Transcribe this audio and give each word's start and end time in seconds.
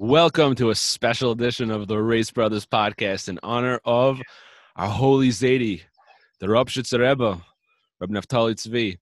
Welcome 0.00 0.54
to 0.54 0.70
a 0.70 0.76
special 0.76 1.32
edition 1.32 1.72
of 1.72 1.88
the 1.88 2.00
Race 2.00 2.30
Brothers 2.30 2.64
podcast 2.64 3.28
in 3.28 3.40
honor 3.42 3.80
of 3.84 4.20
our 4.76 4.88
holy 4.88 5.30
Zaidi, 5.30 5.82
the 6.38 6.46
Ropshitzer 6.46 7.00
Rebbe, 7.00 7.42
Reb 7.98 8.10
Naftali 8.10 8.54
Tzvi. 8.54 8.96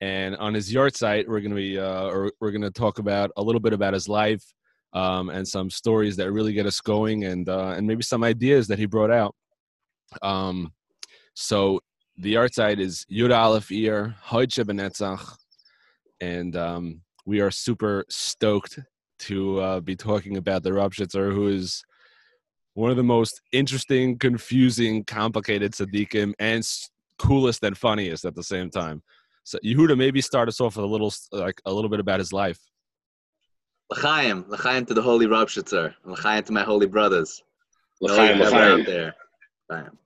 And 0.00 0.34
on 0.38 0.52
his 0.52 0.74
yahrzeit, 0.74 1.28
we're 1.28 1.38
going 1.38 1.50
to 1.50 1.56
be, 1.56 1.78
uh, 1.78 2.28
we're 2.40 2.50
going 2.50 2.62
to 2.62 2.72
talk 2.72 2.98
about 2.98 3.30
a 3.36 3.42
little 3.42 3.60
bit 3.60 3.72
about 3.72 3.94
his 3.94 4.08
life 4.08 4.42
um, 4.92 5.30
and 5.30 5.46
some 5.46 5.70
stories 5.70 6.16
that 6.16 6.32
really 6.32 6.52
get 6.52 6.66
us 6.66 6.80
going, 6.80 7.22
and 7.22 7.48
uh, 7.48 7.74
and 7.76 7.86
maybe 7.86 8.02
some 8.02 8.24
ideas 8.24 8.66
that 8.66 8.80
he 8.80 8.86
brought 8.86 9.12
out. 9.12 9.36
Um, 10.22 10.72
so 11.34 11.78
the 12.16 12.34
yahrzeit 12.34 12.80
is 12.80 13.06
Yud 13.08 13.32
Aleph 13.32 13.70
Ir 13.70 14.16
Hoitche 14.26 14.64
Benetzach, 14.64 15.36
and 16.20 16.56
um, 16.56 17.02
we 17.26 17.40
are 17.40 17.52
super 17.52 18.04
stoked 18.08 18.80
to 19.28 19.60
uh, 19.60 19.80
be 19.80 19.96
talking 19.96 20.36
about 20.36 20.62
the 20.62 20.70
Ropshitzer, 20.70 21.32
who 21.32 21.48
is 21.48 21.82
one 22.74 22.90
of 22.90 22.96
the 22.96 23.02
most 23.02 23.40
interesting, 23.52 24.18
confusing, 24.18 25.04
complicated 25.04 25.72
tzaddikim, 25.72 26.32
and 26.38 26.66
coolest 27.18 27.62
and 27.62 27.76
funniest 27.76 28.24
at 28.24 28.34
the 28.34 28.42
same 28.42 28.70
time. 28.70 29.02
So 29.44 29.58
Yehuda, 29.64 29.96
maybe 29.96 30.20
start 30.20 30.48
us 30.48 30.60
off 30.60 30.76
with 30.76 30.84
a 30.84 30.88
little, 30.88 31.12
like 31.32 31.60
a 31.66 31.72
little 31.72 31.90
bit 31.90 32.00
about 32.00 32.18
his 32.20 32.32
life. 32.32 32.58
L'chaim, 33.90 34.44
l'chaim 34.48 34.86
to 34.86 34.94
the 34.94 35.02
holy 35.02 35.26
Ropshitzer, 35.26 35.94
l'chaim 36.04 36.42
to 36.44 36.52
my 36.52 36.62
holy 36.62 36.86
brothers. 36.86 37.42
L'chaim, 38.00 38.38
Those 38.38 38.50
that 38.50 38.62
are 38.62 38.70
l'chaim. 38.76 38.80
out 38.80 38.86
there. 38.86 39.14
L'chaim. 39.70 39.98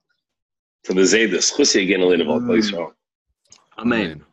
To 0.85 0.93
the 0.93 1.01
Zaydis. 1.01 1.53
Chusi 1.55 1.83
again, 1.83 2.01
Elena 2.01 2.23
Mm. 2.25 2.41
Valkleisrael. 2.47 2.91
Amen. 3.79 4.23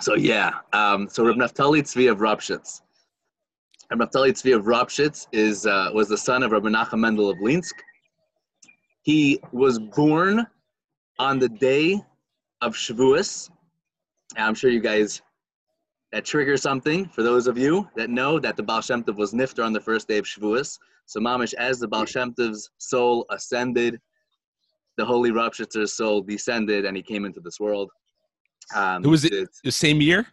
So 0.00 0.14
yeah, 0.14 0.50
um, 0.72 1.08
so 1.08 1.24
Reb 1.24 1.36
Naftali 1.36 1.82
Tzvi 1.82 2.10
of 2.10 2.18
Ropshitz. 2.18 2.80
Reb 3.92 4.10
Naftali 4.10 4.30
Tzvi 4.30 4.56
of 4.56 4.64
Ropshitz 4.64 5.26
is 5.32 5.66
uh, 5.66 5.90
was 5.92 6.08
the 6.08 6.16
son 6.16 6.42
of 6.42 6.52
Reb 6.52 6.62
Menachem 6.62 6.98
Mendel 6.98 7.28
of 7.28 7.36
Linsk. 7.40 7.74
He 9.02 9.38
was 9.52 9.78
born 9.78 10.46
on 11.18 11.38
the 11.38 11.50
day 11.50 12.00
of 12.62 12.74
Shavuos. 12.74 13.50
And 14.34 14.46
I'm 14.46 14.54
sure 14.54 14.70
you 14.70 14.80
guys 14.80 15.20
that 16.10 16.24
triggers 16.24 16.62
something 16.62 17.06
for 17.10 17.22
those 17.22 17.46
of 17.46 17.58
you 17.58 17.86
that 17.94 18.08
know 18.08 18.40
that 18.40 18.56
the 18.56 18.62
Baal 18.62 18.80
Shem 18.80 19.04
Tov 19.04 19.16
was 19.16 19.34
nifter 19.34 19.62
on 19.62 19.74
the 19.74 19.80
first 19.80 20.08
day 20.08 20.16
of 20.16 20.24
Shavuos. 20.24 20.78
So 21.04 21.20
Mamish, 21.20 21.52
as 21.54 21.78
the 21.78 21.86
Baal 21.86 22.06
Shem 22.06 22.32
Tov's 22.32 22.70
soul 22.78 23.26
ascended, 23.28 24.00
the 24.96 25.04
holy 25.04 25.32
Ropshitzer's 25.32 25.92
soul 25.92 26.22
descended, 26.22 26.86
and 26.86 26.96
he 26.96 27.02
came 27.02 27.26
into 27.26 27.40
this 27.40 27.60
world. 27.60 27.90
Um, 28.74 29.02
Who 29.02 29.10
was 29.10 29.26
it? 29.26 29.32
The, 29.32 29.48
The 29.64 29.72
same 29.72 30.00
year? 30.00 30.26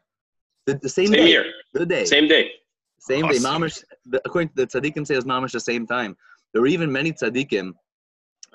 the, 0.66 0.75
the 0.75 0.88
same, 0.88 1.08
Same 1.08 1.16
day. 1.16 1.28
year. 1.28 1.45
The 1.73 1.86
day. 1.86 2.06
Same 2.06 2.30
day. 2.30 2.52
Same 3.00 3.28
day. 3.28 3.38
Mamish, 3.38 3.83
the, 4.05 4.22
according 4.25 4.50
to 4.50 4.55
the 4.55 4.67
tzaddikim, 4.67 5.05
say 5.05 5.16
it 5.16 5.17
was 5.17 5.25
mamish 5.25 5.52
the 5.52 5.59
same 5.59 5.88
time. 5.88 6.16
There 6.53 6.61
were 6.61 6.67
even 6.67 6.92
many 6.92 7.11
tzaddikim 7.14 7.73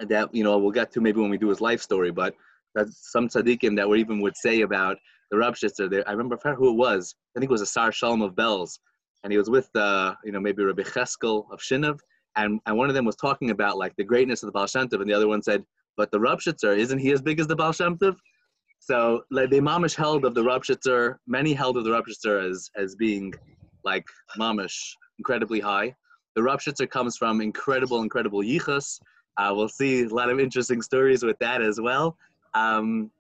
that 0.01 0.35
you 0.35 0.45
know 0.45 0.59
we'll 0.59 0.73
get 0.73 0.93
to 0.93 1.01
maybe 1.01 1.21
when 1.21 1.31
we 1.31 1.39
do 1.39 1.49
his 1.49 1.61
life 1.61 1.81
story, 1.81 2.11
but 2.11 2.35
that 2.75 2.89
some 2.93 3.29
tzaddikim 3.29 3.77
that 3.77 3.89
were 3.89 3.97
even 3.97 4.21
would 4.21 4.37
say 4.37 4.63
about 4.63 4.97
the 5.31 5.37
Rabshitzer. 5.37 5.91
There, 5.91 6.09
I 6.09 6.13
remember 6.13 6.39
I 6.45 6.53
who 6.53 6.71
it 6.71 6.77
was. 6.77 7.15
I 7.37 7.41
think 7.41 7.51
it 7.51 7.53
was 7.53 7.63
a 7.63 7.67
Sar 7.67 7.93
Shalom 7.93 8.23
of 8.23 8.35
Belz, 8.35 8.79
and 9.23 9.33
he 9.33 9.39
was 9.39 9.51
with 9.51 9.69
uh, 9.75 10.15
you 10.25 10.33
know 10.33 10.41
maybe 10.41 10.63
Rabbi 10.63 10.83
Cheskel 10.83 11.47
of 11.51 11.61
Shinav, 11.61 11.99
and 12.37 12.61
and 12.67 12.77
one 12.77 12.89
of 12.89 12.95
them 12.95 13.05
was 13.05 13.17
talking 13.17 13.51
about 13.51 13.79
like 13.79 13.95
the 13.97 14.05
greatness 14.05 14.43
of 14.43 14.49
the 14.49 14.53
Baal 14.53 14.67
Shem 14.67 14.89
Tov, 14.89 15.01
and 15.01 15.09
the 15.09 15.15
other 15.15 15.29
one 15.29 15.43
said, 15.43 15.65
but 15.97 16.11
the 16.11 16.19
Rabshitzer 16.19 16.77
isn't 16.77 16.99
he 16.99 17.13
as 17.13 17.23
big 17.23 17.41
as 17.41 17.47
the 17.47 17.57
Baal 17.57 17.73
Shem 17.73 17.97
Tov? 17.97 18.17
So 18.81 19.23
like 19.31 19.51
the 19.51 19.61
mamish 19.61 19.95
held 19.95 20.25
of 20.25 20.35
the 20.35 20.43
Rabshitzer, 20.43 21.17
many 21.27 21.55
held 21.55 21.77
of 21.77 21.85
the 21.85 21.91
Rabshitzer 21.91 22.51
as 22.51 22.71
as 22.77 22.95
being 22.95 23.33
like 23.85 24.07
mamish 24.39 24.95
incredibly 25.19 25.61
high. 25.61 25.95
The 26.35 26.43
Rabshitzer 26.43 26.91
comes 26.91 27.17
from 27.17 27.41
incredible, 27.41 28.03
incredible 28.03 28.43
yichus. 28.43 29.01
Uh, 29.37 29.53
we'll 29.55 29.69
see 29.69 30.03
a 30.03 30.09
lot 30.09 30.31
of 30.31 30.41
interesting 30.41 30.83
stories 30.83 31.23
with 31.23 31.39
that 31.39 31.63
as 31.63 31.81
well. 31.81 32.17
Um, 32.55 33.11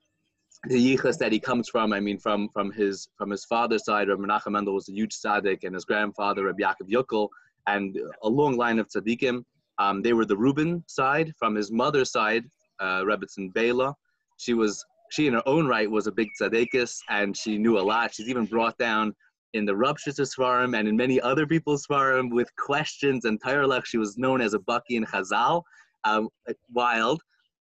the 0.64 0.96
yichus 0.96 1.18
that 1.18 1.32
he 1.32 1.38
comes 1.38 1.68
from, 1.68 1.92
I 1.92 2.00
mean, 2.00 2.18
from 2.18 2.48
from 2.48 2.72
his 2.72 3.08
from 3.18 3.30
his 3.30 3.44
father's 3.44 3.84
side, 3.84 4.08
Rabbi 4.08 4.22
Menachem 4.22 4.52
Mendel 4.52 4.74
was 4.74 4.88
a 4.88 4.92
huge 4.92 5.14
tzaddik, 5.14 5.64
and 5.64 5.74
his 5.74 5.84
grandfather, 5.84 6.44
Rabbi 6.44 6.62
Yaakov 6.62 6.88
Yokel, 6.88 7.28
and 7.66 7.98
a 8.22 8.28
long 8.28 8.56
line 8.56 8.78
of 8.78 8.88
tzaddikim. 8.88 9.44
Um, 9.78 10.02
they 10.02 10.12
were 10.12 10.24
the 10.24 10.36
Reuben 10.36 10.84
side. 10.86 11.32
From 11.38 11.54
his 11.54 11.70
mother's 11.70 12.10
side, 12.10 12.44
uh, 12.80 13.02
Rebbetzin 13.02 13.52
Bela, 13.52 13.94
she 14.38 14.54
was 14.54 14.84
she 15.10 15.26
in 15.26 15.34
her 15.34 15.42
own 15.46 15.66
right 15.66 15.90
was 15.90 16.06
a 16.06 16.12
big 16.12 16.28
tzaddikis, 16.40 16.98
and 17.10 17.36
she 17.36 17.58
knew 17.58 17.78
a 17.78 17.80
lot. 17.82 18.14
She's 18.14 18.28
even 18.28 18.46
brought 18.46 18.78
down 18.78 19.14
in 19.54 19.64
the 19.64 19.72
Rupshitzer 19.72 20.26
Svarim 20.26 20.78
and 20.78 20.86
in 20.86 20.96
many 20.96 21.20
other 21.20 21.46
people's 21.46 21.86
Svarim 21.86 22.30
with 22.30 22.54
questions 22.56 23.24
and 23.24 23.40
Tirelech. 23.40 23.86
She 23.86 23.98
was 23.98 24.18
known 24.18 24.40
as 24.40 24.52
a 24.52 24.58
Baki 24.58 24.90
in 24.90 25.04
Chazal, 25.06 25.62
um, 26.04 26.28
wild. 26.72 27.22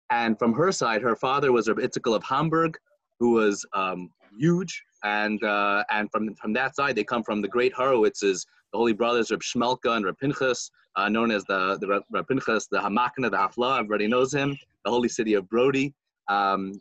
And 0.10 0.40
from 0.40 0.54
her 0.54 0.72
side, 0.72 1.02
her 1.02 1.16
father 1.16 1.52
was 1.52 1.68
Rabbi 1.68 1.82
Itzikel 1.82 2.16
of 2.16 2.24
Hamburg, 2.24 2.78
who 3.20 3.32
was 3.34 3.66
um, 3.74 4.10
huge. 4.38 4.84
And 5.04 5.44
uh, 5.44 5.84
and 5.90 6.12
from 6.12 6.34
from 6.36 6.54
that 6.54 6.76
side, 6.76 6.96
they 6.96 7.04
come 7.04 7.24
from 7.24 7.42
the 7.42 7.48
great 7.48 7.74
Horowitzes, 7.74 8.46
the 8.72 8.78
holy 8.78 8.94
brothers 8.94 9.32
Reb 9.32 9.42
Shmelka 9.42 9.96
and 9.96 10.06
Reb 10.06 10.18
Pinchas, 10.20 10.70
uh, 10.96 11.10
known 11.10 11.32
as 11.32 11.44
the 11.46 11.78
the 11.80 11.88
Reb, 11.88 12.04
Reb 12.12 12.28
Pinchas, 12.28 12.68
the 12.68 12.78
Hamakna, 12.78 13.32
the 13.32 13.38
Hafla. 13.38 13.80
Everybody 13.80 14.08
knows 14.08 14.34
him. 14.34 14.58
The 14.86 14.92
holy 14.92 15.10
city 15.10 15.34
of 15.34 15.50
Brody, 15.50 15.94
um, 16.28 16.80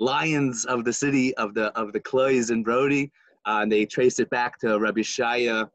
lions 0.00 0.64
of 0.66 0.84
the 0.84 0.92
city 0.92 1.34
of 1.36 1.54
the 1.54 1.66
of 1.78 1.92
the 1.92 2.00
Cloys 2.00 2.50
in 2.50 2.62
Brody. 2.62 3.10
Uh, 3.46 3.60
and 3.62 3.72
they 3.72 3.84
trace 3.84 4.18
it 4.18 4.30
back 4.30 4.58
to 4.60 4.78
Rabbi 4.78 5.00
Shaya 5.00 5.68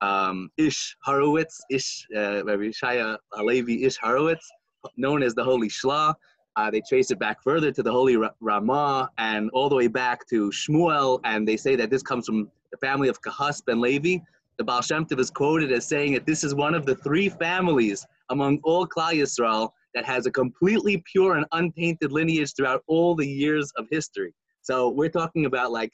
um, 0.00 0.50
Ish 0.56 0.96
Horowitz, 1.02 1.60
Ish 1.70 2.06
uh, 2.14 2.44
Rabbi 2.44 2.70
Shaya 2.70 3.16
Alevi 3.34 3.84
Ish 3.84 3.96
Horowitz, 3.96 4.48
known 4.96 5.22
as 5.22 5.34
the 5.34 5.44
Holy 5.44 5.68
Shla. 5.68 6.14
Uh, 6.56 6.70
they 6.70 6.82
trace 6.88 7.10
it 7.10 7.18
back 7.18 7.42
further 7.42 7.72
to 7.72 7.82
the 7.82 7.90
Holy 7.90 8.16
Ra- 8.16 8.30
Ramah 8.40 9.10
and 9.18 9.50
all 9.50 9.68
the 9.68 9.74
way 9.74 9.88
back 9.88 10.26
to 10.28 10.50
Shmuel, 10.50 11.20
and 11.24 11.48
they 11.48 11.56
say 11.56 11.74
that 11.76 11.90
this 11.90 12.02
comes 12.02 12.26
from 12.26 12.48
the 12.70 12.78
family 12.78 13.08
of 13.08 13.20
Kahas 13.22 13.64
ben 13.64 13.80
Levi. 13.80 14.18
The 14.56 14.64
Baal 14.64 14.82
Shem 14.82 15.04
Tov 15.04 15.18
is 15.18 15.30
quoted 15.30 15.72
as 15.72 15.86
saying 15.88 16.12
that 16.12 16.26
this 16.26 16.44
is 16.44 16.54
one 16.54 16.74
of 16.74 16.86
the 16.86 16.94
three 16.96 17.28
families 17.28 18.06
among 18.30 18.60
all 18.62 18.86
Klal 18.86 19.14
Yisrael 19.14 19.70
that 19.94 20.04
has 20.04 20.26
a 20.26 20.30
completely 20.30 21.02
pure 21.10 21.36
and 21.36 21.46
untainted 21.52 22.12
lineage 22.12 22.54
throughout 22.54 22.82
all 22.86 23.14
the 23.16 23.26
years 23.26 23.72
of 23.76 23.86
history. 23.90 24.32
So 24.62 24.90
we're 24.90 25.08
talking 25.08 25.46
about 25.46 25.72
like 25.72 25.92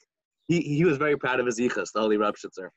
he, 0.51 0.59
he 0.61 0.83
was 0.83 0.97
very 0.97 1.17
proud 1.17 1.39
of 1.39 1.45
his 1.45 1.59
yichus, 1.59 1.93
the 1.93 2.01
Holy 2.01 2.17
Ropshitzer. 2.17 2.69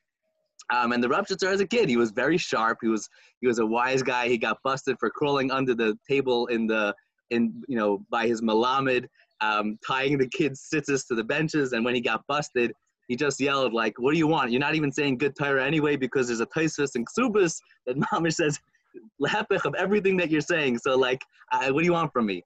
Um, 0.72 0.92
and 0.92 1.02
the 1.02 1.08
Ropshitzer 1.08 1.52
as 1.52 1.60
a 1.60 1.66
kid, 1.66 1.88
he 1.88 1.96
was 1.96 2.12
very 2.12 2.38
sharp. 2.38 2.78
He 2.80 2.88
was 2.88 3.08
he 3.40 3.46
was 3.46 3.58
a 3.58 3.66
wise 3.66 4.02
guy. 4.02 4.28
He 4.28 4.38
got 4.38 4.58
busted 4.62 4.96
for 4.98 5.10
crawling 5.10 5.50
under 5.50 5.74
the 5.74 5.98
table 6.08 6.46
in 6.46 6.66
the 6.66 6.94
in 7.30 7.62
you 7.68 7.76
know 7.76 8.04
by 8.10 8.26
his 8.26 8.40
malamed, 8.40 9.06
um, 9.40 9.76
tying 9.86 10.16
the 10.16 10.28
kids' 10.28 10.62
sitters 10.62 11.04
to 11.06 11.14
the 11.14 11.24
benches. 11.24 11.72
And 11.72 11.84
when 11.84 11.94
he 11.94 12.00
got 12.00 12.24
busted, 12.28 12.72
he 13.08 13.16
just 13.16 13.40
yelled 13.40 13.74
like, 13.74 13.98
"What 13.98 14.12
do 14.12 14.18
you 14.18 14.28
want? 14.28 14.52
You're 14.52 14.60
not 14.60 14.76
even 14.76 14.92
saying 14.92 15.18
good 15.18 15.34
Torah 15.36 15.66
anyway 15.66 15.96
because 15.96 16.28
there's 16.28 16.40
a 16.40 16.46
Taisus 16.46 16.94
and 16.94 17.06
Ksubas 17.06 17.56
that 17.86 17.96
Mamish 18.12 18.34
says 18.34 18.58
lahepech 19.20 19.64
of 19.66 19.74
everything 19.74 20.16
that 20.18 20.30
you're 20.30 20.40
saying. 20.40 20.78
So 20.78 20.96
like, 20.96 21.20
uh, 21.52 21.68
what 21.72 21.80
do 21.80 21.84
you 21.84 21.92
want 21.92 22.12
from 22.12 22.26
me?" 22.26 22.42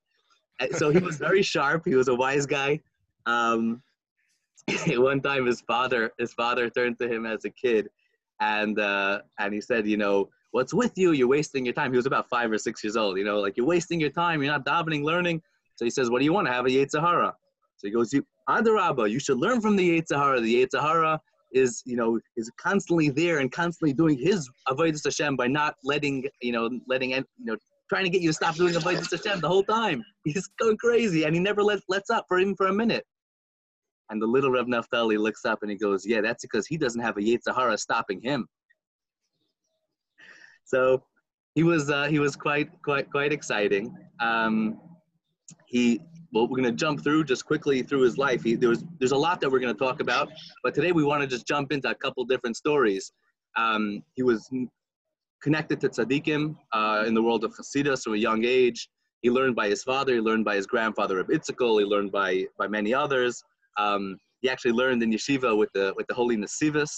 So 0.72 0.90
he 0.90 0.98
was 0.98 1.18
very 1.18 1.42
sharp. 1.42 1.84
He 1.84 1.94
was 1.94 2.08
a 2.08 2.14
wise 2.14 2.46
guy. 2.46 2.80
Um, 3.26 3.82
one 4.98 5.20
time 5.20 5.46
his 5.46 5.60
father 5.62 6.12
his 6.18 6.32
father 6.32 6.68
turned 6.68 6.98
to 6.98 7.08
him 7.08 7.26
as 7.26 7.44
a 7.44 7.50
kid 7.50 7.88
and 8.40 8.78
uh, 8.78 9.20
and 9.38 9.52
he 9.52 9.60
said 9.60 9.86
you 9.86 9.96
know 9.96 10.28
what's 10.52 10.72
with 10.72 10.96
you? 10.96 11.12
You're 11.12 11.28
wasting 11.28 11.66
your 11.66 11.74
time. 11.74 11.92
He 11.92 11.96
was 11.96 12.06
about 12.06 12.28
five 12.30 12.50
or 12.50 12.58
six 12.58 12.82
years 12.82 12.96
old 12.96 13.18
you 13.18 13.24
know 13.24 13.40
like 13.40 13.56
you're 13.56 13.66
wasting 13.66 14.00
your 14.00 14.10
time. 14.10 14.42
You're 14.42 14.52
not 14.52 14.64
davening 14.64 15.02
learning. 15.02 15.42
So 15.76 15.84
he 15.84 15.90
says 15.90 16.10
what 16.10 16.18
do 16.18 16.24
you 16.24 16.32
want? 16.32 16.46
To 16.46 16.52
have 16.52 16.66
a 16.66 16.70
Yetzer 16.70 17.00
Hara 17.00 17.34
so 17.78 17.86
he 17.86 17.92
goes 17.92 18.12
you 18.12 18.26
Adarabba 18.48 19.10
you 19.10 19.20
should 19.20 19.38
learn 19.38 19.60
from 19.60 19.76
the 19.76 20.00
Yetzer 20.00 20.16
Hara 20.16 20.40
the 20.40 20.66
Yetzer 20.66 20.80
Hara 20.80 21.20
is 21.52 21.82
you 21.86 21.96
know 21.96 22.18
is 22.36 22.50
constantly 22.58 23.08
there 23.08 23.38
and 23.38 23.50
constantly 23.50 23.94
doing 23.94 24.18
his 24.18 24.50
avodas 24.68 25.04
Hashem 25.04 25.36
by 25.36 25.46
not 25.46 25.76
letting 25.84 26.24
you 26.42 26.52
know 26.52 26.68
letting 26.86 27.10
you 27.10 27.24
know 27.38 27.56
trying 27.88 28.04
to 28.04 28.10
get 28.10 28.20
you 28.20 28.28
to 28.28 28.34
stop 28.34 28.54
doing 28.56 28.74
avodas 28.74 29.10
Hashem 29.10 29.40
the 29.40 29.48
whole 29.48 29.62
time. 29.62 30.04
He's 30.24 30.48
going 30.60 30.76
crazy 30.76 31.24
and 31.24 31.34
he 31.34 31.40
never 31.40 31.62
lets 31.62 31.82
lets 31.88 32.10
up 32.10 32.26
for 32.28 32.38
even 32.38 32.54
for 32.54 32.66
a 32.66 32.72
minute 32.72 33.06
and 34.10 34.20
the 34.20 34.26
little 34.26 34.50
Reb 34.50 34.66
Naftali 34.66 35.18
looks 35.18 35.44
up 35.44 35.60
and 35.62 35.70
he 35.70 35.76
goes, 35.76 36.06
Yeah, 36.06 36.20
that's 36.20 36.44
because 36.44 36.66
he 36.66 36.76
doesn't 36.76 37.00
have 37.00 37.16
a 37.16 37.20
Yetzer 37.20 37.54
Hara 37.54 37.76
stopping 37.78 38.20
him. 38.20 38.46
So 40.64 41.02
he 41.54 41.62
was 41.62 41.90
uh, 41.90 42.04
he 42.04 42.18
was 42.18 42.36
quite 42.36 42.70
quite 42.82 43.10
quite 43.10 43.32
exciting. 43.32 43.94
Um, 44.20 44.80
he 45.66 46.00
well, 46.32 46.46
we're 46.46 46.56
gonna 46.56 46.72
jump 46.72 47.02
through 47.02 47.24
just 47.24 47.44
quickly 47.46 47.82
through 47.82 48.02
his 48.02 48.18
life. 48.18 48.42
He, 48.42 48.54
there 48.54 48.68
was 48.68 48.84
there's 48.98 49.12
a 49.12 49.16
lot 49.16 49.40
that 49.40 49.50
we're 49.50 49.60
gonna 49.60 49.74
talk 49.74 50.00
about, 50.00 50.28
but 50.62 50.74
today 50.74 50.92
we 50.92 51.04
want 51.04 51.22
to 51.22 51.26
just 51.26 51.46
jump 51.46 51.72
into 51.72 51.88
a 51.88 51.94
couple 51.94 52.24
different 52.24 52.56
stories. 52.56 53.12
Um, 53.56 54.02
he 54.14 54.22
was 54.22 54.48
connected 55.42 55.80
to 55.80 55.88
tzaddikim 55.88 56.56
uh, 56.72 57.04
in 57.06 57.14
the 57.14 57.22
world 57.22 57.44
of 57.44 57.54
Hasidus 57.56 58.02
from 58.04 58.14
a 58.14 58.18
young 58.18 58.44
age. 58.44 58.88
He 59.22 59.30
learned 59.30 59.56
by 59.56 59.68
his 59.68 59.82
father. 59.82 60.14
He 60.14 60.20
learned 60.20 60.44
by 60.44 60.56
his 60.56 60.66
grandfather 60.66 61.16
Reb 61.16 61.28
Itzikel. 61.28 61.80
He 61.80 61.86
learned 61.86 62.12
by 62.12 62.46
by 62.58 62.68
many 62.68 62.92
others. 62.92 63.42
Um, 63.78 64.18
he 64.42 64.48
actually 64.48 64.72
learned 64.72 65.02
in 65.02 65.10
yeshiva 65.12 65.56
with 65.56 65.70
the 65.74 65.92
with 65.96 66.06
the 66.08 66.14
holy 66.14 66.36
Nesivus, 66.36 66.90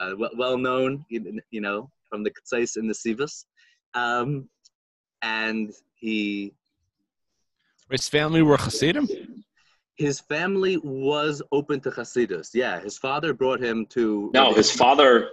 uh, 0.00 0.12
well, 0.18 0.30
well 0.36 0.58
known, 0.58 1.04
you, 1.08 1.40
you 1.50 1.60
know, 1.60 1.88
from 2.08 2.22
the 2.22 2.30
Ktsais 2.30 2.76
in 2.76 2.88
the 2.88 2.94
Sivas. 2.94 3.44
Um, 3.94 4.48
and 5.22 5.72
he 5.94 6.54
His 7.90 8.08
family 8.08 8.42
were 8.42 8.56
Hasidim. 8.56 9.06
his 9.96 10.20
family 10.20 10.78
was 10.78 11.42
open 11.52 11.80
to 11.80 11.90
Hasidus. 11.90 12.48
Yeah, 12.54 12.80
his 12.80 12.96
father 12.98 13.32
brought 13.34 13.60
him 13.62 13.86
to 13.90 14.30
No, 14.34 14.52
his 14.54 14.70
father, 14.70 15.30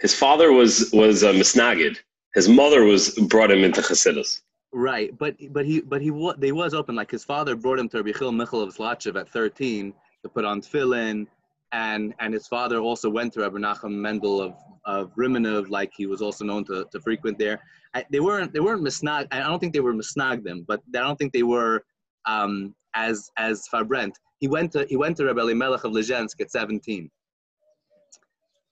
his 0.00 0.14
father 0.14 0.52
was 0.52 0.90
was 0.92 1.22
a 1.22 1.32
misnagid. 1.32 1.96
His 2.34 2.48
mother 2.48 2.84
was 2.84 3.10
brought 3.32 3.50
him 3.50 3.62
into 3.64 3.80
Chassidus. 3.82 4.40
Right, 4.74 5.16
but 5.18 5.36
but 5.50 5.66
he 5.66 5.80
but 5.80 6.00
he 6.00 6.10
was 6.10 6.34
they 6.38 6.52
was 6.52 6.72
open. 6.72 6.94
Like 6.94 7.10
his 7.10 7.24
father 7.24 7.54
brought 7.54 7.78
him 7.78 7.88
to 7.90 7.98
Rabbi 7.98 8.18
Chil 8.18 8.32
Michal 8.32 8.62
of 8.62 8.74
Zlotchev 8.74 9.20
at 9.20 9.28
13 9.28 9.92
to 10.22 10.28
put 10.30 10.46
on 10.46 10.62
tefillin, 10.62 11.26
and 11.72 12.14
and 12.20 12.32
his 12.32 12.46
father 12.46 12.78
also 12.78 13.10
went 13.10 13.34
to 13.34 13.40
Rabbi 13.40 13.58
Nachum 13.58 13.92
Mendel 13.92 14.40
of 14.40 14.54
of 14.84 15.14
Rimenov, 15.14 15.68
like 15.68 15.92
he 15.94 16.06
was 16.06 16.22
also 16.22 16.44
known 16.44 16.64
to, 16.64 16.86
to 16.90 17.00
frequent 17.00 17.38
there. 17.38 17.60
I, 17.94 18.04
they 18.10 18.20
weren't 18.20 18.52
they 18.52 18.60
weren't 18.60 18.82
misnag. 18.82 19.28
I 19.30 19.40
don't 19.40 19.58
think 19.58 19.74
they 19.74 19.80
were 19.80 19.94
misnag 19.94 20.42
them, 20.42 20.64
but 20.66 20.80
I 20.94 21.00
don't 21.00 21.18
think 21.18 21.34
they 21.34 21.42
were 21.42 21.84
um, 22.26 22.74
as 22.94 23.30
as 23.36 23.68
Fabrent. 23.68 24.18
He 24.40 24.48
went 24.48 24.72
to 24.72 24.86
he 24.88 24.96
went 24.96 25.18
to 25.18 25.26
Rabbi 25.26 25.52
Melech 25.52 25.84
of 25.84 25.92
Lezhensk 25.92 26.40
at 26.40 26.50
17. 26.50 27.10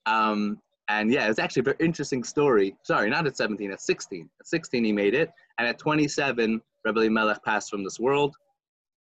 Um, 0.06 0.58
and 0.88 1.12
yeah, 1.12 1.28
it's 1.28 1.38
actually 1.38 1.60
a 1.60 1.64
very 1.64 1.76
interesting 1.78 2.24
story. 2.24 2.76
Sorry, 2.82 3.08
not 3.08 3.24
at 3.26 3.36
17, 3.36 3.70
at 3.70 3.80
16. 3.80 4.28
At 4.40 4.46
16, 4.46 4.84
he 4.84 4.92
made 4.92 5.14
it. 5.14 5.30
And 5.60 5.68
at 5.68 5.78
27, 5.78 6.58
Rebbe 6.86 7.10
Melech 7.10 7.44
passed 7.44 7.68
from 7.68 7.84
this 7.84 8.00
world. 8.00 8.34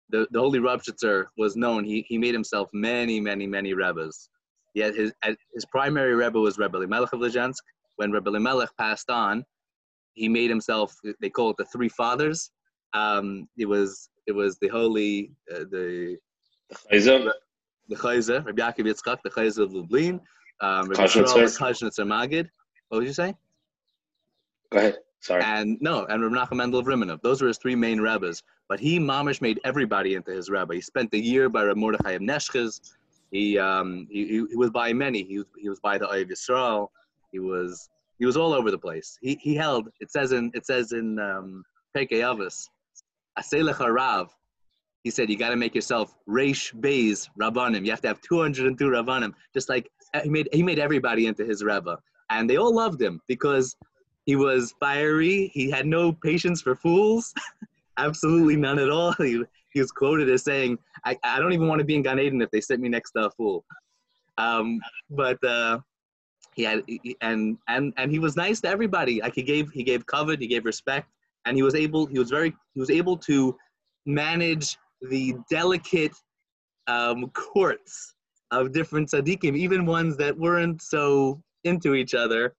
The, 0.09 0.27
the 0.31 0.41
Holy 0.41 0.59
Rebshitzer 0.59 1.27
was 1.37 1.55
known. 1.55 1.85
He, 1.85 2.05
he 2.09 2.17
made 2.17 2.33
himself 2.33 2.69
many, 2.73 3.21
many, 3.21 3.47
many 3.47 3.73
Rebbes. 3.73 4.29
Yet 4.75 4.93
his, 4.93 5.13
his 5.53 5.65
primary 5.71 6.15
Rebbe 6.15 6.37
was 6.37 6.57
Rebbe 6.57 6.85
Melech 6.85 7.13
of 7.13 7.21
Lezhensk. 7.21 7.63
When 7.95 8.11
Rebbe 8.11 8.37
Melech 8.37 8.71
passed 8.77 9.09
on, 9.09 9.45
he 10.15 10.27
made 10.27 10.49
himself, 10.49 10.93
they 11.21 11.29
call 11.29 11.51
it 11.51 11.55
the 11.57 11.63
Three 11.63 11.87
Fathers. 11.87 12.51
Um, 12.93 13.47
it 13.57 13.65
was 13.65 14.09
it 14.27 14.33
was 14.33 14.57
the 14.59 14.67
holy, 14.67 15.31
uh, 15.53 15.59
the 15.71 16.17
Chayza, 16.91 17.31
the 17.87 17.95
Chayzer, 17.95 18.45
Rabbi 18.45 18.61
Yaakov 18.61 18.85
Yitzchak, 18.85 19.19
the 19.23 19.29
Chayzer 19.29 19.63
of 19.63 19.73
Lublin, 19.73 20.19
um, 20.59 20.89
Rabbi 20.89 21.03
Kashnitzer 21.03 22.05
Magid. 22.05 22.49
What 22.89 22.97
would 22.99 23.07
you 23.07 23.13
say? 23.13 23.33
Go 24.71 24.79
ahead. 24.79 24.97
Sorry. 25.21 25.43
And 25.43 25.77
no, 25.81 26.05
and 26.05 26.23
Rabbi 26.23 26.35
Nachum 26.35 26.57
Mendel 26.57 26.79
of 26.79 26.85
Rimenov. 26.85 27.21
Those 27.21 27.41
were 27.41 27.49
his 27.49 27.57
three 27.57 27.75
main 27.75 27.99
rebbes. 28.01 28.41
But 28.69 28.79
he, 28.79 28.99
mamish, 28.99 29.41
made 29.41 29.59
everybody 29.65 30.15
into 30.15 30.31
his 30.31 30.49
rebbe. 30.49 30.75
He 30.75 30.81
spent 30.81 31.11
the 31.11 31.19
year 31.19 31.49
by 31.49 31.63
Rabbi 31.63 31.79
Mordechai 31.79 32.11
of 32.11 32.21
Neshchiz. 32.21 32.79
He, 33.31 33.57
um, 33.57 34.07
he, 34.09 34.45
he, 34.49 34.55
was 34.55 34.69
by 34.69 34.93
many. 34.93 35.23
He 35.23 35.39
was, 35.39 35.47
he 35.57 35.69
was 35.69 35.79
by 35.79 35.97
the 35.97 36.07
Oyev 36.07 36.31
Yisrael. 36.31 36.87
He 37.31 37.39
was, 37.39 37.89
he 38.17 38.25
was 38.25 38.37
all 38.37 38.53
over 38.53 38.71
the 38.71 38.77
place. 38.77 39.17
He, 39.21 39.37
he 39.41 39.55
held, 39.55 39.89
it 39.99 40.11
says 40.11 40.31
in, 40.31 40.51
it 40.53 40.65
says 40.65 40.93
in 40.93 41.19
um, 41.19 41.63
Pirkei 41.95 42.21
Avos, 42.21 42.67
Aselech 43.37 43.79
Rav. 43.79 44.33
He 45.03 45.11
said, 45.11 45.29
you 45.29 45.37
got 45.37 45.49
to 45.49 45.55
make 45.55 45.75
yourself 45.75 46.15
Reish 46.27 46.73
Beis 46.75 47.29
Rabbanim. 47.39 47.85
You 47.85 47.91
have 47.91 48.01
to 48.01 48.07
have 48.09 48.21
202 48.21 48.83
Rabbanim. 48.83 49.33
Just 49.53 49.69
like 49.69 49.89
he 50.23 50.29
made, 50.29 50.49
he 50.51 50.61
made 50.61 50.77
everybody 50.79 51.25
into 51.25 51.45
his 51.45 51.63
rebbe. 51.63 51.97
And 52.29 52.49
they 52.49 52.57
all 52.57 52.75
loved 52.75 53.01
him 53.01 53.21
because 53.27 53.75
he 54.29 54.35
was 54.35 54.75
fiery. 54.79 55.49
He 55.55 55.71
had 55.71 55.87
no 55.87 56.11
patience 56.11 56.61
for 56.61 56.75
fools. 56.75 57.33
Absolutely 57.97 58.57
none 58.57 58.77
at 58.77 58.91
all. 58.91 59.11
He, 59.17 59.41
he 59.73 59.79
was 59.81 59.91
quoted 59.91 60.29
as 60.29 60.43
saying, 60.43 60.77
I, 61.03 61.17
I 61.23 61.39
don't 61.39 61.51
even 61.51 61.67
want 61.67 61.79
to 61.79 61.85
be 61.85 61.95
in 61.95 62.03
Gan 62.03 62.19
Eden 62.19 62.39
if 62.43 62.51
they 62.51 62.61
sit 62.61 62.79
me 62.79 62.89
next 62.89 63.13
to 63.13 63.25
a 63.25 63.31
fool. 63.31 63.65
Um, 64.37 64.81
but 65.09 65.43
uh, 65.43 65.79
he 66.53 66.61
had, 66.61 66.83
he- 66.85 67.17
and, 67.21 67.57
and, 67.67 67.91
and 67.97 68.11
he 68.11 68.19
was 68.19 68.35
nice 68.35 68.61
to 68.61 68.67
everybody. 68.69 69.19
Like 69.19 69.33
he 69.33 69.41
gave, 69.41 69.71
he 69.71 69.81
gave 69.83 70.05
covet, 70.05 70.39
he 70.39 70.45
gave 70.45 70.63
respect, 70.63 71.09
and 71.45 71.57
he 71.57 71.63
was 71.63 71.73
able, 71.73 72.05
he 72.05 72.19
was 72.19 72.29
very, 72.29 72.53
he 72.75 72.79
was 72.79 72.91
able 72.91 73.17
to 73.29 73.57
manage 74.05 74.77
the 75.01 75.33
delicate 75.49 76.13
um, 76.85 77.31
courts 77.31 78.13
of 78.51 78.73
different 78.73 79.09
tzaddikim, 79.09 79.57
even 79.57 79.87
ones 79.87 80.17
that 80.17 80.37
weren't 80.37 80.83
so 80.83 81.41
into 81.63 81.95
each 81.95 82.13
other. 82.13 82.53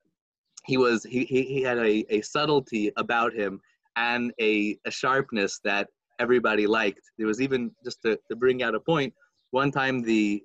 He 0.66 0.76
was 0.76 1.04
he, 1.04 1.24
he, 1.24 1.42
he 1.42 1.62
had 1.62 1.78
a, 1.78 2.04
a 2.14 2.20
subtlety 2.20 2.92
about 2.96 3.32
him 3.32 3.60
and 3.96 4.32
a, 4.40 4.78
a 4.86 4.90
sharpness 4.90 5.60
that 5.64 5.88
everybody 6.18 6.66
liked. 6.66 7.00
There 7.18 7.26
was 7.26 7.40
even 7.40 7.72
just 7.84 8.02
to, 8.02 8.18
to 8.28 8.36
bring 8.36 8.62
out 8.62 8.74
a 8.74 8.80
point. 8.80 9.12
One 9.50 9.70
time 9.70 10.02
the 10.02 10.42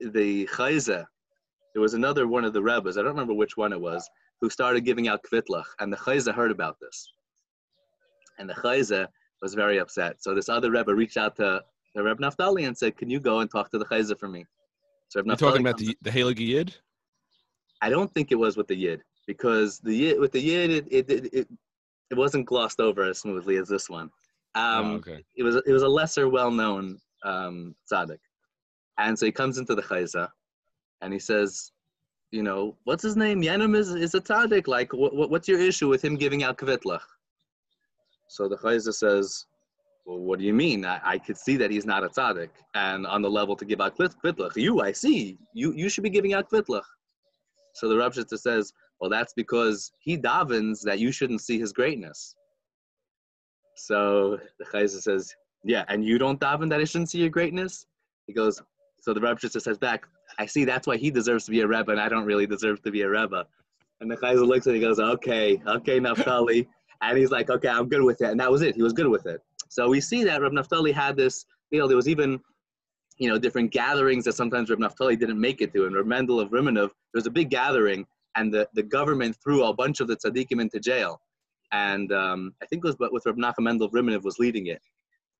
the 0.00 0.46
chayza, 0.46 1.06
there 1.72 1.82
was 1.82 1.94
another 1.94 2.28
one 2.28 2.44
of 2.44 2.52
the 2.52 2.62
rebbes. 2.62 2.96
I 2.96 3.02
don't 3.02 3.12
remember 3.12 3.34
which 3.34 3.56
one 3.56 3.72
it 3.72 3.80
was, 3.80 4.08
who 4.40 4.50
started 4.50 4.82
giving 4.82 5.08
out 5.08 5.20
kvitlach, 5.30 5.64
and 5.80 5.92
the 5.92 5.96
chayza 5.96 6.34
heard 6.34 6.50
about 6.50 6.76
this, 6.80 7.12
and 8.38 8.48
the 8.48 8.54
chayza 8.54 9.08
was 9.42 9.54
very 9.54 9.78
upset. 9.78 10.22
So 10.22 10.34
this 10.34 10.48
other 10.48 10.70
rebbe 10.70 10.94
reached 10.94 11.16
out 11.16 11.36
to 11.36 11.62
the 11.94 12.02
Reb 12.02 12.18
Naftali 12.18 12.66
and 12.66 12.76
said, 12.76 12.96
"Can 12.96 13.10
you 13.10 13.20
go 13.20 13.40
and 13.40 13.50
talk 13.50 13.70
to 13.70 13.78
the 13.78 13.86
chayza 13.86 14.18
for 14.18 14.28
me?" 14.28 14.44
So 15.08 15.20
Reb 15.20 15.26
You're 15.26 15.36
Naftali 15.36 15.38
talking 15.38 15.60
about 15.62 15.78
the 15.78 15.96
the 16.02 16.10
Halig 16.10 16.38
Yid. 16.38 16.74
I 17.86 17.88
don't 17.88 18.12
think 18.12 18.32
it 18.32 18.34
was 18.34 18.56
with 18.56 18.66
the 18.66 18.74
Yid 18.74 19.02
because 19.28 19.78
the 19.78 19.94
Yid 19.94 20.18
with 20.18 20.32
the 20.32 20.40
Yid 20.40 20.70
it 20.70 20.86
it, 20.90 21.10
it, 21.10 21.48
it, 22.10 22.16
wasn't 22.16 22.44
glossed 22.44 22.80
over 22.80 23.04
as 23.04 23.20
smoothly 23.20 23.58
as 23.58 23.68
this 23.68 23.88
one. 23.88 24.10
Um, 24.56 24.86
oh, 24.86 24.94
okay. 24.94 25.24
It 25.36 25.44
was 25.44 25.54
it 25.64 25.70
was 25.70 25.84
a 25.84 25.88
lesser 25.88 26.28
well 26.28 26.50
known 26.50 26.98
um, 27.22 27.76
tzaddik, 27.88 28.18
and 28.98 29.16
so 29.16 29.24
he 29.24 29.30
comes 29.30 29.58
into 29.58 29.76
the 29.76 29.82
chayza, 29.82 30.28
and 31.00 31.12
he 31.12 31.20
says, 31.20 31.70
you 32.32 32.42
know, 32.42 32.74
what's 32.82 33.04
his 33.04 33.16
name? 33.16 33.40
Yenim 33.40 33.76
is 33.76 33.90
is 33.90 34.16
a 34.16 34.20
tzaddik. 34.20 34.66
Like, 34.66 34.92
what, 34.92 35.14
what 35.14 35.30
what's 35.30 35.46
your 35.46 35.60
issue 35.60 35.88
with 35.88 36.04
him 36.04 36.16
giving 36.16 36.42
out 36.42 36.58
kvitlach? 36.58 37.06
So 38.26 38.48
the 38.48 38.56
chayza 38.56 38.94
says, 38.94 39.46
well, 40.06 40.18
what 40.18 40.40
do 40.40 40.44
you 40.44 40.54
mean? 40.54 40.84
I, 40.84 41.00
I 41.04 41.18
could 41.18 41.36
see 41.36 41.56
that 41.58 41.70
he's 41.70 41.86
not 41.86 42.02
a 42.02 42.08
tzaddik, 42.08 42.50
and 42.74 43.06
on 43.06 43.22
the 43.22 43.30
level 43.30 43.54
to 43.54 43.64
give 43.64 43.80
out 43.80 43.96
kvitlach. 43.96 44.56
You, 44.56 44.80
I 44.80 44.90
see. 44.90 45.38
You 45.54 45.72
you 45.72 45.88
should 45.88 46.02
be 46.02 46.10
giving 46.18 46.34
out 46.34 46.50
kvitlach. 46.50 46.88
So 47.76 47.88
the 47.88 47.96
Rav 47.98 48.14
Shitzer 48.14 48.38
says, 48.38 48.72
well, 49.00 49.10
that's 49.10 49.34
because 49.34 49.92
he 49.98 50.16
davens 50.16 50.80
that 50.82 50.98
you 50.98 51.12
shouldn't 51.12 51.42
see 51.42 51.58
his 51.58 51.74
greatness. 51.74 52.34
So 53.76 54.38
the 54.58 54.64
Chayza 54.64 55.02
says, 55.02 55.34
yeah, 55.62 55.84
and 55.88 56.02
you 56.02 56.16
don't 56.16 56.40
daven 56.40 56.70
that 56.70 56.80
I 56.80 56.84
shouldn't 56.84 57.10
see 57.10 57.18
your 57.18 57.28
greatness? 57.28 57.86
He 58.26 58.32
goes, 58.32 58.62
so 59.02 59.12
the 59.12 59.20
Rav 59.20 59.38
Shitzer 59.38 59.60
says 59.60 59.76
back, 59.76 60.06
I 60.38 60.46
see 60.46 60.64
that's 60.64 60.86
why 60.86 60.96
he 60.96 61.10
deserves 61.10 61.44
to 61.44 61.50
be 61.50 61.60
a 61.60 61.66
Rebbe 61.66 61.92
and 61.92 62.00
I 62.00 62.08
don't 62.08 62.24
really 62.24 62.46
deserve 62.46 62.82
to 62.82 62.90
be 62.90 63.02
a 63.02 63.10
Rebbe. 63.10 63.46
And 64.00 64.10
the 64.10 64.16
Chayza 64.16 64.46
looks 64.46 64.66
at 64.66 64.70
him 64.70 64.76
and 64.76 64.82
he 64.82 64.88
goes, 64.88 64.98
okay, 64.98 65.60
okay, 65.66 66.00
Naftali. 66.00 66.66
and 67.02 67.18
he's 67.18 67.30
like, 67.30 67.50
okay, 67.50 67.68
I'm 67.68 67.90
good 67.90 68.02
with 68.02 68.22
it. 68.22 68.30
And 68.30 68.40
that 68.40 68.50
was 68.50 68.62
it. 68.62 68.74
He 68.74 68.82
was 68.82 68.94
good 68.94 69.08
with 69.08 69.26
it. 69.26 69.42
So 69.68 69.90
we 69.90 70.00
see 70.00 70.24
that 70.24 70.40
Reb 70.40 70.52
Naftali 70.52 70.94
had 70.94 71.14
this, 71.14 71.44
you 71.70 71.78
know, 71.78 71.86
there 71.86 71.96
was 71.96 72.08
even 72.08 72.40
you 73.18 73.28
know, 73.28 73.38
different 73.38 73.72
gatherings 73.72 74.24
that 74.24 74.34
sometimes 74.34 74.70
Reb 74.70 74.78
Naftali 74.78 75.18
didn't 75.18 75.40
make 75.40 75.60
it 75.62 75.72
to. 75.72 75.86
And 75.86 75.96
Reb 75.96 76.06
Mendel 76.06 76.40
of 76.40 76.50
Rimenov, 76.50 76.88
there 76.88 77.14
was 77.14 77.26
a 77.26 77.30
big 77.30 77.50
gathering, 77.50 78.06
and 78.36 78.52
the, 78.52 78.68
the 78.74 78.82
government 78.82 79.36
threw 79.42 79.64
a 79.64 79.74
bunch 79.74 80.00
of 80.00 80.08
the 80.08 80.16
tzaddikim 80.16 80.60
into 80.60 80.78
jail. 80.78 81.20
And 81.72 82.12
um, 82.12 82.54
I 82.62 82.66
think 82.66 82.84
it 82.84 82.88
was 82.88 82.96
but 82.96 83.12
with 83.12 83.26
Reb 83.26 83.36
Nachum 83.36 83.60
Mendel 83.60 83.86
of 83.86 83.92
Rimenov 83.92 84.22
was 84.22 84.38
leading 84.38 84.66
it. 84.66 84.82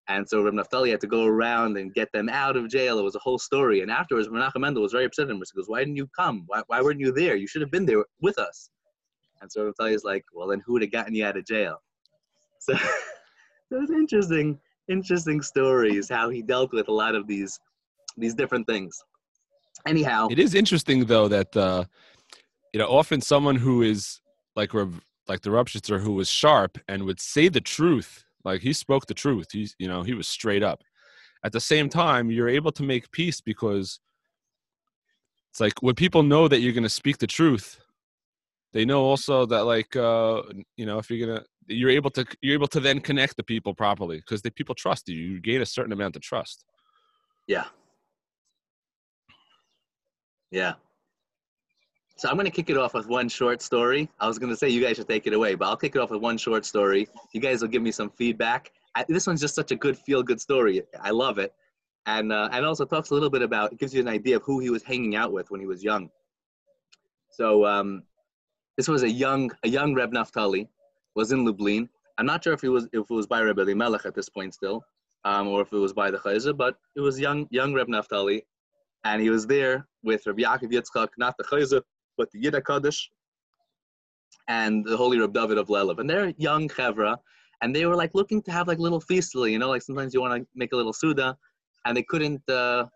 And 0.09 0.29
so 0.29 0.43
Reb 0.43 0.55
Naftali 0.55 0.91
had 0.91 1.01
to 1.01 1.07
go 1.07 1.25
around 1.25 1.77
and 1.77 1.93
get 1.93 2.11
them 2.13 2.29
out 2.29 2.57
of 2.57 2.69
jail. 2.69 2.99
It 2.99 3.03
was 3.03 3.17
a 3.17 3.21
whole 3.21 3.39
story. 3.39 3.81
And 3.81 3.91
afterwards, 3.91 4.29
Reb 4.29 4.43
Nachum 4.43 4.61
Mendel 4.61 4.83
was 4.83 4.93
very 4.93 5.05
upset 5.05 5.27
at 5.27 5.31
him. 5.31 5.37
He 5.37 5.57
goes, 5.57 5.69
why 5.69 5.81
didn't 5.81 5.97
you 5.97 6.09
come? 6.17 6.45
Why, 6.47 6.63
why 6.69 6.81
weren't 6.81 7.01
you 7.01 7.13
there? 7.13 7.37
You 7.37 7.47
should 7.47 7.61
have 7.61 7.71
been 7.71 7.87
there 7.87 8.05
with 8.21 8.39
us. 8.39 8.71
And 9.43 9.51
so 9.51 9.65
Reb 9.65 9.75
Naftali 9.79 9.93
is 9.93 10.05
like, 10.05 10.25
well, 10.33 10.49
then 10.49 10.63
who 10.65 10.75
would 10.75 10.83
have 10.83 10.93
gotten 10.93 11.15
you 11.15 11.27
out 11.27 11.37
of 11.37 11.45
jail? 11.45 11.77
So 12.61 12.75
it 13.71 13.75
was 13.75 13.91
interesting, 13.91 14.59
interesting 14.89 15.43
stories, 15.43 16.09
how 16.09 16.29
he 16.31 16.43
dealt 16.43 16.73
with 16.73 16.89
a 16.89 16.93
lot 16.93 17.15
of 17.15 17.27
these 17.27 17.59
these 18.17 18.35
different 18.35 18.67
things. 18.67 18.97
Anyhow, 19.87 20.29
It 20.31 20.39
is 20.39 20.55
interesting 20.55 21.05
though 21.05 21.29
that 21.29 21.57
uh, 21.57 21.85
you 22.73 22.79
know 22.81 22.89
often 22.89 23.21
someone 23.21 23.57
who 23.57 23.83
is 23.83 24.21
like 24.55 24.75
Rav- 24.75 25.01
like 25.29 25.43
the 25.43 25.51
Rupshitzer 25.51 26.01
who 26.01 26.13
was 26.13 26.29
sharp 26.29 26.79
and 26.89 27.05
would 27.05 27.21
say 27.21 27.49
the 27.49 27.61
truth, 27.61 28.25
like 28.45 28.61
he 28.63 28.73
spoke 28.73 29.07
the 29.07 29.15
truth. 29.15 29.49
He's 29.53 29.75
you 29.79 29.89
know 29.89 30.03
he 30.03 30.15
was 30.15 30.29
straight 30.29 30.63
up. 30.63 30.83
At 31.45 31.53
the 31.53 31.61
same 31.61 31.89
time, 31.89 32.31
you're 32.31 32.49
able 32.49 32.73
to 32.73 32.83
make 32.83 33.11
peace 33.13 33.41
because 33.41 34.01
it's 35.51 35.61
like 35.61 35.75
when 35.81 35.95
people 35.95 36.23
know 36.23 36.49
that 36.49 36.61
you're 36.61 36.73
going 36.73 36.83
to 36.83 36.89
speak 36.89 37.19
the 37.19 37.27
truth, 37.27 37.81
they 38.77 38.85
know 38.85 39.03
also 39.03 39.47
that 39.47 39.65
like 39.65 39.97
uh, 39.97 40.43
you 40.77 40.85
know 40.85 40.99
if 40.99 41.09
you're 41.11 41.27
gonna 41.27 41.43
you're 41.67 41.89
able 41.89 42.11
to 42.11 42.27
you're 42.43 42.53
able 42.53 42.69
to 42.69 42.79
then 42.79 43.01
connect 43.01 43.35
the 43.39 43.43
people 43.43 43.75
properly 43.75 44.19
because 44.19 44.43
the 44.43 44.51
people 44.51 44.75
trust 44.75 45.09
you. 45.09 45.17
You 45.17 45.41
gain 45.41 45.63
a 45.63 45.67
certain 45.67 45.93
amount 45.93 46.15
of 46.15 46.23
trust. 46.23 46.67
yeah. 47.47 47.65
Yeah. 50.51 50.75
So 52.19 52.29
I'm 52.29 52.37
going 52.37 52.47
to 52.47 52.51
kick 52.51 52.71
it 52.71 52.79
off 52.79 52.95
with 52.95 53.09
one 53.09 53.29
short 53.29 53.61
story. 53.61 54.09
I 54.21 54.27
was 54.27 54.39
going 54.39 54.51
to 54.51 54.57
say 54.57 54.69
you 54.69 54.83
guys 54.83 54.97
should 54.97 55.09
take 55.09 55.27
it 55.27 55.35
away, 55.35 55.55
but 55.55 55.67
I'll 55.67 55.77
kick 55.77 55.97
it 55.97 55.99
off 55.99 56.11
with 56.11 56.23
one 56.23 56.39
short 56.39 56.65
story. 56.65 57.09
You 57.33 57.41
guys 57.41 57.61
will 57.61 57.69
give 57.69 57.83
me 57.83 57.91
some 57.91 58.11
feedback. 58.11 58.71
I, 58.95 59.05
this 59.09 59.27
one's 59.27 59.41
just 59.41 59.55
such 59.55 59.71
a 59.73 59.77
good 59.77 59.99
feel 59.99 60.23
good 60.23 60.41
story. 60.41 60.83
I 61.01 61.11
love 61.11 61.39
it. 61.39 61.53
And, 62.07 62.33
uh, 62.33 62.49
and 62.53 62.65
also 62.65 62.87
talks 62.87 63.11
a 63.11 63.15
little 63.15 63.29
bit 63.29 63.43
about, 63.43 63.73
it 63.73 63.79
gives 63.79 63.93
you 63.93 64.01
an 64.01 64.09
idea 64.09 64.37
of 64.37 64.43
who 64.45 64.61
he 64.61 64.71
was 64.71 64.83
hanging 64.83 65.15
out 65.17 65.33
with 65.33 65.51
when 65.51 65.61
he 65.61 65.67
was 65.67 65.83
young. 65.83 66.09
So 67.33 67.67
um, 67.67 68.05
this 68.77 68.89
was 68.89 69.03
a 69.03 69.11
young 69.11 69.51
a 69.65 69.69
young 69.69 69.95
Reb 69.95 70.13
Naftali, 70.13 70.69
was 71.15 71.33
in 71.33 71.45
Lublin. 71.45 71.89
I'm 72.19 72.27
not 72.27 72.45
sure 72.45 72.53
if 72.53 72.61
he 72.61 72.69
was 72.69 72.85
if 72.93 73.11
it 73.11 73.11
was 73.11 73.27
by 73.27 73.43
Reb 73.43 73.59
Elimelech 73.59 74.07
at 74.07 74.15
this 74.15 74.29
point 74.29 74.55
still, 74.55 74.83
um, 75.25 75.49
or 75.49 75.63
if 75.63 75.73
it 75.73 75.79
was 75.79 75.93
by 75.93 76.11
the 76.11 76.19
Chayzer, 76.19 76.57
but 76.57 76.77
it 76.95 77.01
was 77.01 77.19
young 77.19 77.47
young 77.51 77.75
Reb 77.75 77.89
Naftali, 77.89 78.43
and 79.05 79.21
he 79.21 79.31
was 79.31 79.47
there 79.47 79.87
with 80.03 80.27
Reb 80.27 80.39
Yaakov 80.39 80.73
Yitzchak, 80.73 81.09
not 81.19 81.35
the 81.39 81.45
Chayzer, 81.45 81.83
but 82.17 82.31
the 82.33 82.43
Yidda 82.43 82.65
Kaddish, 82.65 83.11
and 84.49 84.85
the 84.85 84.97
Holy 84.97 85.19
Reb 85.19 85.33
David 85.33 85.59
of 85.59 85.69
Lelev, 85.69 85.99
and 85.99 86.09
they're 86.09 86.33
young 86.37 86.69
chevra, 86.69 87.17
and 87.63 87.75
they 87.75 87.87
were 87.87 87.97
like 87.97 88.15
looking 88.15 88.43
to 88.43 88.53
have 88.53 88.69
like 88.69 88.79
little 88.79 89.01
feastly, 89.01 89.53
you 89.53 89.59
know, 89.59 89.69
like 89.69 89.83
sometimes 89.83 90.15
you 90.15 90.21
want 90.21 90.41
to 90.41 90.47
make 90.55 90.73
a 90.73 90.77
little 90.77 90.93
suda, 90.93 91.37
and 91.85 91.97
they 91.97 92.03
couldn't. 92.03 92.49
Uh, 92.49 92.87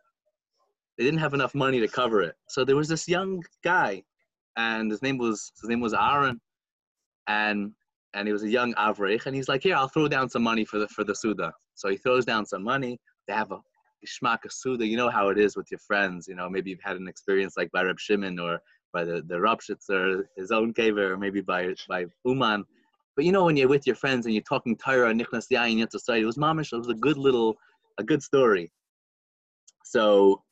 they 0.98 1.04
didn't 1.04 1.20
have 1.20 1.32
enough 1.32 1.54
money 1.54 1.80
to 1.80 1.88
cover 1.88 2.20
it. 2.20 2.34
So 2.48 2.62
there 2.62 2.76
was 2.76 2.86
this 2.86 3.08
young 3.08 3.42
guy, 3.64 4.02
and 4.56 4.90
his 4.90 5.02
name 5.02 5.18
was 5.18 5.52
his 5.60 5.68
name 5.68 5.80
was 5.80 5.94
Aaron, 5.94 6.40
and 7.28 7.72
and 8.14 8.26
he 8.26 8.32
was 8.32 8.42
a 8.42 8.48
young 8.48 8.74
Avrich, 8.74 9.26
and 9.26 9.36
he's 9.36 9.48
like, 9.48 9.62
here, 9.62 9.76
I'll 9.76 9.88
throw 9.88 10.08
down 10.08 10.28
some 10.28 10.42
money 10.42 10.64
for 10.64 10.78
the 10.78 10.88
for 10.88 11.04
the 11.04 11.14
Suda. 11.14 11.52
So 11.74 11.88
he 11.88 11.96
throws 11.96 12.24
down 12.24 12.44
some 12.46 12.62
money. 12.62 12.98
They 13.28 13.34
have 13.34 13.52
a 13.52 13.58
Ishmak 14.04 14.38
Suda. 14.50 14.86
You 14.86 14.96
know 14.96 15.10
how 15.10 15.28
it 15.28 15.38
is 15.38 15.56
with 15.56 15.70
your 15.70 15.80
friends. 15.80 16.26
You 16.28 16.34
know, 16.34 16.48
maybe 16.48 16.70
you've 16.70 16.82
had 16.82 16.96
an 16.96 17.08
experience 17.08 17.54
like 17.56 17.70
by 17.72 17.82
Reb 17.82 17.98
Shimon 17.98 18.38
or 18.38 18.60
by 18.92 19.04
the 19.04 19.22
the 19.26 19.36
Rapshitzer, 19.36 20.24
his 20.36 20.50
own 20.50 20.74
kaver, 20.74 21.10
or 21.10 21.16
maybe 21.16 21.40
by 21.40 21.74
by 21.88 22.06
Uman. 22.24 22.64
But 23.16 23.24
you 23.24 23.32
know, 23.32 23.44
when 23.44 23.56
you're 23.56 23.68
with 23.68 23.86
your 23.86 23.96
friends 23.96 24.26
and 24.26 24.34
you're 24.34 24.42
talking 24.42 24.76
Torah, 24.76 25.12
Nichnas 25.12 25.46
Yain, 25.50 25.78
Yitzhak, 25.78 26.20
it 26.20 26.24
was 26.24 26.38
mamish. 26.38 26.72
It 26.72 26.78
was 26.78 26.88
a 26.88 26.94
good 26.94 27.18
little, 27.18 27.56
a 27.98 28.04
good 28.04 28.22
story. 28.22 28.72
So, 29.84 30.42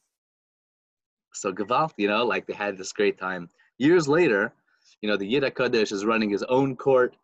so 1.33 1.53
Gavalt, 1.53 1.93
you 1.97 2.09
know, 2.09 2.25
like 2.25 2.47
they 2.47 2.55
had 2.55 2.77
this 2.77 2.93
great 2.93 3.19
time. 3.19 3.49
Years 3.79 4.09
later, 4.09 4.53
you 5.01 5.09
know, 5.09 5.17
the 5.17 5.33
Yidda 5.33 5.53
Kodesh 5.53 5.93
is 5.93 6.05
running 6.05 6.31
his 6.31 6.43
own 6.45 6.77
court, 6.77 7.17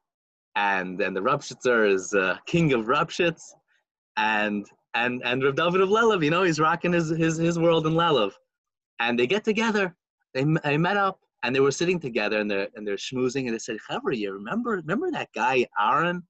and 0.56 0.98
then 0.98 1.14
the 1.14 1.20
Rapshitzer 1.20 1.92
is 1.92 2.14
uh, 2.14 2.36
king 2.46 2.72
of 2.72 2.86
Rapshitz, 2.86 3.42
and 4.16 4.66
and 4.94 5.22
and 5.24 5.42
Rav 5.42 5.56
David 5.56 5.80
of 5.80 5.88
Lelev, 5.88 6.24
you 6.24 6.30
know, 6.30 6.44
he's 6.44 6.60
rocking 6.60 6.92
his 6.92 7.08
his 7.10 7.36
his 7.36 7.58
world 7.58 7.86
in 7.86 7.94
Lelev, 7.94 8.32
and 9.00 9.18
they 9.18 9.26
get 9.26 9.44
together. 9.44 9.94
They, 10.32 10.44
they 10.64 10.76
met 10.76 10.96
up 10.96 11.20
and 11.44 11.54
they 11.54 11.60
were 11.60 11.70
sitting 11.70 12.00
together 12.00 12.40
and 12.40 12.50
they're 12.50 12.68
and 12.74 12.86
they're 12.86 12.96
schmoozing 12.96 13.46
and 13.46 13.54
they 13.54 13.58
said, 13.58 13.76
"Chavra, 13.88 14.16
you 14.16 14.32
remember 14.32 14.70
remember 14.76 15.10
that 15.10 15.28
guy 15.34 15.66
Aaron?" 15.80 16.22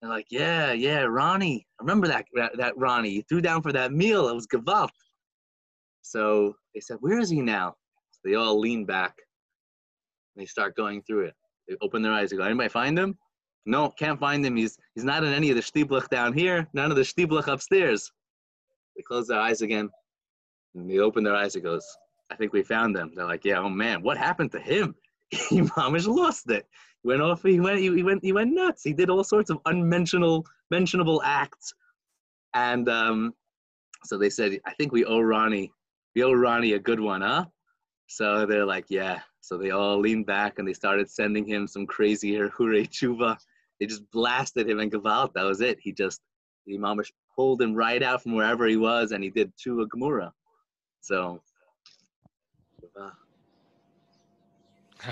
They're 0.00 0.10
like, 0.10 0.26
"Yeah, 0.30 0.72
yeah, 0.72 1.02
Ronnie. 1.02 1.66
I 1.78 1.82
remember 1.82 2.08
that 2.08 2.24
that 2.56 2.76
Ronnie. 2.76 3.10
You 3.10 3.22
threw 3.28 3.40
down 3.40 3.62
for 3.62 3.72
that 3.72 3.92
meal. 3.92 4.28
It 4.28 4.34
was 4.34 4.46
gewalt." 4.46 4.90
So 6.02 6.54
they 6.74 6.80
said, 6.80 6.98
"Where 7.00 7.18
is 7.18 7.30
he 7.30 7.40
now?" 7.40 7.76
They 8.24 8.34
all 8.34 8.58
lean 8.58 8.84
back. 8.84 9.14
And 10.34 10.42
they 10.42 10.46
start 10.46 10.76
going 10.76 11.02
through 11.02 11.26
it. 11.26 11.34
They 11.68 11.76
open 11.80 12.02
their 12.02 12.12
eyes. 12.12 12.30
They 12.30 12.36
go, 12.36 12.44
"Anybody 12.44 12.68
find 12.68 12.98
him?" 12.98 13.18
No, 13.66 13.88
can't 13.90 14.20
find 14.20 14.44
him. 14.44 14.56
He's 14.56 14.78
he's 14.94 15.04
not 15.04 15.24
in 15.24 15.32
any 15.32 15.50
of 15.50 15.56
the 15.56 15.62
shtiblach 15.62 16.08
down 16.08 16.32
here. 16.32 16.68
None 16.74 16.90
of 16.90 16.96
the 16.96 17.02
shtiblach 17.02 17.46
upstairs. 17.46 18.10
They 18.96 19.02
close 19.02 19.26
their 19.26 19.40
eyes 19.40 19.62
again. 19.62 19.88
And 20.74 20.90
they 20.90 20.98
open 20.98 21.24
their 21.24 21.36
eyes. 21.36 21.56
It 21.56 21.62
goes, 21.62 21.86
I 22.30 22.36
think 22.36 22.52
we 22.52 22.62
found 22.62 22.94
them. 22.94 23.12
They're 23.14 23.26
like, 23.26 23.44
yeah, 23.44 23.58
oh 23.58 23.70
man, 23.70 24.02
what 24.02 24.16
happened 24.16 24.52
to 24.52 24.60
him? 24.60 24.94
he 25.30 25.62
mamish 25.62 26.06
lost 26.06 26.50
it. 26.50 26.66
He 27.02 27.08
went 27.08 27.22
off. 27.22 27.42
He 27.42 27.60
went. 27.60 27.78
He, 27.78 28.02
went. 28.02 28.24
He 28.24 28.32
went 28.32 28.52
nuts. 28.52 28.82
He 28.82 28.92
did 28.92 29.10
all 29.10 29.24
sorts 29.24 29.50
of 29.50 29.58
unmentionable, 29.66 30.46
mentionable 30.70 31.22
acts, 31.24 31.74
and 32.54 32.88
um, 32.88 33.34
so 34.04 34.18
they 34.18 34.30
said, 34.30 34.58
I 34.66 34.72
think 34.74 34.92
we 34.92 35.04
owe 35.04 35.20
Ronnie, 35.20 35.72
we 36.14 36.22
owe 36.22 36.32
Ronnie 36.32 36.74
a 36.74 36.78
good 36.78 37.00
one, 37.00 37.22
huh? 37.22 37.46
So 38.14 38.46
they're 38.46 38.64
like, 38.64 38.84
yeah. 38.90 39.22
So 39.40 39.58
they 39.58 39.70
all 39.72 39.98
leaned 39.98 40.26
back 40.26 40.60
and 40.60 40.68
they 40.68 40.72
started 40.72 41.10
sending 41.10 41.44
him 41.44 41.66
some 41.66 41.84
crazy 41.84 42.36
hure 42.36 42.48
tshuva. 42.48 43.36
They 43.80 43.86
just 43.86 44.08
blasted 44.12 44.68
him 44.68 44.78
and 44.78 44.92
Gavalt. 44.92 45.32
That 45.34 45.42
was 45.42 45.60
it. 45.60 45.80
He 45.80 45.90
just, 45.90 46.20
he 46.64 46.78
mamish 46.78 47.10
pulled 47.34 47.60
him 47.60 47.74
right 47.74 48.00
out 48.04 48.22
from 48.22 48.36
wherever 48.36 48.68
he 48.68 48.76
was 48.76 49.10
and 49.10 49.24
he 49.24 49.30
did 49.30 49.52
tshuva 49.56 49.88
gemura. 49.88 50.30
So 51.00 51.42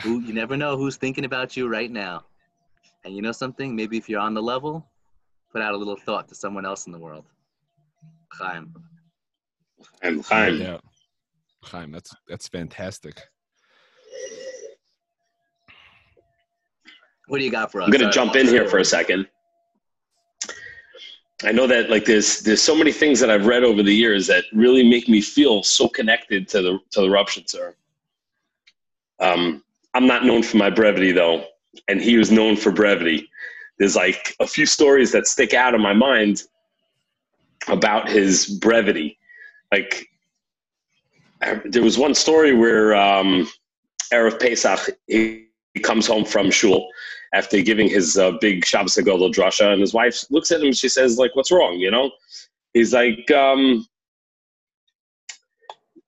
who, 0.03 0.21
you 0.21 0.33
never 0.33 0.57
know 0.57 0.77
who's 0.77 0.95
thinking 0.95 1.25
about 1.25 1.57
you 1.57 1.67
right 1.67 1.91
now. 1.91 2.23
And 3.05 3.17
you 3.17 3.21
know 3.21 3.33
something? 3.33 3.75
Maybe 3.75 3.97
if 3.99 4.09
you're 4.09 4.21
on 4.21 4.33
the 4.33 4.43
level, 4.43 4.87
put 5.51 5.61
out 5.61 5.75
a 5.75 5.77
little 5.77 5.97
thought 5.97 6.29
to 6.29 6.37
someone 6.37 6.65
else 6.65 6.87
in 6.87 6.93
the 6.93 7.01
world. 7.01 7.25
Chaim. 8.39 8.73
And 10.03 10.25
Chaim. 10.25 10.61
Yeah. 10.61 10.79
Chaim, 11.65 11.93
that's 11.93 12.15
that's 12.29 12.49
fantastic. 12.49 13.21
What 17.29 17.39
do 17.39 17.45
you 17.45 17.51
got 17.51 17.73
for 17.73 17.81
us? 17.81 17.87
I'm 17.87 17.93
gonna 17.93 18.11
jump 18.11 18.37
in 18.37 18.47
here 18.47 18.69
for 18.69 18.79
a 18.79 18.85
second. 18.85 19.27
I 21.45 21.53
know 21.53 21.67
that 21.67 21.91
like 21.91 22.05
there's 22.05 22.41
there's 22.41 22.63
so 22.63 22.75
many 22.77 22.93
things 22.93 23.19
that 23.21 23.31
I've 23.31 23.47
read 23.47 23.65
over 23.65 23.83
the 23.83 23.95
years 23.95 24.27
that 24.29 24.45
really 24.53 24.89
make 24.89 25.09
me 25.09 25.21
feel 25.21 25.63
so 25.63 25.89
connected 25.89 26.49
to 26.49 26.63
the 26.63 26.79
to 26.91 27.01
the 27.01 27.09
Rupshitzer. 27.09 27.75
Um, 29.19 29.63
I'm 29.95 30.07
not 30.07 30.25
known 30.25 30.43
for 30.43 30.57
my 30.57 30.71
brevity 30.71 31.13
though, 31.13 31.45
and 31.89 32.01
he 32.01 32.17
was 32.17 32.31
known 32.31 32.57
for 32.57 32.71
brevity. 32.71 33.29
There's 33.79 33.97
like 33.97 34.35
a 34.41 34.47
few 34.47 34.67
stories 34.67 35.11
that 35.13 35.27
stick 35.27 35.55
out 35.55 35.75
in 35.75 35.81
my 35.81 35.95
mind 35.95 36.45
about 37.69 38.09
his 38.09 38.47
brevity. 38.47 39.19
Like 39.73 40.09
there 41.65 41.83
was 41.83 41.99
one 41.99 42.15
story 42.15 42.55
where 42.55 42.95
um, 42.95 43.49
Erev 44.13 44.41
Pesach 44.41 44.97
he, 45.07 45.47
he 45.75 45.81
comes 45.81 46.07
home 46.07 46.25
from 46.25 46.51
shul 46.51 46.89
after 47.35 47.63
giving 47.63 47.89
his 47.89 48.19
uh, 48.19 48.33
big 48.41 48.65
Shabbos 48.65 48.97
Agadol 48.97 49.33
drasha, 49.33 49.73
and 49.73 49.81
his 49.81 49.95
wife 49.95 50.25
looks 50.31 50.51
at 50.51 50.61
him 50.61 50.67
and 50.67 50.77
she 50.77 50.89
says, 50.89 51.17
like, 51.17 51.35
what's 51.35 51.51
wrong, 51.51 51.79
you 51.79 51.91
know? 51.91 52.11
He's 52.75 52.93
like, 52.93 53.31
um, 53.31 53.87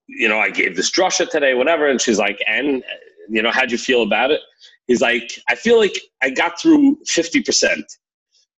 you 0.07 0.29
know, 0.29 0.39
I 0.39 0.51
gave 0.51 0.77
this 0.77 0.91
drasha 0.91 1.29
today, 1.29 1.55
whatever. 1.55 1.89
And 1.89 2.01
she's 2.01 2.19
like, 2.19 2.39
and, 2.47 2.83
you 3.29 3.43
know, 3.43 3.51
how'd 3.51 3.73
you 3.73 3.79
feel 3.79 4.03
about 4.03 4.31
it? 4.31 4.41
He's 4.87 5.01
like, 5.01 5.39
I 5.49 5.55
feel 5.55 5.79
like 5.79 5.99
I 6.23 6.31
got 6.31 6.61
through 6.61 6.99
50%. 7.07 7.83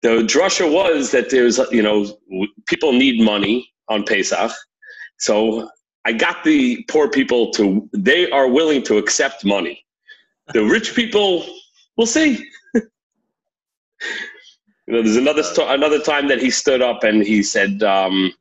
The 0.02 0.10
drasha 0.24 0.72
was 0.72 1.12
that 1.12 1.30
there's, 1.30 1.60
you 1.72 1.84
know, 1.84 2.18
people 2.66 2.94
need 2.94 3.24
money 3.24 3.72
on 3.90 4.04
Pesach. 4.04 4.52
So 5.20 5.70
I 6.06 6.14
got 6.14 6.44
the 6.44 6.84
poor 6.88 7.10
people 7.10 7.52
to, 7.54 7.90
they 7.92 8.30
are 8.30 8.48
willing 8.48 8.84
to 8.84 8.98
accept 8.98 9.44
money. 9.44 9.84
The 10.54 10.64
rich 10.64 10.96
people, 10.96 11.46
we'll 11.98 12.06
see. 12.06 12.48
you 12.76 12.82
know, 14.88 15.02
there's 15.02 15.16
another, 15.16 15.42
st- 15.42 15.72
another 15.72 16.00
time 16.00 16.28
that 16.28 16.40
he 16.40 16.52
stood 16.52 16.84
up 16.84 17.04
and 17.04 17.24
he 17.24 17.42
said, 17.42 17.82
um, 17.82 18.32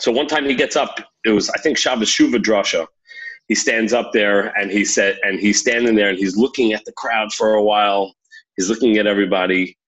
so 0.00 0.10
one 0.10 0.26
time 0.26 0.46
he 0.46 0.56
gets 0.56 0.74
up, 0.74 0.98
it 1.24 1.30
was, 1.30 1.48
I 1.50 1.58
think, 1.58 1.78
Shabbos 1.78 2.08
Shuva 2.08 2.42
Drasha. 2.42 2.86
He 3.46 3.54
stands 3.54 3.92
up 3.92 4.12
there 4.12 4.48
and 4.58 4.70
he 4.70 4.84
said, 4.84 5.18
and 5.22 5.38
he's 5.38 5.60
standing 5.60 5.94
there 5.94 6.08
and 6.10 6.18
he's 6.18 6.36
looking 6.36 6.72
at 6.72 6.84
the 6.84 6.92
crowd 6.92 7.32
for 7.32 7.54
a 7.54 7.62
while. 7.62 8.14
He's 8.56 8.68
looking 8.68 8.98
at 8.98 9.06
everybody. 9.06 9.78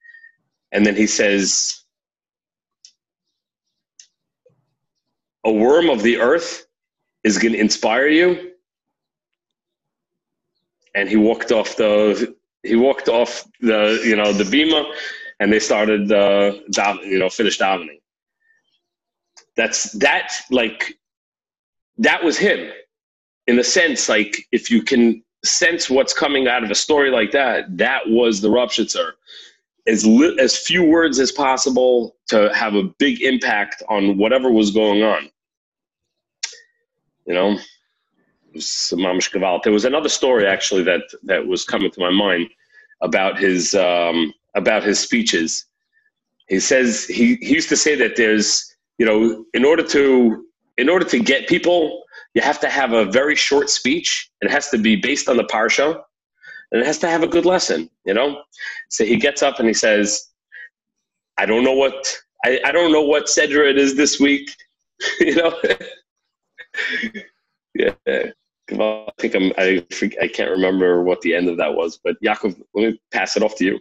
And 0.72 0.86
then 0.86 0.94
he 0.94 1.06
says, 1.06 1.79
A 5.44 5.52
worm 5.52 5.88
of 5.88 6.02
the 6.02 6.18
earth 6.18 6.66
is 7.25 7.38
going 7.38 7.52
to 7.52 7.61
inspire 7.61 8.09
you. 8.09 8.52
And 10.94 11.09
he 11.09 11.16
walked 11.16 11.52
off 11.52 11.76
the, 11.76 12.35
he 12.62 12.76
walked 12.76 13.09
off 13.09 13.44
the, 13.61 14.00
you 14.04 14.16
know, 14.16 14.32
the 14.32 14.44
bima 14.44 14.85
and 15.38 15.52
they 15.52 15.61
started, 15.61 16.11
uh, 16.11 16.54
down, 16.73 16.99
you 16.99 17.18
know, 17.18 17.30
finished 17.30 17.61
davening. 17.61 18.00
That's 19.56 19.92
that 19.92 20.32
like 20.50 20.99
that 21.99 22.25
was 22.25 22.38
him. 22.38 22.70
In 23.47 23.56
the 23.56 23.64
sense 23.64 24.09
like 24.09 24.47
if 24.52 24.70
you 24.70 24.82
can 24.82 25.23
sense 25.44 25.88
what's 25.88 26.12
coming 26.12 26.49
out 26.49 26.64
of 26.64 26.70
a 26.70 26.75
story 26.75 27.11
like 27.11 27.32
that 27.32 27.76
that 27.78 28.09
was 28.09 28.40
the 28.40 28.49
Rupshitzer 28.49 29.12
as 29.87 30.06
li- 30.06 30.37
as 30.38 30.56
few 30.56 30.84
words 30.84 31.18
as 31.18 31.32
possible 31.32 32.16
to 32.28 32.52
have 32.54 32.75
a 32.75 32.84
big 32.99 33.22
impact 33.22 33.82
on 33.88 34.16
whatever 34.16 34.50
was 34.50 34.70
going 34.70 35.02
on. 35.02 35.30
You 37.26 37.34
know 37.34 37.58
there 39.62 39.72
was 39.72 39.84
another 39.84 40.08
story 40.08 40.46
actually 40.46 40.82
that 40.82 41.02
that 41.22 41.46
was 41.46 41.64
coming 41.64 41.90
to 41.90 42.00
my 42.00 42.10
mind 42.10 42.49
about 43.00 43.38
his 43.38 43.75
um, 43.75 44.32
about 44.54 44.82
his 44.82 44.99
speeches. 44.99 45.66
He 46.49 46.58
says 46.58 47.06
he, 47.06 47.37
he 47.37 47.54
used 47.54 47.68
to 47.68 47.76
say 47.76 47.94
that 47.94 48.16
there's 48.16 48.70
you 49.00 49.06
know, 49.06 49.46
in 49.54 49.64
order 49.64 49.82
to 49.82 50.44
in 50.76 50.90
order 50.90 51.06
to 51.06 51.18
get 51.18 51.49
people, 51.49 52.02
you 52.34 52.42
have 52.42 52.60
to 52.60 52.68
have 52.68 52.92
a 52.92 53.06
very 53.06 53.34
short 53.34 53.70
speech. 53.70 54.30
It 54.42 54.50
has 54.50 54.68
to 54.68 54.78
be 54.78 54.94
based 54.94 55.26
on 55.26 55.38
the 55.38 55.44
parsha, 55.44 56.02
and 56.72 56.80
it 56.80 56.86
has 56.86 56.98
to 56.98 57.08
have 57.08 57.22
a 57.22 57.28
good 57.28 57.46
lesson. 57.46 57.90
You 58.04 58.14
know, 58.14 58.42
so 58.88 59.04
he 59.04 59.16
gets 59.16 59.42
up 59.42 59.58
and 59.58 59.68
he 59.68 59.74
says, 59.74 60.28
"I 61.38 61.46
don't 61.46 61.64
know 61.64 61.74
what 61.74 62.16
I, 62.44 62.60
I 62.64 62.72
don't 62.72 62.92
know 62.92 63.02
what 63.02 63.26
Sedra 63.26 63.68
it 63.68 63.78
is 63.78 63.96
this 63.96 64.20
week." 64.20 64.50
you 65.20 65.36
know, 65.36 65.54
yeah, 67.74 67.94
I 68.06 68.32
think 69.18 69.34
I'm. 69.34 69.52
I 69.58 69.84
I 70.20 70.28
can't 70.28 70.50
remember 70.50 71.02
what 71.02 71.20
the 71.22 71.34
end 71.34 71.48
of 71.48 71.56
that 71.58 71.74
was, 71.74 71.98
but 72.02 72.16
Yaakov, 72.22 72.60
let 72.74 72.92
me 72.92 73.00
pass 73.12 73.36
it 73.36 73.42
off 73.42 73.56
to 73.56 73.64
you. 73.64 73.80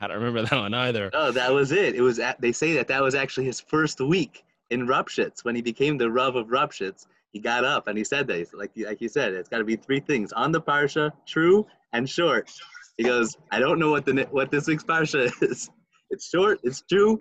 I 0.00 0.08
don't 0.08 0.16
remember 0.16 0.42
that 0.42 0.58
one 0.58 0.74
either. 0.74 1.10
Oh, 1.12 1.30
that 1.30 1.52
was 1.52 1.70
it. 1.70 1.94
It 1.94 2.02
was. 2.02 2.18
At, 2.18 2.40
they 2.40 2.52
say 2.52 2.72
that 2.74 2.88
that 2.88 3.02
was 3.02 3.14
actually 3.14 3.46
his 3.46 3.60
first 3.60 4.00
week 4.00 4.44
in 4.70 4.86
Rupshitz 4.86 5.44
when 5.44 5.54
he 5.54 5.62
became 5.62 5.98
the 5.98 6.10
Rav 6.10 6.36
of 6.36 6.48
Rupshitz. 6.48 7.06
He 7.32 7.38
got 7.38 7.64
up 7.64 7.88
and 7.88 7.96
he 7.96 8.04
said 8.04 8.26
that, 8.26 8.36
He's, 8.36 8.52
like 8.52 8.72
like 8.76 9.00
you 9.00 9.08
said, 9.08 9.32
it's 9.32 9.48
got 9.48 9.58
to 9.58 9.64
be 9.64 9.76
three 9.76 10.00
things 10.00 10.32
on 10.32 10.52
the 10.52 10.60
parsha: 10.60 11.12
true 11.26 11.66
and 11.92 12.08
short. 12.08 12.50
He 12.96 13.04
goes, 13.04 13.36
I 13.50 13.58
don't 13.58 13.78
know 13.78 13.90
what 13.90 14.04
the 14.04 14.26
what 14.30 14.50
this 14.50 14.66
week's 14.66 14.84
parsha 14.84 15.30
is. 15.42 15.70
It's 16.10 16.28
short, 16.28 16.60
it's 16.62 16.82
true, 16.90 17.20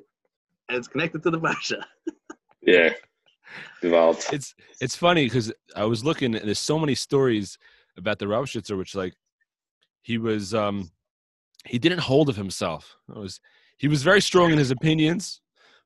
and 0.69 0.77
it's 0.77 0.87
connected 0.87 1.23
to 1.23 1.31
the 1.31 1.39
parsha. 1.39 1.83
Yeah. 2.63 2.93
Involved. 3.81 4.27
It's 4.31 4.53
it's 4.79 4.95
funny 4.95 5.25
because 5.25 5.51
I 5.75 5.85
was 5.85 6.05
looking 6.05 6.35
and 6.35 6.45
there's 6.45 6.59
so 6.59 6.77
many 6.77 6.93
stories 6.95 7.57
about 7.97 8.19
the 8.19 8.25
Rauschitzer, 8.25 8.77
which 8.77 8.95
like 8.95 9.13
he 10.03 10.17
was 10.17 10.53
um 10.53 10.91
he 11.65 11.79
didn't 11.79 11.99
hold 11.99 12.29
of 12.29 12.35
himself. 12.35 12.95
It 13.09 13.17
was 13.17 13.39
he 13.77 13.87
was 13.87 14.03
very 14.03 14.21
strong 14.21 14.51
in 14.51 14.57
his 14.57 14.71
opinions, 14.71 15.41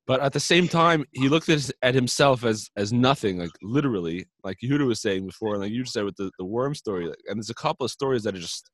but 0.06 0.20
at 0.20 0.34
the 0.34 0.40
same 0.40 0.68
time 0.68 1.06
he 1.14 1.30
looked 1.30 1.50
at, 1.50 1.54
his, 1.54 1.74
at 1.82 1.96
himself 1.96 2.44
as 2.44 2.70
as 2.76 2.92
nothing, 2.94 3.40
like 3.40 3.52
literally, 3.62 4.26
like 4.44 4.58
Yehuda 4.64 4.86
was 4.86 5.02
saying 5.02 5.26
before, 5.26 5.54
and 5.54 5.64
like 5.64 5.72
you 5.72 5.84
just 5.84 5.94
said 5.94 6.04
with 6.04 6.18
the, 6.18 6.30
the 6.38 6.46
worm 6.46 6.76
story. 6.76 7.08
Like, 7.08 7.20
and 7.28 7.38
there's 7.38 7.50
a 7.50 7.56
couple 7.56 7.86
of 7.86 7.92
stories 7.92 8.24
that 8.24 8.36
are 8.36 8.40
just 8.40 8.70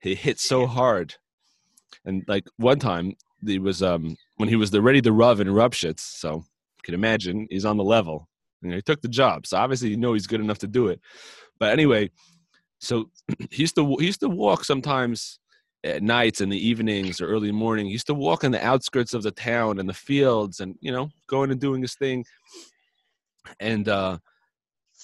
he 0.00 0.14
hit 0.14 0.38
so 0.38 0.66
hard. 0.66 1.14
And 2.04 2.24
like 2.28 2.46
one 2.56 2.78
time 2.78 3.14
he 3.44 3.58
was 3.58 3.82
um 3.82 4.16
when 4.36 4.48
he 4.48 4.56
was 4.56 4.70
the 4.70 4.82
ready 4.82 5.00
to 5.02 5.12
rub 5.12 5.40
in 5.40 5.48
Rupshitz, 5.48 6.00
so 6.00 6.36
you 6.36 6.82
can 6.82 6.94
imagine 6.94 7.46
he's 7.50 7.64
on 7.64 7.76
the 7.76 7.84
level. 7.84 8.28
You 8.62 8.70
know, 8.70 8.76
he 8.76 8.82
took 8.82 9.00
the 9.00 9.08
job, 9.08 9.46
so 9.46 9.56
obviously 9.56 9.90
you 9.90 9.96
know 9.96 10.14
he's 10.14 10.26
good 10.26 10.40
enough 10.40 10.58
to 10.58 10.66
do 10.66 10.88
it. 10.88 11.00
But 11.58 11.72
anyway, 11.72 12.10
so 12.78 13.10
he 13.50 13.62
used 13.62 13.76
to 13.76 13.96
he 13.98 14.06
used 14.06 14.20
to 14.20 14.28
walk 14.28 14.64
sometimes 14.64 15.38
at 15.84 16.02
nights 16.02 16.40
in 16.40 16.48
the 16.48 16.66
evenings 16.68 17.20
or 17.20 17.28
early 17.28 17.52
morning. 17.52 17.86
He 17.86 17.92
used 17.92 18.08
to 18.08 18.14
walk 18.14 18.44
in 18.44 18.52
the 18.52 18.64
outskirts 18.64 19.14
of 19.14 19.22
the 19.22 19.30
town 19.30 19.78
and 19.78 19.88
the 19.88 19.94
fields, 19.94 20.60
and 20.60 20.76
you 20.80 20.92
know, 20.92 21.10
going 21.26 21.50
and 21.50 21.60
doing 21.60 21.82
his 21.82 21.94
thing. 21.94 22.24
And 23.60 23.88
uh, 23.88 24.18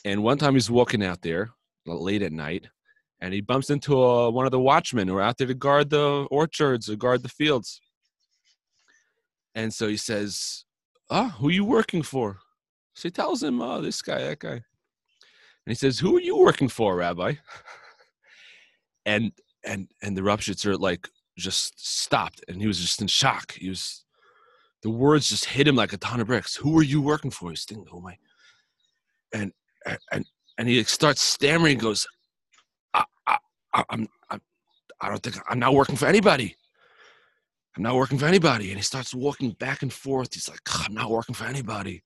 and 0.05 0.23
one 0.23 0.39
time 0.39 0.55
he's 0.55 0.71
walking 0.71 1.05
out 1.05 1.23
there 1.23 1.51
late 1.87 2.23
at 2.23 2.33
night, 2.33 2.67
and 3.25 3.33
he 3.33 3.41
bumps 3.41 3.71
into 3.71 4.05
uh, 4.05 4.29
one 4.29 4.45
of 4.45 4.53
the 4.53 4.61
watchmen 4.61 5.09
who 5.09 5.17
are 5.17 5.23
out 5.23 5.39
there 5.39 5.47
to 5.47 5.55
guard 5.55 5.89
the 5.89 6.27
orchards 6.31 6.91
or 6.91 6.97
guard 6.97 7.23
the 7.23 7.29
fields. 7.31 7.81
And 9.55 9.73
so 9.73 9.89
he 9.89 9.97
says, 9.97 10.67
"Ah, 11.09 11.35
who 11.39 11.49
are 11.49 11.53
you 11.53 11.65
working 11.65 12.03
for?" 12.03 12.41
So 12.93 13.09
he 13.09 13.11
tells 13.11 13.43
him, 13.43 13.63
"Oh, 13.63 13.81
this 13.81 14.03
guy, 14.03 14.19
that 14.19 14.41
guy." 14.41 14.53
And 14.53 14.63
he 15.69 15.75
says, 15.75 15.99
"Who 15.99 16.19
are 16.19 16.21
you 16.21 16.37
working 16.37 16.69
for, 16.69 16.97
Rabbi?" 16.97 17.37
and 19.07 19.33
and 19.65 19.89
and 20.03 20.15
the 20.15 20.21
Rupshitzer 20.21 20.79
like 20.79 21.09
just 21.39 21.81
stopped, 21.81 22.45
and 22.47 22.61
he 22.61 22.67
was 22.67 22.79
just 22.79 23.01
in 23.01 23.07
shock. 23.07 23.53
He 23.53 23.71
was 23.71 24.05
the 24.83 24.91
words 24.91 25.31
just 25.31 25.47
hit 25.47 25.67
him 25.67 25.77
like 25.77 25.95
a 25.95 25.97
ton 25.97 26.21
of 26.21 26.27
bricks. 26.27 26.57
Who 26.57 26.79
are 26.79 26.83
you 26.83 27.01
working 27.01 27.31
for? 27.31 27.49
He's 27.49 27.65
thinking, 27.65 27.87
"Oh 27.91 28.01
my," 28.01 28.19
and 29.33 29.51
and 30.13 30.27
and 30.59 30.69
he 30.69 30.85
starts 30.85 31.23
stammering. 31.23 31.79
Goes, 31.79 32.07
I, 33.75 33.85
I'm, 33.91 34.09
I'm, 34.31 34.41
I 35.01 35.09
don't 35.09 35.23
think 35.23 35.37
I'm 35.49 35.59
not 35.59 35.75
working 35.75 35.97
for 35.97 36.07
anybody. 36.07 36.57
I'm 37.77 37.83
not 37.83 37.97
working 37.97 38.19
for 38.19 38.27
anybody. 38.27 38.69
And 38.69 38.77
he 38.77 38.83
starts 38.83 39.15
walking 39.15 39.51
back 39.53 39.83
and 39.83 39.93
forth. 39.93 40.33
He's 40.33 40.49
like, 40.49 40.61
I'm 40.87 40.95
not 40.95 41.11
working 41.11 41.35
for 41.35 41.45
anybody. 41.45 42.03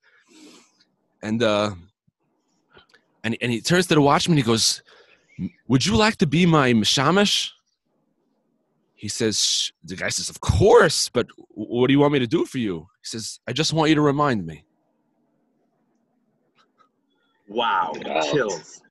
And 1.23 1.43
uh, 1.43 1.73
and 3.25 3.37
and 3.41 3.53
he 3.53 3.61
turns 3.61 3.87
to 3.89 3.95
the 3.95 4.01
watchman. 4.01 4.37
He 4.37 4.43
goes, 4.43 4.83
"Would 5.67 5.85
you 5.85 5.97
like 5.97 6.17
to 6.17 6.27
be 6.27 6.47
my 6.47 6.73
mishamish?" 6.73 7.51
He 8.95 9.09
says, 9.09 9.73
"The 9.85 9.97
guy 9.97 10.09
says, 10.09 10.31
of 10.31 10.41
course, 10.41 11.09
but 11.09 11.27
what 11.49 11.88
do 11.88 11.92
you 11.92 11.99
want 12.01 12.12
me 12.12 12.21
to 12.21 12.27
do 12.27 12.45
for 12.45 12.59
you?" 12.59 12.87
He 13.03 13.07
says, 13.07 13.40
"I 13.49 13.53
just 13.53 13.73
want 13.73 13.88
you 13.88 13.97
to 13.97 14.01
remind 14.01 14.47
me." 14.47 14.64
Wow, 17.49 17.95
Wow. 18.05 18.21
chills, 18.31 18.83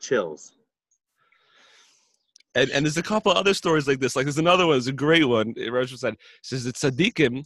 chills. 0.00 0.52
And, 2.54 2.70
and 2.70 2.84
there's 2.84 2.96
a 2.96 3.02
couple 3.02 3.32
other 3.32 3.54
stories 3.54 3.86
like 3.86 4.00
this. 4.00 4.16
Like 4.16 4.26
there's 4.26 4.38
another 4.38 4.66
one. 4.66 4.76
It's 4.76 4.86
a 4.86 4.92
great 4.92 5.24
one. 5.24 5.54
Rosh 5.70 5.94
said 5.96 6.16
says 6.42 6.66
it's 6.66 6.82
tzaddikim 6.82 7.44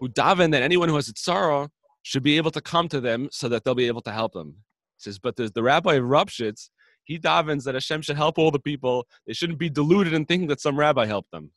who 0.00 0.08
daven 0.08 0.52
that 0.52 0.62
anyone 0.62 0.88
who 0.88 0.96
has 0.96 1.08
a 1.08 1.12
tzara 1.12 1.68
should 2.02 2.22
be 2.22 2.36
able 2.36 2.50
to 2.50 2.60
come 2.60 2.88
to 2.88 3.00
them 3.00 3.28
so 3.30 3.48
that 3.48 3.64
they'll 3.64 3.74
be 3.74 3.86
able 3.86 4.00
to 4.02 4.12
help 4.12 4.32
them. 4.32 4.54
He 4.96 5.02
says, 5.02 5.18
but 5.18 5.36
there's 5.36 5.52
the 5.52 5.62
rabbi 5.62 5.94
of 5.94 6.04
Rupshitz. 6.04 6.70
He 7.04 7.18
davens 7.18 7.64
that 7.64 7.74
Hashem 7.74 8.02
should 8.02 8.16
help 8.16 8.38
all 8.38 8.50
the 8.50 8.58
people. 8.58 9.06
They 9.26 9.32
shouldn't 9.32 9.58
be 9.58 9.70
deluded 9.70 10.12
in 10.12 10.24
thinking 10.24 10.48
that 10.48 10.60
some 10.60 10.78
rabbi 10.78 11.06
helped 11.06 11.30
them. 11.30 11.50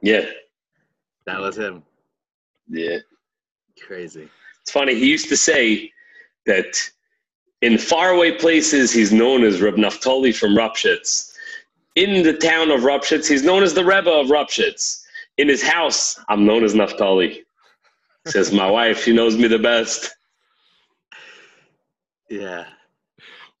Yeah. 0.00 0.26
That 1.26 1.40
was 1.40 1.56
him. 1.56 1.82
Yeah. 2.68 2.98
Crazy. 3.86 4.28
It's 4.62 4.70
funny. 4.70 4.94
He 4.94 5.10
used 5.10 5.28
to 5.28 5.36
say 5.36 5.90
that 6.46 6.74
in 7.62 7.78
faraway 7.78 8.32
places, 8.32 8.92
he's 8.92 9.12
known 9.12 9.44
as 9.44 9.60
Reb 9.60 9.76
Naftali 9.76 10.34
from 10.34 10.54
Rupshitz. 10.54 11.32
In 11.94 12.22
the 12.22 12.34
town 12.34 12.70
of 12.70 12.80
Rupshitz, 12.80 13.28
he's 13.28 13.44
known 13.44 13.62
as 13.62 13.72
the 13.72 13.84
Rebbe 13.84 14.10
of 14.10 14.26
Rupshitz. 14.26 15.02
In 15.38 15.48
his 15.48 15.62
house, 15.62 16.18
I'm 16.28 16.44
known 16.44 16.64
as 16.64 16.74
Naftali. 16.74 17.44
Says 18.26 18.52
my 18.52 18.70
wife, 18.70 19.02
she 19.04 19.12
knows 19.12 19.36
me 19.36 19.48
the 19.48 19.58
best. 19.58 20.14
Yeah. 22.28 22.66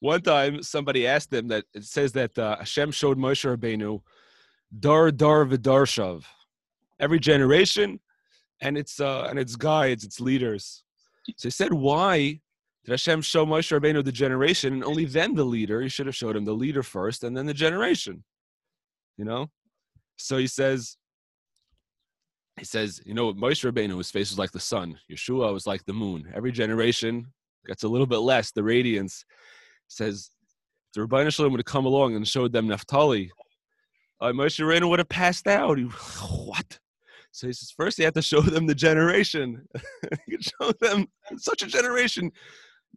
One 0.00 0.20
time, 0.20 0.62
somebody 0.62 1.06
asked 1.06 1.32
him 1.32 1.48
that 1.48 1.64
it 1.74 1.84
says 1.84 2.12
that 2.12 2.36
uh, 2.36 2.56
Hashem 2.58 2.90
showed 2.90 3.18
Moshe 3.18 3.44
Rabbeinu 3.56 4.02
dar 4.78 5.10
dar 5.10 5.44
v'darshav, 5.44 6.24
every 6.98 7.20
generation, 7.20 8.00
and 8.60 8.76
its 8.76 8.98
uh, 9.00 9.26
and 9.30 9.38
its 9.38 9.54
guides, 9.54 10.04
its 10.04 10.20
leaders. 10.20 10.82
So 11.36 11.46
he 11.48 11.50
said, 11.50 11.72
why 11.72 12.40
did 12.84 12.92
Hashem 12.92 13.22
show 13.22 13.46
Moshe 13.46 13.78
Rabbeinu 13.78 14.04
the 14.04 14.12
generation 14.12 14.72
and 14.72 14.84
only 14.84 15.04
then 15.04 15.34
the 15.34 15.44
leader? 15.44 15.80
He 15.80 15.88
should 15.88 16.06
have 16.06 16.16
showed 16.16 16.36
him 16.36 16.44
the 16.44 16.52
leader 16.52 16.82
first 16.82 17.22
and 17.22 17.36
then 17.36 17.46
the 17.46 17.54
generation. 17.54 18.24
You 19.16 19.24
know. 19.24 19.50
So 20.16 20.36
he 20.36 20.46
says. 20.46 20.96
He 22.58 22.66
says, 22.66 23.00
you 23.06 23.14
know, 23.14 23.32
Moshe 23.32 23.64
Rabbeinu, 23.64 23.96
his 23.96 24.10
face 24.10 24.30
was 24.30 24.38
like 24.38 24.52
the 24.52 24.60
sun. 24.60 24.98
Yeshua 25.10 25.54
was 25.54 25.66
like 25.66 25.86
the 25.86 25.94
moon. 25.94 26.30
Every 26.34 26.52
generation 26.52 27.26
gets 27.66 27.82
a 27.82 27.88
little 27.88 28.06
bit 28.06 28.18
less, 28.18 28.50
the 28.50 28.62
radiance 28.62 29.24
says 29.88 30.30
the 30.94 31.00
Rabbi 31.02 31.28
Shalom 31.28 31.52
would 31.52 31.60
have 31.60 31.64
come 31.64 31.86
along 31.86 32.16
and 32.16 32.26
showed 32.26 32.52
them 32.52 32.68
Naphtali, 32.68 33.30
uh, 34.20 34.32
Moshe 34.32 34.60
Rabbeinu 34.60 34.88
would 34.88 34.98
have 34.98 35.08
passed 35.08 35.46
out. 35.46 35.78
He, 35.78 35.84
what? 36.46 36.78
So 37.30 37.46
he 37.46 37.52
says, 37.52 37.72
first 37.74 37.98
you 37.98 38.04
have 38.04 38.14
to 38.14 38.22
show 38.22 38.40
them 38.40 38.66
the 38.66 38.74
generation. 38.74 39.66
show 40.40 40.72
them 40.80 41.06
such 41.38 41.62
a 41.62 41.66
generation. 41.66 42.30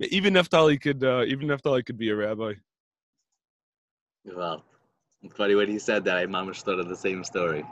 Even 0.01 0.34
Naphtali 0.34 0.77
could, 0.77 1.03
uh, 1.03 1.23
even 1.25 1.47
Naphtali 1.47 1.81
could 1.84 1.97
be 1.97 2.10
a 2.10 2.15
rabbi. 2.15 2.53
Well, 4.25 4.63
funny 5.34 5.55
when 5.55 5.69
he 5.69 5.79
said 5.79 6.03
that. 6.05 6.17
I 6.17 6.25
mama 6.25 6.53
thought 6.53 6.79
of 6.79 6.89
the 6.89 6.95
same 6.95 7.23
story. 7.23 7.63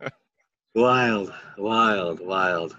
wild, 0.74 1.32
wild, 1.58 2.20
wild. 2.20 2.76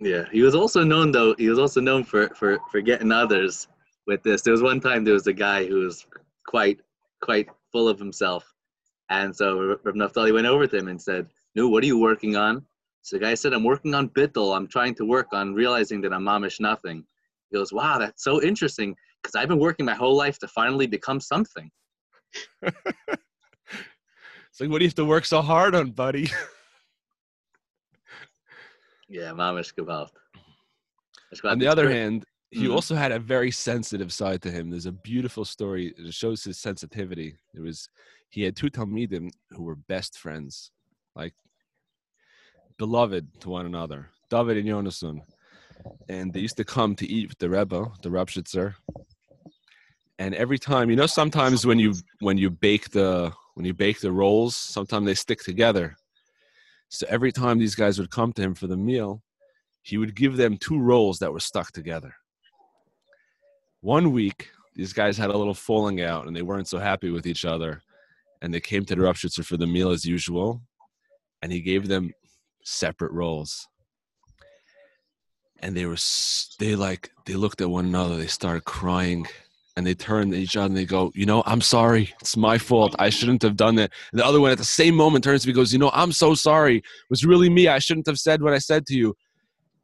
Yeah, 0.00 0.24
he 0.30 0.42
was 0.42 0.54
also 0.54 0.84
known 0.84 1.10
though. 1.10 1.34
He 1.34 1.48
was 1.48 1.58
also 1.58 1.80
known 1.80 2.04
for 2.04 2.28
for 2.30 2.58
for 2.70 2.80
getting 2.80 3.10
others 3.10 3.66
with 4.06 4.22
this. 4.22 4.42
There 4.42 4.52
was 4.52 4.62
one 4.62 4.80
time 4.80 5.04
there 5.04 5.14
was 5.14 5.26
a 5.26 5.32
guy 5.32 5.66
who 5.66 5.80
was 5.80 6.06
quite 6.46 6.80
quite 7.20 7.48
full 7.72 7.88
of 7.88 7.98
himself, 7.98 8.54
and 9.10 9.34
so 9.34 9.76
Reb 9.82 9.96
Naftali 9.96 10.32
went 10.32 10.46
over 10.46 10.66
to 10.68 10.76
him 10.76 10.88
and 10.88 11.02
said, 11.02 11.28
"No, 11.56 11.68
what 11.68 11.82
are 11.82 11.86
you 11.86 11.98
working 11.98 12.36
on?" 12.36 12.64
So 13.08 13.16
the 13.16 13.24
guy 13.24 13.34
said, 13.34 13.54
"I'm 13.54 13.64
working 13.64 13.94
on 13.94 14.10
bittul. 14.10 14.54
I'm 14.54 14.66
trying 14.66 14.94
to 14.96 15.04
work 15.06 15.28
on 15.32 15.54
realizing 15.54 16.02
that 16.02 16.12
I'm 16.12 16.24
mamish 16.24 16.60
nothing." 16.60 17.06
He 17.50 17.56
goes, 17.56 17.72
"Wow, 17.72 17.98
that's 17.98 18.22
so 18.22 18.42
interesting 18.42 18.94
because 19.22 19.34
I've 19.34 19.48
been 19.48 19.58
working 19.58 19.86
my 19.86 19.94
whole 19.94 20.14
life 20.14 20.38
to 20.40 20.48
finally 20.48 20.86
become 20.86 21.20
something." 21.20 21.70
It's 24.50 24.62
like, 24.62 24.70
what 24.70 24.78
do 24.80 24.86
you 24.86 24.88
have 24.88 24.96
to 24.96 25.04
work 25.04 25.24
so 25.24 25.40
hard 25.40 25.76
on, 25.76 25.92
buddy? 25.92 26.28
Yeah, 29.08 29.30
mamish 29.30 29.72
gewalt. 29.72 30.10
on 31.44 31.58
the 31.58 31.66
other 31.66 31.88
hand, 31.88 32.24
he 32.50 32.64
mm-hmm. 32.64 32.72
also 32.72 32.94
had 32.94 33.12
a 33.12 33.18
very 33.18 33.50
sensitive 33.50 34.12
side 34.12 34.42
to 34.42 34.50
him. 34.50 34.68
There's 34.68 34.86
a 34.86 34.92
beautiful 34.92 35.44
story 35.44 35.94
that 35.96 36.12
shows 36.12 36.44
his 36.44 36.58
sensitivity. 36.58 37.36
It 37.54 37.60
was 37.60 37.88
he 38.28 38.42
had 38.42 38.56
two 38.56 38.68
talmidim 38.68 39.30
who 39.52 39.62
were 39.62 39.76
best 39.76 40.18
friends, 40.18 40.72
like 41.14 41.34
beloved 42.78 43.40
to 43.40 43.50
one 43.50 43.66
another, 43.66 44.10
David 44.30 44.56
and 44.56 44.68
Yonason. 44.68 45.20
And 46.08 46.32
they 46.32 46.40
used 46.40 46.56
to 46.56 46.64
come 46.64 46.94
to 46.96 47.06
eat 47.06 47.28
with 47.28 47.38
the 47.38 47.50
Rebbe, 47.50 47.86
the 48.02 48.08
Rupshitzer. 48.08 48.74
And 50.18 50.34
every 50.34 50.58
time, 50.58 50.90
you 50.90 50.96
know, 50.96 51.06
sometimes 51.06 51.64
when 51.64 51.78
you 51.78 51.94
when 52.20 52.38
you 52.38 52.50
bake 52.50 52.90
the 52.90 53.32
when 53.54 53.64
you 53.64 53.74
bake 53.74 54.00
the 54.00 54.12
rolls, 54.12 54.56
sometimes 54.56 55.06
they 55.06 55.14
stick 55.14 55.40
together. 55.40 55.96
So 56.88 57.06
every 57.08 57.32
time 57.32 57.58
these 57.58 57.74
guys 57.74 57.98
would 57.98 58.10
come 58.10 58.32
to 58.32 58.42
him 58.42 58.54
for 58.54 58.66
the 58.66 58.76
meal, 58.76 59.22
he 59.82 59.98
would 59.98 60.14
give 60.14 60.36
them 60.36 60.56
two 60.56 60.78
rolls 60.78 61.18
that 61.18 61.32
were 61.32 61.40
stuck 61.40 61.72
together. 61.72 62.14
One 63.80 64.10
week, 64.12 64.50
these 64.74 64.92
guys 64.92 65.16
had 65.16 65.30
a 65.30 65.36
little 65.36 65.54
falling 65.54 66.00
out 66.00 66.26
and 66.26 66.34
they 66.34 66.42
weren't 66.42 66.68
so 66.68 66.78
happy 66.78 67.10
with 67.10 67.26
each 67.26 67.44
other. 67.44 67.82
And 68.40 68.52
they 68.52 68.60
came 68.60 68.84
to 68.84 68.94
the 68.94 69.02
Rupschitzer 69.02 69.44
for 69.44 69.56
the 69.56 69.66
meal 69.66 69.90
as 69.90 70.04
usual. 70.04 70.62
And 71.42 71.52
he 71.52 71.60
gave 71.60 71.88
them 71.88 72.12
separate 72.68 73.12
roles 73.12 73.66
And 75.60 75.76
they 75.76 75.86
were, 75.86 75.96
they 76.60 76.76
like, 76.76 77.10
they 77.26 77.34
looked 77.34 77.60
at 77.60 77.70
one 77.70 77.86
another. 77.86 78.16
They 78.16 78.26
started 78.26 78.64
crying 78.64 79.26
and 79.76 79.86
they 79.86 79.94
turned 79.94 80.32
to 80.32 80.38
each 80.38 80.56
other 80.56 80.66
and 80.66 80.76
they 80.76 80.84
go, 80.84 81.10
you 81.14 81.24
know, 81.24 81.42
I'm 81.46 81.60
sorry. 81.60 82.12
It's 82.20 82.36
my 82.36 82.58
fault. 82.58 82.94
I 82.98 83.10
shouldn't 83.10 83.42
have 83.42 83.56
done 83.56 83.76
that. 83.76 83.92
And 84.12 84.20
the 84.20 84.26
other 84.26 84.40
one 84.40 84.50
at 84.50 84.58
the 84.58 84.64
same 84.64 84.94
moment 84.94 85.24
turns 85.24 85.42
to 85.42 85.48
me 85.48 85.54
goes, 85.54 85.72
you 85.72 85.78
know, 85.78 85.90
I'm 85.94 86.12
so 86.12 86.34
sorry. 86.34 86.78
It 86.78 86.84
was 87.10 87.24
really 87.24 87.48
me. 87.48 87.68
I 87.68 87.78
shouldn't 87.78 88.06
have 88.06 88.18
said 88.18 88.42
what 88.42 88.52
I 88.52 88.58
said 88.58 88.86
to 88.86 88.94
you. 88.96 89.14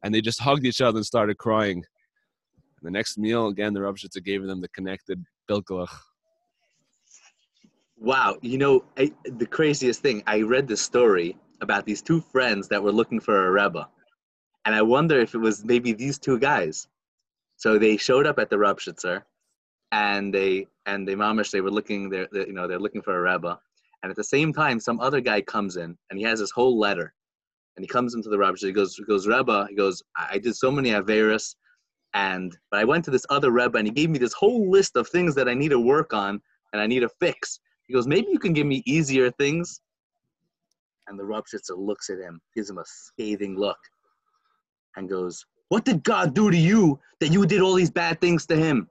And 0.02 0.14
they 0.14 0.20
just 0.20 0.40
hugged 0.40 0.66
each 0.66 0.80
other 0.80 0.98
and 0.98 1.06
started 1.06 1.38
crying. 1.38 1.78
And 1.78 2.82
the 2.82 2.90
next 2.90 3.18
meal, 3.18 3.48
again, 3.48 3.72
the 3.72 3.80
Rebshitzer 3.80 4.22
gave 4.22 4.42
them 4.44 4.60
the 4.60 4.68
connected 4.68 5.24
bilkelach. 5.48 5.88
Wow. 7.96 8.36
You 8.42 8.58
know, 8.58 8.84
I, 8.98 9.12
the 9.24 9.46
craziest 9.46 10.02
thing, 10.02 10.22
I 10.26 10.42
read 10.42 10.68
this 10.68 10.82
story 10.82 11.36
about 11.60 11.84
these 11.84 12.02
two 12.02 12.20
friends 12.20 12.68
that 12.68 12.82
were 12.82 12.92
looking 12.92 13.20
for 13.20 13.46
a 13.46 13.50
Rebbe. 13.50 13.88
And 14.64 14.74
I 14.74 14.82
wonder 14.82 15.18
if 15.18 15.34
it 15.34 15.38
was 15.38 15.64
maybe 15.64 15.92
these 15.92 16.18
two 16.18 16.38
guys. 16.38 16.88
So 17.56 17.78
they 17.78 17.96
showed 17.96 18.26
up 18.26 18.38
at 18.38 18.50
the 18.50 18.56
Rebshitzer 18.56 19.22
and 19.94 20.34
they 20.34 20.66
and 20.86 21.06
they 21.06 21.14
mamish 21.14 21.50
they 21.50 21.60
were 21.60 21.70
looking 21.70 22.10
they're, 22.10 22.28
they're, 22.32 22.46
you 22.46 22.52
know 22.52 22.66
they're 22.66 22.80
looking 22.80 23.00
for 23.00 23.16
a 23.16 23.32
rebbe 23.32 23.58
and 24.02 24.10
at 24.10 24.16
the 24.16 24.24
same 24.24 24.52
time 24.52 24.80
some 24.80 24.98
other 25.00 25.20
guy 25.20 25.40
comes 25.40 25.76
in 25.76 25.96
and 26.10 26.18
he 26.18 26.24
has 26.24 26.40
this 26.40 26.50
whole 26.50 26.78
letter 26.78 27.14
and 27.76 27.84
he 27.84 27.88
comes 27.88 28.14
into 28.14 28.28
the 28.28 28.38
rebbe 28.38 28.56
he 28.58 28.72
goes 28.72 28.96
he 28.96 29.04
goes 29.04 29.28
rebbe 29.28 29.66
he 29.70 29.76
goes 29.76 30.02
i 30.16 30.36
did 30.36 30.56
so 30.56 30.70
many 30.70 30.90
averis 30.90 31.54
and 32.14 32.56
but 32.72 32.80
i 32.80 32.84
went 32.84 33.04
to 33.04 33.10
this 33.12 33.26
other 33.30 33.52
rebbe 33.52 33.78
and 33.78 33.86
he 33.86 33.92
gave 33.92 34.10
me 34.10 34.18
this 34.18 34.32
whole 34.32 34.68
list 34.68 34.96
of 34.96 35.06
things 35.08 35.34
that 35.34 35.48
i 35.48 35.54
need 35.54 35.70
to 35.70 35.80
work 35.80 36.12
on 36.12 36.40
and 36.72 36.82
i 36.82 36.86
need 36.86 37.00
to 37.00 37.08
fix 37.20 37.60
he 37.86 37.94
goes 37.94 38.08
maybe 38.08 38.28
you 38.30 38.38
can 38.38 38.52
give 38.52 38.66
me 38.66 38.82
easier 38.86 39.30
things 39.30 39.80
and 41.08 41.18
the 41.18 41.22
Rebshitzer 41.22 41.76
looks 41.76 42.10
at 42.10 42.18
him 42.18 42.40
gives 42.54 42.70
him 42.70 42.78
a 42.78 42.84
scathing 42.86 43.56
look 43.58 43.78
and 44.96 45.08
goes 45.08 45.44
what 45.68 45.84
did 45.84 46.04
god 46.04 46.34
do 46.34 46.50
to 46.50 46.56
you 46.56 46.98
that 47.20 47.32
you 47.32 47.46
did 47.46 47.60
all 47.60 47.74
these 47.74 47.90
bad 47.90 48.20
things 48.20 48.46
to 48.46 48.56
him 48.56 48.88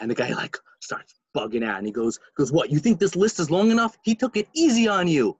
and 0.00 0.10
the 0.10 0.14
guy 0.14 0.32
like 0.32 0.56
starts 0.80 1.14
bugging 1.36 1.64
out 1.64 1.78
and 1.78 1.86
he 1.86 1.92
goes, 1.92 2.18
goes, 2.36 2.52
what, 2.52 2.70
you 2.70 2.78
think 2.78 2.98
this 2.98 3.16
list 3.16 3.38
is 3.40 3.50
long 3.50 3.70
enough? 3.70 3.98
He 4.02 4.14
took 4.14 4.36
it 4.36 4.48
easy 4.54 4.88
on 4.88 5.06
you. 5.06 5.36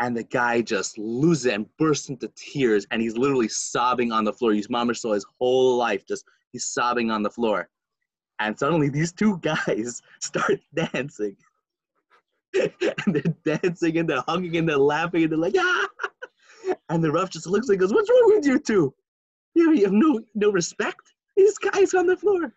And 0.00 0.16
the 0.16 0.24
guy 0.24 0.60
just 0.62 0.96
loses 0.96 1.46
it 1.46 1.54
and 1.54 1.66
bursts 1.76 2.08
into 2.08 2.30
tears 2.36 2.86
and 2.90 3.02
he's 3.02 3.16
literally 3.16 3.48
sobbing 3.48 4.12
on 4.12 4.24
the 4.24 4.32
floor. 4.32 4.52
His 4.52 4.70
mama 4.70 4.94
saw 4.94 5.14
his 5.14 5.26
whole 5.38 5.76
life 5.76 6.06
just 6.06 6.24
he's 6.52 6.66
sobbing 6.66 7.10
on 7.10 7.22
the 7.22 7.30
floor. 7.30 7.68
And 8.38 8.56
suddenly 8.56 8.88
these 8.88 9.12
two 9.12 9.38
guys 9.38 10.02
start 10.20 10.60
dancing. 10.74 11.36
and 13.06 13.14
they're 13.14 13.58
dancing 13.58 13.98
and 13.98 14.08
they're 14.08 14.24
hugging 14.26 14.56
and 14.56 14.68
they're 14.68 14.78
laughing 14.78 15.22
and 15.24 15.32
they're 15.32 15.38
like, 15.38 15.54
ah! 15.58 15.88
And 16.90 17.02
the 17.02 17.10
rough 17.10 17.30
just 17.30 17.46
looks 17.46 17.68
and 17.70 17.78
goes, 17.78 17.94
What's 17.94 18.10
wrong 18.10 18.32
with 18.36 18.46
you 18.46 18.58
two? 18.58 18.94
You 19.54 19.84
have 19.84 19.92
no 19.92 20.20
no 20.34 20.52
respect? 20.52 21.00
These 21.36 21.56
guys 21.58 21.94
on 21.94 22.06
the 22.06 22.16
floor 22.16 22.52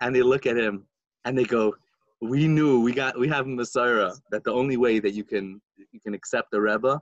and 0.00 0.14
they 0.14 0.22
look 0.22 0.46
at 0.46 0.56
him 0.56 0.86
and 1.24 1.36
they 1.36 1.44
go, 1.44 1.74
"We 2.20 2.46
knew 2.46 2.80
we 2.80 2.92
got 2.92 3.18
we 3.18 3.28
have 3.28 3.46
Messiah 3.46 4.12
that 4.30 4.44
the 4.44 4.52
only 4.52 4.76
way 4.76 4.98
that 4.98 5.12
you 5.12 5.24
can 5.24 5.60
you 5.92 6.00
can 6.00 6.14
accept 6.14 6.50
the 6.50 6.60
Rebbe 6.60 7.00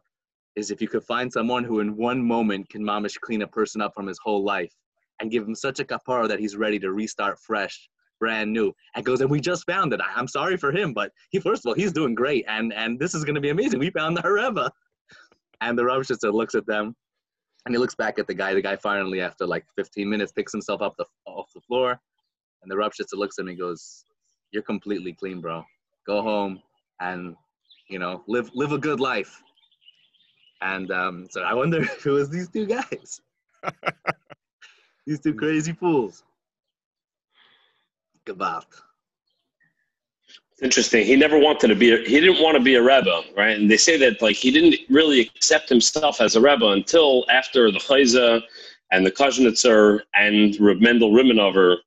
is 0.56 0.70
if 0.70 0.82
you 0.82 0.88
could 0.88 1.04
find 1.04 1.32
someone 1.32 1.64
who 1.64 1.80
in 1.80 1.96
one 1.96 2.22
moment 2.22 2.68
can 2.68 2.82
mamish 2.82 3.18
clean 3.20 3.42
a 3.42 3.46
person 3.46 3.80
up 3.80 3.94
from 3.94 4.06
his 4.06 4.18
whole 4.22 4.44
life 4.44 4.72
and 5.20 5.30
give 5.30 5.46
him 5.46 5.54
such 5.54 5.80
a 5.80 5.84
kapara 5.84 6.28
that 6.28 6.38
he's 6.38 6.56
ready 6.56 6.78
to 6.78 6.92
restart 6.92 7.38
fresh, 7.38 7.88
brand 8.22 8.52
new. 8.52 8.72
And 8.94 9.04
goes, 9.04 9.20
and 9.20 9.30
we 9.30 9.40
just 9.40 9.66
found 9.66 9.92
it. 9.92 10.00
I, 10.00 10.18
am 10.18 10.28
sorry 10.28 10.56
for 10.56 10.70
him, 10.70 10.92
but 10.92 11.10
he 11.30 11.40
first 11.40 11.64
of 11.64 11.68
all 11.68 11.74
he's 11.74 11.92
doing 11.92 12.14
great, 12.14 12.44
and 12.48 12.72
and 12.72 12.98
this 12.98 13.14
is 13.14 13.24
going 13.24 13.34
to 13.34 13.40
be 13.40 13.50
amazing. 13.50 13.80
We 13.80 13.90
found 13.90 14.16
the 14.16 14.30
Rebbe. 14.30 14.70
And 15.60 15.78
the 15.78 15.84
Rebbe 15.84 16.04
just 16.04 16.24
looks 16.24 16.54
at 16.56 16.66
them, 16.66 16.96
and 17.64 17.74
he 17.74 17.78
looks 17.78 17.94
back 17.94 18.18
at 18.18 18.26
the 18.26 18.34
guy. 18.34 18.54
The 18.54 18.62
guy 18.62 18.76
finally, 18.76 19.20
after 19.20 19.46
like 19.46 19.64
15 19.76 20.08
minutes, 20.08 20.32
picks 20.32 20.52
himself 20.52 20.82
up 20.82 20.94
the, 20.96 21.06
off 21.26 21.50
the 21.54 21.60
floor 21.60 22.00
and 22.62 22.70
the 22.70 22.76
Rebshitzer 22.76 23.14
looks 23.14 23.38
at 23.38 23.42
him 23.42 23.48
and 23.48 23.58
goes, 23.58 24.04
You're 24.52 24.62
completely 24.62 25.12
clean, 25.12 25.40
bro. 25.40 25.64
Go 26.06 26.22
home 26.22 26.62
and, 27.00 27.36
you 27.88 27.98
know, 27.98 28.22
live 28.26 28.50
live 28.54 28.72
a 28.72 28.78
good 28.78 29.00
life. 29.00 29.42
And 30.60 30.90
um, 30.92 31.26
so 31.30 31.42
I 31.42 31.54
wonder 31.54 31.82
if 31.82 32.06
it 32.06 32.10
was 32.10 32.30
these 32.30 32.48
two 32.48 32.66
guys. 32.66 33.20
these 35.06 35.20
two 35.20 35.34
crazy 35.34 35.72
fools. 35.72 36.22
Gavat. 38.26 38.64
Interesting. 40.62 41.04
He 41.04 41.16
never 41.16 41.38
wanted 41.38 41.68
to 41.68 41.74
be. 41.74 41.92
A, 41.92 41.98
he 41.98 42.20
didn't 42.20 42.40
want 42.40 42.56
to 42.56 42.62
be 42.62 42.76
a 42.76 42.82
rebbe, 42.82 43.22
right? 43.36 43.58
And 43.58 43.68
they 43.68 43.76
say 43.76 43.96
that 43.98 44.22
like 44.22 44.36
he 44.36 44.52
didn't 44.52 44.76
really 44.88 45.22
accept 45.34 45.68
himself 45.68 46.20
as 46.20 46.36
a 46.36 46.40
rebbe 46.40 46.66
until 46.66 47.24
after 47.28 47.72
the 47.72 47.78
Chayza 47.78 48.42
and 48.92 49.04
the 49.04 49.10
Kuznetzer 49.10 50.00
and 50.14 50.58
Reb 50.60 50.80
Mendel 50.80 51.10
Rimanover 51.10 51.78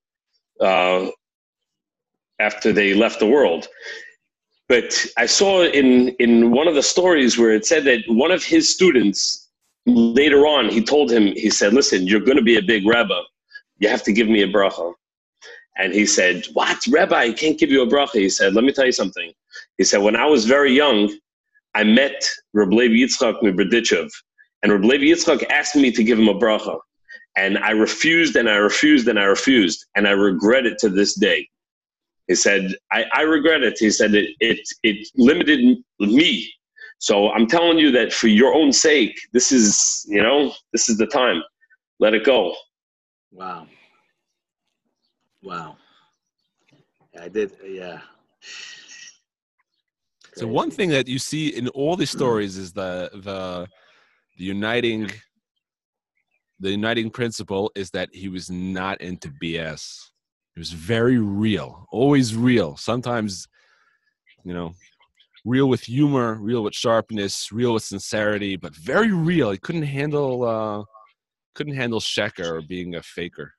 uh, 0.60 1.08
after 2.40 2.74
they 2.74 2.94
left 2.94 3.20
the 3.20 3.28
world. 3.28 3.68
But 4.68 5.06
I 5.18 5.26
saw 5.28 5.64
in, 5.64 6.10
in 6.20 6.52
one 6.52 6.68
of 6.68 6.76
the 6.76 6.84
stories 6.84 7.38
where 7.38 7.52
it 7.52 7.66
said 7.66 7.84
that 7.86 8.02
one 8.08 8.32
of 8.32 8.44
his 8.44 8.68
students, 8.68 9.50
later 9.86 10.48
on, 10.48 10.70
he 10.70 10.84
told 10.84 11.12
him, 11.12 11.28
he 11.28 11.50
said, 11.50 11.74
Listen, 11.74 12.08
you're 12.08 12.20
going 12.20 12.38
to 12.38 12.44
be 12.44 12.58
a 12.58 12.62
big 12.62 12.86
Rebbe. 12.86 13.22
You 13.78 13.90
have 13.90 14.04
to 14.04 14.12
give 14.12 14.28
me 14.28 14.42
a 14.42 14.48
bracha. 14.48 14.94
And 15.78 15.94
he 15.94 16.06
said, 16.06 16.46
What, 16.54 16.86
Rabbi? 16.88 17.22
I 17.22 17.34
can't 17.34 17.60
give 17.60 17.70
you 17.70 17.82
a 17.82 17.88
bracha. 17.88 18.16
He 18.16 18.30
said, 18.30 18.54
Let 18.54 18.64
me 18.64 18.72
tell 18.72 18.86
you 18.86 18.92
something. 18.92 19.32
He 19.78 19.84
said, 19.84 20.02
When 20.02 20.16
I 20.16 20.26
was 20.26 20.46
very 20.46 20.74
young, 20.74 21.14
I 21.74 21.84
met 21.84 22.26
Reb 22.54 22.70
Yitzchak 22.70 23.42
Miberditchev. 23.42 24.10
And 24.64 24.72
Reb 24.72 25.02
Yitzchak 25.02 25.50
asked 25.50 25.76
me 25.76 25.92
to 25.92 26.04
give 26.04 26.18
him 26.18 26.30
a 26.30 26.34
bracha. 26.34 26.80
And 27.38 27.58
I 27.58 27.72
refused 27.72 28.38
and 28.38 28.50
I 28.50 28.56
refused 28.56 29.08
and 29.10 29.20
I 29.20 29.26
refused. 29.26 29.86
And 29.96 30.08
I 30.08 30.12
regret 30.12 30.66
it 30.66 30.78
to 30.80 30.90
this 30.90 31.16
day. 31.16 31.50
He 32.28 32.36
said, 32.36 32.74
I, 32.92 33.06
I 33.14 33.22
regret 33.22 33.62
it. 33.62 33.78
He 33.78 33.92
said, 33.92 34.16
it, 34.16 34.30
it, 34.40 34.60
it 34.84 35.08
limited 35.16 35.78
me. 36.00 36.52
So 37.00 37.30
I'm 37.32 37.46
telling 37.46 37.78
you 37.78 37.92
that 37.92 38.14
for 38.14 38.28
your 38.28 38.54
own 38.56 38.72
sake, 38.72 39.20
this 39.34 39.52
is, 39.52 40.06
you 40.08 40.24
know, 40.24 40.54
this 40.72 40.90
is 40.90 40.98
the 40.98 41.06
time. 41.06 41.44
Let 42.00 42.14
it 42.14 42.24
go. 42.24 42.56
Wow. 43.32 43.68
Wow. 45.46 45.78
I 47.22 47.30
did, 47.30 47.52
yeah. 47.64 48.00
So 50.36 50.48
one 50.48 50.72
thing 50.72 50.90
that 50.90 51.08
you 51.08 51.20
see 51.20 51.50
in 51.50 51.68
all 51.70 51.96
these 51.96 52.10
stories 52.10 52.58
is 52.58 52.74
the 52.74 53.10
the 53.14 53.68
the 54.38 54.44
uniting 54.44 55.10
the 56.60 56.72
uniting 56.72 57.12
principle 57.12 57.72
is 57.76 57.92
that 57.92 58.10
he 58.12 58.28
was 58.28 58.50
not 58.50 59.00
into 59.02 59.30
BS. 59.42 60.10
He 60.56 60.60
was 60.60 60.72
very 60.72 61.20
real, 61.20 61.86
always 61.92 62.36
real. 62.36 62.76
Sometimes, 62.76 63.48
you 64.44 64.54
know, 64.54 64.74
real 65.46 65.68
with 65.70 65.82
humor, 65.82 66.36
real 66.42 66.64
with 66.64 66.74
sharpness, 66.74 67.52
real 67.52 67.74
with 67.74 67.84
sincerity, 67.84 68.56
but 68.56 68.76
very 68.76 69.12
real. 69.12 69.52
He 69.52 69.58
couldn't 69.60 69.84
handle 69.84 70.44
uh, 70.44 70.84
couldn't 71.54 71.76
handle 71.76 72.00
sheker 72.00 72.50
or 72.58 72.62
being 72.62 72.96
a 72.96 73.04
faker. 73.04 73.54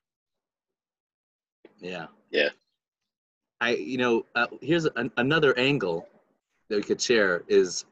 Yeah. 1.79 2.07
Yeah. 2.31 2.49
I, 3.59 3.71
you 3.71 3.97
know, 3.97 4.25
uh, 4.35 4.47
here's 4.61 4.85
an, 4.85 5.11
another 5.17 5.57
angle 5.57 6.07
that 6.69 6.75
we 6.77 6.83
could 6.83 7.01
share 7.01 7.43
is 7.47 7.85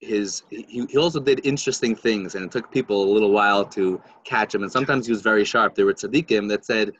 his 0.00 0.42
he, 0.50 0.86
he 0.88 0.96
also 0.96 1.20
did 1.20 1.44
interesting 1.44 1.94
things 1.94 2.34
and 2.34 2.44
it 2.44 2.50
took 2.50 2.70
people 2.72 3.04
a 3.04 3.12
little 3.12 3.30
while 3.30 3.64
to 3.64 4.00
catch 4.24 4.54
him 4.54 4.62
and 4.62 4.72
sometimes 4.72 5.06
he 5.06 5.12
was 5.12 5.20
very 5.20 5.44
sharp 5.44 5.74
there 5.74 5.84
were 5.84 5.92
tzaddikim 5.92 6.48
that 6.48 6.64
said 6.64 6.92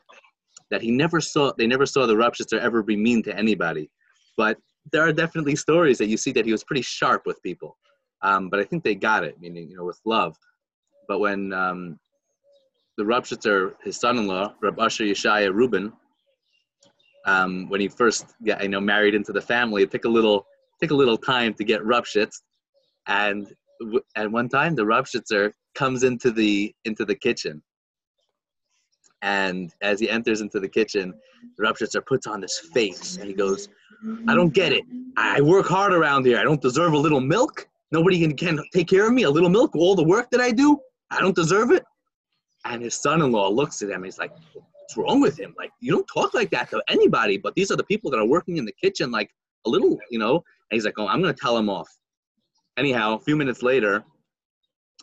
that 0.69 0.81
he 0.81 0.91
never 0.91 1.19
saw 1.19 1.51
they 1.57 1.65
never 1.65 1.87
saw 1.87 2.05
the 2.05 2.13
Rebshitzer 2.13 2.59
ever 2.59 2.83
be 2.83 2.95
mean 2.95 3.23
to 3.23 3.35
anybody 3.35 3.89
but 4.37 4.57
there 4.91 5.01
are 5.01 5.11
definitely 5.11 5.55
stories 5.55 5.97
that 5.97 6.07
you 6.07 6.17
see 6.17 6.31
that 6.31 6.45
he 6.45 6.51
was 6.51 6.63
pretty 6.63 6.83
sharp 6.83 7.23
with 7.25 7.41
people 7.41 7.75
um, 8.21 8.49
but 8.49 8.59
i 8.59 8.63
think 8.63 8.83
they 8.83 8.95
got 8.95 9.23
it 9.23 9.35
meaning 9.41 9.67
you 9.67 9.77
know 9.77 9.85
with 9.85 9.99
love 10.05 10.37
but 11.07 11.19
when 11.19 11.51
um, 11.53 11.99
the 12.97 13.03
Rebshitzer, 13.03 13.73
his 13.83 13.99
son-in-law 13.99 14.53
Reb 14.61 14.79
Asher 14.79 15.05
Yeshaya 15.05 15.51
Rubin 15.51 15.91
um, 17.25 17.69
when 17.69 17.81
he 17.81 17.87
first 17.87 18.25
got 18.45 18.61
you 18.63 18.69
know 18.69 18.81
married 18.81 19.15
into 19.15 19.31
the 19.31 19.41
family 19.41 19.83
it 19.83 19.91
took 19.91 20.05
a 20.05 20.09
little 20.09 20.45
took 20.81 20.91
a 20.91 20.95
little 20.95 21.17
time 21.17 21.53
to 21.53 21.63
get 21.63 21.81
Rupshitz 21.81 22.41
and 23.07 23.53
at 24.15 24.31
one 24.31 24.49
time 24.49 24.75
the 24.75 24.83
Rebshitzer 24.83 25.51
comes 25.75 26.03
into 26.03 26.31
the 26.31 26.73
into 26.85 27.05
the 27.05 27.15
kitchen. 27.15 27.61
And 29.23 29.71
as 29.81 29.99
he 29.99 30.09
enters 30.09 30.41
into 30.41 30.59
the 30.59 30.67
kitchen 30.67 31.13
the 31.57 31.63
Rebshitzer 31.63 32.05
puts 32.05 32.27
on 32.27 32.41
this 32.41 32.59
face 32.73 33.17
and 33.17 33.27
he 33.27 33.33
goes 33.33 33.69
i 34.27 34.33
don't 34.33 34.53
get 34.53 34.71
it. 34.73 34.83
I 35.17 35.41
work 35.41 35.67
hard 35.67 35.93
around 35.93 36.25
here. 36.25 36.39
I 36.39 36.43
don't 36.43 36.61
deserve 36.61 36.93
a 36.93 36.97
little 36.97 37.21
milk. 37.21 37.67
Nobody 37.91 38.19
can, 38.19 38.35
can 38.35 38.59
take 38.73 38.87
care 38.87 39.05
of 39.05 39.13
me. 39.13 39.23
A 39.23 39.29
little 39.29 39.49
milk 39.49 39.75
all 39.75 39.95
the 39.95 40.03
work 40.03 40.29
that 40.31 40.41
i 40.41 40.51
do 40.51 40.79
i 41.11 41.19
don't 41.19 41.35
deserve 41.35 41.71
it. 41.71 41.83
And 42.65 42.81
his 42.81 42.95
son-in-law 42.95 43.49
looks 43.49 43.81
at 43.81 43.89
him. 43.89 44.03
He's 44.03 44.19
like, 44.19 44.31
"What's 44.81 44.97
wrong 44.97 45.21
with 45.21 45.39
him? 45.39 45.53
Like, 45.57 45.71
you 45.79 45.91
don't 45.91 46.07
talk 46.13 46.33
like 46.33 46.49
that 46.51 46.69
to 46.71 46.83
anybody. 46.89 47.37
But 47.37 47.55
these 47.55 47.71
are 47.71 47.77
the 47.77 47.83
people 47.83 48.11
that 48.11 48.19
are 48.19 48.25
working 48.25 48.57
in 48.57 48.65
the 48.65 48.73
kitchen, 48.73 49.11
like 49.11 49.31
a 49.65 49.69
little, 49.69 49.97
you 50.09 50.19
know." 50.19 50.35
And 50.35 50.75
he's 50.75 50.85
like, 50.85 50.97
"Oh, 50.97 51.07
I'm 51.07 51.21
gonna 51.21 51.33
tell 51.33 51.57
him 51.57 51.69
off." 51.69 51.89
Anyhow, 52.77 53.15
a 53.15 53.19
few 53.19 53.35
minutes 53.35 53.61
later, 53.61 54.03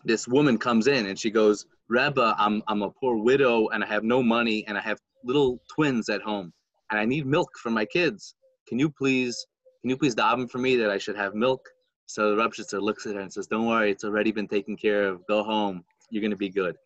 this 0.05 0.29
woman 0.29 0.59
comes 0.59 0.87
in 0.87 1.07
and 1.07 1.19
she 1.19 1.31
goes, 1.31 1.67
"Rebbe, 1.88 2.35
I'm 2.38 2.62
I'm 2.69 2.83
a 2.83 2.91
poor 2.91 3.17
widow 3.17 3.69
and 3.69 3.83
I 3.83 3.87
have 3.87 4.05
no 4.05 4.23
money 4.23 4.64
and 4.67 4.77
I 4.79 4.81
have 4.81 4.99
little 5.25 5.61
twins 5.75 6.09
at 6.09 6.23
home 6.23 6.53
and 6.91 7.01
I 7.01 7.05
need 7.05 7.27
milk 7.27 7.51
for 7.59 7.71
my 7.71 7.85
kids. 7.85 8.35
Can 8.67 8.79
you 8.79 8.91
please 8.91 9.47
can 9.83 9.91
you 9.91 9.97
please 9.97 10.14
daven 10.14 10.51
for 10.51 10.59
me 10.59 10.77
that 10.77 10.91
I 10.91 10.99
should 10.99 11.17
have 11.17 11.35
milk?" 11.35 11.69
So 12.07 12.35
the 12.35 12.43
Rebshitzer 12.43 12.81
looks 12.81 13.07
at 13.07 13.14
her 13.14 13.21
and 13.21 13.33
says, 13.33 13.47
"Don't 13.47 13.67
worry, 13.67 13.91
it's 13.91 14.05
already 14.05 14.33
been 14.33 14.49
taken 14.49 14.77
care 14.77 15.09
of. 15.09 15.27
Go 15.27 15.43
home. 15.43 15.85
You're 16.11 16.23
gonna 16.23 16.37
be 16.37 16.49
good." 16.49 16.77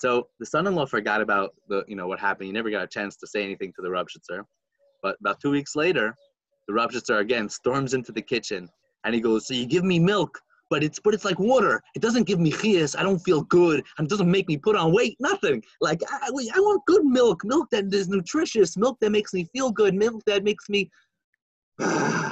So 0.00 0.28
the 0.38 0.46
son-in-law 0.46 0.86
forgot 0.86 1.20
about 1.20 1.54
the 1.68 1.84
you 1.86 1.94
know 1.94 2.06
what 2.06 2.18
happened. 2.18 2.46
He 2.46 2.52
never 2.52 2.70
got 2.70 2.82
a 2.82 2.86
chance 2.86 3.16
to 3.16 3.26
say 3.26 3.44
anything 3.44 3.70
to 3.76 3.82
the 3.82 3.88
Rebshitzer. 3.88 4.42
But 5.02 5.16
about 5.20 5.40
two 5.40 5.50
weeks 5.50 5.76
later, 5.76 6.16
the 6.66 6.72
Rebshitzer 6.72 7.20
again 7.20 7.50
storms 7.50 7.92
into 7.92 8.10
the 8.10 8.22
kitchen 8.22 8.66
and 9.04 9.14
he 9.14 9.20
goes, 9.20 9.46
"So 9.46 9.52
you 9.52 9.66
give 9.66 9.84
me 9.84 9.98
milk, 9.98 10.40
but 10.70 10.82
it's 10.82 10.98
but 10.98 11.12
it's 11.12 11.26
like 11.26 11.38
water. 11.38 11.82
It 11.94 12.00
doesn't 12.00 12.24
give 12.24 12.40
me 12.40 12.50
chias. 12.50 12.98
I 12.98 13.02
don't 13.02 13.18
feel 13.18 13.42
good, 13.42 13.84
and 13.98 14.06
it 14.06 14.08
doesn't 14.08 14.30
make 14.30 14.48
me 14.48 14.56
put 14.56 14.74
on 14.74 14.90
weight. 14.90 15.18
Nothing. 15.20 15.62
Like 15.82 16.00
I, 16.08 16.28
I 16.28 16.60
want 16.60 16.82
good 16.86 17.04
milk, 17.04 17.44
milk 17.44 17.68
that 17.70 17.92
is 17.92 18.08
nutritious, 18.08 18.78
milk 18.78 18.96
that 19.02 19.10
makes 19.10 19.34
me 19.34 19.44
feel 19.52 19.70
good, 19.70 19.94
milk 19.94 20.22
that 20.24 20.44
makes 20.44 20.70
me." 20.70 20.90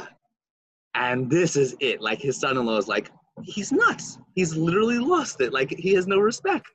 and 0.94 1.30
this 1.30 1.54
is 1.54 1.76
it. 1.80 2.00
Like 2.00 2.20
his 2.20 2.40
son-in-law 2.40 2.78
is 2.78 2.88
like, 2.88 3.10
he's 3.42 3.72
nuts. 3.72 4.18
He's 4.34 4.56
literally 4.56 4.98
lost 4.98 5.42
it. 5.42 5.52
Like 5.52 5.70
he 5.70 5.92
has 5.94 6.06
no 6.06 6.18
respect. 6.18 6.66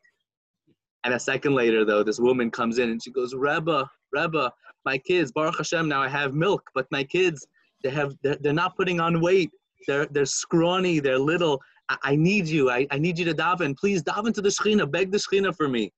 And 1.04 1.14
a 1.14 1.20
second 1.20 1.54
later, 1.54 1.84
though, 1.84 2.04
this 2.04 2.20
woman 2.20 2.50
comes 2.50 2.80
in 2.80 2.90
and 2.90 3.04
she 3.04 3.12
goes, 3.12 3.34
Rebbe, 3.34 3.90
Rebbe, 4.12 4.52
my 4.86 4.98
kids, 4.98 5.32
Baruch 5.32 5.58
Hashem, 5.58 5.90
now 5.90 6.02
I 6.02 6.08
have 6.08 6.34
milk, 6.34 6.70
but 6.74 6.88
my 6.92 7.04
kids, 7.04 7.46
they 7.84 7.90
have, 7.90 8.16
they're, 8.24 8.38
they're 8.40 8.54
not 8.54 8.76
putting 8.78 9.00
on 9.00 9.20
weight. 9.22 9.52
They're, 9.88 10.06
they're 10.06 10.26
scrawny, 10.26 11.00
they're 11.00 11.20
little. 11.20 11.62
I, 11.90 11.98
I 12.04 12.16
need 12.16 12.48
you. 12.48 12.70
I, 12.70 12.88
I 12.92 12.98
need 12.98 13.20
you 13.20 13.26
to 13.26 13.34
daven. 13.34 13.78
Please 13.78 14.02
daven 14.02 14.34
to 14.34 14.42
the 14.42 14.50
Shekhinah. 14.50 14.90
Beg 14.90 15.12
the 15.12 15.18
Shekhinah 15.18 15.56
for 15.58 15.68
me. 15.68 15.92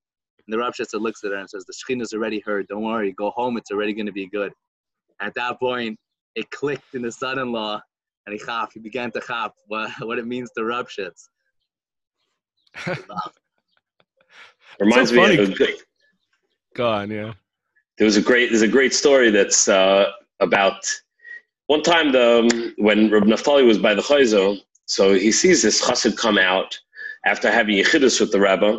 And 0.47 0.53
the 0.53 0.57
Rav 0.57 0.73
Shitzer 0.73 0.99
looks 0.99 1.23
at 1.23 1.31
her 1.31 1.37
and 1.37 1.49
says, 1.49 1.65
the 1.65 1.73
Shekhinah's 1.73 2.13
already 2.13 2.39
heard. 2.39 2.67
Don't 2.67 2.83
worry. 2.83 3.11
Go 3.13 3.29
home. 3.31 3.57
It's 3.57 3.69
already 3.71 3.93
going 3.93 4.07
to 4.07 4.11
be 4.11 4.27
good. 4.27 4.51
At 5.21 5.35
that 5.35 5.59
point, 5.59 5.99
it 6.35 6.49
clicked 6.49 6.95
in 6.95 7.03
the 7.03 7.11
son-in-law 7.11 7.79
and 8.25 8.33
he 8.33 8.39
chaf, 8.43 8.73
he 8.73 8.79
began 8.79 9.11
to 9.11 9.21
chaf 9.21 9.51
what, 9.67 9.91
what 10.01 10.17
it 10.17 10.25
means 10.25 10.49
to 10.57 10.65
Rav. 10.65 10.87
Reminds 14.79 15.09
So 15.09 15.15
me 15.15 15.37
of 15.37 15.57
Go 16.75 16.89
on, 16.89 17.09
yeah. 17.09 17.33
there 17.97 18.05
was 18.05 18.17
a 18.17 18.21
great 18.21 18.49
there's 18.49 18.61
a 18.61 18.67
great 18.67 18.93
story 18.93 19.31
that's 19.31 19.67
uh, 19.67 20.11
about 20.39 20.85
one 21.67 21.81
time 21.81 22.11
the 22.11 22.73
when 22.77 23.09
Reb 23.09 23.23
Naftali 23.23 23.65
was 23.65 23.77
by 23.77 23.93
the 23.93 24.01
Chayzo, 24.01 24.59
so 24.85 25.13
he 25.13 25.31
sees 25.31 25.63
this 25.63 25.81
chassid 25.81 26.17
come 26.17 26.37
out 26.37 26.77
after 27.25 27.51
having 27.51 27.77
yechidus 27.77 28.19
with 28.19 28.31
the 28.31 28.39
rabbi, 28.39 28.75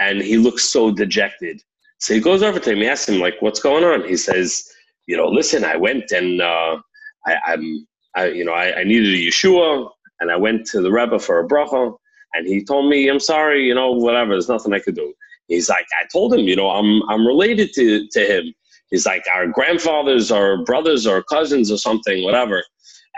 and 0.00 0.20
he 0.20 0.38
looks 0.38 0.64
so 0.64 0.90
dejected. 0.90 1.62
So 1.98 2.14
he 2.14 2.20
goes 2.20 2.42
over 2.42 2.58
to 2.58 2.70
him, 2.72 2.78
he 2.78 2.86
asks 2.86 3.08
him 3.08 3.20
like, 3.20 3.36
"What's 3.40 3.60
going 3.60 3.84
on?" 3.84 4.08
He 4.08 4.16
says, 4.16 4.64
"You 5.06 5.16
know, 5.16 5.26
listen, 5.26 5.64
I 5.64 5.76
went 5.76 6.10
and 6.12 6.40
uh, 6.40 6.78
I, 7.26 7.36
I'm, 7.46 7.86
I, 8.14 8.26
you 8.28 8.44
know, 8.44 8.52
I, 8.52 8.80
I 8.80 8.84
needed 8.84 9.12
a 9.12 9.18
Yeshua, 9.18 9.90
and 10.20 10.30
I 10.30 10.36
went 10.36 10.66
to 10.68 10.80
the 10.80 10.90
rabbi 10.90 11.18
for 11.18 11.40
a 11.40 11.46
bracha, 11.46 11.94
and 12.34 12.46
he 12.46 12.64
told 12.64 12.88
me, 12.88 13.08
I'm 13.08 13.20
sorry, 13.20 13.66
you 13.66 13.74
know, 13.74 13.90
whatever, 13.92 14.32
there's 14.32 14.48
nothing 14.48 14.72
I 14.72 14.78
could 14.78 14.94
do." 14.94 15.12
He's 15.50 15.68
like, 15.68 15.86
I 16.00 16.06
told 16.12 16.32
him, 16.32 16.40
you 16.40 16.56
know, 16.56 16.70
I'm 16.70 17.02
I'm 17.10 17.26
related 17.26 17.72
to 17.74 18.06
to 18.08 18.20
him. 18.20 18.54
He's 18.90 19.04
like 19.04 19.24
our 19.34 19.46
grandfathers 19.46 20.30
or 20.32 20.64
brothers 20.64 21.06
or 21.06 21.22
cousins 21.24 21.70
or 21.70 21.76
something, 21.76 22.24
whatever. 22.24 22.62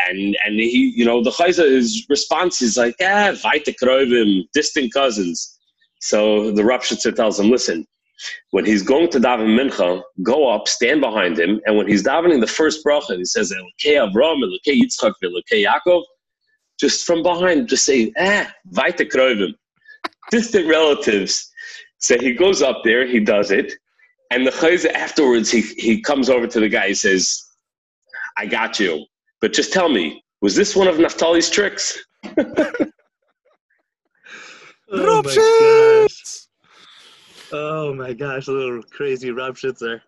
And 0.09 0.37
and 0.45 0.59
he, 0.59 0.93
you 0.97 1.05
know, 1.05 1.23
the 1.23 1.31
chayza, 1.31 1.71
his 1.71 2.07
response 2.09 2.63
is 2.63 2.77
like, 2.77 2.97
ah, 3.03 3.33
weite 3.45 3.77
krovim, 3.81 4.45
distant 4.55 4.93
cousins. 4.93 5.59
So 6.01 6.51
the 6.51 6.65
Rav 6.65 6.83
tells 7.17 7.39
him, 7.39 7.51
listen, 7.51 7.87
when 8.51 8.65
he's 8.65 8.83
going 8.83 9.11
to 9.11 9.21
daven 9.21 9.57
mincha, 9.59 10.03
go 10.23 10.49
up, 10.49 10.69
stand 10.69 11.01
behind 11.01 11.39
him, 11.39 11.61
and 11.67 11.77
when 11.77 11.87
he's 11.87 12.03
davening 12.03 12.41
the 12.41 12.47
first 12.47 12.85
bracha, 12.85 13.17
he 13.17 13.25
says, 13.25 13.53
Elokei 13.53 13.97
Avram, 13.97 14.43
Elokei 14.43 14.81
Yitzchak, 14.81 15.13
Elokei 15.23 15.67
Yaakov, 15.67 16.03
just 16.81 17.07
from 17.07 17.23
behind, 17.23 17.69
just 17.69 17.85
say, 17.85 18.13
ah, 18.19 18.53
weite 18.73 19.09
krovim, 19.11 19.55
distant 20.31 20.69
relatives. 20.69 21.52
So 22.03 22.19
he 22.19 22.35
goes 22.35 22.63
up 22.63 22.83
there, 22.83 23.07
he 23.07 23.21
does 23.21 23.53
it, 23.53 23.73
and 24.33 24.45
the 24.45 24.51
chayza 24.51 24.93
afterwards, 24.93 25.51
he, 25.51 25.61
he 25.61 26.01
comes 26.01 26.29
over 26.29 26.49
to 26.49 26.61
the 26.61 26.69
guy, 26.69 26.89
he 26.89 26.95
says, 26.95 27.43
I 28.37 28.47
got 28.47 28.81
you, 28.81 29.07
but 29.41 29.53
just 29.53 29.73
tell 29.73 29.89
me, 29.89 30.23
was 30.41 30.57
this 30.57 30.75
one 30.75 30.89
of 30.89 30.97
Naphtali's 30.97 31.49
tricks? 31.49 31.99
Oh 34.95 35.23
my 35.23 36.07
gosh. 36.09 36.47
Oh 37.51 37.95
my 37.95 38.13
gosh, 38.13 38.47
a 38.49 38.53
little 38.53 38.83
crazy 38.83 39.31
Rav 39.31 39.57
Shitzer. 39.57 40.03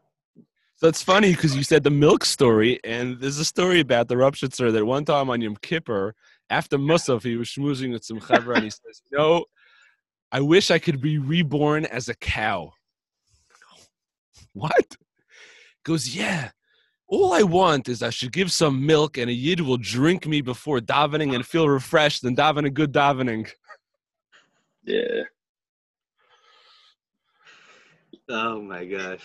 So 0.77 0.89
it's 0.89 1.03
funny 1.03 1.31
because 1.31 1.57
you 1.57 1.63
said 1.63 1.85
the 1.85 1.91
milk 1.91 2.25
story, 2.25 2.81
and 2.85 3.19
there's 3.19 3.39
a 3.39 3.47
story 3.47 3.81
about 3.81 4.09
the 4.09 4.17
Rupshitzer 4.17 4.71
that 4.73 4.85
one 4.85 5.07
time 5.07 5.31
on 5.31 5.41
Yom 5.41 5.57
Kippur, 5.63 6.15
after 6.51 6.77
Musaf, 6.77 7.23
he 7.23 7.37
was 7.37 7.49
schmoozing 7.49 7.93
with 7.93 8.05
some 8.05 8.21
chevra, 8.21 8.57
and 8.57 8.65
he 8.65 8.71
says, 8.71 9.01
"No, 9.11 9.47
I 10.35 10.41
wish 10.41 10.73
I 10.73 10.81
could 10.81 11.01
be 11.01 11.19
reborn 11.19 11.87
as 11.87 12.09
a 12.09 12.15
cow." 12.15 12.73
What? 14.53 14.97
Goes, 15.85 16.17
yeah. 16.17 16.51
All 17.07 17.33
I 17.33 17.43
want 17.43 17.89
is 17.89 18.03
I 18.03 18.11
should 18.11 18.33
give 18.33 18.51
some 18.51 18.85
milk, 18.85 19.17
and 19.17 19.31
a 19.31 19.33
yid 19.33 19.61
will 19.61 19.77
drink 19.77 20.27
me 20.27 20.41
before 20.41 20.81
davening 20.81 21.35
and 21.35 21.47
feel 21.47 21.69
refreshed 21.69 22.25
and 22.25 22.37
daven 22.37 22.67
a 22.67 22.71
good 22.71 22.93
davening. 22.93 23.49
Yeah. 24.83 25.23
Oh 28.29 28.61
my 28.61 28.85
gosh. 28.85 29.21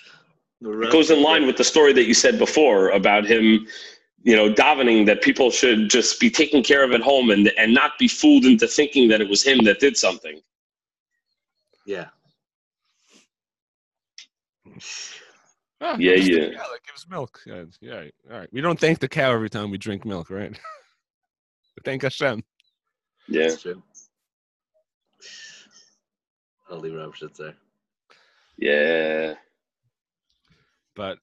It 0.62 0.92
goes 0.92 1.10
in 1.10 1.24
line 1.24 1.48
with 1.48 1.58
the 1.58 1.64
story 1.64 1.94
that 1.94 2.04
you 2.06 2.14
said 2.14 2.38
before 2.38 2.90
about 2.90 3.26
him, 3.26 3.66
you 4.24 4.36
know, 4.36 4.54
davening 4.54 5.06
that 5.08 5.22
people 5.22 5.50
should 5.50 5.90
just 5.90 6.20
be 6.20 6.30
taken 6.30 6.62
care 6.62 6.84
of 6.84 6.92
at 6.92 7.02
home 7.02 7.32
and 7.32 7.48
and 7.58 7.74
not 7.74 7.98
be 7.98 8.08
fooled 8.08 8.46
into 8.46 8.68
thinking 8.68 9.08
that 9.08 9.22
it 9.22 9.30
was 9.30 9.42
him 9.42 9.64
that 9.64 9.80
did 9.80 9.98
something. 9.98 10.40
Yeah. 11.90 12.10
Ah, 15.82 15.96
Yeah, 15.98 16.14
yeah. 16.14 16.54
cow 16.56 16.68
that 16.72 16.84
gives 16.86 17.10
milk. 17.10 17.42
Yeah, 17.48 17.64
yeah, 17.82 18.04
all 18.32 18.38
right. 18.38 18.50
We 18.54 18.62
don't 18.62 18.80
thank 18.80 19.00
the 19.00 19.08
cow 19.08 19.32
every 19.32 19.50
time 19.50 19.72
we 19.72 19.80
drink 19.80 20.06
milk, 20.06 20.30
right? 20.30 20.52
We 20.52 21.82
thank 21.84 22.04
Hashem. 22.04 22.44
Yeah. 23.28 23.48
That's 23.48 23.64
true. 23.64 23.82
Holy 26.68 26.92
Rav 26.92 27.16
Shitzer. 27.16 27.56
Yeah. 28.60 29.34
But 30.96 31.18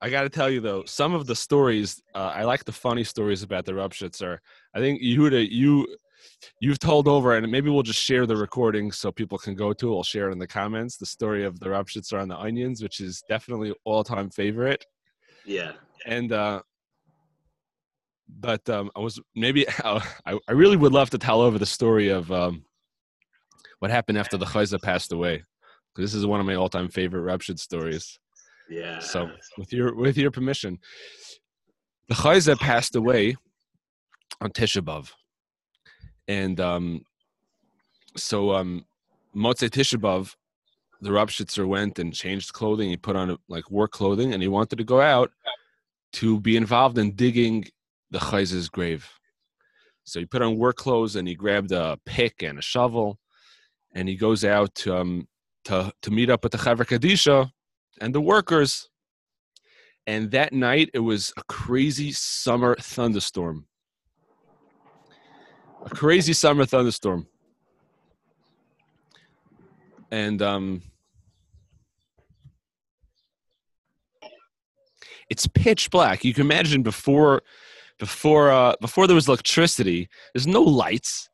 I 0.00 0.08
got 0.08 0.22
to 0.22 0.28
tell 0.28 0.50
you 0.50 0.60
though, 0.60 0.84
some 0.84 1.14
of 1.14 1.26
the 1.26 1.34
stories 1.34 2.00
uh, 2.14 2.32
I 2.32 2.44
like 2.44 2.64
the 2.64 2.70
funny 2.70 3.02
stories 3.02 3.42
about 3.42 3.64
the 3.64 3.72
Rupshitzer. 3.72 4.38
I 4.72 4.78
think 4.78 5.02
Yehuda, 5.02 5.48
you 5.50 5.88
you've 6.60 6.78
told 6.78 7.08
over, 7.08 7.36
and 7.36 7.50
maybe 7.50 7.70
we'll 7.70 7.82
just 7.82 8.00
share 8.00 8.26
the 8.26 8.36
recording 8.36 8.92
so 8.92 9.10
people 9.10 9.38
can 9.38 9.54
go 9.54 9.72
to. 9.72 9.92
it. 9.92 9.96
I'll 9.96 10.02
share 10.02 10.28
it 10.28 10.32
in 10.32 10.38
the 10.38 10.46
comments. 10.46 10.96
The 10.96 11.06
story 11.06 11.44
of 11.44 11.60
the 11.60 11.66
Rupshitzer 11.66 12.20
on 12.20 12.28
the 12.28 12.38
onions, 12.38 12.82
which 12.82 13.00
is 13.00 13.22
definitely 13.28 13.72
all 13.84 14.04
time 14.04 14.30
favorite. 14.30 14.84
Yeah. 15.44 15.72
And 16.06 16.32
uh, 16.32 16.62
but 18.28 18.68
um, 18.68 18.90
I 18.96 19.00
was 19.00 19.20
maybe 19.34 19.66
I, 19.84 20.02
I 20.26 20.52
really 20.52 20.76
would 20.76 20.92
love 20.92 21.10
to 21.10 21.18
tell 21.18 21.40
over 21.40 21.58
the 21.58 21.66
story 21.66 22.08
of 22.08 22.30
um, 22.32 22.64
what 23.78 23.90
happened 23.90 24.18
after 24.18 24.36
the 24.36 24.46
Chayza 24.46 24.80
passed 24.80 25.12
away. 25.12 25.44
This 25.96 26.14
is 26.14 26.26
one 26.26 26.40
of 26.40 26.46
my 26.46 26.56
all-time 26.56 26.88
favorite 26.88 27.22
Rupshit 27.22 27.58
stories. 27.58 28.18
Yeah. 28.68 28.98
So, 28.98 29.30
with 29.58 29.72
your 29.72 29.94
with 29.94 30.16
your 30.16 30.30
permission, 30.30 30.78
the 32.08 32.14
Chayza 32.14 32.58
passed 32.58 32.96
away 32.96 33.36
on 34.40 34.50
Tisha 34.50 34.82
B'av, 34.82 35.10
and 36.28 36.60
um, 36.60 37.04
so 38.16 38.52
um, 38.52 38.84
Motzei 39.34 39.68
Tisha 39.68 39.98
B'av, 39.98 40.34
the 41.00 41.10
Rabshitzer 41.10 41.66
went 41.66 41.98
and 41.98 42.14
changed 42.14 42.52
clothing. 42.52 42.88
He 42.88 42.96
put 42.96 43.16
on 43.16 43.36
like 43.48 43.70
work 43.70 43.92
clothing, 43.92 44.32
and 44.32 44.42
he 44.42 44.48
wanted 44.48 44.76
to 44.76 44.84
go 44.84 45.00
out 45.00 45.32
to 46.14 46.40
be 46.40 46.56
involved 46.56 46.98
in 46.98 47.12
digging 47.12 47.66
the 48.10 48.18
Chayza's 48.18 48.68
grave. 48.68 49.08
So 50.04 50.20
he 50.20 50.26
put 50.26 50.42
on 50.42 50.56
work 50.56 50.76
clothes 50.76 51.16
and 51.16 51.26
he 51.26 51.34
grabbed 51.34 51.72
a 51.72 51.98
pick 52.06 52.42
and 52.42 52.58
a 52.58 52.62
shovel, 52.62 53.18
and 53.94 54.08
he 54.08 54.16
goes 54.16 54.44
out 54.44 54.74
to, 54.76 54.96
um, 54.96 55.28
to 55.64 55.92
to 56.02 56.10
meet 56.10 56.30
up 56.30 56.42
with 56.42 56.52
the 56.52 56.58
Chevra 56.58 56.86
Kadisha 56.86 57.50
and 58.00 58.14
the 58.14 58.20
workers. 58.20 58.88
And 60.06 60.30
that 60.32 60.52
night, 60.52 60.90
it 60.92 60.98
was 60.98 61.32
a 61.38 61.42
crazy 61.44 62.12
summer 62.12 62.76
thunderstorm 62.78 63.66
a 65.84 65.90
crazy 65.90 66.32
summer 66.32 66.64
thunderstorm. 66.64 67.26
And 70.10 70.40
um, 70.42 70.82
it's 75.28 75.46
pitch 75.46 75.90
black. 75.90 76.24
You 76.24 76.34
can 76.34 76.42
imagine 76.42 76.82
before 76.82 77.42
before 77.98 78.50
uh, 78.50 78.74
before 78.80 79.06
there 79.06 79.14
was 79.14 79.28
electricity, 79.28 80.08
there's 80.32 80.46
no 80.46 80.62
lights, 80.62 81.28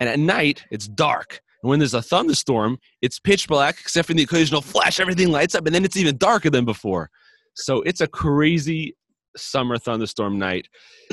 and 0.00 0.08
at 0.08 0.18
night 0.18 0.64
it's 0.70 0.88
dark. 0.88 1.40
And 1.62 1.70
when 1.70 1.78
there's 1.78 1.94
a 1.94 2.02
thunderstorm, 2.02 2.78
it's 3.02 3.18
pitch 3.18 3.48
black 3.48 3.76
except 3.80 4.08
for 4.08 4.14
the 4.14 4.22
occasional 4.22 4.60
flash. 4.62 5.00
Everything 5.00 5.30
lights 5.30 5.54
up, 5.54 5.66
and 5.66 5.74
then 5.74 5.84
it's 5.84 5.96
even 5.96 6.16
darker 6.16 6.50
than 6.50 6.64
before. 6.64 7.10
So 7.54 7.82
it's 7.82 8.00
a 8.00 8.06
crazy 8.08 8.96
summer 9.36 9.78
thunderstorm 9.78 10.38
night. 10.38 10.68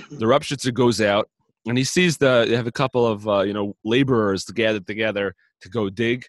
The 0.10 0.28
rupture 0.28 0.56
goes 0.72 1.02
out 1.02 1.30
and 1.68 1.78
he 1.78 1.84
sees 1.84 2.18
the 2.18 2.46
they 2.48 2.56
have 2.56 2.68
a 2.68 2.72
couple 2.72 3.06
of 3.06 3.28
uh, 3.28 3.42
you 3.42 3.54
know 3.54 3.76
laborers 3.84 4.46
gathered 4.46 4.88
together 4.88 5.36
to 5.62 5.70
go 5.70 5.90
dig. 5.90 6.26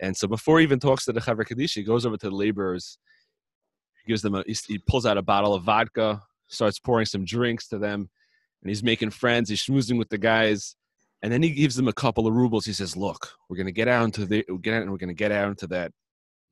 And 0.00 0.16
so 0.16 0.26
before 0.28 0.58
he 0.58 0.64
even 0.64 0.80
talks 0.80 1.04
to 1.04 1.12
the 1.12 1.20
Chaver 1.20 1.46
Kaddish, 1.46 1.74
he 1.74 1.82
goes 1.82 2.04
over 2.04 2.16
to 2.16 2.28
the 2.28 2.34
laborers. 2.34 2.98
He 4.04 4.12
gives 4.12 4.22
them 4.22 4.34
a, 4.34 4.44
he 4.46 4.78
pulls 4.78 5.06
out 5.06 5.16
a 5.16 5.22
bottle 5.22 5.54
of 5.54 5.62
vodka, 5.62 6.22
starts 6.48 6.78
pouring 6.78 7.06
some 7.06 7.24
drinks 7.24 7.68
to 7.68 7.78
them, 7.78 8.10
and 8.62 8.68
he's 8.68 8.82
making 8.82 9.10
friends. 9.10 9.48
He's 9.48 9.64
schmoozing 9.64 9.98
with 9.98 10.08
the 10.08 10.18
guys, 10.18 10.76
and 11.22 11.32
then 11.32 11.42
he 11.42 11.50
gives 11.50 11.76
them 11.76 11.88
a 11.88 11.92
couple 11.92 12.26
of 12.26 12.34
rubles. 12.34 12.66
He 12.66 12.72
says, 12.72 12.96
"Look, 12.96 13.32
we're 13.48 13.56
gonna 13.56 13.72
get 13.72 13.88
out 13.88 14.04
into 14.04 14.26
the 14.26 14.44
get 14.60 14.74
out, 14.74 14.82
and 14.82 14.90
we're 14.90 14.98
gonna 14.98 15.14
get 15.14 15.32
out 15.32 15.48
into 15.48 15.66
that 15.68 15.92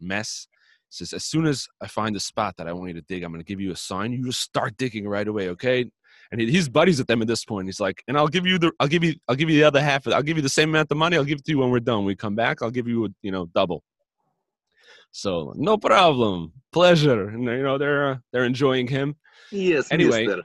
mess." 0.00 0.46
He 0.88 0.96
says, 0.96 1.12
"As 1.12 1.24
soon 1.24 1.46
as 1.46 1.68
I 1.80 1.88
find 1.88 2.16
a 2.16 2.20
spot 2.20 2.56
that 2.56 2.68
I 2.68 2.72
want 2.72 2.88
you 2.88 2.94
to 2.94 3.02
dig, 3.02 3.22
I'm 3.22 3.32
gonna 3.32 3.44
give 3.44 3.60
you 3.60 3.72
a 3.72 3.76
sign. 3.76 4.12
You 4.12 4.24
just 4.24 4.40
start 4.40 4.76
digging 4.76 5.06
right 5.06 5.28
away, 5.28 5.48
okay?" 5.50 5.90
And 6.32 6.40
he, 6.40 6.50
he's 6.50 6.68
buddies 6.68 6.98
with 6.98 7.06
them 7.06 7.22
at 7.22 7.28
this 7.28 7.44
point. 7.44 7.68
He's 7.68 7.78
like, 7.78 8.02
"And 8.08 8.16
I'll 8.16 8.26
give 8.26 8.46
you 8.46 8.58
the 8.58 8.72
I'll 8.80 8.88
give 8.88 9.04
you 9.04 9.14
I'll 9.28 9.36
give 9.36 9.50
you 9.50 9.56
the 9.56 9.64
other 9.64 9.80
half. 9.80 10.08
I'll 10.08 10.22
give 10.22 10.36
you 10.36 10.42
the 10.42 10.48
same 10.48 10.70
amount 10.70 10.90
of 10.90 10.96
money. 10.96 11.16
I'll 11.16 11.24
give 11.24 11.38
it 11.38 11.44
to 11.44 11.52
you 11.52 11.58
when 11.58 11.70
we're 11.70 11.80
done. 11.80 12.04
we 12.04 12.16
come 12.16 12.34
back, 12.34 12.62
I'll 12.62 12.70
give 12.70 12.88
you 12.88 13.04
a, 13.04 13.08
you 13.22 13.30
know 13.30 13.46
double." 13.54 13.84
So 15.12 15.52
no 15.56 15.76
problem, 15.76 16.52
pleasure, 16.72 17.28
and 17.28 17.44
you 17.44 17.62
know 17.62 17.76
they're 17.76 18.12
uh, 18.12 18.16
they're 18.32 18.44
enjoying 18.44 18.88
him. 18.88 19.14
Yes. 19.50 19.88
Anyway, 19.92 20.26
mister. 20.26 20.42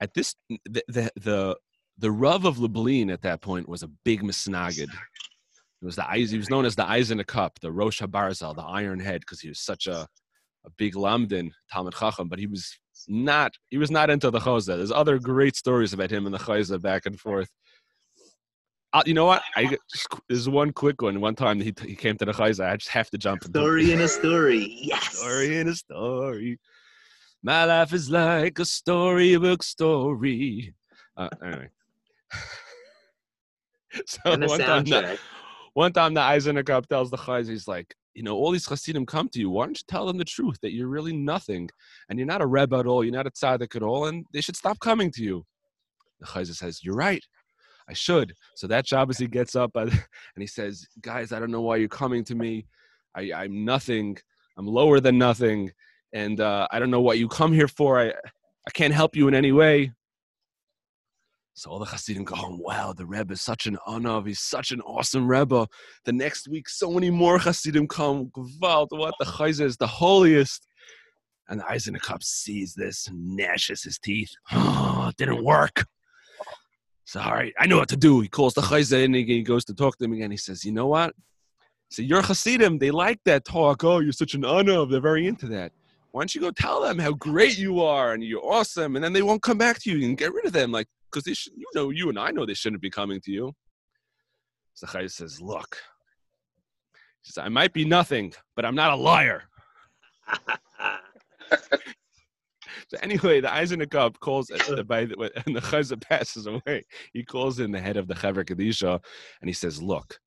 at 0.00 0.12
this 0.12 0.34
the 0.48 0.82
the 0.88 1.10
the, 1.16 1.56
the 1.96 2.10
Rav 2.10 2.44
of 2.44 2.58
Lublin 2.58 3.10
at 3.10 3.22
that 3.22 3.40
point 3.40 3.66
was 3.66 3.82
a 3.82 3.88
big 4.04 4.22
misnagid. 4.22 4.90
It 5.80 5.84
was 5.84 5.96
the 5.96 6.08
eyes. 6.08 6.30
He 6.30 6.36
was 6.36 6.50
known 6.50 6.66
as 6.66 6.76
the 6.76 6.86
eyes 6.86 7.10
in 7.10 7.18
the 7.18 7.24
cup, 7.24 7.58
the 7.60 7.72
Rosh 7.72 8.02
Habarzal, 8.02 8.54
the 8.54 8.62
Iron 8.62 9.00
Head, 9.00 9.20
because 9.20 9.40
he 9.40 9.48
was 9.48 9.60
such 9.60 9.86
a 9.86 10.06
a 10.66 10.70
big 10.76 10.94
lamdan 10.94 11.50
Talmud 11.72 11.94
Chacham. 11.94 12.28
But 12.28 12.38
he 12.38 12.46
was 12.46 12.78
not. 13.08 13.54
He 13.70 13.78
was 13.78 13.90
not 13.90 14.10
into 14.10 14.30
the 14.30 14.38
chozeh. 14.38 14.76
There's 14.76 14.92
other 14.92 15.18
great 15.18 15.56
stories 15.56 15.92
about 15.92 16.10
him 16.10 16.26
and 16.26 16.34
the 16.34 16.38
chozeh 16.38 16.80
back 16.80 17.06
and 17.06 17.18
forth. 17.18 17.48
Uh, 18.92 19.02
you 19.04 19.12
know 19.14 19.26
what? 19.26 19.42
I 19.54 19.76
there's 20.28 20.48
one 20.48 20.72
quick 20.72 21.02
one. 21.02 21.20
One 21.20 21.34
time 21.34 21.60
he 21.60 21.74
he 21.84 21.94
came 21.94 22.16
to 22.18 22.24
the 22.24 22.32
chozeh. 22.32 22.68
I 22.68 22.76
just 22.76 22.90
have 22.90 23.10
to 23.10 23.18
jump. 23.18 23.44
into- 23.44 23.58
Story 23.58 23.92
in 23.92 24.00
a 24.00 24.08
story. 24.08 24.78
Yes. 24.80 25.18
story 25.18 25.58
in 25.58 25.68
a 25.68 25.74
story. 25.74 26.58
My 27.42 27.64
life 27.64 27.92
is 27.92 28.10
like 28.10 28.58
a 28.58 28.64
storybook 28.64 29.62
story. 29.62 30.74
Uh, 31.16 31.28
anyway. 31.44 31.68
so 34.06 34.18
one 34.24 34.40
time, 34.40 34.84
the, 34.84 34.90
soundtrack. 34.90 35.18
one 35.74 35.92
time 35.92 36.14
the 36.14 36.20
Eisener 36.20 36.88
tells 36.88 37.10
the 37.10 37.16
Chayz, 37.16 37.48
he's 37.48 37.68
like, 37.68 37.94
you 38.18 38.24
know, 38.24 38.34
all 38.34 38.50
these 38.50 38.66
Hasidim 38.66 39.06
come 39.06 39.28
to 39.28 39.38
you. 39.38 39.48
Why 39.48 39.66
don't 39.66 39.78
you 39.78 39.84
tell 39.86 40.04
them 40.04 40.18
the 40.18 40.24
truth 40.24 40.58
that 40.62 40.72
you're 40.72 40.88
really 40.88 41.12
nothing 41.12 41.70
and 42.08 42.18
you're 42.18 42.26
not 42.26 42.42
a 42.42 42.46
Rebbe 42.46 42.76
at 42.76 42.84
all, 42.84 43.04
you're 43.04 43.14
not 43.14 43.28
a 43.28 43.30
tzaddik 43.30 43.76
at 43.76 43.82
all, 43.84 44.06
and 44.06 44.26
they 44.32 44.40
should 44.40 44.56
stop 44.56 44.80
coming 44.80 45.12
to 45.12 45.22
you. 45.22 45.46
The 46.18 46.26
Chayz 46.26 46.52
says, 46.52 46.80
you're 46.82 46.96
right. 46.96 47.24
I 47.88 47.92
should. 47.92 48.34
So 48.56 48.66
that 48.66 48.88
Shabbos 48.88 49.18
he 49.18 49.28
gets 49.28 49.54
up 49.54 49.70
and 49.76 49.92
he 50.36 50.48
says, 50.48 50.84
guys, 51.00 51.30
I 51.30 51.38
don't 51.38 51.52
know 51.52 51.60
why 51.60 51.76
you're 51.76 51.88
coming 51.88 52.24
to 52.24 52.34
me. 52.34 52.66
I, 53.14 53.32
I'm 53.32 53.64
nothing. 53.64 54.18
I'm 54.56 54.66
lower 54.66 54.98
than 54.98 55.16
nothing 55.16 55.70
and 56.12 56.40
uh, 56.40 56.66
I 56.72 56.80
don't 56.80 56.90
know 56.90 57.00
what 57.00 57.18
you 57.18 57.28
come 57.28 57.52
here 57.52 57.68
for. 57.68 58.00
I 58.00 58.08
I 58.08 58.70
can't 58.74 58.92
help 58.92 59.16
you 59.16 59.28
in 59.28 59.34
any 59.34 59.52
way. 59.52 59.92
So 61.58 61.70
all 61.70 61.80
the 61.80 61.86
Hasidim 61.86 62.22
go, 62.22 62.36
oh, 62.38 62.56
wow, 62.60 62.92
the 62.92 63.04
Rebbe 63.04 63.32
is 63.32 63.40
such 63.40 63.66
an 63.66 63.78
honor. 63.84 64.22
He's 64.24 64.38
such 64.38 64.70
an 64.70 64.80
awesome 64.82 65.26
Rebbe. 65.26 65.66
The 66.04 66.12
next 66.12 66.46
week, 66.46 66.68
so 66.68 66.88
many 66.88 67.10
more 67.10 67.36
Hasidim 67.36 67.88
come. 67.88 68.26
Gewalt, 68.26 68.92
what 68.92 69.14
the 69.18 69.24
Chayzer 69.24 69.64
is 69.64 69.76
the 69.76 69.88
holiest. 69.88 70.68
And 71.48 71.58
the 71.58 71.64
Eisener 71.64 71.98
Kop 71.98 72.22
sees 72.22 72.74
this 72.74 73.08
gnashes 73.12 73.82
his 73.82 73.98
teeth. 73.98 74.30
Oh, 74.52 75.08
it 75.10 75.16
didn't 75.16 75.42
work. 75.42 75.84
So, 77.04 77.20
all 77.20 77.32
right, 77.32 77.52
I 77.58 77.66
know 77.66 77.78
what 77.78 77.88
to 77.88 77.96
do. 77.96 78.20
He 78.20 78.28
calls 78.28 78.54
the 78.54 78.60
Chayzer 78.60 79.04
and 79.04 79.16
he, 79.16 79.42
goes 79.42 79.64
to 79.64 79.74
talk 79.74 79.98
to 79.98 80.04
him 80.04 80.12
again. 80.12 80.30
He 80.30 80.36
says, 80.36 80.64
you 80.64 80.70
know 80.70 80.86
what? 80.86 81.12
So 81.88 82.02
you're 82.02 82.22
Hasidim. 82.22 82.78
They 82.78 82.92
like 82.92 83.18
that 83.24 83.44
talk. 83.44 83.82
Oh, 83.82 83.98
you're 83.98 84.12
such 84.12 84.34
an 84.34 84.44
honor. 84.44 84.86
They're 84.86 85.00
very 85.00 85.26
into 85.26 85.48
that 85.48 85.72
why 86.12 86.22
don't 86.22 86.34
you 86.34 86.40
go 86.40 86.50
tell 86.50 86.82
them 86.82 86.98
how 86.98 87.12
great 87.12 87.58
you 87.58 87.82
are 87.82 88.12
and 88.12 88.24
you're 88.24 88.44
awesome 88.44 88.96
and 88.96 89.04
then 89.04 89.12
they 89.12 89.22
won't 89.22 89.42
come 89.42 89.58
back 89.58 89.78
to 89.78 89.90
you 89.90 90.06
and 90.06 90.16
get 90.16 90.32
rid 90.32 90.46
of 90.46 90.52
them 90.52 90.72
like 90.72 90.88
because 91.10 91.24
they 91.24 91.34
should 91.34 91.52
you 91.56 91.66
know 91.74 91.90
you 91.90 92.08
and 92.08 92.18
i 92.18 92.30
know 92.30 92.46
they 92.46 92.54
shouldn't 92.54 92.82
be 92.82 92.90
coming 92.90 93.20
to 93.20 93.30
you 93.30 93.52
Zachai 94.82 95.10
says 95.10 95.40
look 95.40 95.78
he 97.22 97.30
says, 97.30 97.44
i 97.44 97.48
might 97.48 97.72
be 97.72 97.84
nothing 97.84 98.32
but 98.56 98.64
i'm 98.64 98.74
not 98.74 98.92
a 98.92 98.96
liar 98.96 99.44
so 102.88 102.98
anyway 103.02 103.40
the 103.40 103.76
the 103.78 103.86
cup 103.86 104.18
calls 104.20 104.50
uh, 104.50 104.82
by 104.82 105.04
the, 105.04 105.30
and 105.46 105.56
the 105.56 105.60
chazah 105.60 106.00
passes 106.08 106.46
away 106.46 106.84
he 107.12 107.24
calls 107.24 107.60
in 107.60 107.70
the 107.70 107.80
head 107.80 107.96
of 107.96 108.06
the 108.08 108.14
Chevra 108.14 108.44
Kadisha 108.44 109.00
and 109.40 109.48
he 109.48 109.54
says 109.54 109.82
look 109.82 110.18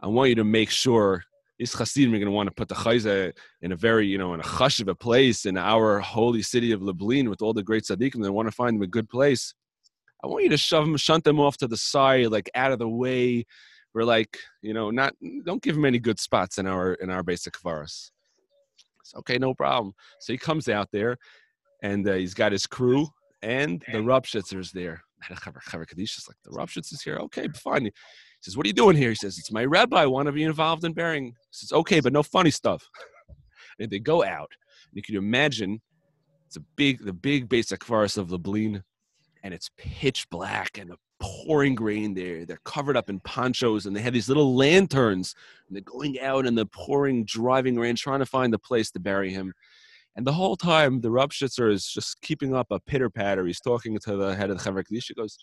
i 0.00 0.06
want 0.06 0.28
you 0.28 0.34
to 0.34 0.44
make 0.44 0.70
sure 0.70 1.24
these 1.62 1.74
Hasidim 1.74 2.12
are 2.12 2.18
going 2.18 2.26
to 2.26 2.32
want 2.32 2.48
to 2.48 2.54
put 2.54 2.66
the 2.66 2.74
Chayza 2.74 3.32
in 3.60 3.70
a 3.70 3.76
very, 3.76 4.04
you 4.04 4.18
know, 4.18 4.34
in 4.34 4.40
a 4.40 4.46
hush 4.46 4.80
of 4.80 4.88
a 4.88 4.96
place 4.96 5.46
in 5.46 5.56
our 5.56 6.00
holy 6.00 6.42
city 6.42 6.72
of 6.72 6.82
Lublin 6.82 7.30
with 7.30 7.40
all 7.40 7.52
the 7.52 7.62
great 7.62 7.84
tzaddikim. 7.84 8.20
They 8.20 8.30
want 8.30 8.48
to 8.48 8.52
find 8.52 8.74
them 8.74 8.82
a 8.82 8.88
good 8.88 9.08
place. 9.08 9.54
I 10.22 10.28
want 10.28 10.44
you 10.44 10.50
to 10.50 10.56
shove 10.56 10.84
them, 10.84 10.96
shunt 10.96 11.24
them 11.24 11.40
off 11.40 11.56
to 11.58 11.66
the 11.66 11.76
side, 11.76 12.28
like 12.28 12.50
out 12.54 12.72
of 12.72 12.78
the 12.78 12.88
way. 12.88 13.44
We're 13.94 14.04
like, 14.04 14.38
you 14.62 14.72
know, 14.72 14.90
not 14.90 15.14
don't 15.44 15.62
give 15.62 15.74
them 15.74 15.84
any 15.84 15.98
good 15.98 16.18
spots 16.18 16.58
in 16.58 16.66
our 16.66 16.94
in 16.94 17.10
our 17.10 17.22
beis 17.22 17.48
hakvaros. 17.48 18.10
It's 19.00 19.14
okay, 19.16 19.38
no 19.38 19.54
problem. 19.54 19.92
So 20.20 20.32
he 20.32 20.38
comes 20.38 20.68
out 20.68 20.88
there, 20.92 21.18
and 21.82 22.08
uh, 22.08 22.14
he's 22.14 22.34
got 22.34 22.52
his 22.52 22.66
crew, 22.66 23.08
and 23.42 23.84
the 23.92 23.98
Rupshitzer's 23.98 24.72
there. 24.72 25.02
Kaddish 25.22 26.18
is 26.18 26.28
like 26.28 26.36
the 26.44 26.50
Rupshitzer's 26.50 27.02
here. 27.02 27.16
Okay, 27.16 27.48
fine. 27.54 27.84
He 27.84 27.92
says, 28.40 28.56
"What 28.56 28.64
are 28.66 28.68
you 28.68 28.74
doing 28.74 28.96
here?" 28.96 29.10
He 29.10 29.14
says, 29.16 29.38
"It's 29.38 29.52
my 29.52 29.64
rabbi. 29.64 30.02
I 30.02 30.06
want 30.06 30.26
to 30.26 30.32
be 30.32 30.44
involved 30.44 30.84
in 30.84 30.92
burying." 30.92 31.26
He 31.26 31.32
says, 31.52 31.72
"Okay, 31.72 32.00
but 32.00 32.12
no 32.12 32.22
funny 32.22 32.50
stuff." 32.50 32.88
and 33.78 33.90
they 33.90 33.98
go 33.98 34.24
out, 34.24 34.50
and 34.88 34.94
you 34.94 35.02
can 35.02 35.16
imagine 35.16 35.80
it's 36.46 36.56
a 36.56 36.64
big, 36.76 37.04
the 37.04 37.12
big 37.12 37.48
beis 37.48 37.72
hakvaros 37.76 38.18
of 38.18 38.30
Lublin, 38.30 38.82
and 39.42 39.52
it's 39.52 39.70
pitch 39.76 40.28
black 40.30 40.78
and 40.78 40.90
the 40.90 40.96
pouring 41.20 41.76
rain 41.76 42.14
there. 42.14 42.44
They're 42.44 42.60
covered 42.64 42.96
up 42.96 43.08
in 43.08 43.20
ponchos, 43.20 43.86
and 43.86 43.94
they 43.94 44.00
have 44.00 44.12
these 44.12 44.28
little 44.28 44.54
lanterns, 44.54 45.34
and 45.68 45.76
they're 45.76 45.82
going 45.82 46.20
out 46.20 46.46
in 46.46 46.54
the 46.54 46.66
pouring, 46.66 47.24
driving 47.24 47.78
rain, 47.78 47.96
trying 47.96 48.20
to 48.20 48.26
find 48.26 48.52
the 48.52 48.58
place 48.58 48.90
to 48.92 49.00
bury 49.00 49.32
him. 49.32 49.52
And 50.14 50.26
the 50.26 50.32
whole 50.32 50.56
time, 50.56 51.00
the 51.00 51.08
Rupshitzer 51.08 51.72
is 51.72 51.86
just 51.86 52.20
keeping 52.20 52.54
up 52.54 52.66
a 52.70 52.80
pitter 52.80 53.08
patter. 53.08 53.46
He's 53.46 53.60
talking 53.60 53.98
to 53.98 54.16
the 54.16 54.34
head 54.34 54.50
of 54.50 54.58
the 54.58 54.64
Kaddish. 54.64 55.08
He 55.08 55.14
goes, 55.14 55.38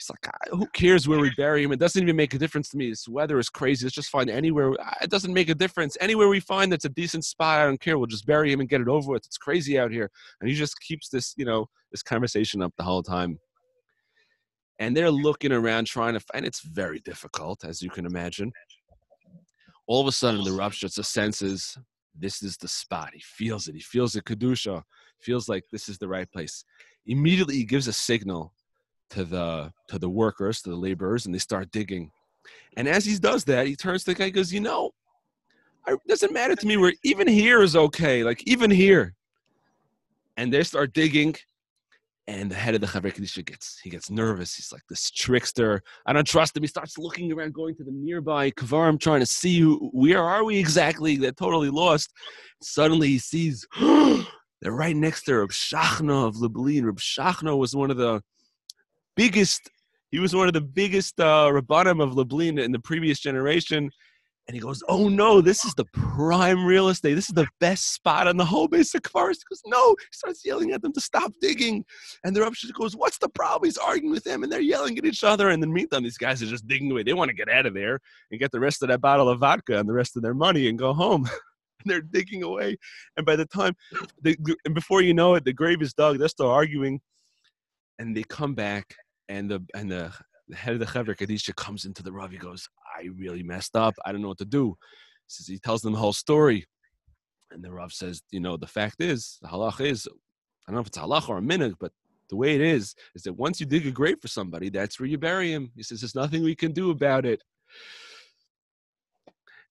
He's 0.00 0.08
like, 0.08 0.26
"Ah, 0.28 0.56
who 0.56 0.66
cares 0.68 1.06
where 1.06 1.18
we 1.18 1.30
bury 1.36 1.62
him? 1.62 1.72
It 1.72 1.78
doesn't 1.78 2.02
even 2.02 2.16
make 2.16 2.32
a 2.32 2.38
difference 2.38 2.70
to 2.70 2.78
me. 2.78 2.88
This 2.88 3.06
weather 3.06 3.38
is 3.38 3.50
crazy. 3.50 3.84
Let's 3.84 3.94
just 3.94 4.08
find 4.08 4.30
anywhere. 4.30 4.72
It 5.02 5.10
doesn't 5.10 5.34
make 5.34 5.50
a 5.50 5.54
difference. 5.54 5.98
Anywhere 6.00 6.28
we 6.28 6.40
find 6.40 6.72
that's 6.72 6.86
a 6.86 6.90
decent 6.90 7.26
spot, 7.26 7.60
I 7.60 7.66
don't 7.66 7.80
care. 7.80 7.98
We'll 7.98 8.06
just 8.06 8.24
bury 8.24 8.50
him 8.50 8.60
and 8.60 8.68
get 8.68 8.80
it 8.80 8.88
over 8.88 9.12
with. 9.12 9.26
It's 9.26 9.36
crazy 9.36 9.78
out 9.78 9.90
here. 9.90 10.10
And 10.40 10.48
he 10.48 10.56
just 10.56 10.80
keeps 10.80 11.10
this, 11.10 11.34
you 11.36 11.44
know, 11.44 11.68
this 11.92 12.02
conversation 12.02 12.62
up 12.62 12.72
the 12.78 12.82
whole 12.82 13.02
time. 13.02 13.38
And 14.78 14.96
they're 14.96 15.10
looking 15.10 15.52
around 15.52 15.86
trying 15.86 16.14
to 16.14 16.20
find. 16.20 16.46
It's 16.46 16.62
very 16.62 17.00
difficult, 17.00 17.62
as 17.62 17.82
you 17.82 17.90
can 17.90 18.06
imagine. 18.06 18.52
All 19.86 20.00
of 20.00 20.06
a 20.06 20.12
sudden, 20.12 20.44
the 20.44 20.50
Rupshitzer 20.50 21.04
senses 21.04 21.76
this 22.18 22.42
is 22.42 22.56
the 22.56 22.68
spot. 22.68 23.10
He 23.14 23.20
feels 23.20 23.68
it. 23.68 23.74
He 23.74 23.80
feels 23.80 24.12
the 24.12 24.22
kedusha. 24.22 24.82
Feels 25.20 25.48
like 25.48 25.64
this 25.70 25.88
is 25.88 25.98
the 25.98 26.08
right 26.08 26.30
place. 26.30 26.64
Immediately, 27.06 27.56
he 27.56 27.64
gives 27.64 27.88
a 27.88 27.92
signal 27.92 28.52
to 29.10 29.24
the 29.24 29.72
to 29.88 29.98
the 29.98 30.08
workers, 30.08 30.62
to 30.62 30.70
the 30.70 30.76
laborers, 30.76 31.26
and 31.26 31.34
they 31.34 31.38
start 31.38 31.70
digging. 31.70 32.10
And 32.76 32.88
as 32.88 33.04
he 33.04 33.16
does 33.18 33.44
that, 33.44 33.66
he 33.66 33.76
turns 33.76 34.04
to 34.04 34.12
the 34.12 34.14
guy, 34.14 34.30
goes, 34.30 34.52
"You 34.52 34.60
know, 34.60 34.92
it 35.86 35.98
doesn't 36.08 36.32
matter 36.32 36.56
to 36.56 36.66
me 36.66 36.76
where 36.76 36.94
even 37.02 37.28
here 37.28 37.62
is 37.62 37.76
okay. 37.76 38.24
Like 38.24 38.42
even 38.46 38.70
here." 38.70 39.14
And 40.36 40.52
they 40.52 40.62
start 40.62 40.94
digging, 40.94 41.34
and 42.30 42.50
the 42.50 42.54
head 42.54 42.74
of 42.74 42.80
the 42.80 42.86
Chevra 42.86 43.12
Kadisha 43.12 43.44
gets 43.44 43.80
he 43.80 43.90
gets 43.90 44.10
nervous. 44.10 44.54
He's 44.54 44.72
like 44.72 44.82
this 44.88 45.10
trickster. 45.10 45.82
I 46.06 46.12
don't 46.12 46.26
trust 46.26 46.56
him. 46.56 46.62
He 46.62 46.68
starts 46.68 46.96
looking 46.96 47.32
around, 47.32 47.54
going 47.54 47.74
to 47.76 47.84
the 47.84 47.90
nearby 47.90 48.52
Kavarim, 48.52 49.00
trying 49.00 49.20
to 49.20 49.26
see 49.26 49.58
who, 49.58 49.90
where 49.92 50.22
are 50.22 50.44
we 50.44 50.56
exactly. 50.56 51.16
They're 51.16 51.32
totally 51.32 51.70
lost. 51.70 52.12
Suddenly 52.62 53.08
he 53.08 53.18
sees 53.18 53.66
they're 53.80 54.72
right 54.72 54.94
next 54.94 55.24
to 55.24 55.38
Reb 55.38 55.50
Shachna 55.50 56.28
of 56.28 56.36
Lublin. 56.36 56.86
Reb 56.86 56.98
Shachna 56.98 57.58
was 57.58 57.74
one 57.74 57.90
of 57.90 57.96
the 57.96 58.22
biggest. 59.20 59.70
He 60.10 60.18
was 60.18 60.34
one 60.34 60.48
of 60.48 60.54
the 60.54 60.62
biggest 60.62 61.20
uh, 61.20 61.50
rabbanim 61.52 62.02
of 62.02 62.16
Lublin 62.16 62.58
in 62.58 62.72
the 62.72 62.80
previous 62.80 63.20
generation, 63.20 63.90
And 64.48 64.54
he 64.54 64.60
goes, 64.60 64.82
Oh 64.88 65.10
no, 65.10 65.42
this 65.42 65.66
is 65.66 65.74
the 65.74 65.84
prime 65.92 66.64
real 66.64 66.88
estate. 66.88 67.14
This 67.14 67.28
is 67.28 67.34
the 67.34 67.46
best 67.60 67.92
spot 67.92 68.26
on 68.26 68.38
the 68.38 68.44
whole 68.46 68.66
beis 68.66 68.96
hakvaros. 68.96 69.36
He 69.42 69.48
goes, 69.50 69.62
No. 69.66 69.90
He 69.90 70.06
starts 70.12 70.42
yelling 70.42 70.72
at 70.72 70.80
them 70.80 70.94
to 70.94 71.02
stop 71.02 71.32
digging. 71.42 71.84
And 72.24 72.34
the 72.34 72.40
Rebbe 72.40 72.56
goes, 72.72 72.96
What's 72.96 73.18
the 73.18 73.28
problem? 73.28 73.68
He's 73.68 73.76
arguing 73.76 74.10
with 74.10 74.24
them 74.24 74.42
and 74.42 74.50
they're 74.50 74.68
yelling 74.74 74.96
at 74.96 75.04
each 75.04 75.22
other. 75.22 75.50
And 75.50 75.62
then 75.62 75.70
meantime, 75.70 76.02
these 76.02 76.22
guys 76.26 76.42
are 76.42 76.46
just 76.46 76.66
digging 76.66 76.90
away. 76.90 77.02
They 77.02 77.12
want 77.12 77.28
to 77.28 77.36
get 77.36 77.50
out 77.50 77.66
of 77.66 77.74
there 77.74 78.00
and 78.30 78.40
get 78.40 78.52
the 78.52 78.60
rest 78.66 78.82
of 78.82 78.88
that 78.88 79.02
bottle 79.02 79.28
of 79.28 79.40
vodka 79.40 79.78
and 79.78 79.88
the 79.88 79.98
rest 80.02 80.16
of 80.16 80.22
their 80.22 80.34
money 80.34 80.66
and 80.68 80.78
go 80.78 80.94
home. 80.94 81.28
they're 81.84 82.00
digging 82.00 82.42
away. 82.42 82.78
And 83.18 83.26
by 83.26 83.36
the 83.36 83.46
time, 83.46 83.74
the, 84.22 84.34
and 84.64 84.74
before 84.74 85.02
you 85.02 85.12
know 85.12 85.34
it, 85.34 85.44
the 85.44 85.52
grave 85.52 85.82
is 85.82 85.92
dug. 85.92 86.18
They're 86.18 86.28
still 86.28 86.50
arguing. 86.50 87.00
And 87.98 88.16
they 88.16 88.24
come 88.24 88.54
back 88.54 88.96
and 89.30 89.50
the, 89.50 89.64
and 89.74 89.90
the, 89.90 90.12
the 90.48 90.56
head 90.56 90.74
of 90.74 90.80
the 90.80 90.86
Chevra 90.86 91.16
Kadisha 91.16 91.54
comes 91.54 91.84
into 91.84 92.02
the 92.02 92.12
Rav. 92.12 92.30
He 92.30 92.36
goes, 92.36 92.68
I 92.98 93.08
really 93.16 93.42
messed 93.42 93.76
up. 93.76 93.94
I 94.04 94.10
don't 94.10 94.20
know 94.20 94.28
what 94.28 94.38
to 94.38 94.44
do. 94.44 94.76
He 95.26 95.28
says 95.28 95.46
he 95.46 95.58
tells 95.58 95.80
them 95.82 95.92
the 95.92 95.98
whole 95.98 96.12
story. 96.12 96.66
And 97.52 97.62
the 97.64 97.72
Rav 97.72 97.92
says, 97.92 98.22
you 98.30 98.40
know, 98.40 98.56
the 98.56 98.66
fact 98.66 99.00
is, 99.00 99.38
the 99.42 99.48
halach 99.48 99.80
is, 99.80 100.06
I 100.06 100.72
don't 100.72 100.74
know 100.74 100.80
if 100.80 100.88
it's 100.88 100.98
halach 100.98 101.28
or 101.28 101.38
a 101.38 101.42
minute, 101.42 101.74
but 101.80 101.92
the 102.28 102.36
way 102.36 102.54
it 102.54 102.60
is, 102.60 102.94
is 103.14 103.22
that 103.22 103.32
once 103.32 103.60
you 103.60 103.66
dig 103.66 103.86
a 103.86 103.90
grave 103.90 104.18
for 104.20 104.28
somebody, 104.28 104.68
that's 104.68 104.98
where 105.00 105.08
you 105.08 105.18
bury 105.18 105.52
him. 105.52 105.70
He 105.76 105.82
says, 105.82 106.00
there's 106.00 106.14
nothing 106.14 106.42
we 106.42 106.54
can 106.54 106.72
do 106.72 106.90
about 106.90 107.24
it. 107.24 107.42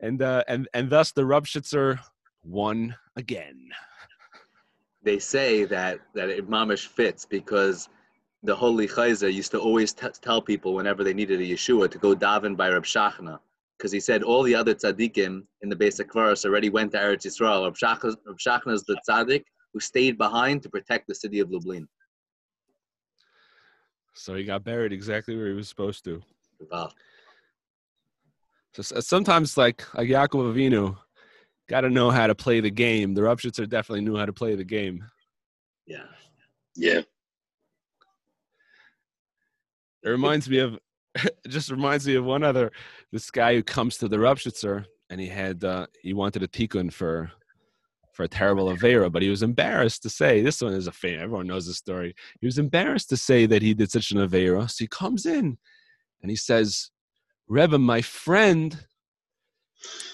And 0.02 0.22
uh, 0.22 0.46
and 0.48 0.70
and 0.74 0.90
thus 0.90 1.12
the 1.12 1.24
Rupshitzer 1.24 2.00
won 2.44 2.96
again. 3.18 3.70
They 5.04 5.20
say 5.20 5.66
that 5.66 6.00
that 6.16 6.30
it 6.30 6.50
mamish 6.50 6.88
fits 6.88 7.26
because 7.26 7.90
the 8.44 8.56
holy 8.56 8.88
Chayzer 8.88 9.32
used 9.34 9.52
to 9.52 9.60
always 9.60 9.94
t- 9.94 10.08
tell 10.22 10.42
people 10.42 10.74
whenever 10.74 11.04
they 11.04 11.14
needed 11.14 11.42
a 11.42 11.44
Yeshua 11.44 11.92
to 11.92 11.98
go 11.98 12.16
daven 12.16 12.56
by 12.56 12.70
Rab 12.70 12.86
Shachna. 12.86 13.40
Because 13.78 13.92
he 13.92 14.00
said 14.00 14.24
all 14.24 14.44
the 14.44 14.56
other 14.56 14.76
tzaddikim 14.76 15.44
in 15.62 15.70
the 15.70 15.76
beis 15.76 16.02
hakvaros 16.02 16.46
already 16.46 16.70
went 16.70 16.92
to 16.94 16.98
Eretz 16.98 17.26
Yisrael. 17.26 17.64
Rab 17.64 17.76
Shachna, 17.76 18.16
Rab 18.26 18.38
Shachna 18.38 18.74
is 18.74 18.84
the 18.84 19.00
tzaddik 19.08 19.44
who 19.74 19.80
stayed 19.80 20.18
behind 20.18 20.64
to 20.64 20.70
protect 20.70 21.08
the 21.08 21.16
city 21.16 21.40
of 21.40 21.52
Lublin. 21.52 21.88
So 24.16 24.36
he 24.36 24.44
got 24.44 24.64
buried 24.64 24.92
exactly 24.92 25.36
where 25.38 25.48
he 25.48 25.54
was 25.54 25.70
supposed 25.70 26.04
to. 26.06 26.22
Wow. 26.72 26.92
So 28.74 29.00
sometimes, 29.00 29.58
like 29.58 29.84
like 29.96 30.10
Yaakov 30.10 30.54
Avinu, 30.54 30.98
got 31.70 31.82
to 31.82 31.90
know 31.90 32.10
how 32.10 32.28
to 32.28 32.36
play 32.36 32.60
the 32.60 32.70
game. 32.70 33.14
The 33.14 33.22
Rupshitzer 33.22 33.68
definitely 33.70 34.02
knew 34.02 34.18
how 34.18 34.26
to 34.26 34.34
play 34.34 34.56
the 34.56 34.64
game. 34.64 35.04
Yeah. 35.88 36.06
Yeah. 36.76 37.02
It 40.04 40.10
reminds 40.10 40.50
me 40.50 40.60
of, 40.60 40.80
just 41.48 41.72
reminds 41.72 42.08
me 42.08 42.16
of 42.16 42.26
one 42.26 42.44
other, 42.44 42.72
this 43.12 43.32
guy 43.32 43.56
who 43.56 43.64
comes 43.64 43.98
to 43.98 44.08
the 44.08 44.18
Rupshitzer 44.18 44.86
and 45.10 45.20
he 45.20 45.28
had, 45.28 45.64
uh, 45.64 45.88
he 46.02 46.14
wanted 46.14 46.44
a 46.44 46.48
tikkun 46.48 46.92
for, 46.92 47.32
for 48.14 48.24
a 48.24 48.28
terrible 48.28 48.66
Avera, 48.66 49.12
but 49.12 49.22
he 49.22 49.30
was 49.30 49.44
embarrassed 49.44 50.04
to 50.04 50.10
say, 50.10 50.42
this 50.42 50.62
one 50.62 50.74
is 50.74 50.88
a 50.88 50.92
fan, 50.92 51.20
everyone 51.20 51.48
knows 51.48 51.66
the 51.66 51.74
story. 51.74 52.16
He 52.40 52.46
was 52.46 52.58
embarrassed 52.58 53.10
to 53.10 53.18
say 53.18 53.46
that 53.46 53.62
he 53.62 53.74
did 53.74 53.92
such 53.92 54.12
an 54.12 54.20
Avera. 54.20 54.70
So 54.70 54.84
he 54.84 54.88
comes 54.88 55.26
in 55.26 55.58
and 56.22 56.30
he 56.30 56.36
says, 56.36 56.92
Rebbe, 57.48 57.80
my 57.80 58.02
friend, 58.02 58.86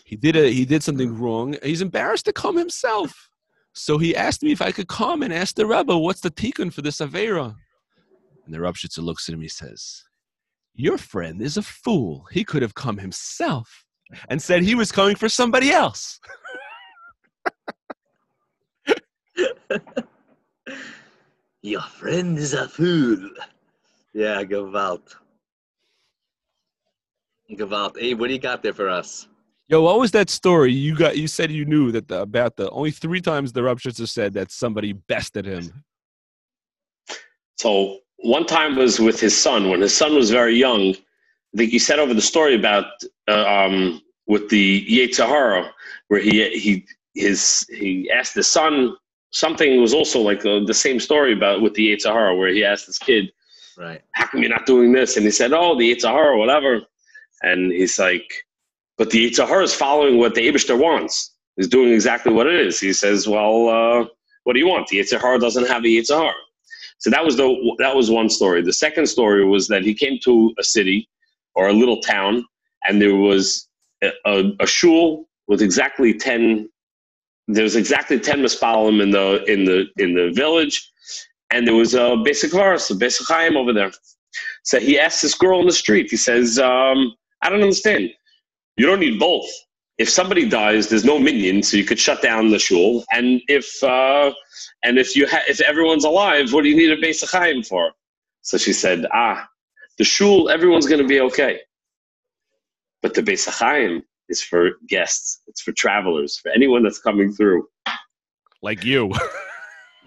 he 0.06 0.16
did 0.16 0.36
a, 0.36 0.52
he 0.52 0.66
did 0.66 0.84
something 0.84 1.18
wrong. 1.18 1.58
He's 1.64 1.82
embarrassed 1.82 2.26
to 2.26 2.34
come 2.34 2.58
himself. 2.58 3.30
So 3.74 3.98
he 3.98 4.16
asked 4.16 4.42
me 4.42 4.52
if 4.52 4.62
I 4.62 4.72
could 4.72 4.88
come 4.88 5.22
and 5.22 5.34
ask 5.34 5.56
the 5.56 5.66
Rebbe, 5.66 5.98
what's 5.98 6.22
the 6.22 6.32
tikkun 6.32 6.72
for 6.72 6.82
this 6.82 7.00
Avera? 7.00 7.56
And 8.46 8.54
the 8.54 8.60
Rupshitzer 8.60 9.04
looks 9.04 9.28
at 9.28 9.34
him, 9.34 9.42
he 9.42 9.48
says, 9.48 10.04
Your 10.76 10.98
friend 10.98 11.42
is 11.42 11.58
a 11.58 11.62
fool. 11.62 12.28
He 12.32 12.44
could 12.44 12.62
have 12.62 12.76
come 12.76 12.98
himself 12.98 13.86
and 14.30 14.42
said 14.42 14.64
he 14.64 14.76
was 14.76 14.92
coming 14.92 15.16
for 15.16 15.30
somebody 15.30 15.72
else. 15.72 16.20
Your 21.62 21.82
friend 21.82 22.38
is 22.38 22.54
a 22.54 22.68
fool. 22.68 23.32
Yeah, 24.14 24.44
Gewalt. 24.44 25.16
Gewalt. 27.52 28.00
Hey, 28.00 28.14
what 28.14 28.28
do 28.28 28.34
you 28.34 28.40
got 28.40 28.62
there 28.62 28.74
for 28.74 28.88
us? 28.88 29.28
Yo, 29.68 29.82
what 29.82 30.00
was 30.00 30.12
that 30.12 30.30
story 30.30 30.72
you 30.72 30.96
got? 30.96 31.18
You 31.18 31.28
said 31.28 31.52
you 31.52 31.66
knew 31.66 31.92
that 31.92 32.08
the, 32.08 32.22
about 32.22 32.56
the 32.56 32.70
only 32.70 32.92
three 32.92 33.20
times 33.20 33.52
the 33.52 33.62
Rupshitzer 33.62 34.08
said 34.08 34.36
that 34.36 34.52
somebody 34.52 34.94
bested 34.94 35.48
him. 35.48 35.84
So 37.58 38.00
one 38.26 38.46
time 38.46 38.76
was 38.76 39.00
with 39.00 39.20
his 39.20 39.38
son 39.38 39.70
when 39.70 39.82
his 39.82 39.96
son 39.96 40.16
was 40.16 40.32
very 40.32 40.56
young. 40.56 40.96
I 41.54 41.58
think 41.58 41.72
he 41.72 41.80
said 41.80 42.00
over 42.00 42.14
the 42.14 42.22
story 42.22 42.56
about 42.56 42.86
uh, 43.28 43.46
um, 43.46 44.02
with 44.28 44.50
the 44.50 44.86
Yetzer 44.88 45.28
Hara, 45.28 45.72
where 46.08 46.20
he 46.20 46.50
he 46.58 46.86
his 47.14 47.66
he 47.70 48.10
asked 48.12 48.34
his 48.34 48.48
son 48.48 48.96
something 49.32 49.80
was 49.80 49.94
also 49.94 50.20
like 50.20 50.44
uh, 50.46 50.62
the 50.66 50.74
same 50.74 51.00
story 51.00 51.34
about 51.34 51.62
with 51.62 51.76
the 51.76 51.94
Yetzer 51.94 52.12
Hara, 52.12 52.36
where 52.36 52.50
he 52.50 52.64
asked 52.66 52.88
his 52.88 52.98
kid, 52.98 53.32
Right. 53.78 54.02
"How 54.14 54.26
come 54.28 54.42
you're 54.42 54.50
not 54.50 54.66
doing 54.66 54.92
this?" 54.92 55.18
And 55.18 55.26
he 55.26 55.32
said, 55.32 55.54
"Oh, 55.54 55.78
the 55.78 55.94
Yetzer 55.94 56.10
Hara, 56.10 56.38
whatever." 56.38 56.82
And 57.44 57.72
he's 57.72 58.00
like, 58.00 58.46
"But 58.98 59.12
the 59.12 59.30
Yetzer 59.30 59.48
Hara 59.48 59.64
is 59.64 59.74
following 59.76 60.18
what 60.18 60.34
the 60.34 60.48
Abishter 60.48 60.78
wants. 60.78 61.32
He's 61.58 61.68
doing 61.68 61.92
exactly 61.94 62.34
what 62.34 62.48
it 62.48 62.56
is." 62.56 62.80
He 62.80 62.92
says, 62.94 63.28
"Well, 63.28 63.70
uh, 63.70 64.06
what 64.46 64.54
do 64.54 64.60
you 64.60 64.68
want? 64.68 64.88
The 64.88 64.98
Yetzer 64.98 65.22
Hara 65.22 65.40
doesn't 65.40 65.68
have 65.68 65.84
a 65.84 65.88
Yetzer 65.88 66.18
Hara." 66.18 66.45
So 67.00 67.10
that 67.10 67.24
was 67.24 67.38
the 67.38 67.76
that 67.80 67.96
was 67.96 68.10
one 68.10 68.30
story. 68.30 68.62
The 68.62 68.74
second 68.74 69.08
story 69.08 69.46
was 69.46 69.68
that 69.68 69.84
he 69.84 69.94
came 69.94 70.20
to 70.24 70.54
a 70.60 70.64
city 70.64 71.10
or 71.56 71.68
a 71.68 71.74
little 71.74 72.02
town, 72.02 72.46
and 72.88 73.02
there 73.02 73.16
was 73.16 73.68
a, 74.04 74.12
a, 74.26 74.52
a 74.62 74.68
shul 74.68 75.28
with 75.48 75.62
exactly 75.62 76.14
ten. 76.14 76.70
There 77.48 77.64
was 77.64 77.76
exactly 77.76 78.20
ten 78.20 78.40
mispalim 78.42 79.02
in 79.02 79.12
the 79.12 79.44
in 79.52 79.66
the 79.66 79.86
in 79.98 80.16
the 80.16 80.32
village, 80.34 80.92
and 81.52 81.68
there 81.68 81.76
was 81.76 81.94
a 81.94 82.16
beis 82.26 82.44
hakvaros, 82.44 82.92
a 82.92 82.96
beis 82.96 83.22
chaim 83.28 83.58
over 83.58 83.74
there. 83.74 83.92
So 84.64 84.80
he 84.80 85.00
asked 85.00 85.22
this 85.22 85.36
girl 85.36 85.60
on 85.60 85.68
the 85.68 85.74
street. 85.74 86.10
He 86.10 86.18
says, 86.18 86.60
um, 86.60 87.16
"I 87.42 87.50
don't 87.50 87.62
understand. 87.62 88.10
You 88.78 88.86
don't 88.88 89.00
need 89.00 89.20
both. 89.20 89.48
If 89.98 90.10
somebody 90.10 90.48
dies, 90.48 90.90
there's 90.90 91.06
no 91.06 91.18
minyan, 91.18 91.64
so 91.64 91.78
you 91.78 91.86
could 91.86 92.00
shut 92.00 92.22
down 92.22 92.50
the 92.50 92.60
shul. 92.60 93.06
And 93.14 93.42
if 93.48 93.82
uh, 93.84 94.32
and 94.84 94.98
if 94.98 95.16
you 95.16 95.26
ha- 95.28 95.44
if 95.48 95.62
everyone's 95.62 96.04
alive, 96.04 96.52
what 96.52 96.64
do 96.64 96.70
you 96.70 96.76
need 96.76 96.92
a 96.92 96.98
Beis 96.98 97.24
Chaim 97.32 97.64
for? 97.64 97.92
So 98.42 98.58
she 98.58 98.74
said, 98.74 99.06
Ah, 99.14 99.48
the 99.98 100.04
shul, 100.04 100.50
everyone's 100.50 100.86
going 100.86 101.02
to 101.02 101.08
be 101.08 101.22
okay. 101.22 101.60
But 103.02 103.14
the 103.14 103.22
Beis 103.22 103.48
Chaim 103.48 104.04
is 104.28 104.42
for 104.42 104.72
guests. 104.90 105.42
It's 105.48 105.62
for 105.62 105.72
travelers, 105.72 106.38
for 106.38 106.52
anyone 106.52 106.84
that's 106.84 107.00
coming 107.00 107.32
through. 107.32 107.68
Like 108.62 108.84
you. 108.84 109.12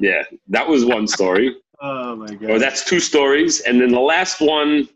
Yeah, 0.01 0.23
that 0.51 0.69
was 0.69 0.85
one 0.85 1.09
story. 1.09 1.57
Oh 1.81 2.15
my 2.15 2.33
god. 2.33 2.51
or 2.51 2.59
that's 2.61 2.85
two 2.85 3.01
stories. 3.01 3.61
And 3.63 3.81
then 3.81 3.91
the 3.91 3.99
last 3.99 4.41
one, 4.41 4.89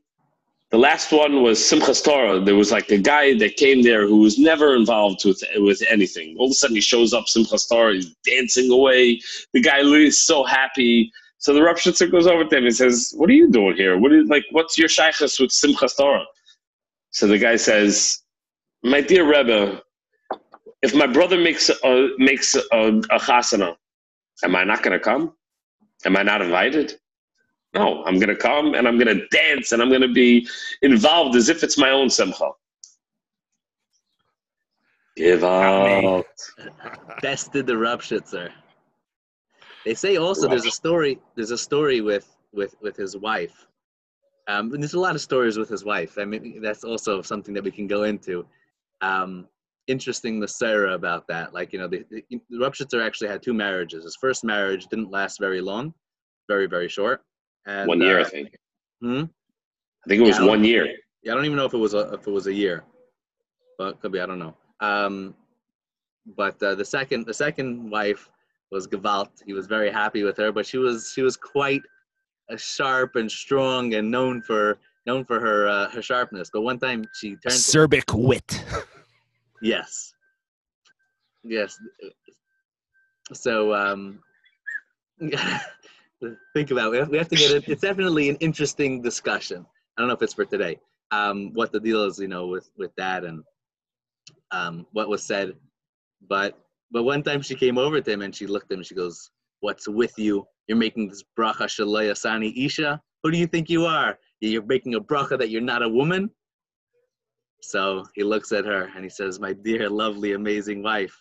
the 0.72 0.78
last 0.78 1.12
one 1.12 1.42
was 1.42 1.58
Simchas 1.58 2.02
Torah. 2.02 2.40
There 2.40 2.56
was 2.56 2.72
like 2.72 2.90
a 2.90 2.96
guy 2.96 3.34
that 3.34 3.56
came 3.56 3.82
there 3.82 4.06
who 4.06 4.16
was 4.16 4.38
never 4.38 4.74
involved 4.74 5.22
with 5.26 5.42
with 5.56 5.82
anything. 5.88 6.34
All 6.38 6.46
of 6.46 6.52
a 6.52 6.54
sudden, 6.54 6.76
he 6.76 6.80
shows 6.80 7.12
up 7.12 7.26
Simchas 7.26 7.68
Torah. 7.68 7.94
He's 7.94 8.14
dancing 8.24 8.70
away. 8.72 9.20
The 9.52 9.60
guy 9.60 9.80
is 9.80 10.22
so 10.22 10.42
happy. 10.44 11.12
So 11.36 11.52
the 11.52 11.60
Rupshitzer 11.60 12.10
goes 12.10 12.26
over 12.26 12.44
to 12.44 12.56
him 12.56 12.64
and 12.64 12.74
says, 12.74 13.12
"What 13.16 13.28
are 13.28 13.34
you 13.34 13.50
doing 13.50 13.76
here? 13.76 13.98
What 13.98 14.12
is 14.14 14.26
like? 14.28 14.44
What's 14.50 14.78
your 14.78 14.88
shaychus 14.88 15.38
with 15.38 15.50
Simchas 15.50 15.94
Torah?" 15.94 16.24
So 17.10 17.26
the 17.26 17.38
guy 17.38 17.56
says, 17.56 18.22
"My 18.82 19.02
dear 19.02 19.24
Rebbe, 19.30 19.82
if 20.80 20.94
my 20.94 21.06
brother 21.06 21.38
makes 21.38 21.68
a, 21.68 22.08
makes 22.16 22.54
a, 22.54 22.62
a 22.72 23.18
chasana, 23.18 23.76
am 24.42 24.56
I 24.56 24.64
not 24.64 24.82
going 24.82 24.98
to 24.98 25.04
come? 25.04 25.34
Am 26.06 26.16
I 26.16 26.22
not 26.22 26.40
invited?" 26.40 26.98
No, 27.74 28.04
I'm 28.04 28.18
going 28.18 28.28
to 28.28 28.36
come 28.36 28.74
and 28.74 28.86
I'm 28.86 28.98
going 28.98 29.16
to 29.16 29.26
dance 29.28 29.72
and 29.72 29.80
I'm 29.80 29.88
going 29.88 30.02
to 30.02 30.12
be 30.12 30.46
involved 30.82 31.36
as 31.36 31.48
if 31.48 31.62
it's 31.62 31.78
my 31.78 31.90
own 31.90 32.10
simcha. 32.10 32.50
Give 35.16 35.44
up. 35.44 36.26
bested 37.22 37.66
the 37.66 37.74
Rupshitzer. 37.74 38.50
They 39.84 39.94
say 39.94 40.16
also 40.16 40.48
there's 40.48 40.66
a 40.66 40.70
story. 40.70 41.18
There's 41.34 41.50
a 41.50 41.58
story 41.58 42.00
with 42.00 42.36
with 42.52 42.74
with 42.80 42.96
his 42.96 43.16
wife. 43.16 43.66
Um, 44.48 44.72
and 44.72 44.82
there's 44.82 44.94
a 44.94 45.00
lot 45.00 45.14
of 45.14 45.20
stories 45.20 45.58
with 45.58 45.68
his 45.68 45.84
wife. 45.84 46.18
I 46.18 46.24
mean, 46.24 46.60
that's 46.60 46.84
also 46.84 47.22
something 47.22 47.54
that 47.54 47.62
we 47.62 47.70
can 47.70 47.86
go 47.86 48.04
into. 48.04 48.44
Um, 49.00 49.48
interesting, 49.86 50.40
the 50.40 50.48
Sarah 50.48 50.94
about 50.94 51.26
that. 51.28 51.52
Like 51.52 51.72
you 51.72 51.78
know, 51.78 51.88
the, 51.88 52.04
the, 52.10 52.24
the 52.50 53.02
actually 53.02 53.28
had 53.28 53.42
two 53.42 53.54
marriages. 53.54 54.04
His 54.04 54.16
first 54.16 54.44
marriage 54.44 54.86
didn't 54.86 55.10
last 55.10 55.38
very 55.38 55.60
long, 55.60 55.94
very 56.48 56.66
very 56.66 56.88
short. 56.88 57.22
And, 57.66 57.88
One 57.88 58.00
year, 58.00 58.20
uh, 58.20 58.24
I 58.24 58.28
think. 58.28 58.56
Hmm? 59.00 59.24
I 60.04 60.08
think 60.08 60.20
it 60.20 60.26
was 60.26 60.38
Yeah, 60.38 60.46
one 60.46 60.64
year. 60.64 60.86
Yeah, 61.22 61.32
I 61.32 61.34
don't 61.36 61.44
even 61.44 61.56
know 61.56 61.66
if 61.66 61.74
it 61.74 61.78
was 61.78 61.94
a 61.94 62.12
if 62.14 62.26
it 62.26 62.30
was 62.30 62.48
a 62.48 62.52
year, 62.52 62.84
but 63.78 64.00
could 64.00 64.12
be. 64.12 64.20
I 64.20 64.26
don't 64.26 64.40
know. 64.40 64.56
Um, 64.80 65.34
but 66.36 66.60
uh, 66.62 66.74
the 66.74 66.84
second 66.84 67.26
the 67.26 67.34
second 67.34 67.90
wife 67.90 68.28
was 68.72 68.88
Gewalt. 68.88 69.30
He 69.46 69.52
was 69.52 69.66
very 69.66 69.90
happy 69.90 70.24
with 70.24 70.36
her, 70.38 70.50
but 70.50 70.66
she 70.66 70.78
was 70.78 71.12
she 71.14 71.22
was 71.22 71.36
quite 71.36 71.82
uh, 72.50 72.56
sharp 72.56 73.14
and 73.16 73.30
strong 73.30 73.94
and 73.94 74.10
known 74.10 74.42
for 74.42 74.78
known 75.06 75.24
for 75.24 75.38
her 75.38 75.68
uh, 75.68 75.90
her 75.90 76.02
sharpness. 76.02 76.50
But 76.52 76.62
one 76.62 76.78
time 76.80 77.04
she 77.14 77.30
turned 77.30 77.42
to 77.44 77.50
Serbic 77.52 78.12
wit. 78.12 78.64
Yes. 79.62 80.12
Yes. 81.44 81.78
So 83.32 83.72
um, 83.74 84.20
think 86.54 86.70
about 86.70 86.94
it. 86.94 87.08
We 87.08 87.18
have 87.18 87.28
to 87.28 87.36
get 87.36 87.50
it. 87.50 87.68
It's 87.68 87.82
definitely 87.82 88.28
an 88.28 88.36
interesting 88.36 89.02
discussion. 89.02 89.66
I 89.96 90.00
don't 90.00 90.08
know 90.08 90.14
if 90.14 90.22
it's 90.22 90.34
for 90.34 90.44
today. 90.44 90.78
Um, 91.10 91.50
what 91.52 91.72
the 91.72 91.80
deal 91.80 92.04
is, 92.04 92.18
you 92.18 92.28
know, 92.28 92.46
with 92.46 92.70
with 92.76 92.94
that 92.96 93.24
and 93.24 93.42
um, 94.50 94.86
what 94.92 95.08
was 95.08 95.24
said. 95.24 95.54
But 96.28 96.58
but 96.90 97.02
one 97.04 97.22
time 97.22 97.42
she 97.42 97.54
came 97.54 97.78
over 97.78 98.00
to 98.00 98.10
him 98.10 98.22
and 98.22 98.34
she 98.34 98.46
looked 98.46 98.72
at 98.72 98.78
him 98.78 98.84
she 98.84 98.94
goes, 98.94 99.30
"What's 99.60 99.88
with 99.88 100.18
you? 100.18 100.46
You're 100.68 100.78
making 100.78 101.08
this 101.08 101.24
bracha 101.38 101.66
shelo 101.66 102.10
asani 102.10 102.52
isha. 102.64 103.00
Who 103.22 103.30
do 103.30 103.38
you 103.38 103.46
think 103.46 103.68
you 103.68 103.84
are? 103.84 104.18
You're 104.40 104.64
making 104.64 104.94
a 104.94 105.00
bracha 105.00 105.38
that 105.38 105.50
you're 105.50 105.60
not 105.60 105.82
a 105.82 105.88
woman." 105.88 106.30
So 107.62 108.04
he 108.14 108.24
looks 108.24 108.50
at 108.52 108.64
her 108.64 108.90
and 108.94 109.04
he 109.04 109.10
says, 109.10 109.38
My 109.38 109.52
dear, 109.52 109.88
lovely, 109.88 110.32
amazing 110.32 110.82
wife, 110.82 111.16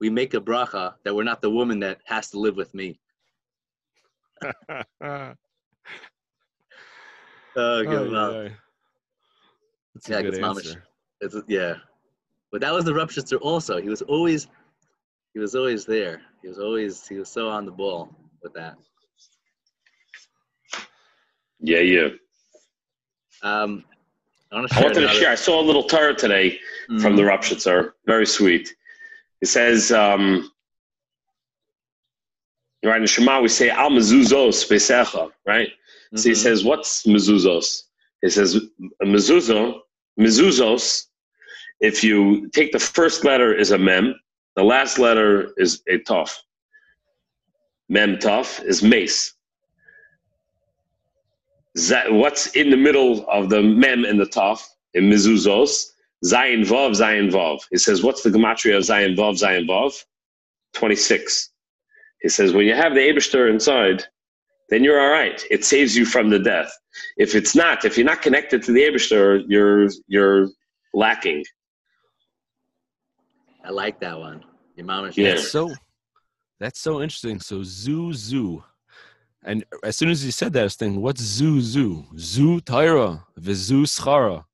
we 0.00 0.10
make 0.10 0.34
a 0.34 0.40
bracha 0.40 0.94
that 1.04 1.14
we're 1.14 1.22
not 1.22 1.40
the 1.40 1.50
woman 1.50 1.78
that 1.80 2.00
has 2.04 2.28
to 2.30 2.40
live 2.40 2.56
with 2.56 2.74
me. 2.74 2.98
oh, 4.44 5.34
good 7.56 8.14
oh, 8.14 8.48
That's 9.94 10.08
yeah, 10.08 10.22
good 10.22 10.42
answer. 10.42 10.84
It's, 11.20 11.36
yeah. 11.48 11.74
But 12.52 12.60
that 12.60 12.72
was 12.72 12.84
the 12.84 12.92
Rupshitzer 12.92 13.38
also. 13.40 13.80
He 13.80 13.88
was 13.88 14.02
always 14.02 14.48
he 15.34 15.40
was 15.40 15.54
always 15.54 15.84
there. 15.84 16.22
He 16.42 16.48
was 16.48 16.58
always 16.58 17.06
he 17.06 17.16
was 17.16 17.28
so 17.28 17.48
on 17.48 17.64
the 17.64 17.72
ball 17.72 18.14
with 18.42 18.54
that. 18.54 18.76
Yeah, 21.60 21.80
yeah. 21.80 22.08
Um, 23.42 23.84
I, 24.52 24.56
I 24.56 24.82
wanted 24.82 25.00
to 25.00 25.08
share. 25.08 25.30
I 25.30 25.34
saw 25.34 25.60
a 25.60 25.64
little 25.64 25.82
Torah 25.82 26.14
today 26.14 26.58
mm-hmm. 26.90 26.98
from 26.98 27.16
the 27.16 27.22
Rupshitzer. 27.22 27.92
Very 28.06 28.26
sweet. 28.26 28.74
It 29.40 29.48
says, 29.48 29.92
um, 29.92 30.50
right 32.86 33.00
in 33.00 33.06
Shema 33.06 33.40
we 33.40 33.48
say 33.48 33.70
Al 33.70 33.90
mezuzos 33.90 34.68
besecha, 34.68 35.30
right? 35.46 35.68
Mm-hmm. 35.68 36.16
So 36.16 36.28
he 36.28 36.34
mm-hmm. 36.34 36.42
says, 36.42 36.64
what's 36.64 37.04
mezuzos? 37.04 37.82
He 38.22 38.30
says 38.30 38.58
mezuzo, 39.02 39.80
mezuzos. 40.18 41.06
If 41.80 42.02
you 42.02 42.48
take 42.50 42.72
the 42.72 42.78
first 42.78 43.24
letter 43.24 43.54
is 43.54 43.70
a 43.70 43.78
mem, 43.78 44.14
the 44.54 44.64
last 44.64 44.98
letter 44.98 45.52
is 45.58 45.82
a 45.88 45.98
tof. 45.98 46.34
Mem 47.88 48.16
tof 48.16 48.64
is 48.64 48.82
mace 48.82 49.36
what's 52.08 52.48
in 52.48 52.70
the 52.70 52.76
middle 52.76 53.28
of 53.28 53.50
the 53.50 53.62
mem 53.62 54.04
and 54.04 54.18
the 54.18 54.24
taf 54.24 54.62
in 54.94 55.04
mezuzos? 55.04 55.92
Zayin 56.24 56.66
Vav, 56.66 56.92
Zayin 56.92 57.30
Vav. 57.30 57.60
He 57.70 57.76
says, 57.76 58.02
what's 58.02 58.22
the 58.22 58.30
gematria 58.30 58.78
of 58.78 58.84
Zayin 58.84 59.16
Vav, 59.16 59.34
Zayin 59.34 59.68
Vav? 59.68 60.02
26. 60.72 61.50
He 62.22 62.28
says, 62.28 62.52
when 62.52 62.66
you 62.66 62.74
have 62.74 62.94
the 62.94 63.00
Abishter 63.00 63.50
inside, 63.50 64.04
then 64.68 64.82
you're 64.82 65.00
all 65.00 65.10
right. 65.10 65.44
It 65.50 65.64
saves 65.64 65.96
you 65.96 66.04
from 66.04 66.30
the 66.30 66.38
death. 66.38 66.72
If 67.16 67.34
it's 67.34 67.54
not, 67.54 67.84
if 67.84 67.96
you're 67.96 68.06
not 68.06 68.22
connected 68.22 68.62
to 68.64 68.72
the 68.72 68.82
Abishter, 68.82 69.44
you're, 69.46 69.88
you're 70.08 70.48
lacking. 70.94 71.44
I 73.64 73.70
like 73.70 74.00
that 74.00 74.18
one. 74.18 74.44
Your 74.76 74.86
mom 74.86 75.06
is 75.06 75.16
yeah. 75.16 75.36
so 75.36 75.72
that's 76.60 76.80
so 76.80 77.02
interesting. 77.02 77.40
So 77.40 77.62
zoo 77.62 78.12
zoo. 78.12 78.62
And 79.42 79.64
as 79.82 79.96
soon 79.96 80.10
as 80.10 80.22
he 80.22 80.30
said 80.30 80.52
that, 80.52 80.60
I 80.60 80.64
was 80.64 80.76
thinking, 80.76 81.00
what's 81.00 81.22
zoo 81.22 81.60
zoo? 81.60 82.04
Zoo 82.18 82.60
Torah, 82.60 83.24
vizu 83.38 83.82
schara. 83.86 84.44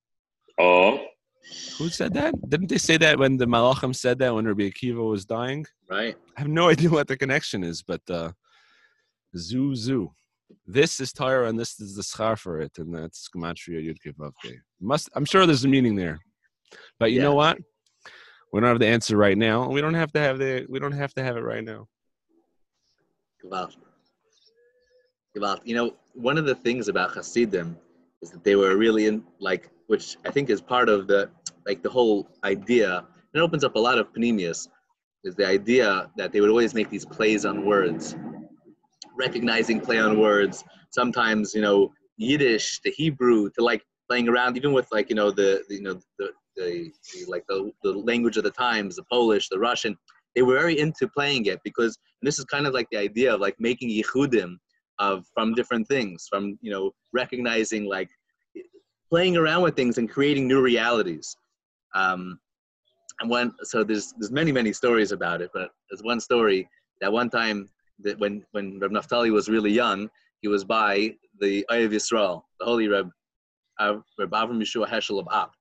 Oh. 0.58 1.01
Who 1.78 1.88
said 1.88 2.14
that? 2.14 2.34
Didn't 2.48 2.68
they 2.68 2.78
say 2.78 2.96
that 2.98 3.18
when 3.18 3.36
the 3.36 3.46
Malachim 3.46 3.94
said 3.94 4.18
that 4.20 4.34
when 4.34 4.46
Rabbi 4.46 4.70
Akiva 4.70 5.08
was 5.08 5.24
dying? 5.24 5.66
Right. 5.90 6.16
I 6.36 6.40
have 6.40 6.48
no 6.48 6.68
idea 6.68 6.90
what 6.90 7.08
the 7.08 7.16
connection 7.16 7.64
is, 7.64 7.82
but 7.82 8.00
uh, 8.10 8.32
zoo 9.36 9.74
zoo. 9.74 10.12
This 10.66 11.00
is 11.00 11.12
Tyra 11.12 11.48
and 11.48 11.58
this 11.58 11.80
is 11.80 11.96
the 11.96 12.02
schar 12.02 12.38
for 12.38 12.60
it, 12.60 12.72
and 12.78 12.94
that's 12.94 13.28
Gematria 13.34 13.82
Yudke 13.82 14.14
Must 14.80 15.08
I'm 15.14 15.24
sure 15.24 15.46
there's 15.46 15.64
a 15.64 15.68
meaning 15.68 15.96
there. 15.96 16.18
But 16.98 17.10
you 17.10 17.18
yeah. 17.18 17.24
know 17.24 17.34
what? 17.34 17.58
We 18.52 18.60
don't 18.60 18.68
have 18.68 18.78
the 18.78 18.86
answer 18.86 19.16
right 19.16 19.38
now. 19.38 19.70
We 19.70 19.80
don't 19.80 19.94
have 19.94 20.12
to 20.12 20.20
have 20.20 20.38
the 20.38 20.66
we 20.68 20.78
don't 20.78 20.92
have 20.92 21.14
to 21.14 21.22
have 21.22 21.36
it 21.36 21.40
right 21.40 21.64
now. 21.64 21.88
Wow 23.44 23.70
about 25.36 25.66
you 25.66 25.74
know 25.74 25.94
one 26.14 26.36
of 26.36 26.44
the 26.44 26.54
things 26.54 26.88
about 26.88 27.12
Hasidim 27.12 27.76
is 28.20 28.30
that 28.30 28.44
they 28.44 28.56
were 28.56 28.76
really 28.76 29.06
in 29.06 29.24
like 29.40 29.70
which 29.86 30.16
I 30.24 30.30
think 30.30 30.50
is 30.50 30.60
part 30.60 30.88
of 30.88 31.06
the 31.06 31.30
like 31.66 31.82
the 31.82 31.90
whole 31.90 32.28
idea. 32.44 33.04
It 33.34 33.40
opens 33.40 33.64
up 33.64 33.76
a 33.76 33.78
lot 33.78 33.98
of 33.98 34.12
pnimius 34.12 34.68
is 35.24 35.34
the 35.36 35.46
idea 35.46 36.10
that 36.16 36.32
they 36.32 36.40
would 36.40 36.50
always 36.50 36.74
make 36.74 36.90
these 36.90 37.06
plays 37.06 37.44
on 37.44 37.64
words, 37.64 38.16
recognizing 39.16 39.80
play 39.80 39.98
on 39.98 40.18
words. 40.18 40.64
Sometimes 40.90 41.54
you 41.54 41.62
know 41.62 41.92
Yiddish 42.16 42.80
to 42.80 42.90
Hebrew 42.90 43.50
to 43.50 43.64
like 43.64 43.82
playing 44.08 44.28
around 44.28 44.56
even 44.56 44.72
with 44.72 44.86
like 44.92 45.08
you 45.08 45.16
know 45.16 45.30
the, 45.30 45.64
the 45.68 45.74
you 45.76 45.82
know 45.82 46.00
the, 46.18 46.30
the, 46.56 46.92
the 47.14 47.24
like 47.30 47.44
the, 47.48 47.70
the 47.82 47.92
language 47.92 48.36
of 48.36 48.44
the 48.44 48.50
times, 48.50 48.96
the 48.96 49.04
Polish, 49.10 49.48
the 49.48 49.58
Russian. 49.58 49.96
They 50.34 50.42
were 50.42 50.58
very 50.58 50.78
into 50.78 51.08
playing 51.08 51.46
it 51.46 51.60
because 51.62 51.98
this 52.22 52.38
is 52.38 52.44
kind 52.46 52.66
of 52.66 52.72
like 52.72 52.88
the 52.90 52.98
idea 52.98 53.34
of 53.34 53.40
like 53.40 53.56
making 53.58 53.90
yichudim 53.90 54.56
of 54.98 55.24
from 55.34 55.54
different 55.54 55.88
things, 55.88 56.26
from 56.28 56.58
you 56.60 56.70
know 56.70 56.92
recognizing 57.12 57.84
like 57.86 58.08
playing 59.10 59.36
around 59.36 59.62
with 59.62 59.76
things 59.76 59.98
and 59.98 60.10
creating 60.10 60.48
new 60.48 60.62
realities. 60.62 61.36
Um, 61.94 62.38
and 63.20 63.30
one, 63.30 63.54
so 63.62 63.84
there's 63.84 64.12
there's 64.18 64.32
many 64.32 64.52
many 64.52 64.72
stories 64.72 65.12
about 65.12 65.40
it, 65.40 65.50
but 65.54 65.70
there's 65.88 66.02
one 66.02 66.20
story 66.20 66.68
that 67.00 67.12
one 67.12 67.30
time 67.30 67.68
that 68.00 68.18
when 68.18 68.44
when 68.52 68.78
Reb 68.78 68.90
Naftali 68.90 69.30
was 69.30 69.48
really 69.48 69.70
young, 69.70 70.10
he 70.40 70.48
was 70.48 70.64
by 70.64 71.14
the 71.40 71.64
Ohev 71.70 71.92
Yisrael, 71.92 72.42
the 72.58 72.66
holy 72.66 72.88
Reb 72.88 73.10
uh, 73.78 73.96
Reb 74.18 74.30
Avram 74.30 74.60
Yeshua 74.60 74.88
Heschel 74.88 75.20
of 75.20 75.28
Apt. 75.32 75.56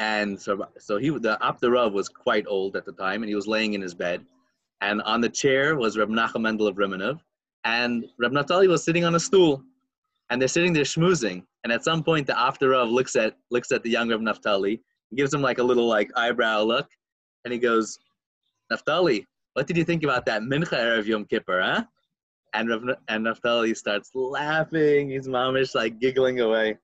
And 0.00 0.40
so, 0.40 0.64
so 0.78 0.96
he 0.96 1.10
the 1.10 1.38
Apt 1.44 1.64
Rav 1.64 1.92
was 1.92 2.08
quite 2.08 2.46
old 2.46 2.76
at 2.76 2.84
the 2.84 2.92
time, 2.92 3.22
and 3.22 3.28
he 3.28 3.34
was 3.34 3.46
laying 3.46 3.74
in 3.74 3.80
his 3.80 3.94
bed, 3.94 4.24
and 4.80 5.02
on 5.02 5.20
the 5.20 5.28
chair 5.28 5.76
was 5.76 5.98
Reb 5.98 6.08
Menachem 6.08 6.40
Mendel 6.40 6.68
of 6.68 6.76
Rimanov, 6.76 7.20
and 7.64 8.04
Reb 8.18 8.32
Naftali 8.32 8.68
was 8.68 8.84
sitting 8.84 9.04
on 9.04 9.14
a 9.16 9.20
stool, 9.20 9.62
and 10.30 10.40
they're 10.40 10.48
sitting 10.48 10.72
there 10.72 10.84
schmoozing. 10.84 11.42
And 11.64 11.72
at 11.72 11.84
some 11.84 12.02
point, 12.02 12.26
the 12.26 12.38
Apter 12.38 12.70
Rav 12.70 12.88
looks 12.88 13.16
at 13.16 13.36
looks 13.50 13.72
at 13.72 13.82
the 13.82 13.90
young 13.90 14.10
Reb 14.10 14.20
Naftali, 14.20 14.80
gives 15.16 15.32
him 15.32 15.42
like 15.42 15.58
a 15.58 15.62
little 15.62 15.86
like 15.86 16.10
eyebrow 16.16 16.62
look, 16.62 16.88
and 17.44 17.52
he 17.52 17.58
goes, 17.58 17.98
"Naftali, 18.72 19.24
what 19.54 19.66
did 19.66 19.76
you 19.76 19.84
think 19.84 20.04
about 20.04 20.26
that 20.26 20.42
mincha 20.42 20.78
erev 20.78 21.06
Yom 21.06 21.24
Kippur, 21.24 21.60
huh?" 21.60 21.84
And 22.54 22.70
Rav, 22.70 22.82
and 23.08 23.26
Naftali 23.26 23.76
starts 23.76 24.10
laughing. 24.14 25.10
His 25.10 25.28
is 25.28 25.74
like 25.74 25.98
giggling 25.98 26.40
away, 26.40 26.78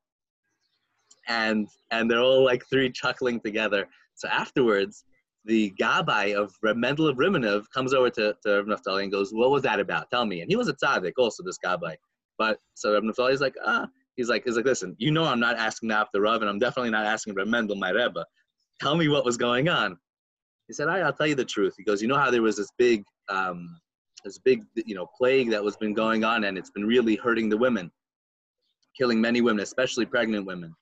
and 1.28 1.68
and 1.90 2.11
they're 2.11 2.20
all 2.20 2.45
like 2.45 2.64
three 2.68 2.90
chuckling 2.90 3.40
together. 3.40 3.88
So 4.16 4.28
afterwards, 4.28 5.05
the 5.45 5.72
Gabbai 5.80 6.34
of 6.34 6.55
Mendel 6.62 7.09
of 7.09 7.16
Rimanov 7.16 7.70
comes 7.70 7.92
over 7.92 8.11
to, 8.11 8.34
to 8.45 8.62
Reb 8.62 8.66
Naftali 8.66 9.03
and 9.03 9.12
goes, 9.12 9.32
What 9.32 9.51
was 9.51 9.62
that 9.62 9.80
about? 9.80 10.11
Tell 10.11 10.24
me. 10.24 10.40
And 10.40 10.51
he 10.51 10.57
was 10.57 10.68
a 10.68 10.74
tzaddik 10.74 11.12
also, 11.18 11.42
this 11.42 11.59
Gabbai. 11.64 11.97
But 12.39 12.59
so 12.74 12.93
Reb 12.93 13.03
Naftali 13.05 13.32
is 13.32 13.41
like, 13.41 13.55
Ah, 13.64 13.87
he's 14.16 14.28
like, 14.28 14.45
he's 14.45 14.57
like, 14.57 14.64
listen, 14.64 14.95
you 14.99 15.11
know 15.11 15.24
I'm 15.24 15.41
not 15.41 15.57
asking 15.57 15.89
that 15.91 16.09
the 16.12 16.20
Rav, 16.20 16.41
and 16.41 16.51
I'm 16.51 16.59
definitely 16.59 16.91
not 16.91 17.07
asking 17.07 17.35
Reb 17.35 17.49
Mendel, 17.49 17.76
my 17.76 17.91
Rebbe. 17.91 18.24
Tell 18.80 18.97
me 18.97 19.09
what 19.09 19.24
was 19.24 19.37
going 19.37 19.68
on. 19.68 19.97
He 20.66 20.72
said, 20.72 20.87
right, 20.87 21.03
I'll 21.03 21.12
tell 21.12 21.26
you 21.26 21.35
the 21.35 21.45
truth. 21.45 21.74
He 21.76 21.85
goes, 21.85 22.01
You 22.03 22.09
know 22.09 22.18
how 22.18 22.30
there 22.30 22.43
was 22.43 22.57
this 22.57 22.70
big, 22.78 23.05
um, 23.28 23.68
this 24.24 24.39
big, 24.39 24.64
you 24.74 24.95
know, 24.95 25.07
plague 25.16 25.51
that 25.51 25.62
was 25.62 25.76
been 25.76 25.95
going 25.95 26.24
on, 26.24 26.45
and 26.45 26.57
it's 26.57 26.70
been 26.70 26.87
really 26.87 27.16
hurting 27.16 27.49
the 27.49 27.59
women, 27.59 27.91
killing 28.97 29.20
many 29.20 29.41
women, 29.41 29.62
especially 29.62 30.07
pregnant 30.07 30.47
women. 30.47 30.74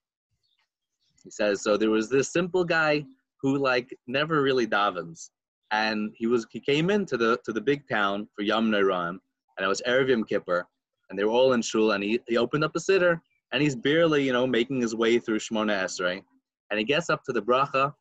He 1.24 1.30
says, 1.30 1.62
So 1.62 1.76
there 1.76 1.90
was 1.90 2.08
this 2.08 2.32
simple 2.32 2.64
guy 2.64 3.04
who 3.42 3.58
like 3.58 3.96
never 4.06 4.40
really 4.40 4.66
davens. 4.66 5.30
And 5.72 6.12
he 6.16 6.26
was 6.26 6.46
he 6.50 6.60
came 6.60 6.90
into 6.90 7.16
the 7.16 7.38
to 7.44 7.52
the 7.52 7.60
big 7.60 7.88
town 7.88 8.28
for 8.36 8.42
Yom 8.42 8.70
Nairam, 8.70 9.18
and 9.56 9.64
it 9.64 9.66
was 9.66 9.82
Erev 9.86 10.08
Yom 10.08 10.24
Kippur, 10.24 10.66
and 11.12 11.18
they 11.18 11.24
were 11.24 11.30
all 11.30 11.52
in 11.52 11.60
shul, 11.60 11.92
and 11.92 12.02
he, 12.02 12.18
he 12.26 12.38
opened 12.38 12.64
up 12.64 12.74
a 12.74 12.78
siddur, 12.78 13.20
and 13.52 13.62
he's 13.62 13.76
barely 13.76 14.24
you 14.24 14.32
know 14.32 14.46
making 14.46 14.80
his 14.80 14.94
way 14.94 15.18
through 15.18 15.38
Shmona 15.38 15.84
Esrei, 15.84 16.22
and 16.70 16.78
he 16.78 16.84
gets 16.84 17.10
up 17.10 17.22
to 17.24 17.34
the 17.34 17.42
bracha 17.42 17.94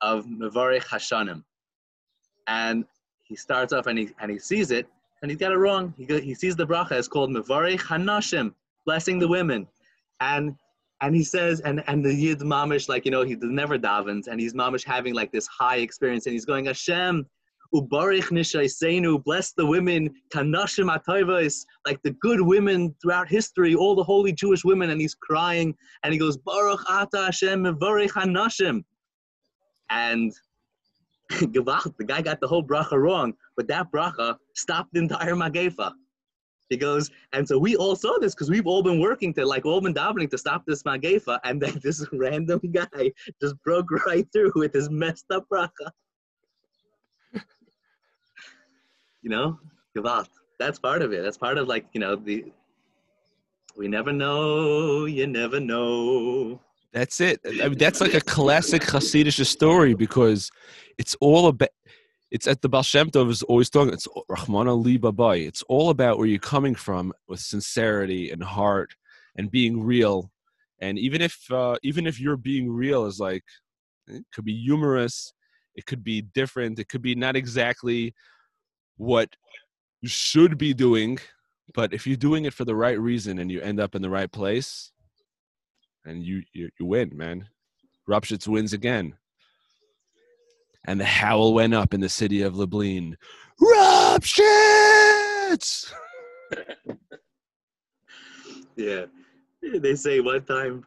of 0.00 0.26
Mevarich 0.26 0.82
Hashanim, 0.82 1.44
and 2.48 2.84
he 3.22 3.36
starts 3.36 3.72
off 3.72 3.86
and 3.86 3.96
he 3.96 4.10
and 4.20 4.32
he 4.32 4.40
sees 4.40 4.72
it, 4.72 4.88
and 5.22 5.30
he's 5.30 5.38
got 5.38 5.52
it 5.52 5.58
wrong. 5.58 5.94
He 5.96 6.06
he 6.20 6.34
sees 6.34 6.56
the 6.56 6.66
bracha 6.66 6.96
is 6.98 7.06
called 7.06 7.30
Mevarich 7.30 7.82
Hanashim, 7.82 8.52
blessing 8.84 9.20
the 9.20 9.28
women, 9.28 9.68
and 10.20 10.56
and 11.02 11.14
he 11.14 11.22
says, 11.22 11.60
and 11.60 11.84
and 11.86 12.04
the 12.04 12.12
Yid 12.12 12.40
Mamish, 12.40 12.88
like 12.88 13.04
you 13.04 13.12
know, 13.12 13.22
he 13.22 13.36
never 13.36 13.78
davens, 13.78 14.26
and 14.26 14.40
he's 14.40 14.54
Mamish 14.54 14.84
having 14.84 15.14
like 15.14 15.30
this 15.30 15.46
high 15.46 15.76
experience, 15.76 16.26
and 16.26 16.32
he's 16.32 16.44
going, 16.44 16.64
Hashem, 16.64 17.26
ubarich 17.74 18.30
nishaisenu, 18.30 19.22
bless 19.24 19.52
the 19.52 19.64
women, 19.64 20.14
kanashim 20.32 20.94
atayvais, 20.94 21.64
like 21.86 22.00
the 22.02 22.12
good 22.12 22.40
women 22.40 22.94
throughout 23.00 23.28
history, 23.28 23.74
all 23.74 23.94
the 23.94 24.04
holy 24.04 24.32
Jewish 24.32 24.64
women, 24.64 24.90
and 24.90 25.00
he's 25.00 25.14
crying, 25.14 25.74
and 26.02 26.12
he 26.12 26.18
goes, 26.18 26.36
Baruch 26.36 26.84
ata 26.88 27.24
Hashem, 27.26 27.64
mevarich 27.64 28.10
hanashim. 28.10 28.84
and 29.90 30.32
the 31.30 32.04
guy 32.06 32.22
got 32.22 32.40
the 32.40 32.46
whole 32.46 32.62
bracha 32.62 32.92
wrong, 32.92 33.34
but 33.56 33.66
that 33.68 33.90
bracha 33.90 34.36
stopped 34.54 34.92
the 34.92 35.00
entire 35.00 35.34
magefa. 35.34 35.92
He 36.68 36.76
goes, 36.76 37.10
and 37.32 37.46
so 37.46 37.58
we 37.58 37.76
all 37.76 37.94
saw 37.94 38.18
this 38.18 38.34
because 38.34 38.50
we've 38.50 38.66
all 38.66 38.82
been 38.82 39.00
working 39.00 39.32
to, 39.34 39.46
like, 39.46 39.64
all 39.64 39.80
been 39.80 39.94
davening 39.94 40.30
to 40.30 40.38
stop 40.38 40.64
this 40.66 40.82
magefa, 40.82 41.38
and 41.44 41.60
then 41.60 41.78
this 41.82 42.04
random 42.12 42.60
guy 42.72 43.12
just 43.40 43.56
broke 43.62 43.90
right 44.06 44.26
through 44.32 44.52
with 44.54 44.72
his 44.72 44.90
messed 44.90 45.26
up 45.30 45.44
bracha. 45.52 45.90
You 49.26 49.30
know, 49.30 49.58
Gewalt. 49.96 50.28
That's 50.60 50.78
part 50.78 51.02
of 51.02 51.12
it. 51.12 51.20
That's 51.24 51.36
part 51.36 51.58
of, 51.58 51.66
like, 51.66 51.86
you 51.92 51.98
know, 51.98 52.14
the, 52.14 52.44
we 53.76 53.88
never 53.88 54.12
know, 54.12 55.06
you 55.06 55.26
never 55.26 55.58
know. 55.58 56.60
That's 56.92 57.20
it. 57.20 57.40
I 57.44 57.68
mean, 57.68 57.76
that's 57.76 58.00
like 58.00 58.14
a 58.14 58.20
classic 58.20 58.82
Hasidic 58.82 59.44
story 59.44 59.94
because 59.94 60.48
it's 60.96 61.16
all 61.20 61.48
about. 61.48 61.70
It's 62.30 62.46
at 62.46 62.62
the 62.62 62.68
Baal 62.68 62.84
Shem 62.84 63.10
Tov 63.10 63.28
is 63.28 63.42
always 63.42 63.68
talking. 63.68 63.92
It's 63.92 64.06
Rachmana 64.30 64.80
Liba 64.80 65.10
Bai. 65.10 65.38
It's 65.38 65.64
all 65.64 65.90
about 65.90 66.18
where 66.18 66.28
you're 66.28 66.38
coming 66.38 66.76
from 66.76 67.12
with 67.26 67.40
sincerity 67.40 68.30
and 68.30 68.44
heart 68.44 68.94
and 69.34 69.50
being 69.50 69.82
real. 69.82 70.30
And 70.80 71.00
even 71.00 71.20
if 71.20 71.50
uh, 71.50 71.78
even 71.82 72.06
if 72.06 72.20
you're 72.20 72.36
being 72.36 72.70
real 72.70 73.06
is 73.06 73.18
like 73.18 73.42
it 74.06 74.24
could 74.32 74.44
be 74.44 74.56
humorous, 74.56 75.34
it 75.74 75.84
could 75.84 76.04
be 76.04 76.22
different, 76.22 76.78
it 76.78 76.88
could 76.88 77.02
be 77.02 77.16
not 77.16 77.34
exactly 77.34 78.14
what 78.96 79.36
you 80.00 80.08
should 80.08 80.58
be 80.58 80.74
doing, 80.74 81.18
but 81.74 81.92
if 81.92 82.06
you're 82.06 82.16
doing 82.16 82.44
it 82.44 82.54
for 82.54 82.64
the 82.64 82.76
right 82.76 82.98
reason 82.98 83.38
and 83.38 83.50
you 83.50 83.60
end 83.60 83.80
up 83.80 83.94
in 83.94 84.02
the 84.02 84.10
right 84.10 84.30
place, 84.30 84.92
and 86.04 86.22
you 86.22 86.42
you, 86.52 86.70
you 86.78 86.86
win, 86.86 87.16
man. 87.16 87.48
Rupshitz 88.08 88.46
wins 88.46 88.72
again. 88.72 89.14
And 90.86 91.00
the 91.00 91.04
howl 91.04 91.52
went 91.54 91.74
up 91.74 91.92
in 91.92 92.00
the 92.00 92.08
city 92.08 92.42
of 92.42 92.56
Lublin. 92.56 93.16
Rupshitz! 93.60 94.22
yeah. 98.76 99.06
They 99.62 99.96
say 99.96 100.20
one 100.20 100.44
time 100.44 100.84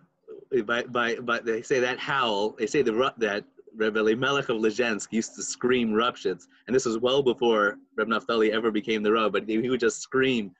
by 0.66 0.84
by 0.84 1.16
by 1.16 1.40
they 1.40 1.62
say 1.62 1.82
that 1.82 2.00
howl, 2.00 2.52
they 2.52 2.66
say 2.68 2.82
the 2.82 3.14
that 3.18 3.44
Rebbe 3.76 4.16
Melech 4.16 4.50
of 4.50 4.58
Lezhensk 4.58 5.08
used 5.12 5.36
to 5.36 5.44
scream 5.44 5.92
Rupshitz, 5.92 6.48
and 6.68 6.76
this 6.76 6.86
was 6.86 6.98
well 6.98 7.24
before 7.24 7.78
Reb 7.98 8.08
Naftali 8.08 8.52
ever 8.52 8.72
became 8.72 9.04
the 9.04 9.12
Reb, 9.12 9.34
but 9.34 9.48
he 9.48 9.70
would 9.70 9.80
just 9.80 10.02
scream, 10.02 10.52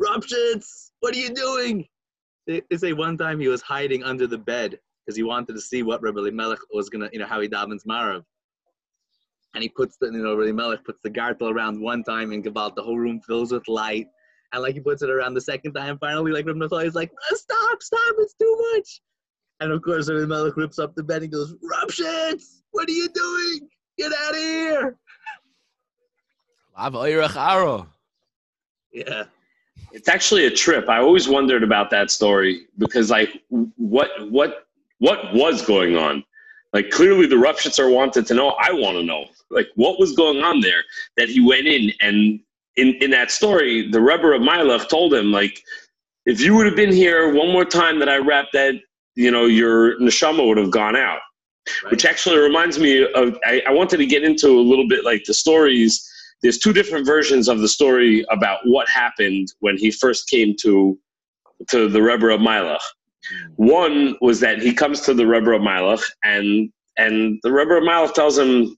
Rupshitz, 0.00 0.90
what 1.00 1.14
are 1.14 1.18
you 1.18 1.30
doing? 1.30 1.86
They, 2.46 2.62
say 2.76 2.92
one 2.92 3.16
time 3.16 3.40
he 3.40 3.48
was 3.48 3.62
hiding 3.62 4.02
under 4.02 4.26
the 4.26 4.38
bed 4.38 4.78
because 5.04 5.16
he 5.16 5.22
wanted 5.22 5.54
to 5.54 5.60
see 5.60 5.82
what 5.82 6.02
Rebbe 6.02 6.30
Melech 6.32 6.58
was 6.72 6.88
gonna, 6.88 7.08
you 7.12 7.18
know, 7.18 7.26
how 7.26 7.40
he 7.40 7.48
davens 7.48 7.86
Marav. 7.86 8.24
And 9.54 9.62
he 9.62 9.68
puts 9.68 9.96
the, 10.00 10.06
you 10.06 10.22
know, 10.22 10.34
Rebbe 10.34 10.52
Melech 10.52 10.84
puts 10.84 11.00
the 11.02 11.10
gartel 11.10 11.50
around 11.50 11.80
one 11.80 12.02
time 12.02 12.32
and 12.32 12.46
about 12.46 12.74
the 12.74 12.82
whole 12.82 12.98
room 12.98 13.20
fills 13.20 13.52
with 13.52 13.68
light. 13.68 14.06
And 14.52 14.62
like 14.62 14.74
he 14.74 14.80
puts 14.80 15.02
it 15.02 15.10
around 15.10 15.34
the 15.34 15.40
second 15.40 15.74
time, 15.74 15.98
finally, 15.98 16.32
like 16.32 16.46
Rebbe 16.46 16.58
Naftali 16.58 16.86
is 16.86 16.94
like, 16.94 17.12
stop, 17.30 17.82
stop, 17.82 18.14
it's 18.18 18.34
too 18.34 18.72
much. 18.74 19.00
And 19.62 19.70
of 19.70 19.80
course, 19.82 20.10
Rebbe 20.10 20.26
Melech 20.26 20.56
rips 20.56 20.80
up 20.80 20.96
the 20.96 21.04
bed 21.04 21.22
and 21.22 21.30
goes, 21.30 21.54
Rupshitz, 21.54 22.62
what 22.72 22.88
are 22.88 22.92
you 22.92 23.08
doing? 23.08 23.68
Get 23.96 24.12
out 24.12 24.34
of 24.34 24.40
here. 24.40 24.96
Yeah. 28.92 29.24
It's 29.92 30.08
actually 30.08 30.46
a 30.46 30.50
trip. 30.50 30.88
I 30.88 30.98
always 30.98 31.28
wondered 31.28 31.62
about 31.62 31.90
that 31.90 32.10
story 32.10 32.66
because, 32.78 33.08
like, 33.08 33.40
what 33.76 34.10
what 34.30 34.66
what 34.98 35.32
was 35.32 35.64
going 35.64 35.96
on? 35.96 36.24
Like, 36.72 36.90
clearly 36.90 37.26
the 37.26 37.36
Rupshitzer 37.36 37.94
wanted 37.94 38.26
to 38.26 38.34
know. 38.34 38.56
I 38.60 38.72
want 38.72 38.96
to 38.96 39.04
know, 39.04 39.26
like, 39.50 39.68
what 39.76 40.00
was 40.00 40.12
going 40.16 40.42
on 40.42 40.60
there 40.60 40.82
that 41.16 41.28
he 41.28 41.40
went 41.40 41.68
in 41.68 41.92
and 42.00 42.40
in 42.74 42.94
in 43.00 43.10
that 43.10 43.30
story, 43.30 43.88
the 43.90 44.00
Rebbe 44.00 44.26
of 44.26 44.42
Mailach 44.42 44.88
told 44.88 45.14
him, 45.14 45.30
like, 45.30 45.62
if 46.26 46.40
you 46.40 46.56
would 46.56 46.66
have 46.66 46.76
been 46.76 46.92
here 46.92 47.32
one 47.32 47.52
more 47.52 47.64
time 47.64 48.00
that 48.00 48.08
I 48.08 48.16
rapped 48.16 48.54
that, 48.54 48.74
you 49.14 49.30
know, 49.30 49.46
your 49.46 49.98
neshama 50.00 50.46
would 50.46 50.58
have 50.58 50.70
gone 50.70 50.96
out. 50.96 51.20
Right. 51.84 51.92
Which 51.92 52.04
actually 52.04 52.38
reminds 52.38 52.78
me 52.78 53.06
of 53.14 53.38
I, 53.44 53.62
I 53.66 53.70
wanted 53.70 53.98
to 53.98 54.06
get 54.06 54.24
into 54.24 54.48
a 54.48 54.60
little 54.60 54.88
bit 54.88 55.04
like 55.04 55.22
the 55.24 55.34
stories 55.34 56.08
there's 56.42 56.58
two 56.58 56.72
different 56.72 57.06
versions 57.06 57.48
of 57.48 57.60
the 57.60 57.68
story 57.68 58.24
about 58.30 58.58
what 58.64 58.88
happened 58.88 59.52
when 59.60 59.76
he 59.76 59.90
first 59.90 60.28
came 60.28 60.54
to 60.60 60.98
to 61.70 61.88
the 61.88 62.02
Rebbe 62.02 62.26
of 62.26 62.40
Mailach. 62.40 62.80
Hmm. 63.28 63.52
One 63.54 64.16
was 64.20 64.40
that 64.40 64.60
he 64.60 64.74
comes 64.74 65.00
to 65.02 65.14
the 65.14 65.26
Rebbe 65.26 65.50
of 65.52 65.62
Mailach 65.62 66.02
and 66.24 66.70
and 66.98 67.38
the 67.42 67.52
Rebbe 67.52 67.74
of 67.74 67.84
Mailach 67.84 68.14
tells 68.14 68.36
him, 68.36 68.76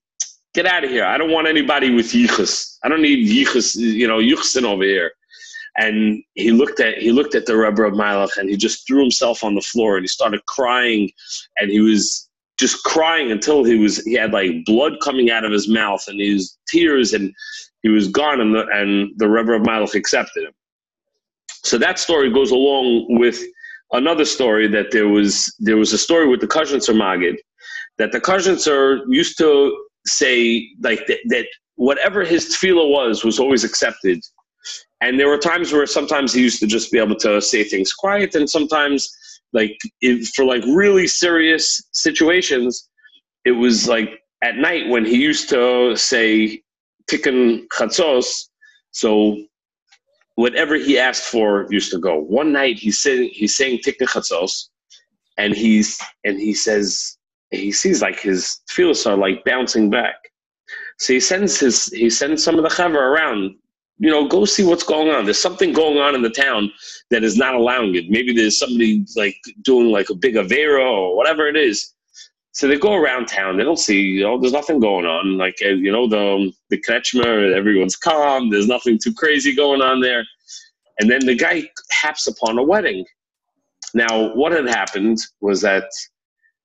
"Get 0.52 0.66
out 0.66 0.84
of 0.84 0.90
here! 0.90 1.04
I 1.04 1.16
don't 1.16 1.32
want 1.32 1.48
anybody 1.48 1.90
with 1.90 2.12
yichus. 2.12 2.78
I 2.84 2.88
don't 2.88 3.02
need 3.02 3.26
yichus. 3.26 3.76
You 3.76 4.06
know, 4.06 4.18
yichusin 4.18 4.64
over 4.64 4.84
here." 4.84 5.12
And 5.76 6.22
he 6.34 6.52
looked 6.52 6.80
at 6.80 6.98
he 6.98 7.10
looked 7.10 7.34
at 7.34 7.46
the 7.46 7.56
Rebbe 7.56 7.82
of 7.82 7.94
Mailach 7.94 8.36
and 8.36 8.48
he 8.48 8.56
just 8.56 8.86
threw 8.86 9.00
himself 9.00 9.42
on 9.42 9.54
the 9.54 9.60
floor 9.60 9.96
and 9.96 10.04
he 10.04 10.08
started 10.08 10.44
crying 10.46 11.10
and 11.58 11.70
he 11.70 11.80
was 11.80 12.28
just 12.58 12.82
crying 12.84 13.32
until 13.32 13.64
he 13.64 13.76
was 13.76 14.02
he 14.04 14.14
had 14.14 14.32
like 14.32 14.52
blood 14.64 14.94
coming 15.02 15.30
out 15.30 15.44
of 15.44 15.50
his 15.50 15.68
mouth 15.68 16.04
and 16.06 16.20
his 16.20 16.56
tears 16.68 17.12
and 17.12 17.34
he 17.82 17.88
was 17.88 18.08
gone 18.08 18.40
and 18.40 18.54
the, 18.54 18.66
and 18.68 19.10
the 19.16 19.28
Rebbe 19.28 19.52
of 19.52 19.62
Malach 19.62 19.94
accepted 19.94 20.44
him. 20.44 20.52
So 21.64 21.76
that 21.78 21.98
story 21.98 22.32
goes 22.32 22.50
along 22.50 23.06
with 23.18 23.42
another 23.92 24.24
story 24.24 24.68
that 24.68 24.90
there 24.90 25.08
was 25.08 25.52
there 25.58 25.76
was 25.76 25.92
a 25.92 25.98
story 25.98 26.28
with 26.28 26.40
the 26.40 26.46
Kozhnitzer 26.46 26.94
Magid 26.94 27.36
that 27.98 28.12
the 28.12 28.20
Kozhnitzer 28.20 29.00
used 29.08 29.38
to 29.38 29.76
say 30.06 30.68
like 30.82 31.06
that, 31.06 31.18
that 31.28 31.46
whatever 31.76 32.24
his 32.24 32.54
tefillah 32.54 32.88
was 32.90 33.24
was 33.24 33.38
always 33.38 33.64
accepted. 33.64 34.22
And 35.04 35.20
there 35.20 35.28
were 35.28 35.36
times 35.36 35.70
where 35.70 35.86
sometimes 35.86 36.32
he 36.32 36.40
used 36.40 36.60
to 36.60 36.66
just 36.66 36.90
be 36.90 36.98
able 36.98 37.16
to 37.16 37.38
say 37.42 37.62
things 37.62 37.92
quiet, 37.92 38.34
and 38.34 38.48
sometimes 38.48 39.06
like 39.52 39.76
if, 40.00 40.28
for 40.30 40.46
like 40.46 40.64
really 40.64 41.06
serious 41.06 41.82
situations, 41.92 42.88
it 43.44 43.50
was 43.52 43.86
like 43.86 44.08
at 44.42 44.56
night 44.56 44.88
when 44.88 45.04
he 45.04 45.16
used 45.16 45.50
to 45.50 45.94
say 45.94 46.62
tikkun 47.10 47.66
chatzos. 47.68 48.44
So 48.92 49.44
whatever 50.36 50.76
he 50.76 50.98
asked 50.98 51.24
for 51.24 51.66
used 51.68 51.92
to 51.92 51.98
go. 51.98 52.18
One 52.18 52.50
night 52.50 52.78
he's 52.78 52.98
saying 52.98 53.28
he's 53.30 53.54
saying 53.54 53.80
tikkun 53.84 54.08
chatzos, 54.08 54.68
and 55.36 55.54
he's 55.54 56.00
and 56.24 56.40
he 56.40 56.54
says 56.54 57.18
he 57.50 57.72
sees 57.72 58.00
like 58.00 58.20
his 58.20 58.62
feels 58.68 59.04
are 59.04 59.18
like 59.18 59.44
bouncing 59.44 59.90
back. 59.90 60.16
So 60.98 61.12
he 61.12 61.20
sends 61.20 61.60
his 61.60 61.88
he 61.88 62.08
sends 62.08 62.42
some 62.42 62.56
of 62.56 62.62
the 62.62 62.70
chaver 62.70 62.94
around 63.12 63.56
you 63.98 64.10
know, 64.10 64.26
go 64.26 64.44
see 64.44 64.64
what's 64.64 64.82
going 64.82 65.08
on. 65.08 65.24
There's 65.24 65.38
something 65.38 65.72
going 65.72 65.98
on 65.98 66.14
in 66.14 66.22
the 66.22 66.30
town 66.30 66.72
that 67.10 67.22
is 67.22 67.36
not 67.36 67.54
allowing 67.54 67.94
it. 67.94 68.10
Maybe 68.10 68.32
there's 68.32 68.58
somebody 68.58 69.04
like 69.16 69.36
doing 69.62 69.90
like 69.92 70.10
a 70.10 70.14
big 70.14 70.34
Avera 70.34 70.84
or 70.84 71.16
whatever 71.16 71.46
it 71.46 71.56
is. 71.56 71.92
So 72.52 72.68
they 72.68 72.78
go 72.78 72.94
around 72.94 73.26
town. 73.26 73.56
They 73.56 73.64
don't 73.64 73.78
see, 73.78 74.00
you 74.00 74.22
know, 74.22 74.38
there's 74.38 74.52
nothing 74.52 74.78
going 74.78 75.06
on. 75.06 75.36
Like, 75.36 75.56
uh, 75.64 75.70
you 75.70 75.90
know, 75.90 76.08
the, 76.08 76.52
the 76.70 76.80
Kretschmer, 76.80 77.52
everyone's 77.52 77.96
calm. 77.96 78.50
There's 78.50 78.68
nothing 78.68 78.98
too 79.02 79.12
crazy 79.12 79.54
going 79.54 79.82
on 79.82 80.00
there. 80.00 80.24
And 81.00 81.10
then 81.10 81.26
the 81.26 81.34
guy 81.34 81.68
haps 81.90 82.26
upon 82.28 82.58
a 82.58 82.62
wedding. 82.62 83.04
Now, 83.92 84.34
what 84.34 84.52
had 84.52 84.68
happened 84.68 85.18
was 85.40 85.60
that, 85.62 85.84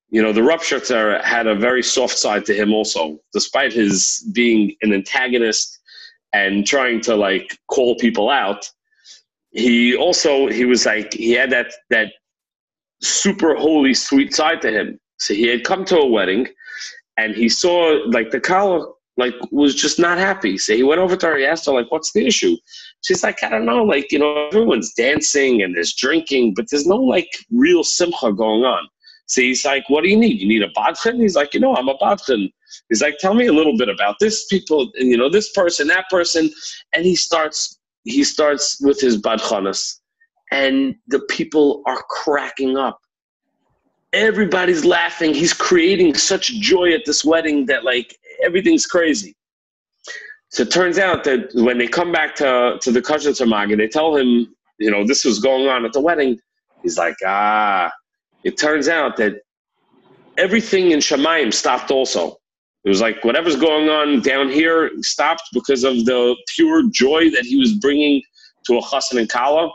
you 0.10 0.22
know, 0.22 0.32
the 0.32 0.42
Rupshitzer 0.42 1.24
had 1.24 1.48
a 1.48 1.56
very 1.56 1.84
soft 1.84 2.18
side 2.18 2.46
to 2.46 2.54
him 2.54 2.74
also, 2.74 3.20
despite 3.34 3.74
his 3.74 4.28
being 4.34 4.76
an 4.82 4.94
antagonist 4.94 5.79
and 6.34 6.66
trying 6.66 7.02
to 7.02 7.16
like 7.16 7.58
call 7.68 7.96
people 7.96 8.30
out 8.30 8.70
he 9.52 9.96
also 9.96 10.48
he 10.48 10.66
was 10.66 10.86
like 10.86 11.14
he 11.14 11.32
had 11.32 11.50
that 11.52 11.74
that 11.90 12.12
super 13.02 13.56
holy 13.56 13.94
sweet 13.94 14.34
side 14.34 14.62
to 14.62 14.72
him. 14.72 15.00
So 15.18 15.34
he 15.34 15.48
had 15.48 15.64
come 15.64 15.86
to 15.86 15.98
a 15.98 16.08
wedding 16.08 16.48
and 17.18 17.36
he 17.36 17.50
saw 17.50 18.00
like 18.08 18.32
the 18.32 18.40
cow 18.40 18.94
like 19.18 19.34
was 19.52 19.76
just 19.76 20.00
not 20.00 20.18
happy. 20.18 20.58
So 20.58 20.76
he 20.76 20.84
went 20.84 21.02
over 21.02 21.16
to 21.16 21.26
her 21.28 21.38
he 21.38 21.46
asked 21.46 21.66
her 21.66 21.74
like 21.74 21.92
what's 21.92 22.14
the 22.14 22.26
issue? 22.26 22.56
She's 23.02 23.24
like 23.24 23.44
i 23.44 23.50
don't 23.50 23.66
know 23.66 23.84
like 23.84 24.12
you 24.12 24.20
know 24.20 24.48
everyone's 24.48 24.94
dancing 24.94 25.62
and 25.64 25.76
there's 25.76 25.96
drinking 25.96 26.54
but 26.56 26.66
there's 26.70 26.88
no 26.88 26.98
like 26.98 27.30
real 27.52 27.84
simcha 27.84 28.32
going 28.32 28.64
on. 28.64 28.88
So 29.26 29.42
he's 29.42 29.66
like 29.66 29.90
what 29.90 30.04
do 30.04 30.10
you 30.10 30.18
need? 30.18 30.40
You 30.40 30.48
need 30.48 30.64
a 30.64 30.70
badchen 30.70 31.20
he's 31.20 31.36
like 31.36 31.54
you 31.54 31.60
know 31.60 31.76
i'm 31.76 31.90
a 31.90 31.98
badchen 31.98 32.52
He's 32.90 33.02
like, 33.02 33.18
tell 33.20 33.34
me 33.34 33.48
a 33.48 33.54
little 33.54 33.78
bit 33.78 33.90
about 33.90 34.16
this 34.20 34.46
people, 34.46 34.92
you 34.96 35.18
know, 35.18 35.30
this 35.30 35.52
person, 35.52 35.88
that 35.88 36.06
person, 36.10 36.50
and 36.94 37.06
he 37.06 37.16
starts 37.16 37.80
he 38.06 38.24
starts 38.24 38.80
with 38.82 39.00
his 39.00 39.22
badchanas, 39.22 40.00
and 40.52 40.96
the 41.08 41.20
people 41.30 41.84
are 41.86 42.02
cracking 42.10 42.78
up. 42.78 43.00
Everybody's 44.14 44.86
laughing. 44.86 45.34
He's 45.34 45.54
creating 45.54 46.16
such 46.16 46.48
joy 46.60 46.94
at 46.94 47.02
this 47.06 47.24
wedding 47.24 47.66
that 47.68 47.84
like 47.84 48.18
everything's 48.44 48.86
crazy. 48.86 49.36
So 50.52 50.64
it 50.64 50.72
turns 50.72 50.98
out 50.98 51.24
that 51.26 51.52
when 51.54 51.78
they 51.78 51.88
come 51.88 52.12
back 52.12 52.36
to 52.36 52.78
to 52.82 52.92
the 52.92 53.02
Kozhnitzer 53.02 53.48
Magid, 53.48 53.78
they 53.78 53.88
tell 53.88 54.16
him, 54.16 54.56
you 54.80 54.90
know, 54.90 55.06
this 55.06 55.26
was 55.26 55.40
going 55.40 55.68
on 55.68 55.86
at 55.86 55.94
the 55.94 56.02
wedding. 56.02 56.40
He's 56.82 56.98
like, 56.98 57.16
ah. 57.26 57.92
It 58.44 58.58
turns 58.58 58.88
out 58.88 59.18
that 59.18 59.42
everything 60.38 60.92
in 60.92 61.00
Shemayim 61.00 61.54
stopped 61.54 61.92
also 61.92 62.39
It 62.90 62.94
was 62.98 63.02
like 63.02 63.24
whatever's 63.24 63.56
going 63.56 63.88
on 63.88 64.22
down 64.22 64.50
here 64.50 64.90
stopped 65.02 65.44
because 65.54 65.84
of 65.84 66.06
the 66.06 66.36
pure 66.56 66.90
joy 66.90 67.30
that 67.30 67.46
he 67.46 67.56
was 67.56 67.74
bringing 67.74 68.24
to 68.66 68.80
a 68.80 68.82
chassan 68.82 69.20
and 69.20 69.30
kala, 69.30 69.72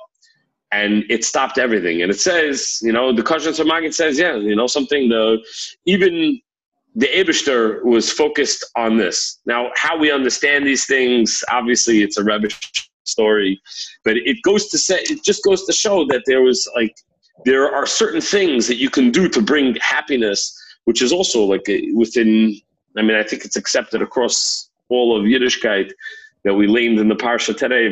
and 0.73 1.05
it 1.09 1.25
stopped 1.25 1.57
everything. 1.57 2.03
And 2.03 2.11
it 2.11 2.19
says, 2.19 2.81
you 2.83 2.91
know, 2.91 3.13
the 3.13 3.23
Kajran 3.23 3.55
Magid 3.71 3.95
says, 3.95 4.19
yeah, 4.19 4.35
you 4.35 4.57
know, 4.57 4.67
something 4.67 5.11
the 5.11 5.39
even 5.87 6.41
the 6.97 7.07
Abishter 7.07 7.85
was 7.85 8.11
focused 8.11 8.69
on 8.75 8.97
this. 8.97 9.39
Now, 9.47 9.71
how 9.77 9.97
we 9.97 10.11
understand 10.11 10.67
these 10.67 10.85
things, 10.85 11.45
obviously, 11.53 12.03
it's 12.03 12.19
a 12.19 12.25
rubbish 12.25 12.91
story, 13.05 13.63
but 14.03 14.17
it 14.17 14.39
goes 14.43 14.67
to 14.71 14.77
say, 14.77 14.99
it 15.03 15.23
just 15.23 15.45
goes 15.45 15.65
to 15.67 15.73
show 15.73 16.05
that 16.07 16.25
there 16.27 16.43
was 16.43 16.69
like, 16.75 16.97
there 17.45 17.73
are 17.73 17.87
certain 17.87 18.21
things 18.21 18.67
that 18.67 18.79
you 18.79 18.91
can 18.91 19.13
do 19.13 19.29
to 19.29 19.41
bring 19.41 19.77
happiness, 19.77 20.53
which 20.87 21.01
is 21.01 21.13
also 21.13 21.45
like 21.45 21.71
within, 21.95 22.61
I 22.97 23.03
mean, 23.03 23.17
I 23.17 23.23
think 23.23 23.45
it's 23.45 23.57
accepted 23.57 24.03
across 24.03 24.71
all 24.89 25.17
of 25.17 25.25
Yiddishkeit 25.25 25.93
that 26.45 26.55
we 26.55 26.67
leaned 26.67 26.99
in 26.99 27.09
the 27.09 27.15
parsha 27.15 27.57
today 27.57 27.87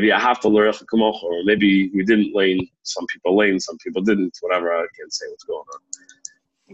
or 1.23 1.43
maybe 1.45 1.91
we 1.95 2.05
didn't 2.05 2.35
lean. 2.35 2.69
Some 2.83 3.07
people 3.07 3.37
lane, 3.37 3.59
some 3.59 3.79
people 3.79 4.03
didn't. 4.03 4.37
Whatever, 4.41 4.73
I 4.73 4.87
can't 4.99 5.13
say 5.13 5.27
what's 5.31 5.45
going 5.45 5.65
on. 5.73 5.81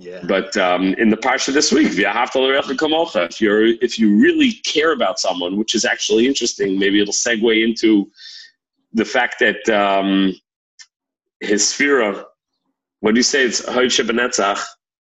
Yeah. 0.00 0.24
But 0.26 0.56
um, 0.56 0.94
in 0.94 1.08
the 1.08 1.16
parsha 1.16 1.52
this 1.52 1.72
week, 1.72 1.88
if 1.88 3.40
you're 3.40 3.66
if 3.66 3.98
you 3.98 4.16
really 4.16 4.52
care 4.64 4.92
about 4.92 5.18
someone, 5.18 5.56
which 5.56 5.74
is 5.74 5.84
actually 5.84 6.26
interesting, 6.26 6.78
maybe 6.78 7.00
it'll 7.00 7.12
segue 7.12 7.64
into 7.64 8.10
the 8.92 9.04
fact 9.04 9.36
that 9.40 9.68
um, 9.68 10.34
his 11.40 11.62
sphera. 11.62 12.24
What 13.00 13.14
do 13.14 13.18
you 13.18 13.24
say? 13.24 13.44
It's 13.44 13.64
Hoyt 13.64 13.92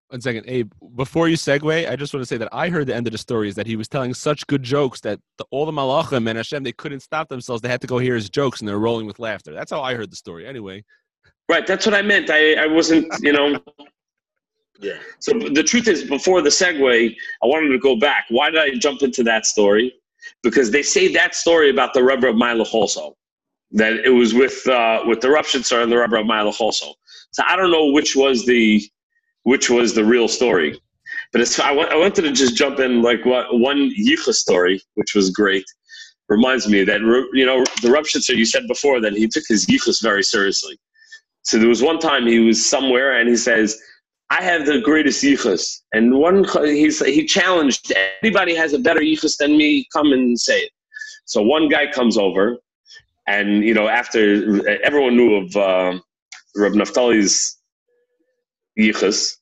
One 0.09 0.21
second, 0.21 0.45
Abe. 0.47 0.71
Before 0.95 1.27
you 1.27 1.35
segue, 1.35 1.89
I 1.89 1.95
just 1.97 2.13
want 2.13 2.21
to 2.21 2.25
say 2.25 2.37
that 2.37 2.47
I 2.53 2.69
heard 2.69 2.87
the 2.87 2.95
end 2.95 3.07
of 3.07 3.11
the 3.11 3.17
story 3.17 3.49
is 3.49 3.55
that 3.55 3.67
he 3.67 3.75
was 3.75 3.89
telling 3.89 4.13
such 4.13 4.47
good 4.47 4.63
jokes 4.63 5.01
that 5.01 5.19
the, 5.37 5.45
all 5.51 5.65
the 5.65 5.73
malachim 5.73 6.29
and 6.29 6.37
Hashem 6.37 6.63
they 6.63 6.71
couldn't 6.71 7.01
stop 7.01 7.27
themselves. 7.27 7.61
They 7.61 7.67
had 7.67 7.81
to 7.81 7.87
go 7.87 7.97
hear 7.97 8.15
his 8.15 8.29
jokes 8.29 8.61
and 8.61 8.67
they're 8.67 8.79
rolling 8.79 9.05
with 9.05 9.19
laughter. 9.19 9.53
That's 9.53 9.69
how 9.69 9.81
I 9.81 9.95
heard 9.95 10.09
the 10.09 10.15
story. 10.15 10.47
Anyway. 10.47 10.85
Right. 11.49 11.67
That's 11.67 11.85
what 11.85 11.93
I 11.93 12.01
meant. 12.01 12.29
I, 12.29 12.53
I 12.53 12.67
wasn't. 12.67 13.13
You 13.21 13.33
know. 13.33 13.59
Yeah. 14.79 14.99
So 15.17 15.33
the 15.33 15.63
truth 15.63 15.87
is, 15.87 16.03
before 16.03 16.43
the 16.43 16.49
segue, 16.49 17.15
I 17.43 17.47
wanted 17.47 17.69
to 17.69 17.79
go 17.79 17.95
back. 17.95 18.25
Why 18.29 18.51
did 18.51 18.59
I 18.59 18.75
jump 18.77 19.01
into 19.01 19.23
that 19.23 19.47
story? 19.47 19.91
Because 20.43 20.69
they 20.69 20.83
say 20.83 21.11
that 21.13 21.33
story 21.33 21.71
about 21.71 21.95
the 21.95 22.03
rubber 22.03 22.27
of 22.27 22.35
Meilach 22.35 22.75
also, 22.75 23.15
that 23.71 23.93
it 23.93 24.09
was 24.09 24.35
with 24.35 24.67
uh, 24.67 25.01
with 25.07 25.21
the 25.21 25.29
Rupshitzer 25.29 25.81
and 25.81 25.91
the 25.91 25.97
rubber 25.97 26.17
of 26.17 26.27
Meilach 26.27 26.61
also. 26.61 26.93
So 27.31 27.41
I 27.47 27.55
don't 27.55 27.71
know 27.71 27.87
which 27.87 28.15
was 28.15 28.45
the 28.45 28.87
which 29.47 29.69
was 29.69 29.93
the 29.93 30.03
real 30.03 30.27
story, 30.27 30.77
but 31.31 31.39
it's, 31.39 31.57
I, 31.57 31.69
w- 31.69 31.87
I 31.87 31.95
wanted 31.95 32.23
to 32.23 32.33
just 32.33 32.57
jump 32.57 32.79
in 32.79 33.01
like 33.01 33.23
what 33.25 33.45
one 33.51 33.91
Yicha 33.97 34.33
story, 34.33 34.81
which 34.95 35.15
was 35.15 35.29
great. 35.29 35.63
Reminds 36.27 36.67
me 36.67 36.83
that 36.83 36.99
you 37.31 37.45
know 37.45 37.63
the 37.81 37.87
Rupshitzer 37.87 38.35
you 38.35 38.45
said 38.45 38.67
before 38.67 38.99
that 38.99 39.13
he 39.13 39.25
took 39.25 39.45
his 39.47 39.65
Yichus 39.65 40.03
very 40.03 40.21
seriously. 40.21 40.77
So 41.43 41.57
there 41.59 41.69
was 41.69 41.81
one 41.81 41.99
time 41.99 42.27
he 42.27 42.39
was 42.39 42.59
somewhere 42.65 43.19
and 43.19 43.29
he 43.29 43.37
says 43.37 43.79
I 44.29 44.43
have 44.43 44.65
the 44.65 44.81
greatest 44.81 45.23
yichus. 45.23 45.81
And 45.93 46.13
one, 46.17 46.43
he's, 46.65 46.99
he 47.05 47.25
challenged, 47.25 47.93
anybody 48.21 48.53
has 48.53 48.73
a 48.73 48.79
better 48.79 48.99
yichus 48.99 49.37
than 49.37 49.55
me, 49.55 49.87
come 49.93 50.11
and 50.11 50.37
say 50.37 50.59
it. 50.59 50.71
So 51.23 51.41
one 51.41 51.69
guy 51.69 51.89
comes 51.89 52.17
over, 52.17 52.57
and, 53.27 53.63
you 53.63 53.73
know, 53.73 53.87
after 53.87 54.21
everyone 54.83 55.15
knew 55.15 55.35
of 55.35 55.55
uh, 55.55 55.99
Reb 56.57 56.73
Naftali's 56.73 57.56
yichus, 58.77 59.37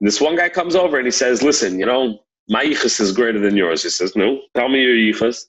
this 0.00 0.20
one 0.20 0.36
guy 0.36 0.48
comes 0.48 0.76
over 0.76 0.96
and 0.96 1.06
he 1.06 1.10
says, 1.10 1.42
listen, 1.42 1.78
you 1.78 1.86
know, 1.86 2.18
my 2.48 2.64
yichus 2.64 3.00
is 3.00 3.12
greater 3.12 3.38
than 3.38 3.56
yours. 3.56 3.82
He 3.82 3.90
says, 3.90 4.14
no, 4.16 4.40
tell 4.56 4.68
me 4.68 4.82
your 4.82 4.94
yichus. 4.94 5.46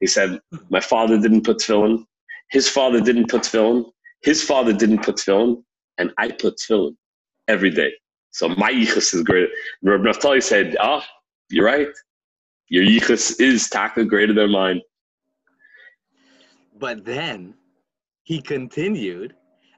He 0.00 0.06
said, 0.06 0.40
my 0.70 0.80
father 0.80 1.18
didn't 1.18 1.44
put 1.44 1.58
tefillin. 1.58 2.04
His 2.50 2.68
father 2.68 3.00
didn't 3.00 3.28
put 3.28 3.42
tefillin. 3.42 3.90
His 4.22 4.42
father 4.42 4.72
didn't 4.72 5.02
put 5.02 5.16
tefillin. 5.16 5.62
And 5.98 6.12
I 6.18 6.30
put 6.30 6.56
tefillin 6.58 6.96
every 7.48 7.70
day. 7.70 7.92
So 8.30 8.48
my 8.48 8.72
yichus 8.72 9.14
is 9.14 9.22
greater. 9.22 9.48
Rabbi 9.82 10.04
Naftali 10.04 10.42
said, 10.42 10.76
"Ah, 10.80 11.04
oh, 11.04 11.06
you're 11.50 11.66
right. 11.66 11.88
Your 12.68 12.84
yichus 12.84 13.38
is 13.40 13.68
taka 13.68 14.04
greater 14.04 14.32
than 14.32 14.50
mine." 14.50 14.80
But 16.78 17.04
then 17.04 17.54
he 18.24 18.40
continued, 18.40 19.34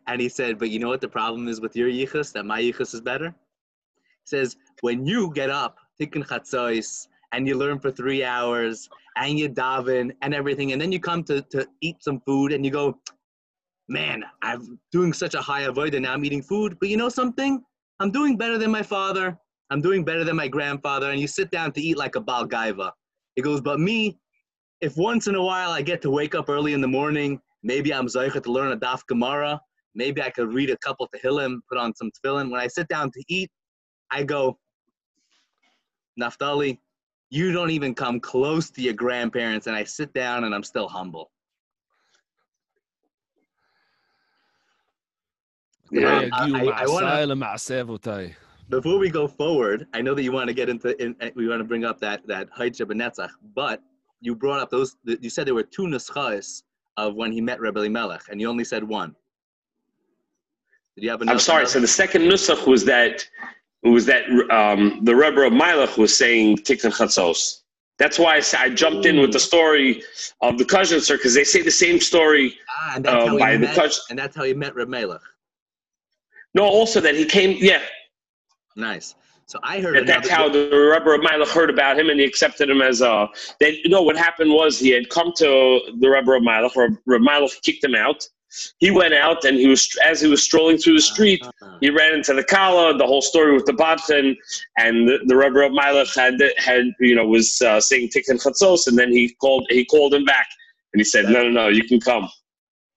and 0.07 0.21
he 0.21 0.29
said, 0.29 0.59
"But 0.59 0.71
you 0.71 0.79
know 0.79 0.89
what 0.89 1.01
the 1.01 1.09
problem 1.09 1.49
is 1.49 1.61
with 1.61 1.77
your 1.77 1.89
yichus? 1.89 2.33
That 2.33 2.47
my 2.47 2.61
yichus 2.61 2.95
is 2.95 3.01
better." 3.01 3.29
He 3.29 4.27
says, 4.27 4.57
"When 4.81 5.07
you 5.07 5.33
get 5.35 5.51
up, 5.51 5.79
tikkun 6.01 6.27
chatzos, 6.27 7.09
and 7.33 7.47
you 7.49 7.57
learn 7.57 7.79
for 7.79 7.91
three 7.91 8.23
hours, 8.25 8.89
and 9.17 9.39
you 9.39 9.49
daven 9.49 10.13
and 10.23 10.35
everything, 10.35 10.73
and 10.73 10.81
then 10.81 10.93
you 10.93 11.01
come 11.01 11.25
to, 11.25 11.43
to 11.43 11.67
eat 11.81 12.03
some 12.03 12.21
food, 12.21 12.53
and 12.53 12.65
you 12.65 12.71
go." 12.71 12.99
Man, 13.89 14.25
I'm 14.41 14.79
doing 14.93 15.13
such 15.13 15.35
a 15.35 15.43
high 15.43 15.63
avoid, 15.63 15.95
and 15.95 16.05
now 16.05 16.15
I'm 16.15 16.25
eating 16.25 16.43
food. 16.43 16.79
But 16.81 16.89
you 16.89 16.97
know 16.97 17.11
something? 17.11 17.63
I'm 18.01 18.11
doing 18.11 18.37
better 18.37 18.57
than 18.57 18.71
my 18.71 18.83
father. 18.83 19.39
I'm 19.71 19.81
doing 19.81 20.05
better 20.05 20.25
than 20.25 20.37
my 20.37 20.49
grandfather. 20.49 21.11
And 21.11 21.21
you 21.21 21.27
sit 21.27 21.51
down 21.51 21.73
to 21.73 21.81
eat 21.81 21.97
like 21.97 22.17
a 22.17 22.21
balgaiva. 22.21 22.93
He 23.37 23.43
goes, 23.43 23.61
but 23.61 23.81
me, 23.81 24.19
if 24.81 24.97
once 24.97 25.27
in 25.27 25.35
a 25.35 25.43
while 25.43 25.71
I 25.71 25.83
get 25.83 26.03
to 26.03 26.11
wake 26.11 26.35
up 26.35 26.49
early 26.49 26.73
in 26.73 26.81
the 26.81 26.89
morning, 26.89 27.41
maybe 27.63 27.93
I'm 27.93 28.07
zaycha 28.07 28.43
to 28.43 28.53
learn 28.53 28.73
a 28.73 28.77
daf 28.77 29.07
gemara. 29.07 29.61
Maybe 29.95 30.23
I 30.23 30.31
could 30.31 30.53
read 30.53 30.71
a 30.71 30.77
couple 30.79 31.09
tehillim, 31.15 31.61
put 31.69 31.79
on 31.79 31.95
some 31.95 32.11
tefillin. 32.11 32.51
When 32.51 32.61
I 32.61 32.67
sit 32.67 32.89
down 32.89 33.11
to 33.13 33.23
eat, 33.29 33.51
I 34.11 34.25
go, 34.25 34.59
Naftali, 36.21 36.79
you 37.31 37.53
don't 37.53 37.71
even 37.71 37.95
come 37.95 38.21
close 38.21 38.71
to 38.71 38.83
your 38.83 38.95
grandparents. 38.95 39.67
And 39.67 39.77
I 39.77 39.85
sit 39.85 40.13
down 40.13 40.45
and 40.45 40.55
I'm 40.55 40.63
still 40.63 40.89
humble. 40.89 41.31
Yeah, 45.91 46.29
I, 46.33 46.87
wanna, 46.87 47.07
before 48.69 48.99
we 48.99 49.11
go 49.11 49.29
forward, 49.29 49.87
I 49.93 50.01
know 50.01 50.15
that 50.15 50.23
you 50.23 50.33
want 50.33 50.49
to 50.49 50.55
get 50.55 50.69
into, 50.69 51.01
in, 51.03 51.15
eh, 51.21 51.31
we 51.35 51.47
want 51.49 51.61
to 51.61 51.65
bring 51.65 51.85
up 51.85 52.01
that 52.01 52.27
that 52.27 52.49
Haitcha 52.57 52.87
Benetzach, 52.87 53.31
but 53.55 53.83
you 54.21 54.35
brought 54.35 54.61
up 54.61 54.71
those. 54.71 54.97
You 55.05 55.31
said 55.31 55.47
there 55.47 55.55
were 55.55 55.63
two 55.63 55.83
nuschas 55.83 56.63
of 56.97 57.15
when 57.15 57.31
he 57.31 57.41
met 57.41 57.61
Rebbe 57.61 57.89
Melech, 57.89 58.23
and 58.31 58.41
you 58.41 58.49
only 58.49 58.65
said 58.65 58.83
one. 58.83 59.15
Did 60.97 61.05
you 61.05 61.11
have 61.11 61.23
another? 61.23 61.35
I'm 61.35 61.41
sorry. 61.41 61.67
So 61.67 61.81
the 61.81 61.89
second 61.89 62.23
nusach 62.23 62.67
was 62.67 62.85
that 62.85 63.27
was 63.83 64.07
that 64.07 64.25
um, 64.51 65.01
the 65.03 65.15
Rebbe 65.15 65.41
of 65.43 65.53
Melech 65.53 65.97
was 65.99 66.17
saying 66.17 66.59
Tikkun 66.59 66.93
Chatzos. 66.93 67.61
That's 67.99 68.19
why 68.19 68.37
I, 68.37 68.43
I 68.59 68.69
jumped 68.71 69.07
Ooh. 69.07 69.11
in 69.11 69.21
with 69.21 69.33
the 69.33 69.41
story 69.41 70.03
of 70.41 70.59
the 70.59 70.65
Kozhnitzer 70.65 71.17
because 71.17 71.35
they 71.35 71.45
say 71.45 71.63
the 71.63 71.71
same 71.71 72.01
story 72.01 72.59
ah, 72.69 72.93
and 72.97 73.05
that's 73.05 73.29
uh, 73.29 73.39
by 73.39 73.53
the 73.53 73.67
met, 73.67 73.93
And 74.11 74.19
that's 74.19 74.35
how 74.35 74.45
he 74.45 74.55
met 74.55 74.75
Reb 74.75 74.89
Melech. 74.89 75.21
No, 76.55 76.65
also 76.65 77.01
that 77.01 77.15
he 77.15 77.25
came. 77.25 77.57
Yeah. 77.61 77.83
Nice. 78.77 79.15
So 79.47 79.59
I 79.63 79.81
heard. 79.81 80.07
that's 80.07 80.29
how 80.29 80.49
the 80.49 80.71
Rebbe 80.71 81.11
of 81.11 81.21
Mila 81.21 81.47
heard 81.47 81.69
about 81.69 81.99
him, 81.99 82.09
and 82.09 82.19
he 82.19 82.25
accepted 82.25 82.71
him 82.71 82.81
as 82.81 83.03
a. 83.03 83.29
Then 83.61 83.75
you 83.85 83.91
know 83.91 84.03
what 84.03 84.17
happened 84.17 84.51
was 84.51 84.79
he 84.79 84.91
had 84.91 85.11
come 85.11 85.33
to 85.37 85.81
the 85.99 86.09
Rebbe 86.09 86.33
of 86.33 86.43
Mila. 86.43 86.71
Rebbe 87.05 87.23
Mila 87.23 87.49
kicked 87.63 87.85
him 87.85 87.95
out. 87.95 88.27
He 88.79 88.91
went 88.91 89.15
out, 89.15 89.45
and 89.45 89.57
he 89.57 89.67
was 89.67 89.89
as 90.05 90.21
he 90.21 90.29
was 90.29 90.43
strolling 90.43 90.79
through 90.79 90.95
the 90.95 91.03
street, 91.03 91.43
uh-huh. 91.45 91.79
he 91.81 91.91
ran 91.91 92.15
into 92.15 92.35
the 92.35 92.45
Kala. 92.45 92.97
The 92.97 93.07
whole 93.07 93.23
story 93.23 93.55
with 93.55 93.67
the 93.67 93.73
Badchen, 93.73 94.37
and 94.79 95.09
the, 95.09 95.19
the 95.27 95.37
Rebbe 95.37 95.61
of 95.61 95.73
Mila 95.73 96.05
had 96.15 96.41
had 96.59 96.85
you 97.01 97.15
know 97.15 97.27
was 97.27 97.61
uh, 97.63 97.81
saying 97.81 98.11
Tikkun 98.11 98.43
Chatzos, 98.43 98.87
and 98.87 98.99
then 98.99 99.11
he 99.11 99.35
called 99.41 99.67
he 99.71 99.85
called 99.85 100.15
him 100.15 100.25
back, 100.25 100.47
and 100.93 101.01
he 101.01 101.05
said, 101.05 101.27
"No, 101.27 101.43
no, 101.45 101.51
no, 101.51 101.69
you 101.69 101.85
can 101.85 102.01
come." 102.01 102.29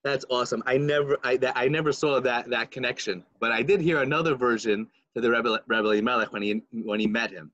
That's 0.03 0.25
awesome. 0.29 0.63
I 0.65 0.77
never, 0.77 1.17
I, 1.25 1.37
I 1.55 1.67
never 1.67 1.91
saw 1.91 2.21
that 2.21 2.49
that 2.49 2.71
connection, 2.71 3.23
but 3.39 3.51
I 3.51 3.61
did 3.61 3.81
hear 3.81 4.01
another 4.01 4.35
version 4.35 4.87
to 5.15 5.21
the 5.21 5.29
Rebbe, 5.29 5.59
Rebbe 5.67 6.01
Melech 6.01 6.31
when 6.31 6.41
he 6.41 6.63
when 6.71 6.99
he 6.99 7.07
met 7.07 7.31
him. 7.31 7.51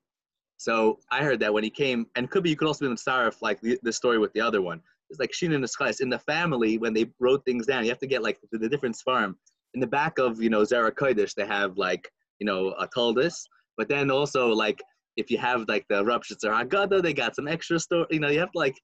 So 0.58 1.00
I 1.10 1.24
heard 1.24 1.40
that 1.40 1.54
when 1.54 1.64
he 1.64 1.70
came, 1.70 2.06
and 2.16 2.30
could 2.30 2.44
be 2.44 2.52
you 2.52 2.56
could 2.56 2.68
also 2.68 2.86
be 2.86 2.92
in 2.92 2.98
Sarif 2.98 3.42
like 3.42 3.60
the, 3.62 3.80
the 3.84 3.92
story 3.92 4.20
with 4.20 4.34
the 4.34 4.42
other 4.42 4.62
one. 4.62 4.82
It's 5.10 5.20
like 5.20 5.34
Shin 5.34 5.54
and 5.54 5.64
Eschais 5.64 6.02
in 6.02 6.10
the 6.10 6.20
family 6.20 6.78
when 6.78 6.94
they 6.94 7.10
wrote 7.20 7.46
things 7.46 7.66
down. 7.66 7.84
You 7.84 7.90
have 7.90 8.00
to 8.00 8.08
get 8.08 8.24
like 8.24 8.40
the, 8.52 8.58
the 8.58 8.70
different 8.70 8.96
farm 8.98 9.38
in 9.74 9.80
the 9.80 9.88
back 9.88 10.18
of 10.18 10.42
you 10.42 10.50
know 10.50 10.62
Zera 10.62 10.92
Kodesh. 10.92 11.34
They 11.36 11.46
have 11.46 11.78
like 11.78 12.10
you 12.40 12.46
know 12.46 12.74
a 12.80 12.88
Taldas, 12.88 13.36
but 13.78 13.88
then 13.88 14.10
also 14.10 14.48
like 14.48 14.82
if 15.18 15.30
you 15.30 15.38
have 15.38 15.66
like 15.68 15.86
the 15.90 16.04
Rupshitzer 16.04 16.50
Haggadah, 16.50 17.02
they 17.02 17.14
got 17.14 17.36
some 17.36 17.48
extra 17.48 17.80
story. 17.80 18.08
You 18.10 18.20
know, 18.20 18.30
you 18.30 18.40
have 18.40 18.52
to 18.52 18.58
like 18.58 18.76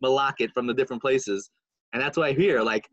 malak 0.00 0.40
it 0.40 0.50
from 0.52 0.66
the 0.66 0.74
different 0.74 1.02
places, 1.02 1.50
and 1.92 2.02
that's 2.02 2.16
why 2.18 2.32
hear 2.32 2.60
like 2.62 2.88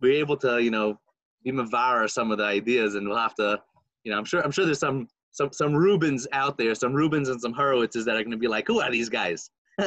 we're 0.00 0.18
able 0.18 0.36
to, 0.38 0.62
you 0.62 0.70
know, 0.70 0.98
be 1.44 1.52
mavar 1.52 2.08
some 2.10 2.30
of 2.30 2.38
the 2.38 2.44
ideas, 2.44 2.94
and 2.94 3.06
we'll 3.06 3.18
have 3.18 3.34
to, 3.34 3.60
you 4.04 4.12
know, 4.12 4.18
I'm 4.18 4.24
sure 4.24 4.40
I'm 4.40 4.50
sure 4.50 4.64
there's 4.64 4.78
some 4.78 5.08
some 5.32 5.52
some 5.52 5.74
Rubens 5.74 6.26
out 6.32 6.56
there, 6.56 6.74
some 6.74 6.94
Rubens 6.94 7.28
and 7.28 7.40
some 7.40 7.54
Horowitzes 7.54 8.04
that 8.04 8.16
are 8.16 8.22
going 8.22 8.30
to 8.30 8.36
be 8.36 8.48
like, 8.48 8.66
who 8.66 8.80
are 8.80 8.90
these 8.90 9.08
guys? 9.08 9.50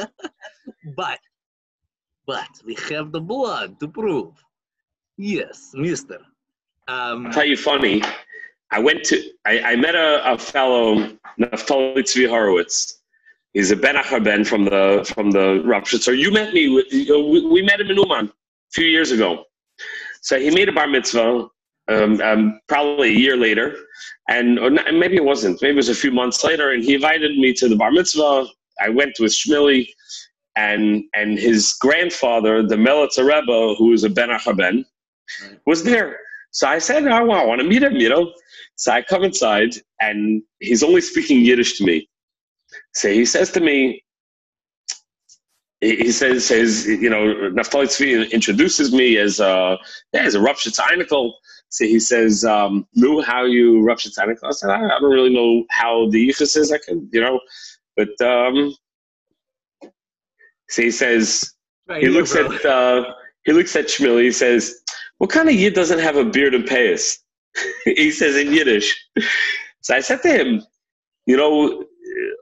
but 0.96 1.18
but 2.26 2.48
we 2.64 2.76
have 2.90 3.12
the 3.12 3.20
blood 3.20 3.78
to 3.80 3.88
prove. 3.88 4.32
Yes, 5.16 5.70
Mister. 5.74 6.18
Um, 6.88 7.26
I'll 7.26 7.32
tell 7.32 7.44
you 7.44 7.56
funny. 7.56 8.02
I 8.70 8.78
went 8.80 9.04
to 9.04 9.22
I, 9.44 9.60
I 9.60 9.76
met 9.76 9.94
a, 9.94 10.32
a 10.32 10.38
fellow 10.38 11.16
Naftali 11.38 11.98
Tzvi 11.98 12.28
Horowitz 12.28 13.00
He's 13.54 13.70
a 13.70 13.76
Ben 13.76 13.96
Ben 14.24 14.44
from 14.44 14.64
the 14.64 15.08
from 15.14 15.30
the 15.30 15.62
Ropshitzer. 15.64 16.18
You 16.18 16.32
met 16.32 16.52
me. 16.52 16.68
With, 16.68 16.86
we, 16.90 17.46
we 17.46 17.62
met 17.62 17.80
him 17.80 17.88
in 17.88 17.96
Uman 17.96 18.26
a 18.26 18.32
few 18.72 18.86
years 18.86 19.12
ago. 19.12 19.44
So 20.22 20.40
he 20.40 20.50
made 20.50 20.68
a 20.68 20.72
bar 20.72 20.88
mitzvah 20.88 21.46
um, 21.88 22.20
um, 22.20 22.60
probably 22.66 23.10
a 23.10 23.18
year 23.18 23.36
later, 23.36 23.76
and 24.28 24.56
not, 24.56 24.92
maybe 24.92 25.16
it 25.16 25.24
wasn't. 25.24 25.62
Maybe 25.62 25.74
it 25.74 25.76
was 25.76 25.88
a 25.88 25.94
few 25.94 26.10
months 26.10 26.42
later, 26.42 26.72
and 26.72 26.82
he 26.82 26.94
invited 26.94 27.38
me 27.38 27.52
to 27.54 27.68
the 27.68 27.76
bar 27.76 27.92
mitzvah. 27.92 28.46
I 28.80 28.88
went 28.88 29.14
with 29.20 29.30
Shmili, 29.30 29.88
and 30.56 31.04
and 31.14 31.38
his 31.38 31.72
grandfather, 31.74 32.62
the 32.62 32.76
Melitzer 32.76 33.26
Rebbe, 33.26 33.74
who 33.76 33.88
was 33.88 34.04
a 34.04 34.10
Ben 34.10 34.30
Ben, 34.56 34.84
was 35.66 35.82
there. 35.84 36.18
So 36.50 36.68
I 36.68 36.78
said, 36.78 37.06
oh, 37.06 37.30
I 37.30 37.44
want 37.44 37.60
to 37.60 37.66
meet 37.66 37.82
him, 37.82 37.96
you 37.96 38.08
know. 38.08 38.32
So 38.76 38.92
I 38.92 39.02
come 39.02 39.24
inside, 39.24 39.74
and 40.00 40.42
he's 40.60 40.82
only 40.82 41.00
speaking 41.00 41.44
Yiddish 41.44 41.78
to 41.78 41.84
me. 41.84 42.08
So 42.94 43.08
he 43.08 43.24
says 43.24 43.50
to 43.52 43.60
me, 43.60 44.04
he 45.80 46.12
says, 46.12 46.46
says 46.46 46.86
you 46.86 47.10
know, 47.10 47.50
Naftali 47.50 47.86
Tzvi 47.86 48.30
introduces 48.30 48.92
me 48.92 49.18
as 49.18 49.40
a, 49.40 49.78
yeah, 50.12 50.22
as 50.22 50.34
a 50.34 50.38
Rupshitz 50.38 50.78
Einikel. 50.78 51.32
So 51.68 51.84
he 51.84 51.98
says, 51.98 52.44
um, 52.44 52.86
knew 52.94 53.20
how 53.20 53.44
you 53.44 53.80
Rupshitz 53.80 54.18
Einikel. 54.18 54.44
I 54.44 54.50
said, 54.52 54.70
I, 54.70 54.84
I, 54.84 55.00
don't 55.00 55.10
really 55.10 55.34
know 55.34 55.64
how 55.70 56.08
the 56.10 56.28
Yichus 56.28 56.56
is. 56.56 56.72
I 56.72 56.78
can, 56.78 57.08
you 57.12 57.20
know, 57.20 57.40
but 57.96 58.20
um, 58.20 58.74
so 60.68 60.82
he 60.82 60.90
says, 60.90 61.54
right, 61.88 62.02
he 62.02 62.08
looks 62.08 62.34
at, 62.34 62.64
uh, 62.64 63.12
he 63.44 63.52
looks 63.52 63.74
at 63.76 63.86
Shmili. 63.86 64.24
He 64.24 64.32
says, 64.32 64.80
what 65.18 65.30
kind 65.30 65.48
of 65.48 65.54
Yid 65.54 65.74
doesn't 65.74 65.98
have 65.98 66.16
a 66.16 66.24
beard 66.24 66.54
and 66.54 66.64
payas? 66.64 67.18
he 67.84 68.10
says 68.10 68.36
in 68.36 68.52
Yiddish. 68.52 68.92
So 69.82 69.94
I 69.94 70.00
said 70.00 70.22
to 70.22 70.28
him, 70.28 70.62
you 71.26 71.36
know, 71.36 71.84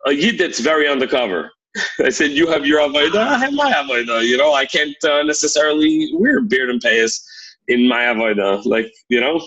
a 0.06 0.12
Yid 0.12 0.38
that's 0.38 0.60
very 0.60 0.88
undercover. 0.88 1.50
I 2.00 2.10
said, 2.10 2.30
you 2.30 2.46
have 2.48 2.66
your 2.66 2.80
avodah, 2.80 3.16
I 3.16 3.38
have 3.38 3.52
my 3.52 3.72
avodah. 3.72 4.26
You 4.26 4.36
know, 4.36 4.52
I 4.54 4.66
can't 4.66 4.96
uh, 5.04 5.22
necessarily 5.22 6.10
wear 6.14 6.40
beard 6.40 6.70
and 6.70 6.80
payas 6.80 7.22
in 7.68 7.88
my 7.88 8.02
avodah. 8.04 8.64
Like, 8.64 8.92
you 9.08 9.20
know. 9.20 9.46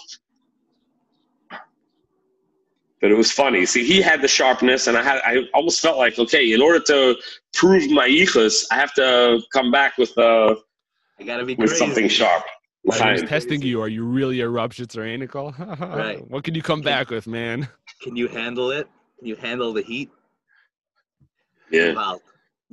But 3.05 3.11
it 3.11 3.17
was 3.17 3.31
funny. 3.31 3.67
See, 3.67 3.85
he 3.85 4.01
had 4.01 4.23
the 4.23 4.27
sharpness, 4.27 4.87
and 4.87 4.97
I 4.97 5.03
had. 5.03 5.21
I 5.23 5.41
almost 5.53 5.79
felt 5.79 5.99
like, 5.99 6.17
okay, 6.17 6.53
in 6.53 6.59
order 6.59 6.79
to 6.85 7.15
prove 7.53 7.91
my 7.91 8.07
yichus, 8.09 8.65
I 8.71 8.77
have 8.77 8.95
to 8.95 9.43
come 9.53 9.69
back 9.69 9.99
with 9.99 10.17
uh, 10.17 10.55
I 11.19 11.23
gotta 11.23 11.45
be 11.45 11.53
with 11.53 11.69
crazy. 11.69 11.85
something 11.85 12.07
sharp. 12.07 12.43
I 12.91 13.11
was 13.11 13.21
testing 13.21 13.61
you. 13.61 13.79
Are 13.79 13.87
you 13.87 14.05
really 14.05 14.41
a 14.41 14.47
Rupshitzer 14.47 15.05
Einikel? 15.05 15.55
right. 15.95 16.27
What 16.31 16.43
can 16.43 16.55
you 16.55 16.63
come 16.63 16.81
back 16.81 17.11
with, 17.11 17.27
man? 17.27 17.69
Can 18.01 18.15
you 18.15 18.27
handle 18.27 18.71
it? 18.71 18.87
Can 19.19 19.27
you 19.27 19.35
handle 19.35 19.71
the 19.71 19.83
heat? 19.83 20.09
Yeah. 21.69 21.89
Give 21.89 21.97
out. 21.99 22.21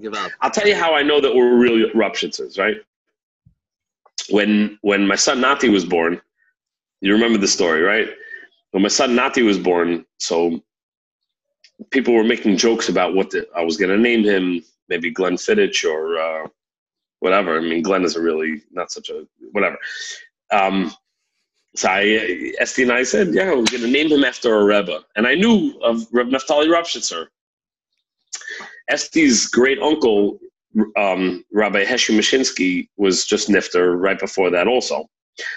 Give 0.01 0.15
out. 0.15 0.31
I'll 0.41 0.51
tell 0.51 0.67
you 0.67 0.77
how 0.77 0.95
I 0.95 1.03
know 1.03 1.21
that 1.21 1.35
we're 1.35 1.59
really 1.59 1.91
Rupshitzers, 1.91 2.59
right? 2.59 2.77
When 4.31 4.79
when 4.81 5.07
my 5.07 5.17
son 5.17 5.43
Nati 5.43 5.69
was 5.69 5.85
born, 5.85 6.23
you 7.03 7.13
remember 7.13 7.37
the 7.37 7.49
story, 7.49 7.83
right? 7.83 8.09
When 8.73 8.83
my 8.83 8.89
son 8.89 9.15
Nati 9.15 9.43
was 9.43 9.59
born, 9.59 10.05
so 10.19 10.61
people 11.91 12.15
were 12.15 12.25
making 12.25 12.57
jokes 12.57 12.89
about 12.89 13.15
what 13.15 13.31
the, 13.31 13.47
I 13.57 13.63
was 13.63 13.77
going 13.77 13.91
to 13.91 13.99
name 13.99 14.25
him, 14.25 14.63
maybe 14.89 15.11
Glenn 15.11 15.37
Fittich 15.37 15.85
or 15.89 16.19
uh, 16.19 16.49
whatever. 17.21 17.57
I 17.57 17.61
mean, 17.61 17.83
Glenn 17.83 18.05
is 18.05 18.17
a 18.17 18.21
really 18.21 18.63
not 18.73 18.91
such 18.91 19.11
a 19.11 19.27
whatever. 19.53 19.79
Um, 20.51 20.93
so 21.75 21.89
I, 21.89 22.53
Esty 22.59 22.83
and 22.83 22.93
I 22.93 23.03
said, 23.03 23.33
yeah, 23.33 23.51
we're 23.51 23.65
going 23.65 23.83
to 23.83 23.89
name 23.89 24.11
him 24.11 24.25
after 24.25 24.55
a 24.55 24.65
Rebbe. 24.65 25.01
And 25.17 25.27
I 25.27 25.35
knew 25.35 25.79
of 25.83 26.07
Reb 26.13 26.29
Naftali 26.29 26.67
Ropshitzer. 26.67 27.27
Esti's 28.91 29.47
great 29.47 29.79
uncle, 29.81 30.39
um, 30.97 31.45
Rabbi 31.53 31.85
Heshu 31.85 32.17
Mashinsky, 32.17 32.89
was 32.97 33.25
just 33.25 33.49
nifter 33.49 33.99
right 33.99 34.19
before 34.19 34.51
that 34.51 34.67
also. 34.67 35.09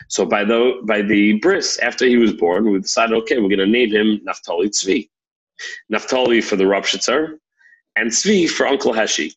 So 0.07 0.25
by 0.25 0.43
the 0.43 0.81
by 0.85 1.01
the 1.01 1.39
bris 1.39 1.79
after 1.79 2.05
he 2.05 2.17
was 2.17 2.33
born, 2.33 2.71
we 2.71 2.79
decided, 2.79 3.15
okay, 3.17 3.37
we're 3.37 3.49
going 3.49 3.59
to 3.59 3.67
name 3.67 3.91
him 3.91 4.21
Naftali 4.27 4.69
Tzvi. 4.69 5.09
Naftali 5.91 6.43
for 6.43 6.55
the 6.55 6.63
Ropshitzer, 6.63 7.37
and 7.95 8.09
Tzvi 8.11 8.49
for 8.49 8.67
Uncle 8.67 8.93
Heshi. 8.93 9.33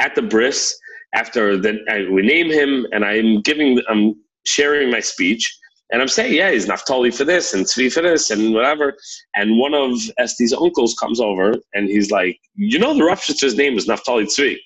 At 0.00 0.14
the 0.14 0.22
bris, 0.22 0.78
after 1.14 1.56
that 1.56 2.08
we 2.10 2.22
name 2.22 2.50
him 2.50 2.86
and 2.92 3.04
I'm 3.04 3.40
giving 3.40 3.80
I'm 3.88 4.16
sharing 4.44 4.90
my 4.90 5.00
speech 5.00 5.58
and 5.90 6.02
I'm 6.02 6.08
saying, 6.08 6.34
yeah, 6.34 6.50
he's 6.50 6.66
Naftali 6.66 7.14
for 7.14 7.24
this 7.24 7.54
and 7.54 7.64
Tzvi 7.64 7.92
for 7.92 8.02
this 8.02 8.30
and 8.30 8.54
whatever. 8.54 8.94
And 9.36 9.58
one 9.58 9.74
of 9.74 9.92
Esty's 10.18 10.52
uncles 10.52 10.94
comes 10.94 11.20
over 11.20 11.54
and 11.74 11.88
he's 11.88 12.10
like, 12.10 12.40
you 12.54 12.78
know, 12.78 12.94
the 12.94 13.02
Ropshitzer's 13.02 13.54
name 13.54 13.76
is 13.76 13.86
Naftali 13.86 14.24
Tzvi. 14.24 14.56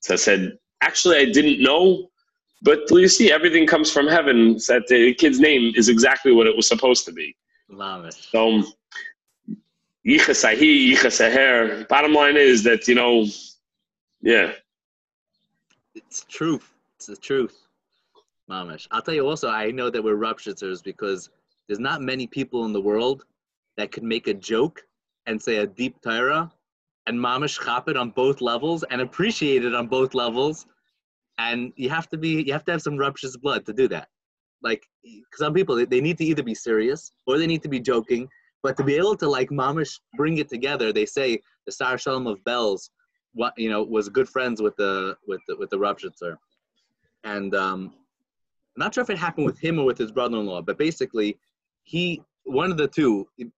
So 0.00 0.14
I 0.14 0.16
said, 0.16 0.56
actually, 0.80 1.18
I 1.18 1.26
didn't 1.26 1.62
know, 1.62 2.08
but 2.62 2.80
you 2.90 3.08
see, 3.08 3.32
everything 3.32 3.66
comes 3.66 3.90
from 3.90 4.06
heaven. 4.06 4.54
That 4.68 4.86
the 4.88 5.14
kid's 5.14 5.40
name 5.40 5.72
is 5.76 5.88
exactly 5.88 6.32
what 6.32 6.46
it 6.46 6.56
was 6.56 6.66
supposed 6.66 7.04
to 7.06 7.12
be. 7.12 7.36
Love 7.68 8.04
it. 8.04 8.14
So, 8.14 8.62
Bottom 11.88 12.12
line 12.12 12.36
is 12.36 12.62
that, 12.64 12.88
you 12.88 12.94
know, 12.94 13.26
yeah, 14.22 14.52
it's 15.94 16.24
truth. 16.28 16.72
It's 16.96 17.06
the 17.06 17.16
truth. 17.16 17.66
Mamish. 18.50 18.88
I'll 18.90 19.02
tell 19.02 19.14
you 19.14 19.26
also, 19.26 19.50
I 19.50 19.70
know 19.70 19.90
that 19.90 20.02
we're 20.02 20.16
Rupshitzers 20.16 20.82
because 20.82 21.28
there's 21.66 21.78
not 21.78 22.00
many 22.00 22.26
people 22.26 22.64
in 22.64 22.72
the 22.72 22.80
world 22.80 23.24
that 23.76 23.92
could 23.92 24.02
make 24.02 24.26
a 24.26 24.34
joke 24.34 24.82
and 25.26 25.40
say 25.40 25.56
a 25.56 25.66
deep 25.66 26.00
Torah 26.00 26.50
and 27.06 27.18
Mamish 27.18 27.62
chop 27.62 27.88
it 27.88 27.96
on 27.96 28.10
both 28.10 28.40
levels 28.40 28.84
and 28.84 29.00
appreciate 29.00 29.64
it 29.64 29.74
on 29.74 29.86
both 29.86 30.14
levels. 30.14 30.66
And 31.38 31.72
you 31.76 31.88
have 31.88 32.08
to 32.10 32.18
be, 32.18 32.42
you 32.42 32.52
have 32.52 32.64
to 32.64 32.72
have 32.72 32.82
some 32.82 32.94
Rupshitz 32.94 33.40
blood 33.40 33.64
to 33.66 33.72
do 33.72 33.88
that. 33.88 34.08
Like 34.62 34.84
some 35.34 35.54
people, 35.54 35.86
they, 35.86 36.00
need 36.00 36.18
to 36.18 36.24
either 36.24 36.42
be 36.42 36.54
serious 36.54 37.12
or 37.26 37.38
they 37.38 37.46
need 37.46 37.62
to 37.62 37.68
be 37.68 37.78
joking. 37.78 38.28
But 38.62 38.76
to 38.78 38.84
be 38.84 38.96
able 38.96 39.16
to 39.16 39.28
like 39.28 39.50
Mamish 39.50 40.00
bring 40.16 40.38
it 40.38 40.48
together, 40.48 40.92
they 40.92 41.06
say 41.06 41.40
the 41.64 41.72
Sar 41.72 41.96
Shalom 41.96 42.26
of 42.26 42.42
Belz 42.42 42.90
what 43.34 43.54
you 43.56 43.70
know 43.70 43.82
was 43.82 44.08
good 44.08 44.28
friends 44.28 44.60
with 44.60 44.74
the 44.76 45.16
with 45.26 45.40
the, 45.46 45.56
with 45.56 45.70
the 45.70 45.78
Ropshitzer, 45.78 46.36
and 47.24 47.54
um, 47.54 47.94
I'm 48.76 48.80
not 48.84 48.94
sure 48.94 49.02
if 49.02 49.10
it 49.10 49.18
happened 49.18 49.46
with 49.46 49.58
him 49.58 49.78
or 49.78 49.84
with 49.84 49.98
his 49.98 50.10
brother-in-law, 50.10 50.62
but 50.62 50.76
basically, 50.76 51.38
he 51.84 52.22
one 52.44 52.70
of 52.70 52.76
the 52.76 52.88
two, 52.88 53.28
he 53.36 53.50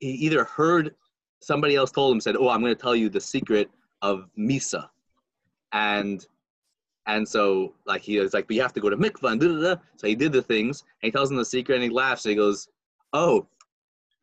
either 0.00 0.44
heard 0.44 0.94
somebody 1.40 1.76
else 1.76 1.90
told 1.90 2.14
him 2.14 2.20
said, 2.20 2.36
"Oh, 2.36 2.48
I'm 2.48 2.60
going 2.60 2.74
to 2.74 2.80
tell 2.80 2.96
you 2.96 3.08
the 3.08 3.20
secret 3.20 3.70
of 4.02 4.28
Misa," 4.38 4.88
and 5.72 6.26
and 7.08 7.28
so 7.28 7.74
like 7.86 8.02
he 8.02 8.18
was 8.20 8.32
like, 8.32 8.46
"But 8.46 8.54
you 8.54 8.62
have 8.62 8.72
to 8.74 8.80
go 8.80 8.88
to 8.88 8.96
mikvah." 8.96 9.32
And 9.32 9.40
da, 9.40 9.48
da, 9.48 9.74
da. 9.74 9.80
So 9.96 10.06
he 10.06 10.14
did 10.14 10.32
the 10.32 10.42
things, 10.42 10.82
and 11.02 11.08
he 11.08 11.10
tells 11.10 11.30
him 11.30 11.36
the 11.36 11.44
secret, 11.44 11.74
and 11.74 11.84
he 11.84 11.90
laughs. 11.90 12.24
And 12.24 12.30
he 12.30 12.36
goes, 12.36 12.68
"Oh." 13.12 13.46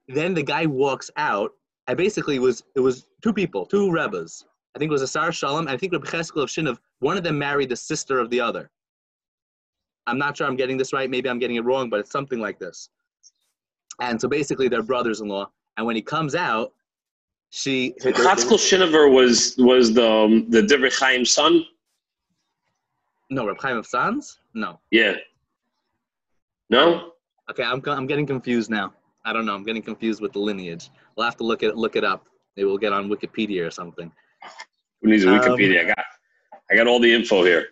Then 0.07 0.35
the 0.35 0.43
guy 0.43 0.67
walks 0.67 1.09
out. 1.17 1.51
I 1.87 1.95
basically 1.95 2.39
was 2.39 2.63
it 2.75 2.79
was 2.79 3.07
two 3.21 3.33
people, 3.33 3.65
two 3.65 3.91
rebbes, 3.91 4.45
I 4.75 4.79
think 4.79 4.89
it 4.89 4.91
was 4.91 5.01
a 5.01 5.07
Sar 5.07 5.31
Shalom, 5.31 5.67
and 5.67 5.69
I 5.69 5.77
think 5.77 5.93
Rabbi 5.93 6.05
Cheskel 6.05 6.43
of 6.43 6.49
Shinav, 6.49 6.77
one 6.99 7.15
of 7.15 7.23
them 7.23 7.37
married 7.37 7.69
the 7.69 7.77
sister 7.77 8.19
of 8.19 8.29
the 8.29 8.41
other. 8.41 8.69
I'm 10.05 10.17
not 10.17 10.35
sure 10.35 10.45
I'm 10.45 10.57
getting 10.57 10.77
this 10.77 10.91
right. 10.91 11.09
Maybe 11.09 11.29
I'm 11.29 11.39
getting 11.39 11.55
it 11.55 11.63
wrong, 11.63 11.89
but 11.89 12.01
it's 12.01 12.11
something 12.11 12.39
like 12.39 12.59
this. 12.59 12.89
And 14.01 14.19
so 14.19 14.27
basically, 14.27 14.67
they're 14.67 14.83
brothers-in-law. 14.83 15.49
And 15.77 15.85
when 15.85 15.95
he 15.95 16.01
comes 16.01 16.35
out, 16.35 16.73
she. 17.51 17.95
Chatzkel 18.01 18.57
Shinover 18.57 19.11
was 19.11 19.55
was 19.57 19.93
the 19.93 20.07
um, 20.07 20.49
the 20.49 20.61
Divrei 20.61 20.93
Chaim 20.99 21.23
son. 21.23 21.65
No, 23.29 23.47
Reb 23.47 23.59
Chaim 23.59 23.77
of 23.77 23.85
Sanz. 23.85 24.39
No. 24.53 24.79
Yeah. 24.91 25.15
No. 26.69 27.11
Okay, 27.49 27.63
I'm 27.63 27.81
I'm 27.87 28.07
getting 28.07 28.25
confused 28.25 28.69
now. 28.69 28.93
I 29.23 29.33
don't 29.33 29.45
know. 29.45 29.55
I'm 29.55 29.63
getting 29.63 29.81
confused 29.81 30.21
with 30.21 30.33
the 30.33 30.39
lineage. 30.39 30.89
We'll 31.15 31.25
have 31.25 31.37
to 31.37 31.43
look 31.43 31.63
it 31.63 31.75
look 31.75 31.95
it 31.95 32.03
up. 32.03 32.27
Maybe 32.55 32.65
we'll 32.65 32.77
get 32.77 32.93
on 32.93 33.09
Wikipedia 33.09 33.65
or 33.65 33.71
something. 33.71 34.11
Who 35.01 35.09
needs 35.09 35.23
a 35.23 35.27
Wikipedia? 35.27 35.81
Um, 35.81 35.85
I 35.85 35.87
got 35.87 36.05
I 36.71 36.75
got 36.75 36.87
all 36.87 36.99
the 36.99 37.13
info 37.13 37.43
here. 37.43 37.67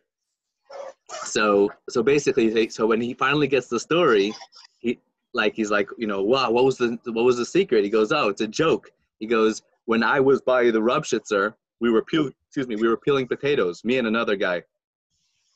So 1.24 1.72
so 1.90 2.04
basically, 2.04 2.70
so 2.70 2.88
when 2.88 3.02
he 3.02 3.14
finally 3.14 3.48
gets 3.48 3.68
the 3.68 3.80
story, 3.80 4.34
he 4.80 5.00
like 5.34 5.54
he's 5.54 5.72
like, 5.72 5.90
you 5.98 6.08
know, 6.08 6.22
wow, 6.24 6.52
what 6.52 6.66
was 6.66 6.78
the 6.78 6.98
what 7.06 7.26
was 7.26 7.38
the 7.38 7.46
secret? 7.46 7.84
He 7.84 7.90
goes, 7.90 8.12
oh, 8.12 8.30
it's 8.30 8.42
a 8.42 8.48
joke. 8.48 8.92
He 9.20 9.28
goes, 9.28 9.62
when 9.86 10.04
I 10.04 10.20
was 10.20 10.42
by 10.42 10.66
the 10.66 10.80
Rupshitzer, 10.80 11.54
we 11.80 11.92
were 11.92 12.04
peeling, 12.04 12.34
excuse 12.48 12.68
me, 12.68 12.76
we 12.76 12.88
were 12.88 12.98
peeling 12.98 13.28
potatoes, 13.28 13.84
me 13.84 13.98
and 13.98 14.08
another 14.08 14.36
guy, 14.36 14.64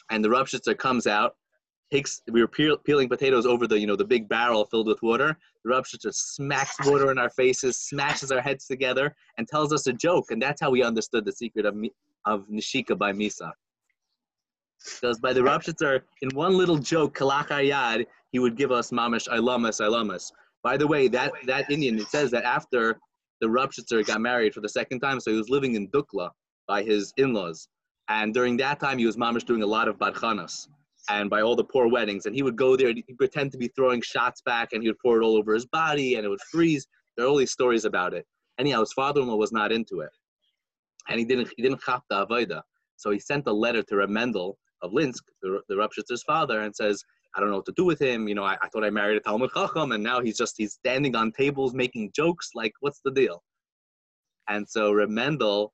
and 0.09 0.23
the 0.23 0.29
Rupshitzer 0.29 0.77
comes 0.77 1.07
out 1.07 1.35
takes 1.91 2.21
we 2.31 2.41
were 2.41 2.47
peel, 2.47 2.77
peeling 2.77 3.07
potatoes 3.07 3.45
over 3.45 3.67
the 3.67 3.79
you 3.79 3.87
know 3.87 3.95
the 3.95 4.05
big 4.05 4.27
barrel 4.27 4.65
filled 4.65 4.87
with 4.87 5.01
water. 5.01 5.37
The 5.63 5.97
just 6.01 6.35
smacks 6.35 6.75
water 6.85 7.11
in 7.11 7.17
our 7.17 7.29
faces, 7.29 7.77
smashes 7.77 8.31
our 8.31 8.41
heads 8.41 8.67
together, 8.67 9.15
and 9.37 9.47
tells 9.47 9.73
us 9.73 9.87
a 9.87 9.93
joke, 9.93 10.31
and 10.31 10.41
that's 10.41 10.61
how 10.61 10.69
we 10.69 10.83
understood 10.83 11.25
the 11.25 11.31
secret 11.31 11.65
of 11.65 11.75
of 12.25 12.47
Nishika 12.49 12.97
by 12.97 13.13
Misa. 13.13 13.51
Because 15.01 15.19
by 15.19 15.33
the 15.33 15.43
Rebbe 15.43 16.01
in 16.21 16.29
one 16.33 16.57
little 16.57 16.77
joke, 16.77 17.17
Kalach 17.17 17.47
Yad, 17.47 18.05
he 18.31 18.39
would 18.39 18.55
give 18.55 18.71
us 18.71 18.91
mamish 18.91 19.27
ilamas 19.27 19.81
ilamas. 19.81 20.31
By 20.63 20.77
the 20.77 20.87
way, 20.87 21.07
that 21.07 21.31
that 21.45 21.69
Indian 21.71 21.99
it 21.99 22.07
says 22.07 22.31
that 22.31 22.43
after 22.43 22.99
the 23.41 23.47
Rupshitzer 23.47 24.05
got 24.05 24.21
married 24.21 24.53
for 24.53 24.61
the 24.61 24.69
second 24.69 24.99
time, 24.99 25.19
so 25.19 25.31
he 25.31 25.37
was 25.37 25.49
living 25.49 25.75
in 25.75 25.89
Dukla 25.89 26.29
by 26.67 26.83
his 26.83 27.13
in-laws. 27.17 27.67
And 28.09 28.33
during 28.33 28.57
that 28.57 28.79
time, 28.79 28.97
he 28.97 29.05
was 29.05 29.17
mamish 29.17 29.45
doing 29.45 29.63
a 29.63 29.67
lot 29.67 29.87
of 29.87 29.97
badchanas 29.97 30.67
and 31.09 31.29
by 31.29 31.41
all 31.41 31.55
the 31.55 31.63
poor 31.63 31.87
weddings. 31.87 32.25
And 32.25 32.35
he 32.35 32.43
would 32.43 32.55
go 32.55 32.75
there, 32.75 32.89
and 32.89 33.03
he'd 33.05 33.17
pretend 33.17 33.51
to 33.53 33.57
be 33.57 33.67
throwing 33.69 34.01
shots 34.01 34.41
back, 34.41 34.73
and 34.73 34.81
he 34.81 34.89
would 34.89 34.99
pour 34.99 35.21
it 35.21 35.25
all 35.25 35.37
over 35.37 35.53
his 35.53 35.65
body, 35.65 36.15
and 36.15 36.25
it 36.25 36.29
would 36.29 36.41
freeze. 36.51 36.87
There 37.15 37.25
are 37.25 37.29
all 37.29 37.37
these 37.37 37.51
stories 37.51 37.85
about 37.85 38.13
it. 38.13 38.25
Anyhow, 38.59 38.81
his 38.81 38.93
father-in-law 38.93 39.35
was 39.35 39.51
not 39.51 39.71
into 39.71 40.01
it, 40.01 40.09
and 41.09 41.19
he 41.19 41.25
didn't 41.25 41.49
he 41.55 41.63
didn't 41.63 41.81
chap 41.81 42.03
the 42.09 42.25
avoda. 42.25 42.61
So 42.95 43.11
he 43.11 43.19
sent 43.19 43.47
a 43.47 43.53
letter 43.53 43.83
to 43.83 43.95
Reb 43.95 44.09
Mendel 44.09 44.57
of 44.81 44.91
Linsk, 44.91 45.21
the, 45.41 45.61
the 45.69 45.75
Rupshitzer's 45.75 46.23
father, 46.23 46.61
and 46.61 46.75
says, 46.75 47.03
I 47.35 47.39
don't 47.39 47.49
know 47.49 47.57
what 47.57 47.65
to 47.67 47.73
do 47.77 47.85
with 47.85 48.01
him. 48.01 48.27
You 48.27 48.35
know, 48.35 48.43
I, 48.43 48.57
I 48.61 48.69
thought 48.69 48.83
I 48.83 48.89
married 48.89 49.17
a 49.17 49.19
Talmud 49.19 49.51
Chacham, 49.53 49.91
and 49.91 50.03
now 50.03 50.21
he's 50.21 50.37
just 50.37 50.55
he's 50.57 50.73
standing 50.73 51.15
on 51.15 51.31
tables 51.31 51.73
making 51.73 52.11
jokes. 52.15 52.51
Like, 52.55 52.73
what's 52.79 53.01
the 53.05 53.11
deal? 53.11 53.43
And 54.49 54.67
so 54.67 54.91
Reb 54.93 55.09
Mendel, 55.09 55.71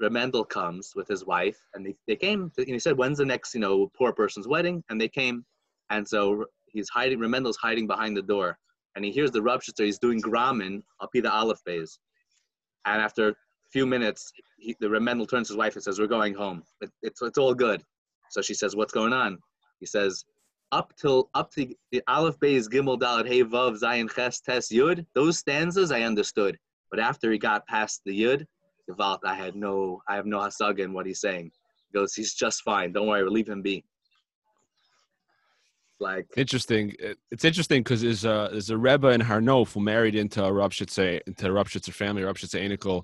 Reb 0.00 0.12
Mendel 0.12 0.44
comes 0.44 0.92
with 0.96 1.06
his 1.08 1.26
wife, 1.26 1.58
and 1.74 1.84
they, 1.84 1.94
they 2.06 2.16
came. 2.16 2.50
And 2.56 2.66
he 2.66 2.78
said, 2.78 2.96
"When's 2.96 3.18
the 3.18 3.24
next, 3.24 3.54
you 3.54 3.60
know, 3.60 3.90
poor 3.96 4.12
person's 4.12 4.48
wedding?" 4.48 4.82
And 4.88 5.00
they 5.00 5.08
came, 5.08 5.44
and 5.90 6.08
so 6.08 6.46
he's 6.66 6.88
hiding. 6.88 7.18
Reb 7.20 7.30
Mendel's 7.30 7.58
hiding 7.58 7.86
behind 7.86 8.16
the 8.16 8.22
door, 8.22 8.58
and 8.96 9.04
he 9.04 9.10
hears 9.10 9.30
the 9.30 9.40
Rupshitzer. 9.40 9.84
He's 9.84 9.98
doing 9.98 10.20
Gramin 10.20 10.82
up 11.00 11.10
the 11.12 11.30
Aleph 11.30 11.60
Beis, 11.68 11.98
and 12.86 13.02
after 13.02 13.28
a 13.28 13.34
few 13.70 13.86
minutes, 13.86 14.32
he, 14.58 14.74
the 14.80 14.88
Reb 14.88 15.02
Mendel 15.02 15.26
turns 15.26 15.48
to 15.48 15.52
his 15.52 15.58
wife 15.58 15.74
and 15.74 15.82
says, 15.82 15.98
"We're 15.98 16.06
going 16.06 16.34
home. 16.34 16.62
It, 16.80 16.90
it's 17.02 17.20
it's 17.20 17.38
all 17.38 17.54
good." 17.54 17.82
So 18.30 18.40
she 18.40 18.54
says, 18.54 18.74
"What's 18.74 18.92
going 18.92 19.12
on?" 19.12 19.38
He 19.80 19.86
says, 19.86 20.24
"Up 20.72 20.94
till 20.96 21.28
up 21.34 21.50
to 21.52 21.74
the 21.92 22.02
Aleph 22.08 22.38
Beis 22.38 22.68
Gimel 22.68 22.98
Dalet 22.98 23.26
Hey 23.26 23.44
Vav 23.44 23.78
Zayin 23.78 24.10
Ches 24.10 24.40
Tes 24.40 24.68
Yud. 24.68 25.04
Those 25.14 25.38
stanzas 25.38 25.92
I 25.92 26.02
understood, 26.02 26.58
but 26.90 27.00
after 27.00 27.30
he 27.30 27.36
got 27.36 27.66
past 27.66 28.00
the 28.06 28.18
Yud, 28.18 28.46
I 28.98 29.34
had 29.34 29.54
no, 29.54 30.00
I 30.08 30.16
have 30.16 30.26
no 30.26 30.38
hasag 30.38 30.78
in 30.78 30.92
what 30.92 31.06
he's 31.06 31.20
saying. 31.20 31.50
He 31.92 31.98
goes, 31.98 32.14
he's 32.14 32.34
just 32.34 32.62
fine. 32.62 32.92
Don't 32.92 33.06
worry, 33.06 33.28
leave 33.28 33.48
him 33.48 33.62
be." 33.62 33.84
Like 36.00 36.26
Interesting. 36.36 36.94
It's 37.30 37.44
interesting 37.44 37.82
because 37.82 38.00
there's 38.00 38.24
a 38.24 38.48
there's 38.50 38.70
a 38.70 38.78
Rebbe 38.78 39.08
in 39.08 39.20
Har 39.20 39.40
Nof 39.40 39.74
who 39.74 39.80
married 39.80 40.14
into 40.14 40.42
a 40.42 40.50
Rupshitzer 40.50 41.20
into 41.26 41.46
a 41.46 41.50
Rupshitzer 41.50 41.92
family, 41.92 42.22
Rupshitzer 42.22 42.58
Einikel, 42.58 43.02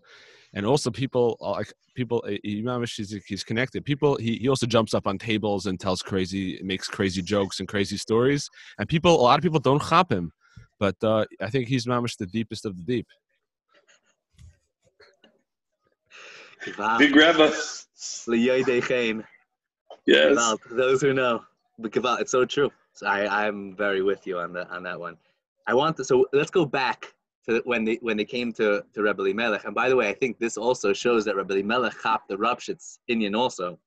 and 0.55 0.64
also 0.64 0.91
people 0.91 1.37
uh, 1.43 1.51
like 1.51 1.72
people. 1.95 2.24
uh, 2.26 2.37
Imam 2.47 2.80
he's, 2.80 3.14
he's 3.26 3.45
connected. 3.45 3.84
People 3.84 4.16
he, 4.16 4.37
he 4.37 4.49
also 4.49 4.66
jumps 4.66 4.95
up 4.95 5.07
on 5.07 5.18
tables 5.18 5.66
and 5.66 5.78
tells 5.78 6.01
crazy, 6.01 6.59
makes 6.62 6.89
crazy 6.89 7.20
jokes 7.20 7.61
and 7.61 7.68
crazy 7.68 7.99
stories. 7.99 8.49
And 8.78 8.89
people, 8.89 9.20
a 9.20 9.22
lot 9.22 9.39
of 9.39 9.43
people 9.43 9.61
don't 9.61 9.82
chop 9.82 10.11
him, 10.11 10.32
but 10.80 10.97
uh, 11.03 11.26
I 11.43 11.51
think 11.51 11.68
he's 11.68 11.84
mamish 11.87 12.16
the 12.16 12.26
deepest 12.26 12.64
of 12.64 12.76
the 12.78 12.82
deep. 12.82 13.07
Gevalt, 16.55 16.55
Big 16.98 17.14
Chaim. 18.84 19.24
Yes. 20.06 20.36
Gevalt, 20.36 20.58
those 20.70 21.00
who 21.00 21.12
know, 21.12 21.42
but 21.78 21.92
Gevalt, 21.92 22.20
it's 22.20 22.30
so 22.30 22.44
true. 22.44 22.70
So 22.92 23.06
I, 23.06 23.46
I'm 23.46 23.76
very 23.76 24.02
with 24.02 24.26
you 24.26 24.38
on 24.38 24.52
that 24.54 24.70
on 24.70 24.82
that 24.84 24.98
one. 24.98 25.16
I 25.66 25.74
want 25.74 25.96
to. 25.98 26.04
So 26.04 26.26
let's 26.32 26.50
go 26.50 26.64
back 26.64 27.12
to 27.48 27.60
when 27.64 27.84
they 27.84 27.98
when 28.00 28.16
they 28.16 28.24
came 28.24 28.52
to 28.54 28.82
to 28.94 29.02
Rebbe 29.02 29.34
Melech. 29.34 29.64
And 29.64 29.74
by 29.74 29.88
the 29.88 29.96
way, 29.96 30.08
I 30.08 30.14
think 30.14 30.38
this 30.38 30.56
also 30.56 30.92
shows 30.92 31.24
that 31.24 31.36
Rebbe 31.36 31.62
Melech 31.62 31.94
chopped 32.02 32.28
the 32.28 32.36
Rupshitz 32.36 32.98
Indian 33.08 33.34
also. 33.34 33.78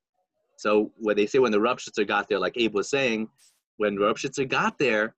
So 0.57 0.91
when 0.97 1.15
they 1.15 1.25
say 1.25 1.39
when 1.39 1.53
the 1.53 1.57
Rupshitzer 1.57 2.05
got 2.05 2.27
there, 2.27 2.39
like 2.39 2.57
Abe 2.57 2.75
was 2.75 2.89
saying, 2.89 3.29
when 3.77 3.95
Rupshitzer 3.95 4.47
got 4.47 4.77
there, 4.77 5.15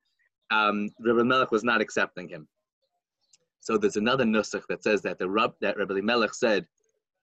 um, 0.51 0.89
Rebbe 0.99 1.24
Melech 1.24 1.51
was 1.51 1.64
not 1.64 1.82
accepting 1.82 2.30
him. 2.30 2.47
So 3.59 3.78
there's 3.78 3.97
another 3.97 4.24
nusach 4.24 4.64
that 4.70 4.84
says 4.84 5.01
that 5.01 5.18
the 5.18 5.30
Rub 5.30 5.55
that 5.62 5.78
Rebbe 5.78 6.01
Melech 6.01 6.34
said, 6.34 6.68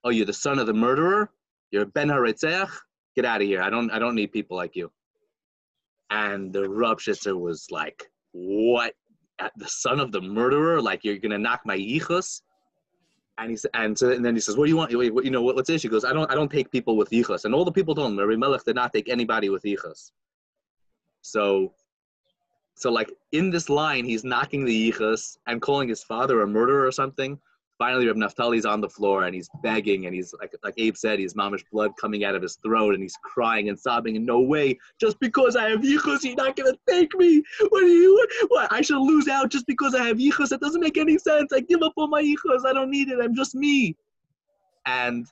"Oh, 0.05 0.11
you're 0.11 0.27
the 0.27 0.33
son 0.33 0.59
of 0.59 0.67
the 0.67 0.75
murderer. 0.75 1.31
You're 1.71 1.87
Ben 1.87 2.09
Haretzeach. 2.09 2.71
Get 3.17 3.25
out 3.25 3.43
of 3.43 3.47
here. 3.47 3.63
I 3.63 3.71
don't 3.71 3.91
I 3.91 3.99
don't 3.99 4.15
need 4.15 4.33
people 4.33 4.57
like 4.57 4.77
you." 4.77 4.91
And 6.11 6.53
the 6.53 6.61
Rupshitzer 6.61 7.39
was 7.39 7.71
like, 7.71 8.11
"What? 8.33 8.95
At 9.39 9.53
the 9.57 9.69
son 9.69 10.01
of 10.01 10.11
the 10.13 10.21
murderer? 10.21 10.81
Like 10.81 11.05
you're 11.05 11.19
gonna 11.19 11.39
knock 11.39 11.63
my 11.65 11.77
yichus?" 11.77 12.43
And 13.39 13.51
he 13.51 13.57
said, 13.57 13.71
and, 13.75 13.97
so, 13.97 14.11
and 14.11 14.25
then 14.25 14.35
he 14.35 14.41
says, 14.41 14.57
"What 14.57 14.65
do 14.65 14.71
you 14.71 14.77
want? 14.77 14.91
You 14.91 15.31
know 15.31 15.43
what, 15.43 15.55
what's 15.55 15.69
the 15.69 15.75
issue?" 15.75 15.89
He 15.89 15.93
goes, 15.93 16.05
"I 16.05 16.13
don't 16.13 16.31
I 16.31 16.35
don't 16.35 16.51
take 16.51 16.71
people 16.71 16.97
with 16.97 17.11
yichus." 17.11 17.45
And 17.45 17.55
all 17.55 17.65
the 17.65 17.73
people 17.73 17.95
told 17.95 18.11
him, 18.11 18.19
Rebbe 18.19 18.39
Melech 18.39 18.65
did 18.65 18.75
not 18.75 18.93
take 18.93 19.09
anybody 19.09 19.49
with 19.49 19.63
yichus. 19.63 20.11
So, 21.23 21.73
so 22.75 22.91
like 22.91 23.13
in 23.33 23.51
this 23.51 23.69
line, 23.69 24.05
he's 24.05 24.25
knocking 24.25 24.65
the 24.65 24.91
yichus 24.93 25.39
and 25.47 25.63
calling 25.63 25.89
his 25.89 26.03
father 26.03 26.43
a 26.43 26.47
murderer 26.47 26.87
or 26.87 26.93
something. 26.93 27.39
Finally, 27.79 28.09
Reb 28.09 28.17
Naftali's 28.17 28.67
on 28.67 28.81
the 28.81 28.89
floor 28.89 29.25
and 29.25 29.35
he's 29.35 29.49
begging 29.63 30.07
and 30.07 30.15
he's 30.15 30.35
like, 30.41 30.53
like 30.65 30.75
Abe 30.79 30.97
said, 30.97 31.21
he's 31.21 31.35
mamish 31.35 31.63
blood 31.71 31.93
coming 31.97 32.25
out 32.25 32.35
of 32.35 32.43
his 32.43 32.57
throat 32.57 32.95
and 32.95 33.03
he's 33.03 33.17
crying 33.23 33.69
and 33.69 33.79
sobbing. 33.79 34.17
And 34.17 34.27
no 34.27 34.41
way, 34.41 34.77
just 35.01 35.21
because 35.21 35.55
I 35.55 35.71
have 35.71 35.81
yichus, 35.81 36.25
you're 36.25 36.35
not 36.35 36.57
gonna 36.57 36.73
take 36.89 37.15
me. 37.15 37.43
What 37.69 37.81
do 37.81 37.87
you? 37.87 38.27
What? 38.49 38.73
I 38.73 38.81
should 38.81 39.01
lose 39.01 39.29
out 39.29 39.51
just 39.51 39.67
because 39.67 39.95
I 39.95 40.05
have 40.09 40.17
yichus? 40.17 40.49
That 40.49 40.61
doesn't 40.61 40.81
make 40.81 40.99
any 40.99 41.19
sense. 41.19 41.53
I 41.53 41.61
give 41.61 41.83
up 41.83 41.93
on 41.97 42.11
my 42.11 42.23
yichus. 42.23 42.67
I 42.67 42.73
don't 42.73 42.91
need 42.91 43.11
it. 43.11 43.21
I'm 43.23 43.35
just 43.35 43.55
me. 43.55 43.97
And 44.87 45.29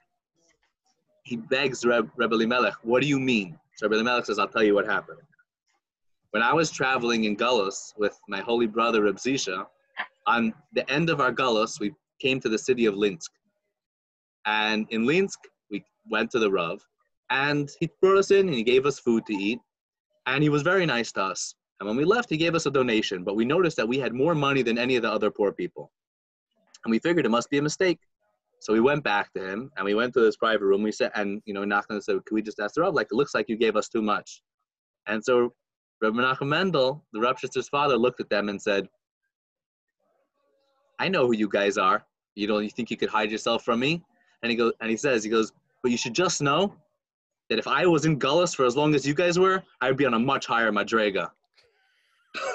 he 1.25 1.37
begs 1.37 1.85
Reb, 1.85 2.09
Reb 2.17 2.33
Elimelech, 2.33 2.75
what 2.83 3.03
do 3.03 3.09
you 3.09 3.19
mean? 3.19 3.59
So 3.75 3.89
Reb 3.89 3.95
Elimelech 3.95 4.27
says, 4.27 4.39
I'll 4.39 4.47
tell 4.47 4.63
you 4.63 4.75
what 4.75 4.87
happened. 4.87 5.19
When 6.31 6.43
I 6.43 6.55
was 6.55 6.71
traveling 6.71 7.25
in 7.25 7.37
Gullus 7.37 7.93
with 7.99 8.21
my 8.29 8.41
holy 8.41 8.69
brother 8.69 9.03
Reb 9.03 9.17
Zisha, 9.17 9.67
on 10.29 10.55
the 10.73 10.89
end 10.89 11.11
of 11.11 11.21
our 11.21 11.33
Gullus, 11.33 11.81
we 11.81 11.93
came 12.21 12.41
to 12.41 12.49
the 12.49 12.59
city 12.59 12.87
of 12.87 12.95
Linsk. 12.95 13.31
And 14.47 14.87
in 14.91 15.05
Linsk, 15.05 15.39
we 15.71 15.85
went 16.11 16.31
to 16.33 16.39
the 16.39 16.51
Rav, 16.51 16.81
and 17.31 17.71
he 17.81 17.91
brought 18.01 18.19
us 18.19 18.31
in 18.31 18.47
and 18.47 18.55
he 18.55 18.63
gave 18.63 18.87
us 18.87 18.99
food 18.99 19.27
to 19.27 19.35
eat. 19.35 19.59
And 20.27 20.43
he 20.43 20.49
was 20.49 20.63
very 20.63 20.87
nice 20.87 21.13
to 21.13 21.23
us. 21.23 21.55
And 21.81 21.87
when 21.89 21.97
we 21.97 22.05
left, 22.05 22.31
he 22.31 22.37
gave 22.37 22.55
us 22.55 22.67
a 22.67 22.71
donation, 22.71 23.23
but 23.23 23.37
we 23.37 23.45
noticed 23.45 23.77
that 23.77 23.89
we 23.89 23.99
had 23.99 24.15
more 24.15 24.35
money 24.35 24.63
than 24.63 24.79
any 24.79 24.97
of 24.97 25.03
the 25.03 25.11
other 25.11 25.31
poor 25.31 25.53
people. 25.53 25.91
And 26.85 26.91
we 26.91 26.99
figured 26.99 27.27
it 27.27 27.31
must 27.31 27.51
be 27.51 27.59
a 27.59 27.63
mistake. 27.63 27.99
So 28.61 28.73
we 28.73 28.81
went 28.81 29.05
back 29.05 29.33
to 29.35 29.47
him 29.47 29.71
and 29.77 29.85
we 29.85 29.95
went 29.95 30.15
to 30.15 30.21
this 30.21 30.37
private 30.37 30.65
room. 30.65 30.83
We 30.83 30.93
said, 30.93 31.11
and 31.15 31.43
you 31.45 31.53
know, 31.53 31.65
knocked 31.65 31.91
on 31.91 31.97
and 31.97 32.05
said, 32.05 32.25
Can 32.25 32.35
we 32.35 32.43
just 32.43 32.59
ask 32.59 32.75
the 32.75 32.81
Rav? 32.81 32.95
Like, 32.95 33.09
it 33.11 33.15
looks 33.15 33.35
like 33.35 33.49
you 33.49 33.57
gave 33.57 33.77
us 33.77 33.89
too 33.89 34.03
much. 34.03 34.43
And 35.07 35.23
so 35.23 35.53
Rabbi 36.01 36.17
Menachem 36.17 36.49
Mendel, 36.49 37.05
the 37.13 37.21
Rupshitzer's 37.21 37.69
father, 37.69 37.97
looked 37.97 38.21
at 38.21 38.31
them 38.31 38.49
and 38.49 38.61
said, 38.61 38.89
I 40.99 41.09
know 41.09 41.27
who 41.27 41.35
you 41.35 41.49
guys 41.49 41.79
are. 41.79 42.05
You 42.35 42.47
don't 42.47 42.65
you 42.65 42.71
think 42.71 42.91
you 42.91 42.97
could 42.97 43.09
hide 43.09 43.31
yourself 43.31 43.65
from 43.65 43.81
me? 43.81 44.03
And 44.43 44.51
he 44.51 44.57
goes 44.57 44.73
and 44.81 44.91
he 44.91 44.97
says, 44.97 45.25
he 45.25 45.31
goes, 45.31 45.53
but 45.83 45.91
you 45.91 45.97
should 45.97 46.15
just 46.15 46.43
know 46.43 46.75
that 47.49 47.59
if 47.59 47.67
I 47.67 47.87
was 47.87 48.05
in 48.05 48.19
Gullus 48.19 48.55
for 48.55 48.67
as 48.67 48.77
long 48.77 48.95
as 48.95 49.07
you 49.07 49.15
guys 49.15 49.39
were, 49.39 49.63
I 49.81 49.89
would 49.89 49.97
be 49.97 50.07
on 50.07 50.15
a 50.15 50.19
much 50.19 50.47
higher 50.47 50.73
madrega. 50.73 51.31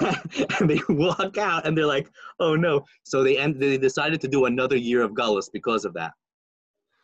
and 0.60 0.70
they 0.70 0.80
walk 0.88 1.38
out 1.38 1.66
and 1.66 1.76
they're 1.76 1.86
like, 1.86 2.08
oh 2.40 2.54
no. 2.54 2.84
So 3.02 3.22
they 3.22 3.38
end 3.38 3.60
they 3.60 3.78
decided 3.78 4.20
to 4.20 4.28
do 4.28 4.44
another 4.46 4.76
year 4.76 5.02
of 5.02 5.12
Gullus 5.12 5.48
because 5.52 5.84
of 5.84 5.94
that. 5.94 6.12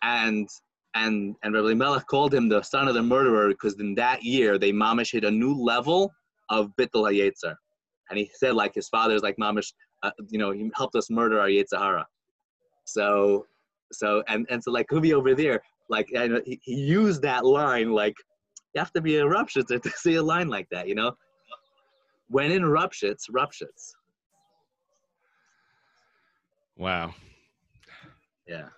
And 0.02 0.48
and 0.94 1.34
and 1.42 1.54
Rabbi 1.54 1.74
Melech 1.74 2.06
called 2.06 2.32
him 2.32 2.48
the 2.48 2.62
son 2.62 2.88
of 2.88 2.94
the 2.94 3.02
murderer 3.02 3.48
because 3.48 3.78
in 3.80 3.94
that 3.96 4.22
year 4.22 4.58
they 4.58 4.72
mamish 4.72 5.12
hit 5.12 5.24
a 5.24 5.30
new 5.30 5.54
level 5.54 6.12
of 6.50 6.70
bittul 6.78 7.10
hayetzer. 7.10 7.54
And 8.10 8.18
he 8.18 8.30
said 8.34 8.54
like 8.54 8.74
his 8.74 8.88
father's 8.88 9.22
like 9.22 9.36
mamish, 9.36 9.72
uh, 10.02 10.10
you 10.28 10.38
know, 10.38 10.50
he 10.50 10.70
helped 10.74 10.94
us 10.94 11.10
murder 11.10 11.40
our 11.40 11.48
Yetzer 11.48 11.78
Hara. 11.78 12.06
So, 12.84 13.46
so 13.92 14.22
and 14.28 14.46
and 14.50 14.62
so 14.62 14.70
like 14.70 14.88
Kubi 14.88 15.14
over 15.14 15.34
there, 15.34 15.62
like 15.88 16.10
and 16.14 16.42
he, 16.44 16.60
he 16.62 16.74
used 16.74 17.22
that 17.22 17.44
line 17.44 17.92
like 17.92 18.14
you 18.74 18.78
have 18.78 18.92
to 18.92 19.00
be 19.00 19.16
a 19.16 19.24
Rupshitzer 19.24 19.82
to 19.82 19.90
see 19.90 20.14
a 20.16 20.22
line 20.22 20.48
like 20.48 20.68
that, 20.70 20.88
you 20.88 20.94
know. 20.94 21.12
When 22.28 22.52
in 22.52 22.62
Rupshitz, 22.62 23.30
Rupshitz. 23.30 23.94
Wow. 26.76 27.14
Yeah. 28.46 28.68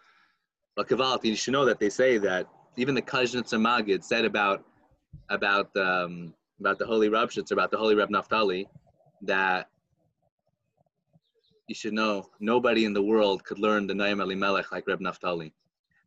But 0.76 0.88
Kavalt, 0.88 1.24
you 1.24 1.36
should 1.36 1.52
know 1.52 1.64
that 1.64 1.78
they 1.78 1.90
say 1.90 2.16
that 2.18 2.46
even 2.76 2.94
the 2.94 3.02
Kozhnitzer 3.02 3.60
Magid 3.60 4.04
said 4.04 4.24
about 4.24 4.64
about 5.28 5.74
um, 5.76 6.32
about 6.60 6.78
the 6.78 6.86
holy 6.86 7.08
Rupshitz, 7.08 7.50
about 7.50 7.70
the 7.70 7.76
holy 7.76 7.94
Reb 7.94 8.10
Naftali, 8.10 8.66
that 9.22 9.68
you 11.70 11.74
should 11.74 11.92
know 11.92 12.28
nobody 12.40 12.84
in 12.84 12.92
the 12.92 13.00
world 13.00 13.44
could 13.44 13.60
learn 13.60 13.86
the 13.86 13.94
Noam 13.94 14.20
Elimelech 14.20 14.72
like 14.72 14.88
Reb 14.88 14.98
Naftali. 14.98 15.52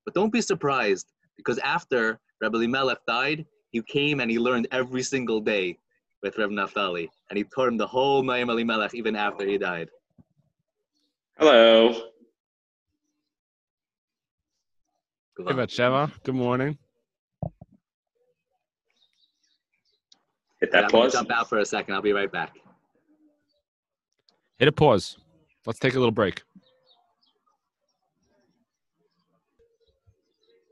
But 0.03 0.14
don't 0.14 0.32
be 0.32 0.41
surprised 0.41 1.14
because 1.38 1.57
after 1.59 2.20
Reb 2.41 2.53
Elimelech 2.53 2.97
died, 3.07 3.45
he 3.72 3.82
came 3.82 4.20
and 4.20 4.30
he 4.30 4.38
learned 4.38 4.68
every 4.74 5.01
single 5.03 5.39
day 5.39 5.80
with 6.22 6.38
Reb 6.38 6.49
Naftali, 6.49 7.07
and 7.30 7.38
he 7.38 7.45
taught 7.45 7.70
him 7.70 7.78
the 7.78 7.88
whole 7.88 8.22
Noam 8.24 8.49
Elimelech 8.49 8.93
even 8.93 9.16
after 9.16 9.45
he 9.47 9.57
died. 9.57 9.88
Hello. 11.39 11.93
Hey, 15.38 15.43
Batsheva. 15.45 16.11
Good 16.24 16.36
morning. 16.36 16.78
Hit 20.59 20.70
Yeah, 20.74 20.82
that 20.82 20.84
I'm 20.84 20.89
gonna 20.89 21.03
pause. 21.05 21.14
jump 21.14 21.32
out 21.32 21.47
for 21.47 21.59
a 21.59 21.66
second. 21.66 21.95
I'll 21.95 22.01
be 22.01 22.11
right 22.11 22.32
back. 22.32 22.57
Hit 24.59 24.68
a 24.68 24.72
pause. 24.74 25.18
Let's 25.66 25.80
take 25.80 25.93
a 25.93 25.99
little 25.99 26.11
break. 26.11 26.43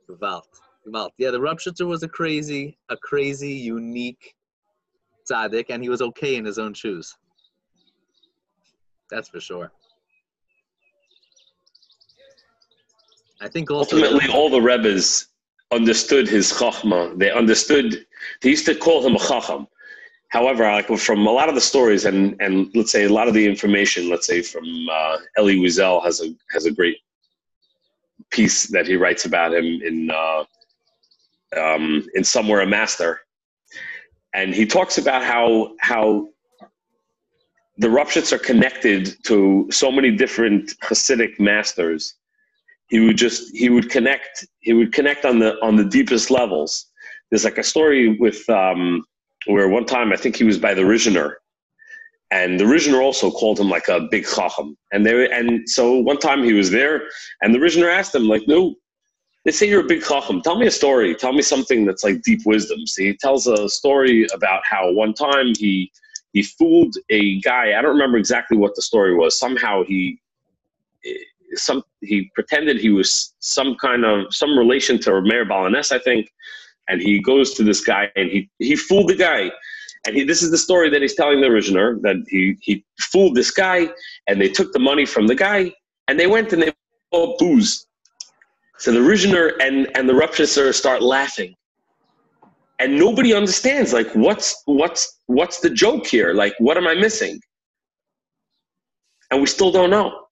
Gewalt. 0.10 0.44
Gewalt. 0.86 1.12
Yeah, 1.18 1.32
the 1.32 1.40
Rupshitzer 1.40 1.88
was 1.88 2.04
a 2.04 2.10
crazy, 2.10 2.78
a 2.90 2.98
crazy, 2.98 3.54
unique 3.54 4.36
tzaddik, 5.30 5.66
and 5.70 5.82
he 5.82 5.90
was 5.90 6.02
okay 6.02 6.36
in 6.36 6.46
his 6.46 6.60
own 6.60 6.74
shoes. 6.74 7.16
That's 9.10 9.30
for 9.30 9.40
sure. 9.40 9.72
I 13.42 13.48
think 13.48 13.72
ultimately 13.72 14.28
all 14.32 14.50
the 14.50 14.62
rebbes 14.62 15.28
understood 15.72 16.28
his 16.28 16.52
chachma. 16.52 17.18
They 17.18 17.32
understood. 17.32 18.06
They 18.42 18.50
used 18.50 18.66
to 18.68 18.76
call 18.76 19.06
him 19.06 19.16
a 19.16 19.20
chacham. 19.20 19.68
However, 20.32 20.64
like 20.64 20.88
from 20.98 21.28
a 21.28 21.32
lot 21.32 21.50
of 21.50 21.56
the 21.56 21.62
stories 21.62 22.06
and 22.06 22.42
and 22.42 22.72
let's 22.74 22.92
say 22.92 23.04
a 23.04 23.10
lot 23.10 23.28
of 23.28 23.34
the 23.34 23.46
information, 23.46 24.10
let's 24.10 24.26
say 24.26 24.42
from 24.42 24.66
uh, 24.90 25.18
Elie 25.38 25.60
Wiesel 25.60 26.02
has 26.04 26.22
a 26.22 26.34
has 26.54 26.66
a 26.66 26.72
great 26.72 26.98
piece 28.32 28.68
that 28.68 28.88
he 28.88 28.96
writes 28.96 29.26
about 29.26 29.54
him 29.54 29.66
in 29.66 30.10
uh, 30.10 30.44
um, 31.58 32.08
in 32.16 32.24
somewhere 32.24 32.62
a 32.62 32.66
master, 32.66 33.20
and 34.34 34.56
he 34.56 34.66
talks 34.66 34.98
about 34.98 35.22
how 35.22 35.74
how 35.82 36.30
the 37.78 37.90
Rupshitzer 37.90 38.42
connected 38.42 39.18
to 39.26 39.68
so 39.70 39.92
many 39.92 40.12
different 40.16 40.80
Hasidic 40.80 41.42
masters. 41.42 42.16
He 42.88 43.02
would 43.02 43.18
just 43.18 43.54
he 43.54 43.70
would 43.70 43.90
connect 43.90 44.48
he 44.62 44.72
would 44.72 44.94
connect 44.94 45.26
on 45.26 45.40
the 45.40 45.62
on 45.62 45.76
the 45.76 45.84
deepest 45.98 46.32
levels. 46.32 46.86
There's 47.30 47.44
like 47.44 47.58
a 47.58 47.64
story 47.64 48.18
with 48.18 48.50
um, 48.50 49.04
where 49.46 49.68
one 49.68 49.86
time 49.86 50.12
I 50.12 50.18
think 50.18 50.36
he 50.36 50.44
was 50.44 50.58
by 50.58 50.74
the 50.74 50.82
Rizhiner, 50.82 51.36
and 52.32 52.60
the 52.60 52.64
Rizhiner 52.64 53.02
also 53.02 53.30
called 53.30 53.60
him 53.60 53.70
like 53.70 53.88
a 53.88 54.08
big 54.10 54.26
chacham. 54.26 54.78
And 54.92 55.06
they 55.06 55.30
and 55.30 55.68
so 55.70 55.98
one 55.98 56.18
time 56.18 56.44
he 56.44 56.54
was 56.54 56.72
there, 56.72 57.04
and 57.42 57.54
the 57.54 57.60
Rizhiner 57.60 57.92
asked 57.92 58.16
him 58.16 58.28
like, 58.28 58.44
"No, 58.48 58.76
they 59.46 59.52
say 59.52 59.68
you're 59.68 59.82
a 59.82 59.88
big 59.88 60.04
chacham. 60.04 60.42
Tell 60.42 60.58
me 60.58 60.68
a 60.68 60.72
story. 60.72 61.16
Tell 61.16 61.34
me 61.34 61.42
something 61.42 61.86
that's 61.86 62.04
like 62.04 62.22
deep 62.22 62.42
wisdom." 62.46 62.86
So 62.88 63.04
he 63.04 63.18
tells 63.18 63.48
a 63.48 63.68
story 63.68 64.28
about 64.34 64.62
how 64.66 64.92
one 64.92 65.14
time 65.14 65.54
he 65.58 65.92
he 66.34 66.44
fooled 66.44 66.96
a 67.10 67.40
guy. 67.42 67.78
I 67.78 67.82
don't 67.82 67.92
remember 67.92 68.18
exactly 68.18 68.58
what 68.58 68.76
the 68.76 68.82
story 68.82 69.16
was. 69.16 69.38
Somehow 69.38 69.84
he 69.84 70.20
some 71.56 71.84
he 72.02 72.32
pretended 72.34 72.78
he 72.80 72.90
was 72.90 73.34
some 73.40 73.76
kind 73.76 74.06
of 74.06 74.34
some 74.34 74.58
relation 74.58 75.00
to 75.00 75.22
Meir 75.22 75.46
Baal 75.46 75.70
HaNes, 75.70 75.92
I 75.92 76.00
think, 76.00 76.32
and 76.88 77.02
he 77.02 77.20
goes 77.20 77.54
to 77.54 77.64
this 77.64 77.82
guy 77.82 78.10
and 78.16 78.30
he 78.30 78.50
he 78.60 78.76
fooled 78.76 79.10
the 79.10 79.16
guy. 79.16 79.52
And 80.06 80.16
he, 80.16 80.24
this 80.24 80.42
is 80.42 80.50
the 80.50 80.58
story 80.58 80.90
that 80.90 81.02
he's 81.02 81.16
telling 81.16 81.42
the 81.42 81.48
Rizhiner 81.48 82.02
that 82.02 82.18
he 82.28 82.58
he 82.62 82.84
fooled 83.12 83.36
this 83.36 83.52
guy 83.52 83.90
and 84.28 84.42
they 84.42 84.50
took 84.50 84.74
the 84.74 84.80
money 84.80 85.06
from 85.06 85.28
the 85.28 85.36
guy 85.36 85.74
and 86.08 86.20
they 86.20 86.28
went 86.28 86.54
and 86.54 86.62
they 86.62 86.72
bought 87.12 87.38
booze. 87.40 87.86
So 88.78 88.92
the 88.92 89.00
Rizhiner 89.00 89.54
and 89.62 89.88
and 89.96 90.10
the 90.10 90.14
Rupshitzer 90.14 90.74
start 90.74 91.02
laughing. 91.02 91.56
And 92.80 92.98
nobody 92.98 93.34
understands 93.34 93.94
like 93.94 94.12
what's 94.14 94.62
what's 94.66 95.20
what's 95.28 95.60
the 95.60 95.70
joke 95.70 96.08
here? 96.08 96.34
Like 96.34 96.56
what 96.58 96.78
am 96.78 96.88
I 96.88 96.96
missing? 96.96 97.40
And 99.30 99.40
we 99.40 99.48
still 99.48 99.72
don't 99.72 99.92
know. 99.92 100.26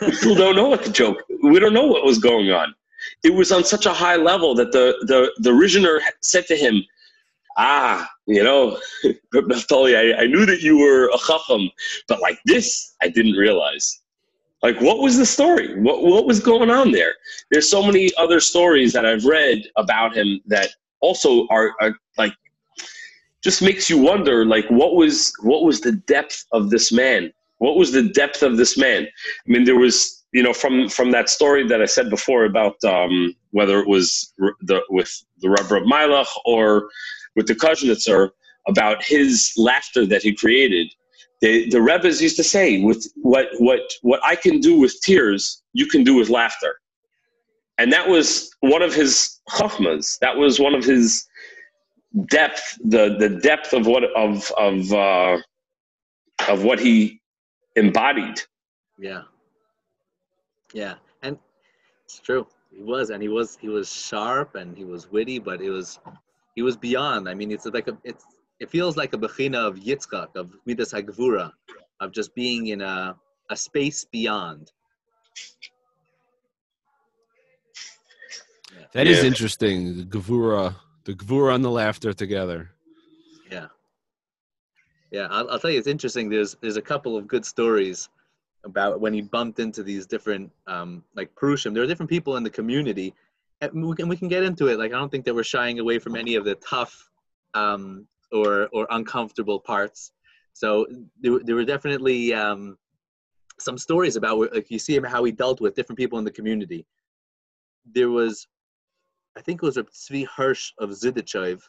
we 0.00 0.12
still 0.12 0.34
don't 0.34 0.56
know 0.56 0.68
what 0.68 0.84
the 0.84 0.90
joke. 0.90 1.18
We 1.42 1.60
don't 1.60 1.74
know 1.74 1.86
what 1.86 2.04
was 2.04 2.18
going 2.18 2.50
on 2.50 2.74
it 3.24 3.34
was 3.34 3.52
on 3.52 3.64
such 3.64 3.86
a 3.86 3.92
high 3.92 4.16
level 4.16 4.54
that 4.54 4.72
the 4.72 4.96
the 5.02 5.32
the 5.38 5.50
Rizhiner 5.50 6.00
said 6.20 6.46
to 6.46 6.56
him, 6.56 6.82
"Ah, 7.56 8.08
you 8.26 8.42
know, 8.42 8.78
Naftali, 9.34 9.96
I, 9.96 10.22
I 10.22 10.26
knew 10.26 10.46
that 10.46 10.62
you 10.62 10.78
were 10.78 11.08
a 11.08 11.18
chacham, 11.18 11.70
but 12.08 12.20
like 12.20 12.38
this, 12.44 12.94
I 13.02 13.08
didn't 13.08 13.34
realize." 13.34 14.00
Like, 14.62 14.80
what 14.80 14.98
was 14.98 15.18
the 15.18 15.26
story? 15.26 15.78
What 15.80 16.02
what 16.02 16.26
was 16.26 16.40
going 16.40 16.70
on 16.70 16.92
there? 16.92 17.14
There's 17.50 17.68
so 17.68 17.82
many 17.82 18.10
other 18.16 18.40
stories 18.40 18.92
that 18.94 19.04
I've 19.04 19.24
read 19.24 19.62
about 19.76 20.16
him 20.16 20.40
that 20.46 20.70
also 21.00 21.46
are, 21.48 21.72
are 21.80 21.94
like 22.16 22.32
just 23.42 23.62
makes 23.62 23.88
you 23.88 23.98
wonder 23.98 24.44
like 24.44 24.66
what 24.70 24.96
was 24.96 25.32
what 25.42 25.62
was 25.62 25.80
the 25.80 25.92
depth 25.92 26.44
of 26.52 26.70
this 26.70 26.90
man 26.90 27.32
what 27.58 27.76
was 27.76 27.92
the 27.92 28.02
depth 28.02 28.42
of 28.42 28.56
this 28.56 28.76
man 28.76 29.06
i 29.06 29.50
mean 29.50 29.64
there 29.64 29.76
was 29.76 30.15
you 30.36 30.42
know, 30.42 30.52
from 30.52 30.90
from 30.90 31.12
that 31.12 31.30
story 31.30 31.66
that 31.66 31.80
I 31.80 31.86
said 31.86 32.10
before 32.10 32.44
about 32.44 32.76
um, 32.84 33.34
whether 33.52 33.80
it 33.80 33.88
was 33.88 34.34
the 34.60 34.82
with 34.90 35.10
the 35.38 35.48
Rebbe 35.48 35.76
of 35.76 35.84
Mailach 35.84 36.28
or 36.44 36.90
with 37.36 37.46
the 37.46 37.54
Kozhnitzer 37.54 38.28
about 38.68 39.02
his 39.02 39.50
laughter 39.56 40.04
that 40.04 40.20
he 40.20 40.34
created. 40.34 40.92
The 41.40 41.70
the 41.70 41.80
Rebbe's 41.80 42.20
used 42.20 42.36
to 42.36 42.44
say, 42.44 42.82
"With 42.82 43.10
what 43.16 43.46
what 43.60 43.80
what 44.02 44.20
I 44.22 44.36
can 44.36 44.60
do 44.60 44.78
with 44.78 45.00
tears, 45.00 45.62
you 45.72 45.86
can 45.86 46.04
do 46.04 46.14
with 46.14 46.28
laughter," 46.28 46.74
and 47.78 47.90
that 47.94 48.06
was 48.06 48.50
one 48.60 48.82
of 48.82 48.92
his 48.92 49.40
chachmas. 49.48 50.18
That 50.18 50.36
was 50.36 50.60
one 50.60 50.74
of 50.74 50.84
his 50.84 51.26
depth, 52.28 52.78
the 52.84 53.16
the 53.18 53.30
depth 53.30 53.72
of 53.72 53.86
what 53.86 54.04
of 54.14 54.52
of 54.58 54.92
uh, 54.92 55.38
of 56.46 56.62
what 56.62 56.78
he 56.78 57.22
embodied. 57.74 58.42
Yeah. 58.98 59.22
Yeah, 60.76 60.96
and 61.22 61.38
it's 62.04 62.20
true. 62.20 62.46
He 62.70 62.82
was, 62.82 63.08
and 63.08 63.22
he 63.22 63.28
was, 63.28 63.56
he 63.58 63.70
was 63.70 63.90
sharp 63.90 64.56
and 64.56 64.76
he 64.76 64.84
was 64.84 65.10
witty, 65.10 65.38
but 65.38 65.62
it 65.62 65.70
was, 65.70 65.98
he 66.54 66.60
was 66.60 66.76
beyond. 66.76 67.30
I 67.30 67.34
mean, 67.34 67.50
it's 67.50 67.64
like 67.64 67.88
a, 67.88 67.96
it's, 68.04 68.26
it 68.60 68.68
feels 68.68 68.94
like 68.94 69.14
a 69.14 69.16
bechina 69.16 69.56
of 69.56 69.76
Yitzchak, 69.76 70.36
of 70.36 70.54
Midas 70.66 70.92
Hagvura, 70.92 71.50
of 72.00 72.12
just 72.12 72.34
being 72.34 72.66
in 72.66 72.82
a, 72.82 73.16
a 73.48 73.56
space 73.56 74.04
beyond. 74.04 74.70
Yeah. 78.70 78.84
That 78.92 79.06
yeah. 79.06 79.12
is 79.12 79.24
interesting. 79.24 79.96
The 79.96 80.04
Gvura, 80.04 80.74
the 81.04 81.14
Gvura 81.14 81.54
and 81.54 81.64
the 81.64 81.70
laughter 81.70 82.12
together. 82.12 82.70
Yeah. 83.50 83.68
Yeah, 85.10 85.28
I'll, 85.30 85.48
I'll 85.48 85.58
tell 85.58 85.70
you, 85.70 85.78
it's 85.78 85.88
interesting. 85.88 86.28
There's 86.28 86.54
there's 86.60 86.76
a 86.76 86.82
couple 86.82 87.16
of 87.16 87.26
good 87.26 87.46
stories 87.46 88.10
about 88.66 89.00
when 89.00 89.14
he 89.14 89.22
bumped 89.22 89.58
into 89.58 89.82
these 89.82 90.06
different 90.06 90.50
um, 90.66 91.02
like 91.14 91.34
Prushim. 91.34 91.72
There 91.72 91.82
are 91.82 91.86
different 91.86 92.10
people 92.10 92.36
in 92.36 92.42
the 92.42 92.50
community, 92.50 93.14
and 93.60 93.86
we 93.86 93.94
can 93.96 94.08
we 94.08 94.16
can 94.16 94.28
get 94.28 94.42
into 94.42 94.66
it. 94.66 94.78
Like 94.78 94.92
I 94.92 94.98
don't 94.98 95.10
think 95.10 95.24
that 95.24 95.34
we're 95.34 95.44
shying 95.44 95.78
away 95.78 95.98
from 95.98 96.16
any 96.16 96.34
of 96.34 96.44
the 96.44 96.56
tough 96.56 97.08
um, 97.54 98.06
or 98.32 98.68
or 98.72 98.86
uncomfortable 98.90 99.60
parts. 99.60 100.12
So 100.52 100.86
there, 101.20 101.38
there 101.44 101.54
were 101.54 101.64
definitely 101.64 102.34
um, 102.34 102.76
some 103.58 103.78
stories 103.78 104.16
about 104.16 104.52
like 104.54 104.70
you 104.70 104.78
see 104.78 104.94
him 104.94 105.04
how 105.04 105.24
he 105.24 105.32
dealt 105.32 105.60
with 105.60 105.74
different 105.74 105.98
people 105.98 106.18
in 106.18 106.24
the 106.24 106.30
community. 106.30 106.86
There 107.94 108.10
was, 108.10 108.48
I 109.36 109.42
think 109.42 109.62
it 109.62 109.66
was 109.66 109.76
Reb 109.76 109.90
Tzvi 109.90 110.26
Hirsch 110.26 110.72
of 110.78 110.90
Zidichev. 110.90 111.62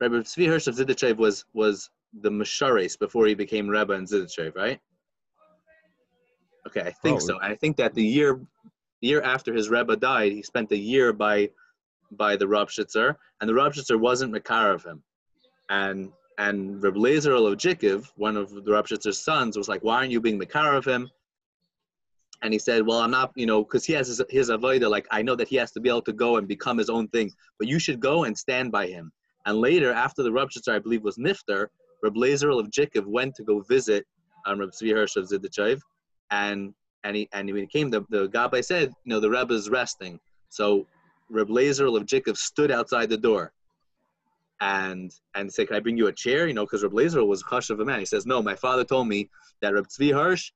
Reb 0.00 0.12
Tzvi 0.12 0.46
Hirsch 0.46 0.66
of 0.66 0.76
Zidichev 0.76 1.16
was 1.16 1.44
was 1.52 1.90
the 2.22 2.30
Meshares 2.30 2.98
before 2.98 3.26
he 3.26 3.34
became 3.34 3.68
Rebbe 3.68 3.92
in 3.92 4.06
Zidichev, 4.06 4.56
right? 4.56 4.80
Okay, 6.66 6.80
I 6.80 6.90
think 6.90 7.16
oh. 7.16 7.26
so. 7.26 7.38
I 7.40 7.54
think 7.54 7.76
that 7.76 7.94
the 7.94 8.04
year 8.04 8.40
the 9.00 9.08
year 9.08 9.22
after 9.22 9.54
his 9.54 9.68
Rebbe 9.68 9.96
died, 9.96 10.32
he 10.32 10.42
spent 10.42 10.72
a 10.72 10.76
year 10.76 11.12
by 11.12 11.50
by 12.12 12.36
the 12.36 12.46
Rupshitzer, 12.46 13.14
and 13.40 13.48
the 13.48 13.54
Rupshitzer 13.54 13.98
wasn't 13.98 14.32
Makar 14.32 14.72
of 14.72 14.84
him. 14.84 15.02
And 15.70 16.12
and 16.38 16.82
Reb 16.82 16.94
Lezer 16.94 17.32
Olojikov, 17.32 18.10
one 18.16 18.36
of 18.36 18.50
the 18.50 18.70
Rupshitzer's 18.70 19.22
sons, 19.22 19.56
was 19.56 19.68
like, 19.68 19.82
"Why 19.82 19.96
aren't 19.96 20.10
you 20.10 20.20
being 20.20 20.38
Makar 20.38 20.74
of 20.74 20.84
him?" 20.84 21.08
And 22.42 22.52
he 22.52 22.58
said, 22.58 22.86
"Well, 22.86 23.00
I'm 23.00 23.10
not, 23.10 23.32
you 23.36 23.46
know, 23.46 23.62
because 23.62 23.84
he 23.84 23.92
has 23.94 24.08
his, 24.08 24.20
his 24.28 24.50
avodah. 24.50 24.90
Like 24.90 25.06
I 25.10 25.22
know 25.22 25.36
that 25.36 25.48
he 25.48 25.56
has 25.56 25.72
to 25.72 25.80
be 25.80 25.88
able 25.88 26.02
to 26.02 26.12
go 26.12 26.36
and 26.36 26.48
become 26.48 26.78
his 26.78 26.90
own 26.90 27.08
thing, 27.08 27.32
but 27.58 27.68
you 27.68 27.78
should 27.78 28.00
go 28.00 28.24
and 28.24 28.36
stand 28.36 28.72
by 28.72 28.86
him." 28.86 29.12
And 29.46 29.58
later, 29.58 29.92
after 29.92 30.22
the 30.22 30.30
Rupshitzer, 30.30 30.74
I 30.74 30.80
believe, 30.80 31.04
was 31.04 31.16
Nifter, 31.18 31.68
Reb 32.02 32.14
Lezer 32.14 32.50
Olojikov 32.50 33.06
went 33.06 33.34
to 33.36 33.44
go 33.44 33.60
visit 33.60 34.04
um, 34.46 34.58
Reb 34.58 34.70
Tzvi 34.70 34.92
Hirsch 34.92 35.16
of 35.16 35.28
Zidichev, 35.28 35.80
and 36.30 36.74
and 37.04 37.16
he 37.16 37.28
and 37.32 37.50
when 37.50 37.62
he 37.62 37.66
came, 37.66 37.90
the 37.90 38.04
the 38.10 38.28
Gabbai 38.28 38.64
said, 38.64 38.88
you 39.04 39.10
know, 39.10 39.20
the 39.20 39.30
Rebbe 39.30 39.54
is 39.54 39.70
resting. 39.70 40.18
So 40.48 40.86
Reb 41.28 41.50
of 41.50 42.06
Jacob 42.06 42.36
stood 42.36 42.70
outside 42.70 43.08
the 43.08 43.16
door, 43.16 43.52
and 44.60 45.12
and 45.34 45.52
said, 45.52 45.68
"Can 45.68 45.76
I 45.76 45.80
bring 45.80 45.96
you 45.96 46.06
a 46.06 46.12
chair?" 46.12 46.46
You 46.46 46.54
know, 46.54 46.64
because 46.64 46.82
Reb 46.82 46.92
Lazer 46.92 47.26
was 47.26 47.42
a 47.42 47.46
hush 47.46 47.70
of 47.70 47.80
a 47.80 47.84
man. 47.84 47.98
He 47.98 48.06
says, 48.06 48.26
"No, 48.26 48.42
my 48.42 48.54
father 48.54 48.84
told 48.84 49.08
me 49.08 49.30
that 49.60 49.74
Reb 49.74 49.86
Tzvi 49.86 50.12
Hirsch, 50.12 50.52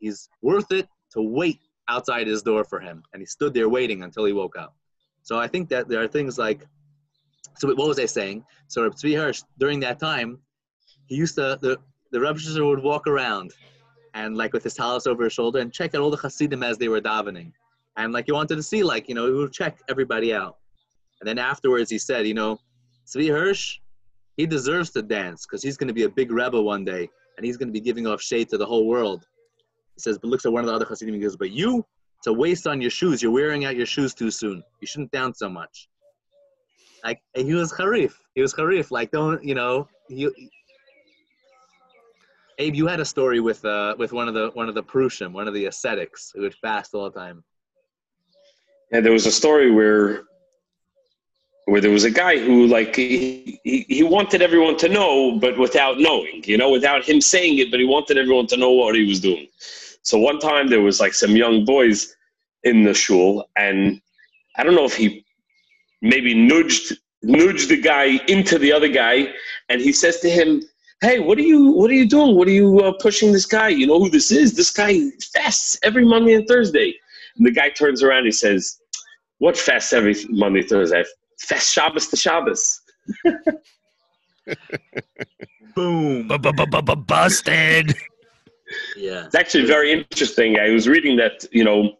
he's 0.00 0.28
worth 0.42 0.70
it 0.72 0.88
to 1.12 1.22
wait 1.22 1.60
outside 1.88 2.26
his 2.26 2.42
door 2.42 2.64
for 2.64 2.80
him." 2.80 3.02
And 3.12 3.22
he 3.22 3.26
stood 3.26 3.54
there 3.54 3.68
waiting 3.68 4.02
until 4.02 4.24
he 4.24 4.32
woke 4.32 4.56
up. 4.56 4.74
So 5.22 5.38
I 5.38 5.46
think 5.46 5.68
that 5.70 5.88
there 5.88 6.02
are 6.02 6.08
things 6.08 6.38
like, 6.38 6.66
so 7.58 7.68
what 7.68 7.88
was 7.88 7.98
I 7.98 8.06
saying? 8.06 8.44
So 8.68 8.82
Reb 8.82 8.94
Tzvi 8.94 9.16
Hirsch 9.16 9.42
during 9.58 9.80
that 9.80 9.98
time, 9.98 10.38
he 11.06 11.16
used 11.16 11.36
to 11.36 11.58
the 11.60 11.78
the 12.10 12.20
Rebbe 12.20 12.40
would 12.64 12.82
walk 12.82 13.06
around 13.06 13.52
and 14.18 14.36
like 14.36 14.52
with 14.52 14.64
his 14.64 14.74
talus 14.74 15.06
over 15.06 15.24
his 15.24 15.32
shoulder 15.32 15.60
and 15.60 15.72
check 15.72 15.94
out 15.94 16.00
all 16.00 16.10
the 16.10 16.16
Hasidim 16.16 16.64
as 16.64 16.76
they 16.76 16.88
were 16.88 17.00
davening. 17.00 17.52
And 17.96 18.12
like 18.12 18.26
he 18.26 18.32
wanted 18.32 18.56
to 18.56 18.62
see, 18.62 18.82
like, 18.82 19.08
you 19.08 19.14
know, 19.14 19.26
he 19.26 19.32
would 19.32 19.52
check 19.52 19.78
everybody 19.88 20.34
out. 20.34 20.56
And 21.20 21.28
then 21.28 21.38
afterwards 21.38 21.88
he 21.88 21.98
said, 21.98 22.26
you 22.26 22.34
know, 22.34 22.58
Tzvi 23.06 23.28
Hirsch, 23.28 23.78
he 24.36 24.44
deserves 24.44 24.90
to 24.90 25.02
dance 25.02 25.46
because 25.46 25.62
he's 25.62 25.76
going 25.76 25.88
to 25.88 25.94
be 25.94 26.02
a 26.02 26.08
big 26.08 26.32
rebel 26.32 26.64
one 26.64 26.84
day 26.84 27.08
and 27.36 27.46
he's 27.46 27.56
going 27.56 27.68
to 27.68 27.72
be 27.72 27.80
giving 27.80 28.08
off 28.08 28.20
shade 28.20 28.48
to 28.48 28.58
the 28.58 28.66
whole 28.66 28.86
world. 28.86 29.24
He 29.94 30.00
says, 30.00 30.18
but 30.18 30.28
looks 30.28 30.46
at 30.46 30.52
one 30.52 30.64
of 30.64 30.66
the 30.66 30.74
other 30.74 30.84
Hasidim 30.84 31.14
and 31.14 31.22
goes, 31.22 31.36
but 31.36 31.52
you, 31.52 31.84
it's 32.18 32.26
a 32.26 32.32
waste 32.32 32.66
on 32.66 32.80
your 32.80 32.90
shoes. 32.90 33.22
You're 33.22 33.30
wearing 33.30 33.66
out 33.66 33.76
your 33.76 33.86
shoes 33.86 34.14
too 34.14 34.32
soon. 34.32 34.64
You 34.80 34.86
shouldn't 34.88 35.12
dance 35.12 35.38
so 35.38 35.48
much. 35.48 35.88
Like 37.04 37.20
he 37.36 37.54
was 37.54 37.72
harif. 37.72 38.14
He 38.34 38.42
was 38.42 38.52
harif. 38.52 38.90
Like 38.90 39.12
don't 39.12 39.42
you 39.44 39.54
know? 39.54 39.86
You, 40.08 40.34
Abe, 42.60 42.74
you 42.74 42.86
had 42.86 43.00
a 43.00 43.04
story 43.04 43.40
with 43.40 43.64
uh 43.64 43.94
with 43.98 44.12
one 44.12 44.28
of 44.28 44.34
the 44.34 44.50
one 44.54 44.68
of 44.68 44.74
the 44.74 44.82
Prushim, 44.82 45.32
one 45.32 45.46
of 45.48 45.54
the 45.54 45.66
ascetics 45.66 46.32
who 46.34 46.42
would 46.42 46.54
fast 46.54 46.94
all 46.94 47.08
the 47.08 47.18
time. 47.18 47.44
And 48.92 49.04
there 49.04 49.12
was 49.12 49.26
a 49.26 49.32
story 49.32 49.70
where 49.70 50.24
where 51.68 51.82
there 51.82 51.90
was 51.90 52.04
a 52.04 52.10
guy 52.10 52.38
who 52.38 52.66
like 52.66 52.96
he, 52.96 53.60
he, 53.62 53.84
he 53.88 54.02
wanted 54.02 54.40
everyone 54.40 54.76
to 54.78 54.88
know 54.88 55.38
but 55.38 55.58
without 55.58 55.98
knowing 55.98 56.42
you 56.46 56.56
know 56.56 56.70
without 56.70 57.04
him 57.04 57.20
saying 57.20 57.58
it 57.58 57.70
but 57.70 57.78
he 57.78 57.84
wanted 57.84 58.16
everyone 58.16 58.46
to 58.46 58.56
know 58.56 58.70
what 58.70 58.94
he 58.94 59.06
was 59.06 59.20
doing 59.20 59.46
so 60.02 60.18
one 60.18 60.38
time 60.38 60.68
there 60.68 60.80
was 60.80 60.98
like 60.98 61.12
some 61.12 61.36
young 61.36 61.66
boys 61.66 62.16
in 62.64 62.84
the 62.84 62.94
shul 62.94 63.46
and 63.56 64.00
i 64.56 64.64
don't 64.64 64.74
know 64.74 64.86
if 64.86 64.96
he 64.96 65.24
maybe 66.00 66.32
nudged 66.32 66.96
nudged 67.22 67.68
the 67.68 67.80
guy 67.80 68.18
into 68.28 68.58
the 68.58 68.72
other 68.72 68.88
guy 68.88 69.28
and 69.68 69.80
he 69.82 69.92
says 69.92 70.20
to 70.20 70.30
him 70.30 70.62
hey 71.00 71.18
what 71.18 71.38
are 71.38 71.42
you 71.42 71.70
what 71.72 71.90
are 71.90 71.94
you 71.94 72.06
doing 72.06 72.36
what 72.36 72.48
are 72.48 72.52
you 72.52 72.80
uh, 72.80 72.92
pushing 73.00 73.32
this 73.32 73.46
guy 73.46 73.68
you 73.68 73.86
know 73.86 73.98
who 73.98 74.08
this 74.10 74.30
is 74.30 74.54
this 74.54 74.70
guy 74.70 74.98
fasts 75.34 75.78
every 75.82 76.04
monday 76.04 76.34
and 76.34 76.46
thursday 76.48 76.94
and 77.36 77.46
the 77.46 77.50
guy 77.50 77.68
turns 77.70 78.02
around 78.02 78.18
and 78.18 78.26
he 78.26 78.32
says 78.32 78.80
what 79.38 79.56
fasts 79.56 79.92
every 79.92 80.14
monday 80.30 80.62
thursday 80.62 81.04
fast 81.40 81.72
shabbos 81.72 82.08
to 82.08 82.16
shabbos 82.16 82.80
Boom. 85.74 86.28
Busted. 87.06 87.94
Yeah. 88.96 89.26
It's 89.26 89.34
actually 89.34 89.64
very 89.64 89.92
interesting. 89.92 90.58
I 90.58 90.70
was 90.70 90.88
reading 90.88 91.16
that 91.16 91.44
you 91.52 91.64
know 91.64 91.92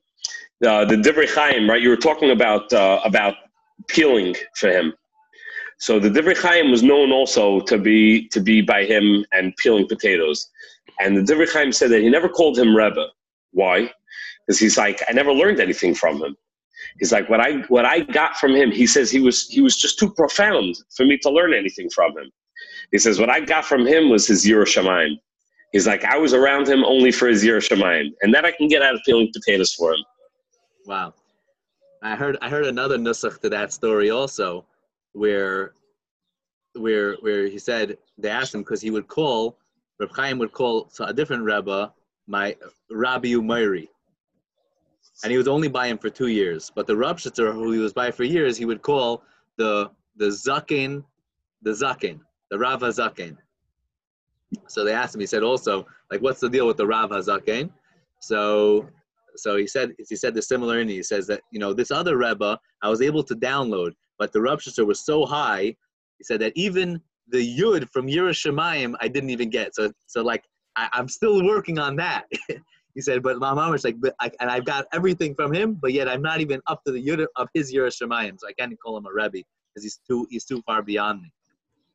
uh, 0.66 0.84
the 0.84 0.96
Divrei 0.96 1.32
Chaim, 1.32 1.68
right? 1.68 1.80
You 1.80 1.90
were 1.90 1.96
talking 1.96 2.30
about 2.30 2.72
uh, 2.72 3.00
about 3.04 3.34
peeling 3.86 4.34
for 4.56 4.68
him. 4.68 4.94
So 5.78 6.00
the 6.00 6.10
Divrei 6.10 6.36
Chaim 6.36 6.70
was 6.70 6.82
known 6.82 7.12
also 7.12 7.60
to 7.60 7.78
be 7.78 8.28
to 8.28 8.40
be 8.40 8.60
by 8.60 8.84
him 8.84 9.24
and 9.32 9.56
peeling 9.56 9.86
potatoes. 9.86 10.50
And 11.00 11.16
the 11.16 11.32
Divrei 11.32 11.50
Chaim 11.50 11.72
said 11.72 11.90
that 11.90 12.02
he 12.02 12.10
never 12.10 12.28
called 12.28 12.58
him 12.58 12.74
Rebbe. 12.74 13.06
Why? 13.52 13.90
Because 14.46 14.58
he's 14.58 14.76
like, 14.76 15.02
I 15.08 15.12
never 15.12 15.32
learned 15.32 15.60
anything 15.60 15.94
from 15.94 16.22
him. 16.22 16.36
He's 16.98 17.12
like, 17.12 17.28
what 17.28 17.40
I 17.40 17.58
what 17.68 17.84
I 17.84 18.00
got 18.00 18.36
from 18.36 18.54
him. 18.54 18.70
He 18.72 18.86
says 18.86 19.10
he 19.10 19.20
was 19.20 19.46
he 19.48 19.60
was 19.60 19.76
just 19.76 19.98
too 19.98 20.10
profound 20.10 20.76
for 20.96 21.04
me 21.04 21.16
to 21.18 21.30
learn 21.30 21.54
anything 21.54 21.88
from 21.90 22.12
him. 22.18 22.30
He 22.90 22.98
says 22.98 23.20
what 23.20 23.30
I 23.30 23.40
got 23.40 23.64
from 23.64 23.86
him 23.86 24.10
was 24.10 24.26
his 24.26 24.44
Yiras 24.44 24.76
Shamayim. 24.76 25.16
He's 25.72 25.86
like, 25.86 26.04
I 26.04 26.16
was 26.16 26.32
around 26.32 26.66
him 26.66 26.82
only 26.84 27.12
for 27.12 27.28
his 27.28 27.44
Yiras 27.44 27.68
Shamayim, 27.68 28.10
and 28.22 28.34
that 28.34 28.44
I 28.44 28.52
can 28.52 28.68
get 28.68 28.82
out 28.82 28.94
of 28.94 29.00
peeling 29.04 29.30
potatoes 29.32 29.74
for 29.74 29.92
him. 29.92 30.00
Wow. 30.86 31.14
I 32.02 32.16
heard 32.16 32.38
I 32.40 32.48
heard 32.48 32.66
another 32.66 32.96
nusach 32.96 33.40
to 33.42 33.48
that 33.50 33.72
story 33.72 34.10
also, 34.10 34.64
where 35.18 35.72
where 36.74 37.16
where 37.16 37.46
he 37.48 37.58
said 37.58 37.98
they 38.18 38.30
asked 38.30 38.54
him 38.54 38.62
because 38.62 38.80
he 38.80 38.90
would 38.90 39.08
call 39.08 39.58
Reb 39.98 40.10
Chaim 40.14 40.38
would 40.38 40.52
call 40.52 40.90
a 41.00 41.12
different 41.12 41.42
Rebbe 41.42 41.92
my 42.26 42.56
Rabbi 42.90 43.28
Umairi. 43.28 43.88
And 45.24 45.32
he 45.32 45.38
was 45.38 45.48
only 45.48 45.68
by 45.68 45.88
him 45.88 45.98
for 45.98 46.10
two 46.10 46.28
years. 46.28 46.70
But 46.72 46.86
the 46.86 46.94
Rupshitzer 46.94 47.52
who 47.52 47.72
he 47.72 47.78
was 47.78 47.92
by 47.92 48.12
for 48.12 48.22
years, 48.22 48.56
he 48.56 48.64
would 48.64 48.82
call 48.82 49.22
the 49.56 49.90
the 50.16 50.26
Zakin, 50.26 51.04
the 51.62 51.70
Zakin, 51.70 52.20
the 52.50 52.58
Rav 52.58 52.80
Zakin. 52.80 53.36
So 54.66 54.84
they 54.84 54.92
asked 54.92 55.14
him, 55.14 55.20
he 55.20 55.26
said 55.26 55.42
also, 55.42 55.86
like, 56.10 56.22
what's 56.22 56.40
the 56.40 56.48
deal 56.48 56.66
with 56.66 56.76
the 56.76 56.86
Rav 56.86 57.10
Zakin? 57.10 57.70
So 58.20 58.88
so 59.36 59.56
he 59.56 59.66
said 59.66 59.94
he 60.08 60.16
said 60.16 60.34
the 60.34 60.42
similar 60.42 60.80
and 60.80 60.90
he 60.90 61.02
says 61.02 61.26
that 61.26 61.40
you 61.50 61.58
know 61.58 61.72
this 61.72 61.90
other 61.90 62.16
Rebbe 62.16 62.58
I 62.82 62.88
was 62.88 63.02
able 63.02 63.24
to 63.24 63.34
download, 63.34 63.92
but 64.18 64.32
the 64.32 64.38
Rupshitzer 64.38 64.86
was 64.86 65.00
so 65.04 65.24
high, 65.24 65.76
he 66.18 66.24
said 66.24 66.40
that 66.40 66.52
even 66.56 67.00
the 67.28 67.58
Yud 67.58 67.88
from 67.90 68.06
Yiras 68.06 68.40
Shamayim 68.44 68.94
I 69.00 69.08
didn't 69.08 69.30
even 69.30 69.50
get. 69.50 69.74
So 69.74 69.92
so 70.06 70.22
like 70.22 70.44
I, 70.76 70.88
I'm 70.92 71.08
still 71.08 71.44
working 71.44 71.78
on 71.78 71.96
that. 71.96 72.24
he 72.94 73.00
said, 73.00 73.22
but 73.22 73.38
my 73.38 73.52
mom 73.54 73.70
was 73.70 73.84
like, 73.84 74.00
but 74.00 74.14
I, 74.20 74.30
and 74.40 74.50
I've 74.50 74.64
got 74.64 74.86
everything 74.92 75.34
from 75.34 75.52
him, 75.52 75.74
but 75.74 75.92
yet 75.92 76.08
I'm 76.08 76.22
not 76.22 76.40
even 76.40 76.60
up 76.66 76.82
to 76.84 76.92
the 76.92 77.04
Yud 77.04 77.26
of 77.36 77.48
his 77.54 77.72
Yiras 77.72 78.00
Shamayim, 78.02 78.38
so 78.38 78.48
I 78.48 78.52
can't 78.52 78.74
call 78.84 78.96
him 78.96 79.06
a 79.06 79.12
Rebbe 79.12 79.44
because 79.74 79.82
he's 79.82 80.00
too 80.06 80.26
he's 80.30 80.44
too 80.44 80.62
far 80.62 80.82
beyond 80.82 81.22
me. 81.22 81.32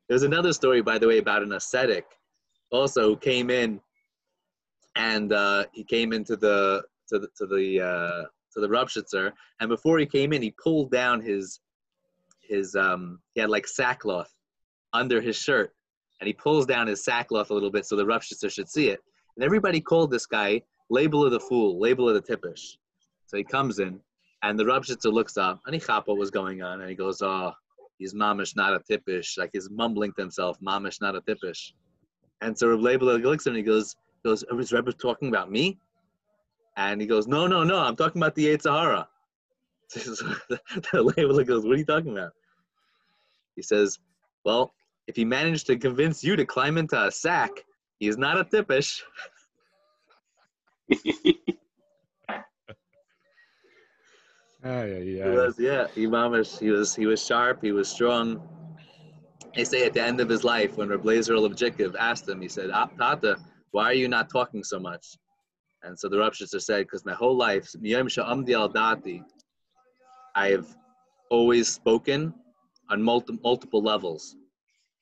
There's 0.10 0.24
another 0.24 0.54
story, 0.54 0.82
by 0.82 0.98
the 0.98 1.08
way, 1.08 1.18
about 1.18 1.44
an 1.44 1.54
ascetic 1.54 2.06
also 2.72 3.10
who 3.10 3.18
came 3.18 3.50
in 3.50 3.80
and 4.96 5.34
uh, 5.34 5.66
he 5.72 5.84
came 5.84 6.14
into 6.14 6.36
the 6.36 6.84
to 7.10 7.20
the 7.20 7.28
to 7.38 7.46
the 7.46 7.82
uh, 7.82 8.24
to 8.54 8.62
the 8.62 8.68
Rupshitzer, 8.68 9.32
and 9.60 9.70
before 9.70 9.98
he 9.98 10.06
came 10.06 10.34
in, 10.34 10.42
he 10.42 10.54
pulled 10.64 10.92
down 10.92 11.22
his 11.22 11.60
his 12.44 12.76
um 12.76 13.20
he 13.34 13.42
had 13.42 13.50
like 13.50 13.68
sackcloth 13.68 14.34
under 14.94 15.22
his 15.22 15.36
shirt, 15.36 15.74
and 16.20 16.28
he 16.28 16.34
pulls 16.34 16.66
down 16.66 16.88
his 16.88 17.04
sackcloth 17.04 17.50
a 17.50 17.54
little 17.54 17.72
bit 17.72 17.86
so 17.86 17.96
the 17.96 18.06
Rupshitzer 18.06 18.52
should 18.52 18.70
see 18.70 18.90
it. 18.90 19.00
And 19.36 19.44
everybody 19.44 19.82
called 19.82 20.12
this 20.12 20.26
guy 20.26 20.62
Leibel 20.92 21.26
of 21.26 21.32
the 21.32 21.40
fool, 21.40 21.82
Leibel 21.82 22.08
of 22.10 22.16
the 22.16 22.22
tippish. 22.22 22.78
So 23.26 23.38
he 23.38 23.44
comes 23.44 23.80
in, 23.80 24.00
and 24.44 24.60
the 24.60 24.64
Rupshitzer 24.64 25.12
looks 25.12 25.38
up, 25.38 25.62
and 25.66 25.74
he 25.74 25.80
chop 25.80 26.08
what 26.08 26.18
was 26.18 26.30
going 26.30 26.62
on, 26.62 26.82
and 26.82 26.90
he 26.90 26.96
goes, 26.96 27.22
"Oh, 27.22 27.52
he's 27.98 28.14
mamish, 28.14 28.56
not 28.56 28.74
a 28.74 28.80
tippish." 28.80 29.38
Like 29.38 29.50
he's 29.54 29.70
mumbling 29.70 30.14
to 30.14 30.22
himself, 30.22 30.60
"Mamish, 30.62 31.02
not 31.02 31.16
a 31.16 31.22
tippish." 31.22 31.72
And 32.42 32.58
so 32.58 32.68
Reb 32.68 32.82
Leibel 33.02 33.22
looks 33.24 33.48
at 33.48 33.52
him 33.52 33.56
and 33.56 33.66
he 33.66 33.72
goes, 33.72 33.96
"Goes, 34.24 34.44
is 34.44 34.72
Rebbe 34.72 34.92
talking 34.94 35.30
about 35.30 35.50
me?" 35.50 35.80
And 36.78 37.00
he 37.02 37.08
goes, 37.08 37.28
"No, 37.28 37.48
no, 37.48 37.64
no, 37.64 37.80
I'm 37.80 37.96
talking 37.96 38.22
about 38.22 38.36
the 38.36 38.48
Yetzer 38.48 38.72
Hara." 38.72 39.08
the 40.50 40.60
Leibel 40.94 41.46
goes, 41.46 41.64
"What 41.64 41.76
are 41.76 41.78
you 41.78 41.86
talking 41.86 42.18
about?" 42.18 42.32
He 43.56 43.62
says, 43.62 44.00
"Well, 44.44 44.74
if 45.08 45.16
he 45.16 45.26
managed 45.26 45.68
to 45.68 45.78
convince 45.78 46.24
you 46.24 46.36
to 46.36 46.46
climb 46.46 46.78
into 46.78 47.02
a 47.02 47.12
sack, 47.12 47.52
he's 48.00 48.18
not 48.18 48.40
a 48.40 48.44
tippish." 48.44 49.02
Ay, 54.66 54.96
ay, 54.96 55.04
He 55.04 55.30
was, 55.30 55.60
yeah, 55.60 55.88
he 55.94 56.08
mamish, 56.08 56.58
he 56.58 56.70
was, 56.70 56.96
he 56.96 57.06
was 57.06 57.26
sharp, 57.26 57.62
he 57.62 57.74
was 57.74 57.90
strong. 57.90 58.42
They 59.56 59.66
say 59.66 59.86
at 59.86 59.94
the 59.94 60.02
end 60.02 60.22
of 60.22 60.30
his 60.30 60.44
life, 60.46 60.78
when 60.78 60.88
Reb 60.90 61.04
Blazer 61.04 61.36
Objective 61.36 61.96
asked 62.00 62.28
him, 62.30 62.42
he 62.42 62.48
said, 62.48 62.72
"Ah, 62.74 62.88
Tata, 62.98 63.38
why 63.72 63.86
are 63.86 63.94
you 63.94 64.08
not 64.08 64.30
talking 64.30 64.64
so 64.64 64.80
much? 64.80 65.18
And 65.84 66.00
so 66.00 66.08
the 66.08 66.16
Rupshitzer 66.18 66.62
said, 66.62 66.86
because 66.86 67.06
my 67.06 67.14
whole 67.14 67.36
life, 67.36 67.70
miyom 67.74 68.08
sha'amdi 68.08 68.54
al 68.56 68.70
dati, 68.70 69.24
I 70.36 70.50
have 70.50 70.68
always 71.30 71.68
spoken 71.68 72.34
on 72.90 73.02
multi- 73.02 73.40
multiple 73.44 73.82
levels, 73.82 74.36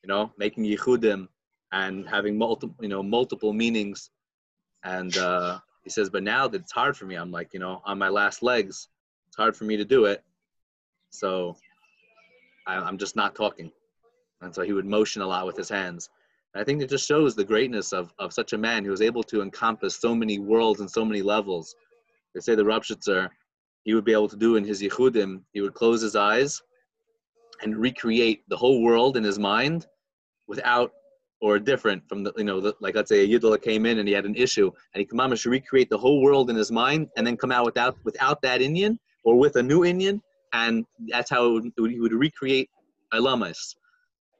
you 0.02 0.08
know, 0.08 0.32
making 0.38 0.64
yichudim 0.64 1.28
and 1.72 2.08
having 2.08 2.36
multiple, 2.36 2.76
you 2.80 2.88
know, 2.88 3.02
multiple 3.02 3.52
meanings. 3.52 4.10
And 4.84 5.16
uh, 5.16 5.58
he 5.84 5.90
says, 5.90 6.10
but 6.10 6.22
now 6.22 6.48
that 6.48 6.62
it's 6.62 6.72
hard 6.72 6.96
for 6.96 7.06
me, 7.06 7.16
I'm 7.16 7.30
like, 7.30 7.54
you 7.54 7.60
know, 7.60 7.82
on 7.84 7.98
my 7.98 8.08
last 8.08 8.42
legs, 8.42 8.88
it's 9.28 9.36
hard 9.36 9.56
for 9.56 9.64
me 9.64 9.76
to 9.76 9.84
do 9.84 10.04
it. 10.04 10.22
So 11.10 11.56
I, 12.66 12.76
I'm 12.76 12.98
just 12.98 13.16
not 13.16 13.34
talking. 13.34 13.70
And 14.42 14.54
so 14.54 14.62
he 14.62 14.72
would 14.72 14.86
motion 14.86 15.22
a 15.22 15.26
lot 15.26 15.46
with 15.46 15.56
his 15.56 15.68
hands. 15.68 16.10
And 16.52 16.60
I 16.60 16.64
think 16.64 16.82
it 16.82 16.90
just 16.90 17.06
shows 17.06 17.34
the 17.34 17.44
greatness 17.44 17.92
of, 17.92 18.12
of 18.18 18.32
such 18.32 18.52
a 18.52 18.58
man 18.58 18.84
who 18.84 18.90
was 18.90 19.00
able 19.00 19.22
to 19.24 19.40
encompass 19.40 19.96
so 19.96 20.14
many 20.14 20.38
worlds 20.38 20.80
and 20.80 20.90
so 20.90 21.04
many 21.04 21.22
levels. 21.22 21.74
They 22.34 22.40
say 22.40 22.54
the 22.54 22.64
Rupshitzer, 22.64 23.28
he 23.84 23.94
would 23.94 24.04
be 24.04 24.12
able 24.12 24.28
to 24.28 24.36
do 24.36 24.56
in 24.56 24.64
his 24.64 24.82
Yichudim, 24.82 25.42
he 25.52 25.60
would 25.60 25.74
close 25.74 26.00
his 26.02 26.16
eyes 26.16 26.62
and 27.62 27.76
recreate 27.76 28.42
the 28.48 28.56
whole 28.56 28.82
world 28.82 29.16
in 29.16 29.24
his 29.24 29.38
mind 29.38 29.86
without 30.46 30.92
or 31.40 31.58
different 31.58 32.08
from 32.08 32.22
the, 32.22 32.32
you 32.36 32.44
know, 32.44 32.60
the, 32.60 32.72
like 32.80 32.94
let's 32.94 33.08
say 33.08 33.24
a 33.24 33.28
Yidla 33.28 33.60
came 33.60 33.84
in 33.84 33.98
and 33.98 34.08
he 34.08 34.14
had 34.14 34.24
an 34.24 34.36
issue 34.36 34.70
and 34.94 35.00
he 35.00 35.04
out 35.04 35.32
and 35.32 35.46
recreate 35.46 35.90
the 35.90 35.98
whole 35.98 36.22
world 36.22 36.50
in 36.50 36.56
his 36.56 36.70
mind 36.70 37.08
and 37.16 37.26
then 37.26 37.36
come 37.36 37.50
out 37.50 37.64
without, 37.64 37.96
without 38.04 38.40
that 38.42 38.62
Indian 38.62 38.98
or 39.24 39.36
with 39.36 39.56
a 39.56 39.62
new 39.62 39.84
Indian. 39.84 40.22
And 40.52 40.84
that's 41.08 41.30
how 41.30 41.56
it 41.56 41.72
would, 41.76 41.90
he 41.90 41.98
would 41.98 42.12
recreate 42.12 42.70
Ilamas 43.12 43.74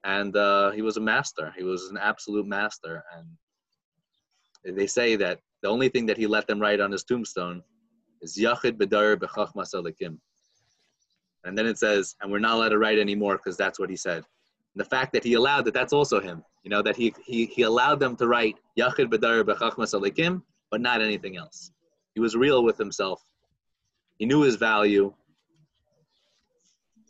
and 0.04 0.36
uh, 0.36 0.70
he 0.70 0.82
was 0.82 0.96
a 0.96 1.00
master. 1.00 1.52
He 1.56 1.64
was 1.64 1.88
an 1.90 1.96
absolute 1.96 2.46
master. 2.46 3.02
And 4.64 4.76
they 4.76 4.86
say 4.86 5.16
that 5.16 5.40
the 5.62 5.68
only 5.68 5.88
thing 5.88 6.06
that 6.06 6.16
he 6.16 6.26
let 6.26 6.46
them 6.46 6.60
write 6.60 6.80
on 6.80 6.92
his 6.92 7.02
tombstone 7.04 7.62
is 8.22 8.38
Yachid 8.38 8.78
Bedar 8.78 9.16
Bechachmas 9.16 9.74
Alikim. 9.74 10.18
And 11.44 11.58
then 11.58 11.66
it 11.66 11.78
says, 11.78 12.14
and 12.20 12.30
we're 12.30 12.38
not 12.38 12.54
allowed 12.54 12.68
to 12.70 12.78
write 12.78 12.98
anymore 12.98 13.36
because 13.36 13.56
that's 13.56 13.78
what 13.78 13.90
he 13.90 13.96
said. 13.96 14.18
And 14.74 14.80
the 14.80 14.84
fact 14.84 15.12
that 15.12 15.24
he 15.24 15.34
allowed 15.34 15.64
that, 15.66 15.74
that's 15.74 15.92
also 15.92 16.20
him. 16.20 16.42
You 16.62 16.70
know, 16.70 16.82
that 16.82 16.96
he, 16.96 17.12
he, 17.26 17.46
he 17.46 17.62
allowed 17.62 17.98
them 17.98 18.16
to 18.16 18.28
write 18.28 18.56
Yachid 18.78 19.12
Bedar 19.12 19.42
Bechachmas 19.42 19.92
Alikim, 19.92 20.42
but 20.70 20.80
not 20.80 21.02
anything 21.02 21.36
else. 21.36 21.72
He 22.14 22.20
was 22.20 22.36
real 22.36 22.62
with 22.62 22.78
himself. 22.78 23.22
He 24.18 24.26
knew 24.26 24.42
his 24.42 24.56
value. 24.56 25.12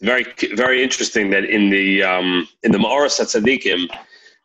very 0.00 0.24
very 0.54 0.82
interesting 0.82 1.30
that 1.30 1.44
in 1.44 1.68
the 1.70 2.02
um, 2.02 2.48
in 2.62 2.72
the 2.72 2.78
Ma'aras 2.78 3.20
Tzadikim, 3.20 3.86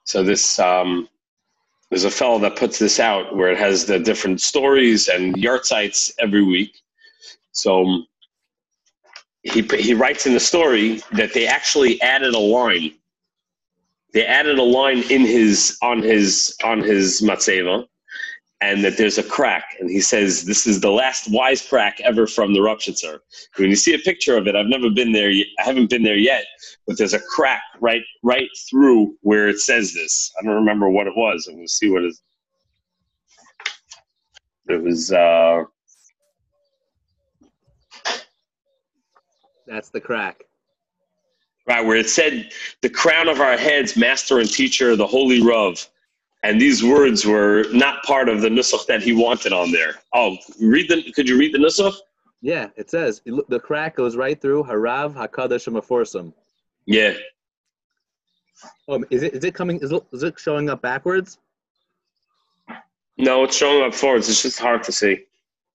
so 0.03 0.23
this 0.23 0.59
um, 0.59 1.07
there's 1.89 2.03
a 2.03 2.11
fellow 2.11 2.39
that 2.39 2.57
puts 2.57 2.79
this 2.79 2.99
out 2.99 3.35
where 3.35 3.49
it 3.49 3.57
has 3.57 3.85
the 3.85 3.99
different 3.99 4.41
stories 4.41 5.07
and 5.07 5.35
yahrzeits 5.35 6.11
every 6.19 6.43
week, 6.43 6.81
So 7.51 7.85
um, 7.85 8.07
he 9.43 9.61
he 9.61 9.93
writes 9.93 10.25
in 10.25 10.33
the 10.33 10.39
story 10.39 11.01
that 11.13 11.33
they 11.33 11.47
actually 11.47 12.01
added 12.01 12.33
a 12.33 12.39
line. 12.39 12.93
They 14.13 14.25
added 14.25 14.59
a 14.59 14.63
line 14.63 15.03
in 15.09 15.21
his 15.21 15.77
on 15.81 16.01
his 16.01 16.57
on 16.63 16.81
his 16.81 17.21
matzeva, 17.21 17.87
and 18.61 18.83
that 18.83 18.97
there's 18.97 19.17
a 19.17 19.23
crack. 19.23 19.75
And 19.79 19.89
he 19.89 20.01
says 20.01 20.45
this 20.45 20.65
is 20.65 20.81
the 20.81 20.91
last 20.91 21.29
wise 21.31 21.61
crack 21.67 21.99
ever 22.01 22.25
from 22.25 22.53
the 22.53 22.59
Rupshitzer. 22.59 23.19
When 23.57 23.69
you 23.69 23.75
see 23.75 23.93
a 23.93 23.99
picture 23.99 24.35
of 24.37 24.47
it, 24.47 24.55
I've 24.55 24.65
never 24.67 24.89
been 24.89 25.11
there. 25.11 25.29
I 25.29 25.63
haven't 25.63 25.89
been 25.89 26.03
there 26.03 26.17
yet, 26.17 26.45
but 26.87 26.97
there's 26.97 27.13
a 27.13 27.19
crack 27.19 27.61
right 27.79 28.01
right 28.23 28.49
through 28.69 29.15
where 29.21 29.47
it 29.47 29.59
says 29.59 29.93
this. 29.93 30.31
I 30.39 30.43
don't 30.43 30.55
remember 30.55 30.89
what 30.89 31.07
it 31.07 31.15
was. 31.15 31.47
I'm 31.47 31.55
gonna 31.55 31.67
see 31.67 31.89
what 31.89 32.03
it. 32.03 32.15
It 34.69 34.81
was. 34.83 35.11
uh 35.11 35.63
That's 39.67 39.89
the 39.89 39.99
crack. 40.01 40.43
right 41.67 41.85
where 41.85 41.97
it 41.97 42.09
said 42.09 42.51
the 42.81 42.89
crown 42.89 43.27
of 43.27 43.41
our 43.41 43.57
heads 43.57 43.97
master 43.97 44.39
and 44.39 44.49
teacher 44.49 44.95
the 44.95 45.05
holy 45.05 45.41
Rav 45.41 45.87
and 46.43 46.61
these 46.61 46.83
words 46.83 47.25
were 47.25 47.65
not 47.71 48.03
part 48.03 48.29
of 48.29 48.41
the 48.41 48.49
nusach 48.49 48.85
that 48.87 49.01
he 49.01 49.13
wanted 49.13 49.53
on 49.53 49.71
there 49.71 49.95
oh 50.13 50.37
read 50.61 50.87
the 50.89 51.11
could 51.13 51.27
you 51.27 51.37
read 51.37 51.53
the 51.53 51.57
nusach 51.57 51.95
Yeah, 52.41 52.67
it 52.77 52.89
says 52.89 53.21
the 53.25 53.59
crack 53.59 53.95
goes 53.95 54.15
right 54.15 54.39
through 54.39 54.63
Harav 54.63 55.09
Hakadosh 55.15 55.67
Maforsim. 55.75 56.33
yeah 56.85 57.13
Oh, 58.87 59.03
is 59.11 59.21
it 59.23 59.33
is 59.35 59.43
it 59.43 59.53
coming? 59.53 59.77
Is 59.85 59.91
it, 59.91 60.03
is 60.11 60.23
it 60.23 60.33
showing 60.39 60.69
up 60.69 60.81
backwards? 60.81 61.37
no 63.17 63.43
it's 63.43 63.55
showing 63.55 63.83
up 63.87 63.93
forwards 63.93 64.29
it's 64.29 64.41
just 64.43 64.59
hard 64.59 64.81
to 64.83 64.91
see 64.91 65.15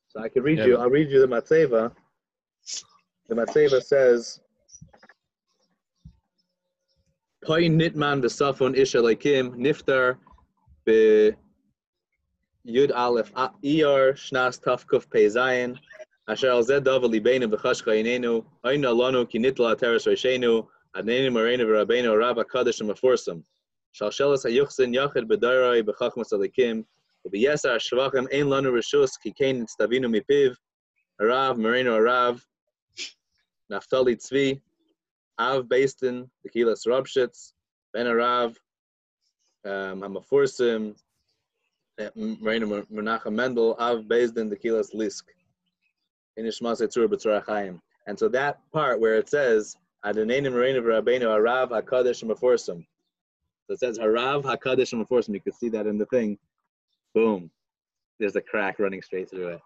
So 0.08 0.20
I 0.22 0.28
can 0.28 0.42
read 0.42 0.58
Yeah. 0.58 0.66
you. 0.68 0.76
I'll 0.78 0.90
read 0.98 1.08
you 1.10 1.20
the 1.26 1.30
Matseva. 1.34 1.82
The 3.28 3.34
Matseva 3.40 3.78
says, 3.82 4.40
"Poi 7.46 7.62
nitman 7.80 8.18
v'safon 8.24 8.72
ish 8.82 8.92
elokim 9.00 9.44
niftar 9.66 10.16
be 10.84 11.32
Yud 12.66 12.92
Aleph 12.94 13.32
Eir 13.34 14.14
Shnas 14.14 14.60
Tafkuf 14.60 15.10
Pei 15.10 15.26
Zayin 15.26 15.78
Asher 16.28 16.50
Al 16.50 16.62
Zed 16.62 16.84
Dav 16.84 17.02
Libeinu 17.02 17.52
V'Chashcha 17.52 18.02
Inenu 18.02 18.44
Oyna 18.64 18.88
Lanu 18.88 19.28
Ki 19.28 19.38
Nitla 19.38 19.74
Ateres 19.74 20.06
Reishenu 20.06 20.66
Adnenu 20.96 21.30
Mareinu 21.30 21.66
V'Rabbeinu 21.66 22.18
Rab 22.18 22.36
HaKadosh 22.36 22.80
HaMeforsim 22.82 23.42
Shalshelas 23.98 24.44
HaYuchsin 24.44 24.94
Yachid 24.94 25.28
B'Darai 25.28 25.82
B'Chachmas 25.82 26.32
Alikim 26.32 26.84
V'Yesar 27.28 27.78
Shvachim 27.78 28.32
Ein 28.32 28.46
Lanu 28.46 28.72
Rishus 28.72 29.12
Ki 29.22 29.32
Kein 29.32 29.66
Mipiv 29.80 30.54
Harav 31.20 31.56
Mareinu 31.56 31.98
Harav 31.98 32.40
Naftali 33.70 34.16
Tzvi 34.16 34.60
Av 35.38 35.64
Beistin 35.64 36.28
Tequilas 36.46 36.86
Rabshitz 36.86 37.52
Ben 37.92 38.06
Arav, 38.06 38.56
um, 39.65 39.69
המפורסם, 40.05 40.91
uh, 42.01 42.03
מרינו 42.15 42.75
מנחם 42.89 43.33
מנדל, 43.33 43.61
אב 43.77 43.97
בייסטן, 44.07 44.49
בקהילס 44.49 44.93
ליסק. 44.93 45.31
in 46.37 46.45
Yishmasei 46.45 46.87
Tzur 46.87 47.07
B'Tzur 47.07 47.43
HaChaim. 47.43 47.81
And 48.05 48.17
so 48.17 48.29
that 48.29 48.59
part 48.71 48.99
where 48.99 49.15
it 49.15 49.29
says, 49.29 49.75
Adonai 50.05 50.41
Marina 50.41 50.81
Rabbeinu 50.81 51.23
Harav 51.23 51.69
HaKadosh 51.71 52.23
Meforsim. 52.23 52.85
So 53.65 53.73
it 53.73 53.79
says 53.79 53.97
Harav 53.97 54.43
HaKadosh 54.43 54.93
Meforsim. 54.93 55.33
You 55.33 55.41
can 55.41 55.53
see 55.53 55.69
that 55.69 55.87
in 55.87 55.97
the 55.97 56.05
thing. 56.05 56.37
Boom. 57.13 57.49
There's 58.19 58.35
a 58.35 58.41
crack 58.41 58.79
running 58.79 59.01
straight 59.01 59.29
through 59.29 59.49
it. 59.49 59.61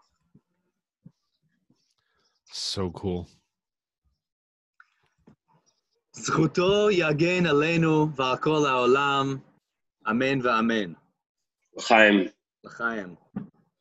So 2.45 2.89
cool. 2.91 3.27
זכותו 6.13 6.91
יגן 6.91 7.45
עלינו 7.45 8.07
ועל 8.15 8.37
כל 8.37 8.65
העולם. 8.65 9.37
Amen 10.06 10.40
v'amen. 10.40 10.94
Chaim, 11.80 12.30
L'chaim. 12.64 13.18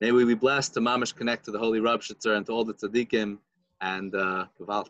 May 0.02 0.12
we 0.12 0.26
be 0.26 0.34
blessed 0.34 0.74
to 0.74 0.80
mamish 0.80 1.16
connect 1.16 1.46
to 1.46 1.52
the 1.52 1.60
Holy 1.60 1.80
Rupshitzer 1.80 2.36
and 2.36 2.46
to 2.48 2.52
all 2.52 2.66
the 2.66 2.74
tzaddikim 2.74 3.38
and 3.82 4.14
uh, 4.16 4.46
Gewalt. 4.60 4.90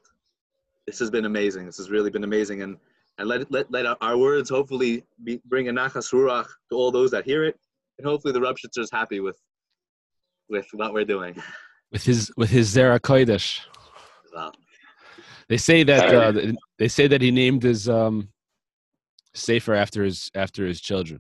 This 0.88 0.98
has 1.00 1.12
been 1.12 1.26
amazing. 1.26 1.66
This 1.66 1.78
has 1.78 1.90
really 1.90 2.10
been 2.10 2.24
amazing. 2.24 2.62
And, 2.62 2.78
and 3.18 3.28
let, 3.28 3.52
let, 3.52 3.72
let 3.72 3.86
our, 3.86 3.98
our 4.02 4.18
words 4.18 4.50
hopefully 4.50 5.04
be, 5.24 5.42
bring 5.46 5.68
a 5.68 5.74
nachas 5.74 6.12
ruach 6.14 6.48
to 6.70 6.76
all 6.76 6.92
those 6.92 7.12
that 7.12 7.26
hear 7.26 7.44
it. 7.44 7.60
And 7.98 8.08
hopefully 8.08 8.34
the 8.34 8.40
Rupshitzer 8.40 8.80
is 8.80 8.90
happy 8.92 9.20
with, 9.20 9.38
with 10.50 10.68
what 10.74 10.94
we're 10.94 11.06
doing. 11.06 11.36
With 11.92 12.04
his 12.04 12.32
with 12.36 12.50
his 12.50 12.76
Zera 12.76 13.00
Kodesh. 13.00 13.62
Wow. 14.34 14.52
They 15.48 15.58
say 15.58 15.84
that 15.84 16.14
uh, 16.14 16.54
they 16.78 16.88
say 16.88 17.08
that 17.08 17.22
he 17.22 17.32
named 17.32 17.64
his 17.64 17.88
um 17.88 18.30
sefer 19.34 19.74
after 19.74 20.04
his 20.04 20.30
after 20.34 20.66
his 20.66 20.82
children. 20.82 21.20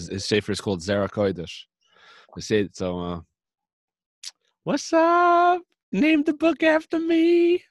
His, 0.00 0.08
his 0.08 0.24
sefer 0.24 0.52
is 0.52 0.60
called 0.60 0.80
Zera 0.80 1.08
Kodesh. 1.08 1.64
They 2.34 2.40
say 2.40 2.60
it 2.60 2.76
so. 2.76 2.98
Uh, 2.98 3.20
What's 4.64 4.92
up? 4.92 5.62
Name 5.92 6.22
the 6.22 6.32
book 6.32 6.62
after 6.62 6.98
me. 6.98 7.62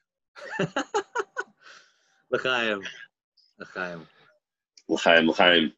L'chaim. 2.31 2.81
L'chaim. 3.59 4.07
L'chaim, 4.87 5.27
L'chaim. 5.27 5.73